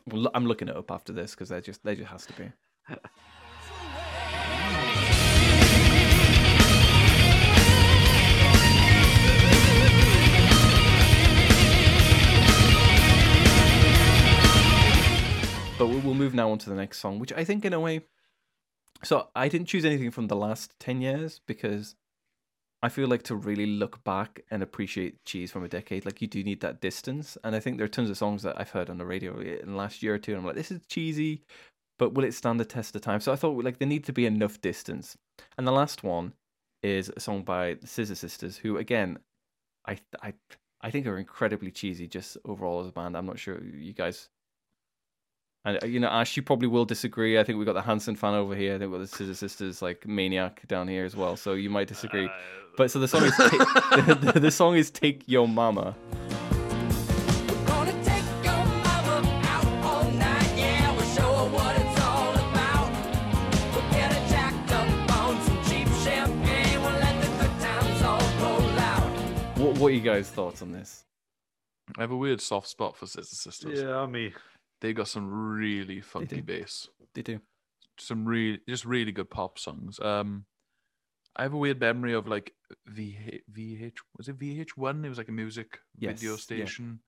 well, 0.07 0.31
I'm 0.35 0.47
looking 0.47 0.69
it 0.69 0.77
up 0.77 0.91
after 0.91 1.13
this 1.13 1.33
because 1.33 1.51
there 1.51 1.61
just 1.61 1.85
there 1.85 1.95
just 1.95 2.09
has 2.11 2.27
to 2.27 2.33
be. 2.33 2.51
But 15.79 15.87
we'll, 15.87 16.01
we'll 16.01 16.15
move 16.15 16.35
now 16.35 16.51
on 16.51 16.59
to 16.59 16.71
the 16.71 16.75
next 16.75 16.99
song, 16.99 17.21
which 17.21 17.33
I 17.33 17.45
think 17.45 17.65
in 17.65 17.73
a 17.73 17.79
way. 17.79 18.01
So 19.05 19.29
I 19.37 19.47
didn't 19.49 19.69
choose 19.69 19.85
anything 19.85 20.11
from 20.11 20.27
the 20.27 20.35
last 20.35 20.75
ten 20.81 21.01
years 21.01 21.41
because 21.47 21.95
I 22.83 22.89
feel 22.89 23.09
like 23.09 23.25
to 23.25 23.35
really 23.35 23.67
look 23.67 24.05
back 24.05 24.45
and 24.51 24.63
appreciate 24.63 25.25
cheese 25.25 25.51
from 25.51 25.65
a 25.65 25.69
decade, 25.69 26.05
like 26.05 26.23
you 26.23 26.29
do 26.29 26.45
need 26.45 26.61
that 26.61 26.81
distance. 26.81 27.37
And 27.43 27.57
I 27.57 27.61
think 27.61 27.77
there 27.77 27.85
are 27.85 27.89
tons 27.89 28.11
of 28.11 28.17
songs 28.17 28.43
that 28.45 28.59
I've 28.59 28.71
heard 28.71 28.89
on 28.89 28.99
the 28.99 29.07
radio 29.07 29.39
eh, 29.41 29.59
in 29.63 29.73
the 29.73 29.77
last 29.77 30.03
year 30.03 30.15
or 30.15 30.19
two, 30.19 30.33
and 30.33 30.41
I'm 30.41 30.47
like, 30.47 30.55
this 30.55 30.71
is 30.71 30.81
cheesy, 30.87 31.43
but 31.99 32.15
will 32.15 32.25
it 32.25 32.35
stand 32.35 32.61
the 32.61 32.65
test 32.65 32.95
of 32.95 33.03
time? 33.03 33.21
So 33.21 33.33
I 33.33 33.37
thought 33.37 33.63
like 33.65 33.79
there 33.79 33.89
needs 33.89 34.07
to 34.07 34.13
be 34.13 34.27
enough 34.27 34.61
distance. 34.61 35.17
And 35.57 35.67
the 35.67 35.73
last 35.73 36.05
one 36.05 36.35
is 36.83 37.11
a 37.17 37.21
song 37.21 37.43
by 37.43 37.75
the 37.75 37.87
Scissor 37.87 38.15
Sisters, 38.15 38.59
who 38.59 38.77
again, 38.77 39.19
I 39.87 39.99
I 40.23 40.35
I 40.81 40.91
think 40.91 41.07
are 41.07 41.19
incredibly 41.19 41.73
cheesy 41.73 42.07
just 42.07 42.37
overall 42.45 42.81
as 42.81 42.89
a 42.89 42.93
band. 42.93 43.17
I'm 43.17 43.27
not 43.27 43.39
sure 43.39 43.63
you 43.63 43.93
guys. 43.93 44.29
And 45.65 45.83
uh, 45.83 45.87
you 45.87 45.99
know, 46.01 46.09
Ash, 46.09 46.37
you 46.37 46.43
probably 46.43 46.69
will 46.69 46.85
disagree. 46.85 47.39
I 47.39 47.45
think 47.45 47.59
we've 47.59 47.67
got 47.67 47.73
the 47.75 47.83
Hanson 47.83 48.17
fan 48.17 48.35
over 48.35 48.55
here. 48.55 48.75
I 48.75 48.79
think 48.79 48.91
we've 48.93 49.01
got 49.01 49.11
the 49.11 49.17
Scissor 49.17 49.35
Sisters 49.35 49.83
like 49.83 50.07
maniac 50.07 50.67
down 50.69 50.89
here 50.89 51.05
as 51.05 51.17
well. 51.17 51.37
So 51.37 51.55
you 51.55 51.69
might 51.71 51.89
disagree. 51.89 52.29
but 52.77 52.91
so 52.91 52.99
the 53.01 53.09
song 53.09 53.25
is 53.25 53.37
Ta- 53.37 54.03
the, 54.07 54.33
the, 54.33 54.41
the 54.41 54.51
song 54.51 54.77
is 54.77 54.91
"Take 54.91 55.25
Your 55.27 55.49
Mama." 55.49 55.97
Gonna 57.67 57.93
take 58.05 58.23
your 58.45 58.65
mama 58.65 59.43
out 59.45 59.67
all 59.85 60.05
night, 60.13 60.53
yeah. 60.57 60.93
We'll 60.97 61.05
show 61.07 61.23
her 61.35 61.51
what 61.51 61.77
it's 61.77 62.01
all 62.03 62.33
about. 62.33 62.91
We'll 63.75 63.91
get 63.91 64.13
her 64.13 64.29
jacked 64.31 64.71
up 64.73 65.17
on 65.19 65.43
some 65.43 65.63
cheap 65.65 65.89
champagne. 66.05 66.81
We'll 66.81 66.93
let 66.93 67.21
the 67.21 67.29
good 67.43 67.61
times 67.61 68.03
all 68.03 68.21
roll 68.41 68.79
out. 68.79 69.59
What 69.59 69.79
what 69.79 69.89
are 69.89 69.95
you 69.95 70.01
guys' 70.01 70.29
thoughts 70.31 70.63
on 70.63 70.71
this? 70.73 71.05
I 71.97 72.03
have 72.03 72.11
a 72.13 72.17
weird 72.17 72.41
soft 72.41 72.69
spot 72.69 72.97
for 72.97 73.07
Scissor 73.07 73.35
Sisters. 73.35 73.81
Yeah, 73.81 74.07
me. 74.07 74.33
They 74.81 74.93
got 74.93 75.09
some 75.09 75.29
really 75.59 76.01
funky 76.01 76.41
bass. 76.41 76.89
They 77.15 77.23
do. 77.23 77.41
Some 77.99 78.25
really, 78.27 78.61
just 78.69 78.85
really 78.85 79.11
good 79.13 79.29
pop 79.31 79.59
songs. 79.59 79.99
Um, 80.01 80.45
I 81.37 81.43
have 81.43 81.53
a 81.53 81.57
weird 81.59 81.81
memory 81.81 82.15
of 82.15 82.29
like 82.29 82.53
VH, 82.89 83.41
VH 83.53 83.97
was 84.17 84.29
it 84.29 84.39
VH1? 84.39 85.05
It 85.05 85.09
was 85.09 85.19
like 85.19 85.29
a 85.29 85.33
music 85.33 85.79
video 85.99 86.33
Yes, 86.33 86.51
yeah. 86.51 86.65
station, 86.65 87.01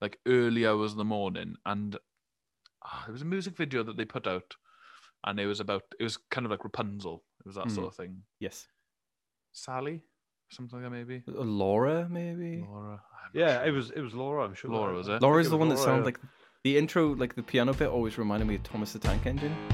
like 0.00 0.18
early 0.26 0.66
hours 0.66 0.92
in 0.92 0.98
the 0.98 1.04
morning, 1.04 1.56
and 1.66 1.96
ah, 2.84 3.02
there 3.06 3.12
was 3.12 3.22
a 3.22 3.26
music 3.26 3.56
video 3.56 3.82
that 3.82 3.96
they 3.96 4.04
put 4.04 4.26
out, 4.26 4.54
and 5.26 5.38
it 5.40 5.46
was 5.46 5.60
about 5.60 5.82
it 5.98 6.04
was 6.04 6.18
kind 6.30 6.44
of 6.46 6.50
like 6.50 6.64
Rapunzel. 6.64 7.22
It 7.40 7.46
was 7.46 7.56
that 7.56 7.66
Mm. 7.66 7.74
sort 7.74 7.86
of 7.88 7.96
thing. 7.96 8.22
Yes. 8.40 8.66
Sally, 9.52 10.02
something 10.50 10.82
like 10.82 10.90
that 10.90 10.96
maybe. 10.96 11.22
Uh, 11.28 11.42
Laura, 11.42 12.08
maybe. 12.10 12.64
Laura. 12.66 13.02
Yeah, 13.34 13.58
sure. 13.58 13.66
it 13.66 13.70
was 13.72 13.90
it 13.90 14.00
was 14.00 14.14
Laura. 14.14 14.44
I'm 14.44 14.54
sure. 14.54 14.70
Laura, 14.70 14.94
was 14.94 15.08
it? 15.08 15.12
think 15.12 15.22
Laura's 15.22 15.48
the 15.50 15.56
was 15.56 15.60
one 15.60 15.68
that 15.70 15.78
sounded 15.78 16.00
yeah. 16.00 16.04
like 16.06 16.20
the 16.64 16.78
intro, 16.78 17.14
like 17.14 17.34
the 17.34 17.42
piano 17.42 17.74
bit, 17.74 17.88
always 17.88 18.16
reminded 18.16 18.48
me 18.48 18.54
of 18.54 18.62
Thomas 18.62 18.94
the 18.94 18.98
Tank 18.98 19.26
Engine. 19.26 19.54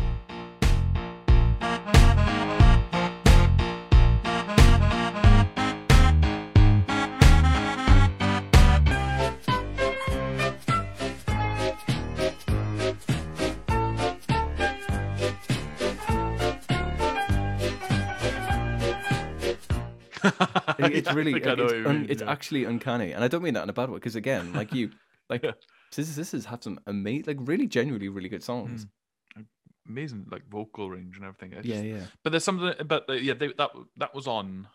It's 20.83 21.13
really, 21.13 21.35
it's, 21.35 21.47
un- 21.87 22.07
it's 22.09 22.23
yeah. 22.23 22.31
actually 22.31 22.65
uncanny, 22.65 23.13
and 23.13 23.23
I 23.23 23.29
don't 23.29 23.43
mean 23.43 23.55
that 23.55 23.63
in 23.63 23.69
a 23.69 23.73
bad 23.73 23.91
way. 23.91 23.97
Because 23.97 24.17
again, 24.17 24.53
like 24.53 24.73
you, 24.73 24.91
like 25.31 25.45
Scissor 25.93 26.13
Sisters 26.13 26.45
have 26.47 26.63
some 26.63 26.79
amazing, 26.87 27.25
like 27.27 27.49
really 27.49 27.67
genuinely 27.67 28.09
really 28.09 28.29
good 28.29 28.43
songs. 28.43 28.87
amazing 29.89 30.27
like 30.31 30.47
vocal 30.49 30.89
range 30.91 31.17
and 31.17 31.25
everything. 31.25 31.55
I 31.59 31.63
Yeah, 31.65 31.83
yeah. 31.83 32.05
But 32.23 32.31
there's 32.31 32.45
something, 32.45 32.75
but 32.87 33.09
uh, 33.09 33.15
yeah, 33.15 33.35
they, 33.35 33.53
that 33.59 33.71
that 33.97 34.15
was 34.15 34.27
on, 34.29 34.69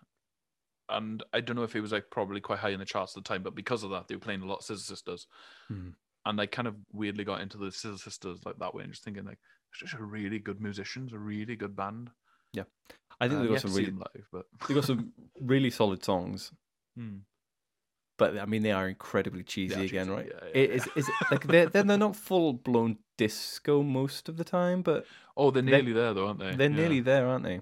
and 0.90 1.24
I 1.34 1.40
don't 1.42 1.56
know 1.56 1.64
if 1.64 1.76
it 1.76 1.82
was 1.82 1.92
like 1.94 2.10
probably 2.12 2.42
quite 2.42 2.60
high 2.60 2.70
in 2.70 2.80
the 2.80 2.86
charts 2.86 3.16
at 3.16 3.24
the 3.24 3.28
time, 3.28 3.44
but 3.44 3.56
because 3.56 3.84
of 3.84 3.92
that, 3.92 4.08
they 4.08 4.16
were 4.16 4.20
playing 4.22 4.42
a 4.42 4.46
lot 4.46 4.58
of 4.58 4.64
Scissor 4.66 4.84
Sisters, 4.84 5.28
Mhm. 5.72 5.94
and 6.26 6.42
I 6.42 6.46
kind 6.48 6.68
of 6.68 6.76
weirdly 6.92 7.24
got 7.24 7.42
into 7.42 7.58
the 7.58 7.72
Scissor 7.72 7.98
Sisters 7.98 8.40
like 8.46 8.58
that 8.60 8.74
way, 8.74 8.84
and 8.84 8.92
just 8.92 9.04
thinking 9.04 9.26
like, 9.26 9.40
it's 9.72 9.80
just 9.80 9.94
a 9.94 10.04
really 10.04 10.40
good 10.40 10.60
musicians, 10.60 11.14
a 11.14 11.20
really 11.20 11.56
good 11.56 11.76
band. 11.76 12.12
Yeah, 12.52 12.64
I 13.20 13.28
think 13.30 13.40
Uh, 13.40 13.44
they 13.44 13.50
got 13.50 13.62
some 13.62 13.74
really, 13.74 13.92
live, 13.92 14.28
but 14.32 14.46
they 14.68 14.74
got 14.74 14.84
some 14.86 15.14
really 15.40 15.70
solid 15.70 16.04
songs. 16.04 16.52
Hmm. 16.98 17.18
But 18.18 18.38
I 18.38 18.46
mean, 18.46 18.64
they 18.64 18.72
are 18.72 18.88
incredibly 18.88 19.44
cheesy 19.44 19.76
are 19.76 19.84
again, 19.84 20.06
cheesy, 20.08 20.10
right? 20.16 20.32
yeah, 20.32 20.50
It 20.62 20.70
yeah, 20.70 20.76
is 20.78 20.88
is 20.96 21.10
like 21.32 21.46
they're 21.48 21.66
they're 21.68 21.84
they're 21.84 21.98
not 21.98 22.16
full 22.16 22.54
blown 22.54 22.98
disco 23.18 23.84
most 23.84 24.30
of 24.30 24.38
the 24.38 24.44
time, 24.46 24.82
but 24.82 25.06
oh, 25.38 25.52
they're 25.52 25.62
They're- 25.62 25.72
nearly 25.84 25.94
there 25.94 26.14
though, 26.14 26.28
aren't 26.28 26.40
they? 26.40 26.56
they're 26.56 26.70
Yeah. 26.70 26.76
nearly 26.76 27.00
there, 27.02 27.28
aren't 27.28 27.44
they? 27.44 27.60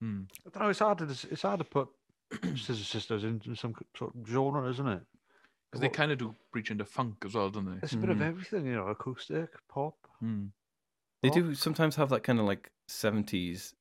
Hmm. 0.00 0.22
I 0.46 0.50
don't 0.50 0.62
know. 0.64 0.68
It's 0.70 0.78
hard 0.78 0.98
to 0.98 1.04
it's 1.04 1.42
hard 1.42 1.58
to 1.58 1.64
put 1.64 1.88
Scissor 2.42 2.74
Sisters 2.84 3.24
into 3.24 3.54
some 3.54 3.74
sort 3.96 4.14
of 4.14 4.26
genre, 4.26 4.68
isn't 4.70 4.88
it? 4.88 5.02
'Cause 5.70 5.80
they 5.80 5.88
kind 5.88 6.12
of 6.12 6.18
do 6.18 6.34
breach 6.52 6.70
into 6.70 6.84
funk 6.84 7.22
as 7.24 7.34
well, 7.34 7.48
don't 7.50 7.64
they? 7.64 7.78
It's 7.82 7.94
a 7.94 7.96
bit 7.98 8.10
of 8.10 8.18
Mhm. 8.18 8.26
everything, 8.28 8.66
you 8.66 8.74
know, 8.74 8.88
acoustic, 8.88 9.50
pop. 9.68 9.96
Hmm. 10.20 10.46
They 11.22 11.30
do 11.30 11.54
sometimes 11.54 11.96
have 11.96 12.08
that 12.10 12.22
kind 12.24 12.38
of 12.40 12.44
like 12.46 12.70
seventies, 12.88 13.74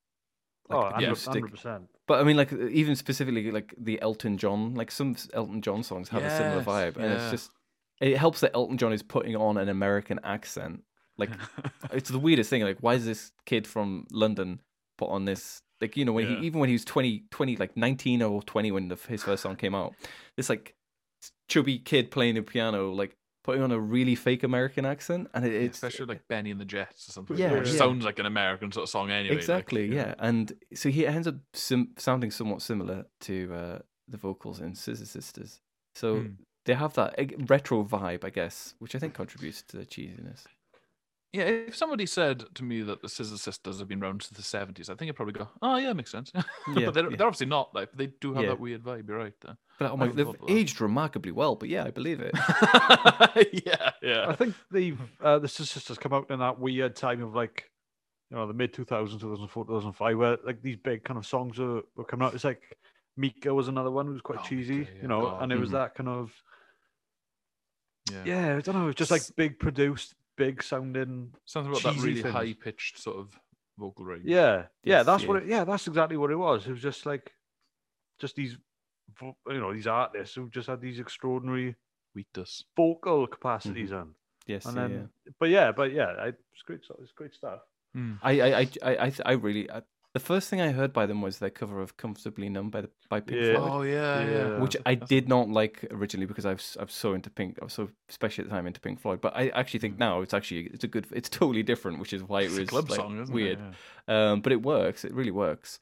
oh, 0.69 0.75
like 0.75 0.93
100 0.93 1.05
acoustic. 1.11 1.43
100%. 1.45 1.87
But 2.07 2.19
I 2.19 2.23
mean, 2.23 2.37
like 2.37 2.51
even 2.53 2.95
specifically 2.95 3.51
like 3.51 3.73
the 3.77 4.01
Elton 4.01 4.37
John, 4.37 4.73
like 4.75 4.91
some 4.91 5.15
Elton 5.33 5.61
John 5.61 5.83
songs 5.83 6.09
have 6.09 6.23
a 6.25 6.29
similar 6.29 6.57
Yes, 6.57 6.65
vibe, 6.67 6.97
and 6.97 7.13
it's 7.13 7.29
just 7.31 7.51
it 8.01 8.17
helps 8.17 8.41
that 8.41 8.51
Elton 8.53 8.77
John 8.77 8.91
is 8.93 9.01
putting 9.03 9.35
on 9.35 9.57
an 9.57 9.69
American 9.69 10.19
accent. 10.23 10.83
Like 11.17 11.29
it's 11.93 12.09
the 12.09 12.19
weirdest 12.19 12.49
thing. 12.49 12.63
Like, 12.63 12.77
why 12.81 12.95
is 12.95 13.05
this 13.05 13.31
kid 13.45 13.65
from 13.67 14.07
London 14.11 14.61
put 14.97 15.09
on 15.09 15.25
this? 15.25 15.61
Like, 15.79 15.95
you 15.97 16.05
know, 16.05 16.11
when 16.11 16.27
Yeah. 16.29 16.39
he 16.39 16.45
even 16.47 16.59
when 16.59 16.69
he 16.69 16.73
was 16.73 16.85
20, 16.85 17.23
20 17.31 17.55
like 17.57 17.77
nineteen 17.77 18.21
or 18.21 18.41
twenty 18.43 18.71
when 18.71 18.87
the, 18.89 18.97
his 19.07 19.23
first 19.23 19.43
song 19.43 19.55
came 19.55 19.73
out, 19.75 19.93
this 20.35 20.49
like 20.49 20.75
chubby 21.47 21.79
kid 21.79 22.11
playing 22.11 22.35
the 22.35 22.41
piano, 22.41 22.91
like 22.91 23.15
putting 23.43 23.63
on 23.63 23.71
a 23.71 23.79
really 23.79 24.15
fake 24.15 24.43
American 24.43 24.85
accent, 24.85 25.29
and 25.33 25.45
it, 25.45 25.51
Yeah, 25.53 25.59
it's 25.59 25.77
especially 25.77 26.05
like 26.07 26.27
Bennie 26.27 26.51
and 26.51 26.59
the 26.61 26.65
Jets 26.65 27.09
or 27.09 27.11
something. 27.11 27.37
Yeah, 27.37 27.53
which 27.57 27.69
yeah. 27.69 27.77
sounds 27.77 28.05
like 28.05 28.19
an 28.19 28.25
American 28.25 28.71
sort 28.71 28.83
of 28.83 28.89
song 28.89 29.09
anyway. 29.11 29.35
exactly 29.35 29.85
you 29.85 29.91
know. 29.95 29.95
yeah. 29.97 30.15
And 30.19 30.53
so 30.73 30.89
he 30.89 31.07
ends 31.07 31.27
up 31.27 31.35
sim- 31.53 31.93
sounding 31.97 32.31
somewhat 32.31 32.61
similar 32.61 33.05
to 33.21 33.53
uh, 33.53 33.79
the 34.07 34.17
vocals 34.17 34.59
in 34.59 34.75
Scissor 34.75 35.05
Sisters. 35.05 35.59
So 35.95 36.19
Hmm. 36.21 36.27
they 36.65 36.73
have 36.75 36.93
that 36.93 37.15
retro 37.49 37.83
vibe, 37.83 38.23
I 38.23 38.29
guess, 38.29 38.75
which 38.79 38.95
I 38.95 38.99
think 38.99 39.13
contributes 39.13 39.61
to 39.63 39.77
the 39.77 39.85
cheesiness. 39.85 40.43
Yeah, 41.33 41.43
if 41.43 41.77
somebody 41.77 42.05
said 42.05 42.43
to 42.55 42.63
me 42.63 42.81
that 42.81 43.01
the 43.01 43.07
Scissor 43.07 43.37
Sisters 43.37 43.79
have 43.79 43.87
been 43.87 44.03
around 44.03 44.21
since 44.23 44.35
the 44.35 44.43
seventies, 44.43 44.89
I 44.89 44.95
think 44.95 45.07
I'd 45.09 45.15
probably 45.15 45.33
go, 45.33 45.47
"Oh 45.61 45.77
yeah, 45.77 45.93
makes 45.93 46.11
sense." 46.11 46.31
Yeah, 46.75 46.85
but 46.87 46.93
they're, 46.93 47.09
yeah. 47.09 47.15
they're 47.15 47.27
obviously 47.27 47.45
not. 47.47 47.73
Like 47.73 47.89
they 47.93 48.07
do 48.19 48.33
have 48.33 48.43
Yeah. 48.43 48.49
that 48.49 48.59
weird 48.59 48.83
vibe. 48.83 49.07
You're 49.07 49.17
right. 49.17 49.33
There. 49.41 49.57
But 49.79 49.91
oh 49.91 49.97
my, 49.97 50.07
they've 50.09 50.25
thought 50.25 50.35
about 50.35 50.47
that. 50.47 50.53
aged 50.53 50.81
remarkably 50.81 51.31
well. 51.31 51.55
But 51.55 51.69
yeah, 51.69 51.85
I 51.85 51.91
believe 51.91 52.19
it. 52.19 52.31
yeah, 53.65 53.91
yeah. 54.01 54.25
I 54.27 54.35
think 54.35 54.55
they've 54.71 54.99
uh, 55.21 55.39
the 55.39 55.47
Scissor 55.47 55.79
Sisters 55.79 55.97
come 55.97 56.11
out 56.13 56.29
in 56.29 56.39
that 56.39 56.59
weird 56.59 56.95
time 56.97 57.23
of 57.23 57.33
like, 57.33 57.69
you 58.29 58.35
know, 58.35 58.45
the 58.45 58.53
mid 58.53 58.73
2000s, 58.73 59.11
2004, 59.11 59.65
2005, 59.67 60.17
where 60.17 60.37
like 60.45 60.61
these 60.61 60.77
big 60.77 61.03
kind 61.05 61.17
of 61.17 61.25
songs 61.25 61.57
were, 61.59 61.81
were 61.95 62.03
coming 62.03 62.25
out. 62.27 62.33
It's 62.33 62.43
like 62.43 62.77
Mika 63.15 63.53
was 63.53 63.69
another 63.69 63.89
one 63.91 64.05
who 64.07 64.11
was 64.13 64.21
quite 64.21 64.39
Oh, 64.41 64.43
cheesy, 64.47 64.79
Mika, 64.79 64.91
yeah, 64.97 65.01
you 65.03 65.07
know, 65.07 65.21
God. 65.21 65.43
and 65.43 65.51
it 65.53 65.59
was 65.59 65.69
Mhm. 65.69 65.73
that 65.73 65.95
kind 65.95 66.09
of 66.09 66.31
yeah. 68.11 68.23
yeah, 68.25 68.55
I 68.57 68.61
don't 68.61 68.75
know, 68.75 68.83
it 68.83 68.87
was 68.87 68.95
just 68.95 69.11
like 69.11 69.21
big 69.37 69.57
produced, 69.59 70.15
big 70.45 70.63
sounding. 70.63 71.33
Something 71.45 71.71
about 71.71 71.83
that 71.83 72.01
really 72.01 72.21
things. 72.21 72.33
high 72.33 72.53
pitched 72.53 72.99
sort 72.99 73.17
of 73.17 73.39
vocal 73.77 74.05
range. 74.05 74.25
Yeah, 74.25 74.65
yeah, 74.83 74.97
Yes, 74.97 75.05
that's 75.05 75.23
yeah. 75.23 75.29
what. 75.29 75.37
It, 75.43 75.47
yeah, 75.47 75.63
that's 75.63 75.87
exactly 75.87 76.17
what 76.17 76.31
it 76.31 76.35
was. 76.35 76.67
It 76.67 76.71
was 76.71 76.81
just 76.81 77.05
like, 77.05 77.31
just 78.19 78.35
these, 78.35 78.57
you 79.21 79.35
know, 79.59 79.73
these 79.73 79.87
artists 79.87 80.35
who 80.35 80.49
just 80.49 80.67
had 80.67 80.81
these 80.81 80.99
extraordinary 80.99 81.75
Wheatus. 82.15 82.65
vocal 82.75 83.27
capacities 83.27 83.89
mm-hmm. 83.89 83.99
on. 83.99 84.15
Yes, 84.47 84.65
And 84.65 84.75
yeah, 84.75 84.81
then, 84.81 84.91
yeah. 84.91 85.31
but 85.39 85.49
yeah, 85.49 85.71
but 85.71 85.93
yeah, 85.93 86.13
I, 86.19 86.27
it's 86.27 86.63
great. 86.65 86.83
stuff, 86.83 86.97
It's 87.01 87.11
great 87.11 87.33
stuff. 87.35 87.59
I, 88.23 88.41
I, 88.41 88.47
I, 88.47 88.69
I, 88.83 89.05
I, 89.05 89.13
I 89.25 89.31
really. 89.33 89.69
I, 89.69 89.81
the 90.13 90.19
first 90.19 90.49
thing 90.49 90.59
I 90.59 90.71
heard 90.71 90.91
by 90.91 91.05
them 91.05 91.21
was 91.21 91.39
their 91.39 91.49
cover 91.49 91.81
of 91.81 91.95
"Comfortably 91.97 92.49
Numb" 92.49 92.69
by 92.69 92.81
the 92.81 92.89
by 93.09 93.19
Pink 93.21 93.41
Yeah. 93.41 93.55
Floyd. 93.55 93.71
Oh 93.71 93.81
yeah, 93.83 94.21
yeah. 94.23 94.29
Yeah. 94.31 94.59
which 94.59 94.75
I 94.85 94.95
did 94.95 95.29
not 95.29 95.49
like 95.49 95.85
originally 95.91 96.25
because 96.25 96.45
I 96.45 96.53
was 96.53 96.75
I 96.79 96.83
was 96.83 96.93
so 96.93 97.13
into 97.13 97.29
Pink, 97.29 97.57
I 97.61 97.65
was 97.65 97.73
so 97.73 97.89
especially 98.09 98.43
at 98.43 98.49
the 98.49 98.55
time 98.55 98.67
into 98.67 98.81
Pink 98.81 98.99
Floyd. 98.99 99.21
But 99.21 99.35
I 99.35 99.49
actually 99.49 99.79
think 99.79 99.97
now 99.97 100.21
it's 100.21 100.33
actually 100.33 100.67
it's 100.73 100.83
a 100.83 100.87
good, 100.87 101.07
it's 101.11 101.29
totally 101.29 101.63
different, 101.63 101.99
which 101.99 102.13
is 102.13 102.23
why 102.23 102.41
it 102.41 102.45
It's 102.45 102.57
a 102.57 102.59
was 102.61 102.69
club 102.69 102.89
like, 102.89 102.99
song, 102.99 103.19
isn't 103.21 103.33
weird. 103.33 103.59
it? 103.59 103.63
Yeah. 104.07 104.31
Um, 104.31 104.41
but 104.41 104.51
it 104.51 104.61
works, 104.61 105.05
it 105.05 105.13
really 105.13 105.31
works. 105.31 105.79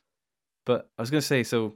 But 0.66 0.90
I 0.98 1.02
was 1.02 1.10
gonna 1.10 1.22
say, 1.22 1.44
so 1.44 1.76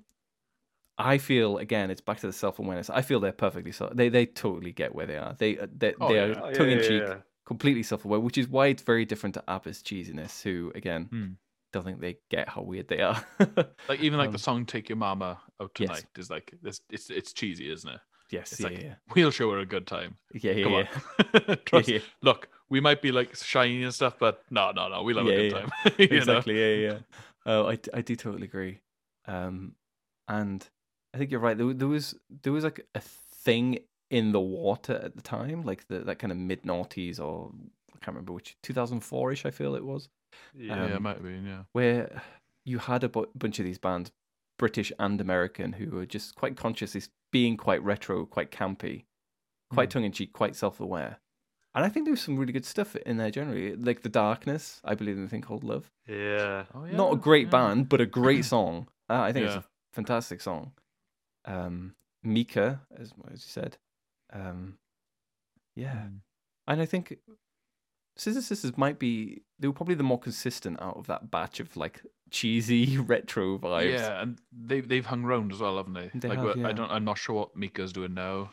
I 0.97 1.17
feel 1.17 1.57
again, 1.57 1.89
it's 1.89 2.01
back 2.01 2.19
to 2.19 2.27
the 2.27 2.33
self 2.33 2.59
awareness. 2.59 2.89
I 2.89 3.01
feel 3.01 3.19
they're 3.19 3.31
perfectly 3.31 3.71
so 3.71 3.91
they 3.95 4.09
they 4.09 4.27
totally 4.27 4.71
get 4.71 4.93
where 4.93 5.07
they 5.07 5.17
are. 5.17 5.35
They 5.39 5.57
uh, 5.57 5.67
they, 5.75 5.95
Oh, 5.99 6.07
they 6.09 6.15
yeah. 6.15 6.39
are 6.39 6.47
Oh, 6.49 6.53
tongue 6.53 6.69
in 6.69 6.77
yeah, 6.79 6.87
cheek, 6.87 7.01
yeah. 7.07 7.15
completely 7.45 7.81
self 7.81 8.05
aware, 8.05 8.19
which 8.19 8.37
is 8.37 8.47
why 8.47 8.67
it's 8.67 8.83
very 8.83 9.05
different 9.05 9.33
to 9.35 9.43
ABBA's 9.47 9.81
cheesiness. 9.81 10.43
Who 10.43 10.71
again 10.75 11.05
Hmm. 11.05 11.25
Don't 11.73 11.83
think 11.83 11.99
they 11.99 12.17
get 12.29 12.47
how 12.47 12.61
weird 12.61 12.87
they 12.87 13.01
are. 13.01 13.21
Like 13.89 13.99
even 13.99 14.17
like 14.17 14.27
Um, 14.27 14.33
the 14.33 14.39
song 14.39 14.65
"Take 14.65 14.87
Your 14.87 14.95
Mama 14.97 15.39
Out 15.61 15.71
yes. 15.77 15.89
Tonight" 15.89 16.05
is 16.17 16.29
like 16.29 16.53
this. 16.61 16.79
It's 16.89 17.09
it's 17.09 17.33
cheesy, 17.33 17.69
isn't 17.71 17.89
it? 17.89 17.99
yes, 18.31 18.51
It's 18.53 18.61
yeah, 18.61 18.67
like 18.67 18.81
yeah, 18.81 18.95
we'll 19.13 19.31
show 19.31 19.51
her 19.51 19.59
a 19.59 19.65
good 19.65 19.85
time. 19.85 20.15
yeah, 20.33 20.53
yeah, 20.53 20.63
Come 20.63 20.73
yeah. 20.73 20.87
on, 21.49 21.57
trust. 21.65 21.89
yeah. 21.89 21.99
Look, 22.21 22.47
we 22.69 22.79
might 22.79 23.01
be 23.01 23.11
like 23.11 23.35
shiny 23.35 23.83
and 23.83 23.93
stuff, 23.93 24.15
but 24.17 24.43
no, 24.49 24.71
no, 24.71 24.87
no. 24.87 25.03
We'll 25.03 25.17
have 25.17 25.27
a 25.27 25.29
good 25.49 25.51
time. 25.51 25.69
know? 25.85 25.91
exactly. 25.97 26.57
Yeah, 26.59 26.89
yeah. 26.91 26.99
Oh, 27.45 27.67
I, 27.69 27.77
I 27.93 28.01
do 28.01 28.15
totally 28.15 28.45
agree. 28.45 28.79
Um, 29.27 29.75
and 30.27 30.65
I 31.13 31.17
think 31.17 31.29
you're 31.31 31.39
right. 31.41 31.57
There, 31.57 31.73
there 31.73 31.87
was 31.89 32.15
there 32.43 32.53
was 32.53 32.63
like 32.63 32.85
a 32.95 33.01
thing 33.01 33.79
in 34.09 34.31
the 34.31 34.39
water 34.39 34.93
at 35.03 35.15
the 35.15 35.21
time, 35.21 35.63
like 35.63 35.87
the 35.87 35.99
that 35.99 36.19
kind 36.19 36.31
of 36.31 36.37
mid 36.37 36.63
noughties 36.63 37.19
or 37.19 37.51
I 37.93 37.97
can't 37.99 38.15
remember 38.15 38.33
which 38.33 38.55
2004 38.63 39.31
ish. 39.33 39.45
I 39.45 39.51
feel 39.51 39.75
it 39.75 39.83
was 39.85 40.07
Yeah. 40.55 40.87
yeah, 40.87 40.95
Um, 40.95 41.03
might 41.03 41.15
have 41.17 41.23
been. 41.23 41.45
Yeah. 41.45 41.63
where 41.73 42.21
you 42.65 42.79
had 42.79 43.03
a 43.03 43.09
bu- 43.09 43.27
bunch 43.35 43.59
of 43.59 43.65
these 43.65 43.77
bands, 43.79 44.11
British 44.57 44.91
and 44.99 45.19
American, 45.19 45.73
who 45.73 45.89
were 45.91 46.05
just 46.05 46.35
quite 46.35 46.55
conscious, 46.55 46.95
of 46.95 47.09
being 47.31 47.57
quite 47.57 47.83
retro, 47.83 48.25
quite 48.25 48.51
campy, 48.51 49.05
quite 49.71 49.89
tongue 49.89 50.03
in 50.05 50.11
cheek, 50.11 50.31
quite 50.33 50.55
self 50.55 50.79
aware. 50.79 51.19
And 51.75 51.83
I 51.83 51.89
think 51.89 52.05
there 52.05 52.11
was 52.13 52.21
some 52.21 52.37
really 52.37 52.53
good 52.53 52.65
stuff 52.65 52.95
in 52.97 53.17
there 53.17 53.31
generally, 53.31 53.75
like 53.75 54.03
The 54.03 54.09
Darkness. 54.09 54.79
I 54.83 54.93
believe 54.93 55.17
in 55.17 55.23
a 55.23 55.27
thing 55.27 55.41
called 55.41 55.63
Love. 55.63 55.89
Yeah. 56.07 56.65
Oh, 56.73 56.85
Not 56.85 57.13
a 57.13 57.17
great 57.17 57.49
band, 57.49 57.89
but 57.89 57.99
a 57.99 58.05
great 58.05 58.45
song. 58.53 58.87
Uh, 59.09 59.21
I 59.21 59.31
think 59.33 59.47
it's 59.47 59.55
a 59.55 59.63
fantastic 59.91 60.39
song. 60.39 60.73
Um, 61.45 61.95
Mika, 62.23 62.81
as, 62.95 63.11
as 63.31 63.43
you 63.45 63.49
said. 63.49 63.77
Um, 64.31 64.77
yeah. 65.75 65.95
Mm. 65.95 66.19
And 66.67 66.81
I 66.81 66.85
think 66.85 67.17
Scissor 68.15 68.41
Sisters 68.41 68.77
might 68.77 68.99
be 68.99 69.41
they 69.59 69.67
were 69.67 69.73
probably 69.73 69.95
the 69.95 70.03
more 70.03 70.19
consistent 70.19 70.81
out 70.81 70.97
of 70.97 71.07
that 71.07 71.31
batch 71.31 71.59
of 71.59 71.75
like 71.75 72.01
cheesy 72.29 72.97
retro 72.99 73.57
vibes. 73.57 73.93
Yeah, 73.93 74.21
and 74.21 74.39
they 74.51 74.81
they've 74.81 75.05
hung 75.05 75.23
around 75.23 75.51
as 75.51 75.59
well, 75.59 75.77
haven't 75.77 75.93
they? 75.93 76.11
They 76.13 76.29
like 76.29 76.39
have, 76.39 76.57
yeah. 76.57 76.67
I 76.67 76.71
don't. 76.73 76.91
I'm 76.91 77.05
not 77.05 77.17
sure 77.17 77.35
what 77.35 77.55
Mika's 77.55 77.93
doing 77.93 78.13
now. 78.13 78.51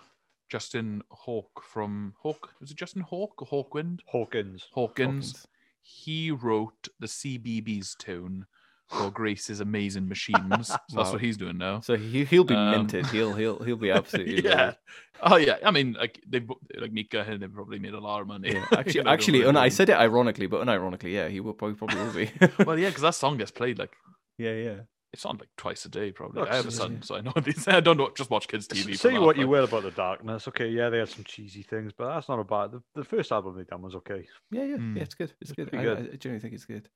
Justin 0.48 1.02
Hawk 1.10 1.62
from 1.62 2.14
Hawk 2.18 2.50
was 2.60 2.70
it 2.70 2.76
Justin 2.76 3.02
Hawk 3.02 3.40
or 3.40 3.46
Hawkwind? 3.46 4.00
Hawkins. 4.06 4.66
Hawkins. 4.72 5.32
Hawkins. 5.32 5.46
He 5.82 6.30
wrote 6.30 6.88
the 6.98 7.06
CBeebies 7.06 7.96
tune 7.96 8.46
for 8.90 9.10
Grace's 9.10 9.60
Amazing 9.60 10.08
Machines. 10.08 10.68
So 10.90 10.96
that's 10.96 11.12
what 11.12 11.20
he's 11.20 11.36
doing 11.36 11.58
now. 11.58 11.80
So 11.80 11.96
he 11.96 12.24
he'll 12.24 12.44
be 12.44 12.54
Um, 12.54 12.70
minted. 12.72 13.06
He'll 13.06 13.32
he'll 13.34 13.58
he'll 13.62 13.76
be 13.76 13.90
absolutely 13.90 14.42
yeah. 14.44 14.56
loaded. 14.60 14.76
Oh 15.22 15.36
yeah. 15.36 15.56
I 15.64 15.70
mean, 15.70 15.92
like 15.98 16.20
they 16.28 16.42
like 16.78 16.92
Mika, 16.92 17.20
and 17.20 17.40
they've 17.42 17.52
probably 17.52 17.78
made 17.78 17.94
a 17.94 18.00
lot 18.00 18.20
of 18.20 18.26
money. 18.26 18.52
Yeah. 18.52 18.64
You 18.70 18.76
Actually, 18.78 19.02
know, 19.04 19.10
actually, 19.10 19.38
really 19.40 19.48
and 19.50 19.58
I 19.58 19.68
said 19.68 19.88
it 19.88 19.96
ironically, 19.96 20.46
but 20.46 20.66
unironically, 20.66 21.12
yeah, 21.12 21.28
he 21.28 21.40
will 21.40 21.54
probably 21.54 21.76
probably 21.76 21.96
will 21.98 22.12
be. 22.12 22.64
well, 22.64 22.78
yeah, 22.78 22.88
because 22.88 23.02
that 23.02 23.14
song 23.14 23.36
gets 23.38 23.50
played 23.50 23.78
like 23.78 23.92
yeah, 24.38 24.52
yeah. 24.54 24.76
it's 25.12 25.24
on 25.26 25.36
like 25.38 25.50
twice 25.56 25.84
a 25.84 25.88
day 25.88 26.10
probably. 26.12 26.40
Look, 26.40 26.50
I 26.50 26.56
have 26.56 26.64
a 26.64 26.68
s- 26.68 26.76
son, 26.76 27.02
so 27.02 27.16
I 27.16 27.20
know 27.20 27.32
these. 27.44 27.68
I 27.68 27.80
don't 27.80 27.98
know, 27.98 28.10
just 28.16 28.30
watch 28.30 28.48
kids 28.48 28.66
TV. 28.66 28.92
for 28.92 28.94
Say 28.96 29.12
that, 29.12 29.20
what 29.20 29.36
you 29.36 29.42
like- 29.44 29.50
will 29.50 29.64
about 29.64 29.82
the 29.82 29.90
darkness. 29.92 30.48
Okay, 30.48 30.68
yeah, 30.68 30.88
they 30.88 30.98
had 30.98 31.08
some 31.10 31.24
cheesy 31.24 31.62
things, 31.62 31.92
but 31.96 32.12
that's 32.14 32.28
not 32.28 32.38
a 32.40 32.44
bad. 32.44 32.72
The, 32.72 32.82
the 32.94 33.04
first 33.04 33.30
album 33.30 33.56
they 33.56 33.64
done 33.64 33.82
was 33.82 33.94
okay. 33.96 34.26
Yeah, 34.50 34.64
yeah, 34.64 34.76
Mm. 34.78 34.96
yeah. 34.96 35.02
It's 35.02 35.14
good. 35.14 35.32
It's, 35.40 35.50
It's 35.50 35.52
good. 35.52 35.68
I, 35.68 35.70
pretty 35.70 35.84
good. 35.84 35.98
I, 35.98 36.00
I 36.14 36.16
genuinely 36.16 36.40
think 36.40 36.54
it's 36.54 36.64
good. 36.64 36.88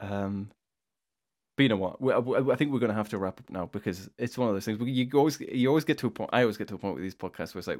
Um, 0.00 0.50
but 1.56 1.62
you 1.62 1.68
know 1.68 1.76
what? 1.76 2.00
We, 2.00 2.12
I, 2.12 2.56
think 2.56 2.72
we're 2.72 2.80
going 2.80 2.90
to 2.90 2.96
have 2.96 3.10
to 3.10 3.18
wrap 3.18 3.38
up 3.38 3.48
now 3.48 3.66
because 3.66 4.10
it's 4.18 4.36
one 4.36 4.48
of 4.48 4.54
those 4.54 4.64
things. 4.64 4.80
You 4.80 5.08
always 5.14 5.40
you 5.40 5.68
always 5.68 5.84
get 5.84 5.98
to 5.98 6.08
a 6.08 6.10
point. 6.10 6.30
I 6.32 6.42
always 6.42 6.56
get 6.56 6.68
to 6.68 6.74
a 6.74 6.78
point 6.78 6.94
with 6.94 7.04
these 7.04 7.14
podcasts 7.14 7.54
where 7.54 7.60
it's 7.60 7.68
like 7.68 7.78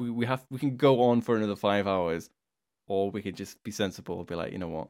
we 0.00 0.10
we 0.10 0.26
have 0.26 0.44
we 0.50 0.58
can 0.58 0.76
go 0.76 1.02
on 1.02 1.20
for 1.20 1.36
another 1.36 1.54
five 1.54 1.86
hours, 1.86 2.28
or 2.88 3.10
we 3.10 3.22
can 3.22 3.36
just 3.36 3.62
be 3.62 3.70
sensible 3.70 4.18
and 4.18 4.26
be 4.26 4.34
like, 4.34 4.52
you 4.52 4.58
know 4.58 4.68
what, 4.68 4.88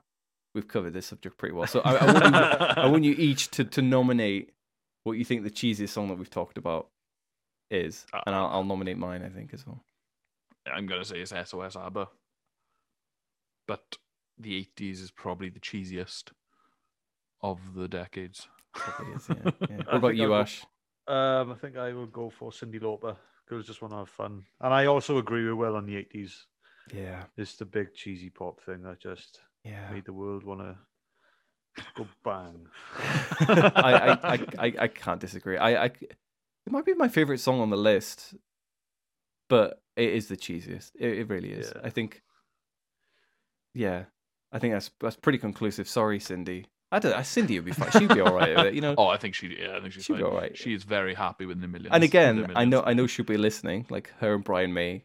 we've 0.55 0.69
covered 0.69 0.95
this 0.95 1.07
subject 1.07 1.37
pretty 1.37 1.55
well. 1.55 1.67
So 1.67 1.81
I, 1.85 1.97
I, 1.97 2.05
want, 2.07 2.25
you, 2.25 2.41
I 2.83 2.87
want 2.87 3.05
you 3.05 3.15
each 3.19 3.51
to 3.53 3.65
to 3.65 3.83
nominate 3.83 4.53
what 5.05 5.13
you 5.13 5.25
think 5.25 5.43
the 5.43 5.51
cheesiest 5.51 5.91
song 5.91 6.09
that 6.09 6.19
we've 6.19 6.31
talked 6.31 6.57
about 6.57 6.89
is, 7.71 8.07
uh, 8.15 8.23
and 8.27 8.35
I'll, 8.35 8.47
I'll 8.47 8.65
nominate 8.65 8.97
mine. 8.97 9.23
I 9.23 9.29
think 9.29 9.53
as 9.53 9.67
well. 9.67 9.83
I'm 10.73 10.87
gonna 10.87 11.05
say 11.05 11.21
it's 11.21 11.33
SOS 11.51 11.77
ABBA, 11.77 12.09
but 13.67 13.83
the 14.39 14.67
'80s 14.79 15.03
is 15.03 15.11
probably 15.11 15.51
the 15.51 15.61
cheesiest 15.61 16.31
of 17.43 17.59
the 17.75 17.89
decades. 17.89 18.49
Is, 19.15 19.29
yeah, 19.29 19.51
yeah. 19.71 19.77
What 19.77 19.95
about 19.95 20.17
you, 20.17 20.33
I'll 20.33 20.43
Ash? 20.43 20.65
Um, 21.07 21.53
I 21.53 21.55
think 21.55 21.77
I 21.77 21.93
will 21.93 22.07
go 22.07 22.31
for 22.31 22.51
Cyndi 22.51 22.81
Lauper. 22.81 23.17
Girls 23.49 23.67
just 23.67 23.81
want 23.81 23.93
to 23.93 23.99
have 23.99 24.11
fun, 24.11 24.45
and 24.61 24.75
I 24.75 24.87
also 24.87 25.19
agree 25.19 25.45
with 25.49 25.55
Will 25.55 25.77
on 25.77 25.87
the 25.87 25.97
eighties. 25.97 26.47
Yeah, 26.95 27.25
It's 27.37 27.57
the 27.57 27.65
big 27.65 27.95
cheesy 27.95 28.31
pop 28.31 28.61
thing 28.63 28.83
that 28.83 29.01
just 29.01 29.41
yeah. 29.65 29.91
made 29.91 30.05
the 30.05 30.13
world 30.13 30.45
want 30.45 30.61
to 30.61 30.77
go 31.95 32.07
bang. 32.25 32.67
I, 32.99 33.73
I, 33.77 34.33
I, 34.35 34.39
I, 34.59 34.75
I 34.81 34.89
can't 34.89 35.21
disagree. 35.21 35.57
I, 35.57 35.85
I, 35.85 35.87
it 35.87 36.71
might 36.71 36.85
be 36.85 36.95
my 36.95 37.09
favorite 37.09 37.41
song 37.41 37.61
on 37.61 37.71
the 37.71 37.77
list, 37.77 38.35
but 39.49 39.83
it 39.97 40.11
is 40.11 40.29
the 40.29 40.37
cheesiest. 40.37 40.93
It, 40.99 41.19
it 41.19 41.29
really 41.29 41.53
is. 41.53 41.73
Yeah. 41.75 41.83
I 41.85 41.91
think. 41.91 42.23
Yeah, 43.75 44.05
I 44.51 44.59
think 44.59 44.75
that's 44.75 44.91
that's 45.01 45.17
pretty 45.17 45.39
conclusive. 45.39 45.89
Sorry, 45.89 46.19
Cyndi. 46.19 46.65
I 46.91 46.99
don't. 47.01 47.15
Cyndi 47.17 47.57
would 47.57 47.65
be 47.67 47.73
fine. 47.73 47.91
She'd 47.91 48.09
be 48.15 48.21
all 48.21 48.35
right 48.35 48.57
with 48.57 48.67
it, 48.67 48.75
you 48.75 48.81
know. 48.81 48.95
Oh, 48.99 49.09
I 49.09 49.19
think 49.19 49.35
she. 49.35 49.49
Yeah, 49.61 49.77
I 49.77 49.81
think 49.81 49.93
she's 49.93 50.05
She'd 50.05 50.15
be 50.17 50.23
fine. 50.23 50.31
alright. 50.31 50.57
She 50.57 50.73
is 50.73 50.85
very 50.85 51.15
happy 51.15 51.45
with 51.45 51.61
the 51.61 51.69
millions. 51.69 51.91
and 51.93 52.01
with 52.03 52.11
again, 52.11 52.37
the 52.37 52.43
I 52.59 52.65
know 52.65 52.79
millions. 52.79 52.85
I 52.87 52.93
know 52.95 53.07
she'll 53.07 53.25
be 53.27 53.37
listening. 53.37 53.87
Like 53.91 54.13
her 54.21 54.35
and 54.35 54.43
Brian 54.43 54.73
May. 54.73 55.05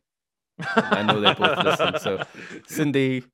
I 0.75 1.03
know 1.03 1.19
they 1.19 1.33
both 1.33 1.57
listen. 1.63 1.99
So, 1.99 2.17
Cyndi, 2.69 3.25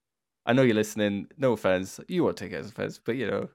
I 0.45 0.53
know 0.53 0.63
you're 0.63 0.73
listening. 0.75 1.27
No 1.37 1.53
offense. 1.53 1.99
You 2.07 2.23
won't 2.23 2.37
take 2.37 2.51
it 2.51 2.55
as 2.55 2.69
offense, 2.69 2.99
but 3.03 3.15
you 3.17 3.27
know, 3.27 3.49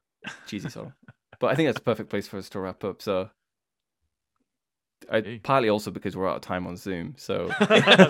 cheesy 0.46 0.68
song. 0.68 0.92
But 1.40 1.48
I 1.50 1.54
think 1.56 1.66
that's 1.68 1.78
a 1.78 1.82
perfect 1.82 2.08
place 2.10 2.28
for 2.28 2.36
us 2.38 2.48
to 2.50 2.60
wrap 2.60 2.84
up. 2.84 3.02
So, 3.02 3.30
I, 5.10 5.20
Hey. 5.20 5.40
partly 5.42 5.68
also 5.70 5.90
because 5.90 6.16
we're 6.16 6.28
out 6.28 6.36
of 6.36 6.42
time 6.42 6.66
on 6.66 6.76
Zoom. 6.76 7.14
So, 7.18 7.50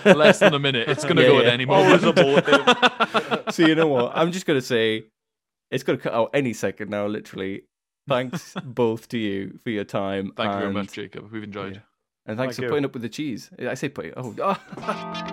Less 0.05 0.39
than 0.41 0.53
a 0.55 0.59
minute. 0.59 0.89
It's 0.89 1.05
gonna 1.05 1.23
Yeah, 1.23 1.29
go 1.29 1.39
at 1.39 1.45
yeah. 1.47 1.51
any 1.53 1.65
Always 1.67 2.03
moment. 2.03 2.47
a 2.47 3.45
so 3.53 3.67
you 3.67 3.75
know 3.75 3.89
what? 3.89 4.13
I'm 4.15 4.33
just 4.33 4.45
gonna 4.47 4.61
say 4.61 5.05
it's 5.75 5.83
gonna 5.85 5.99
cut 5.99 6.15
out 6.15 6.31
any 6.33 6.53
second 6.53 6.91
now. 6.91 7.07
Literally. 7.07 7.65
Thanks 8.09 8.55
both 8.65 9.09
to 9.09 9.19
you 9.19 9.59
for 9.65 9.71
your 9.71 9.85
time. 9.85 10.33
Thank 10.37 10.53
you 10.53 10.59
very 10.59 10.73
much, 10.73 10.93
Jacob. 10.93 11.31
We've 11.33 11.43
enjoyed. 11.43 11.75
Yeah. 11.75 11.81
And 12.27 12.39
thanks 12.39 12.57
Thank 12.57 12.57
for 12.57 12.63
you. 12.63 12.69
putting 12.71 12.85
up 12.85 12.93
with 12.95 13.03
the 13.03 13.09
cheese. 13.09 13.51
I 13.59 13.75
say 13.75 13.89
put. 13.89 14.07
it. 14.07 14.15
Oh, 14.17 14.33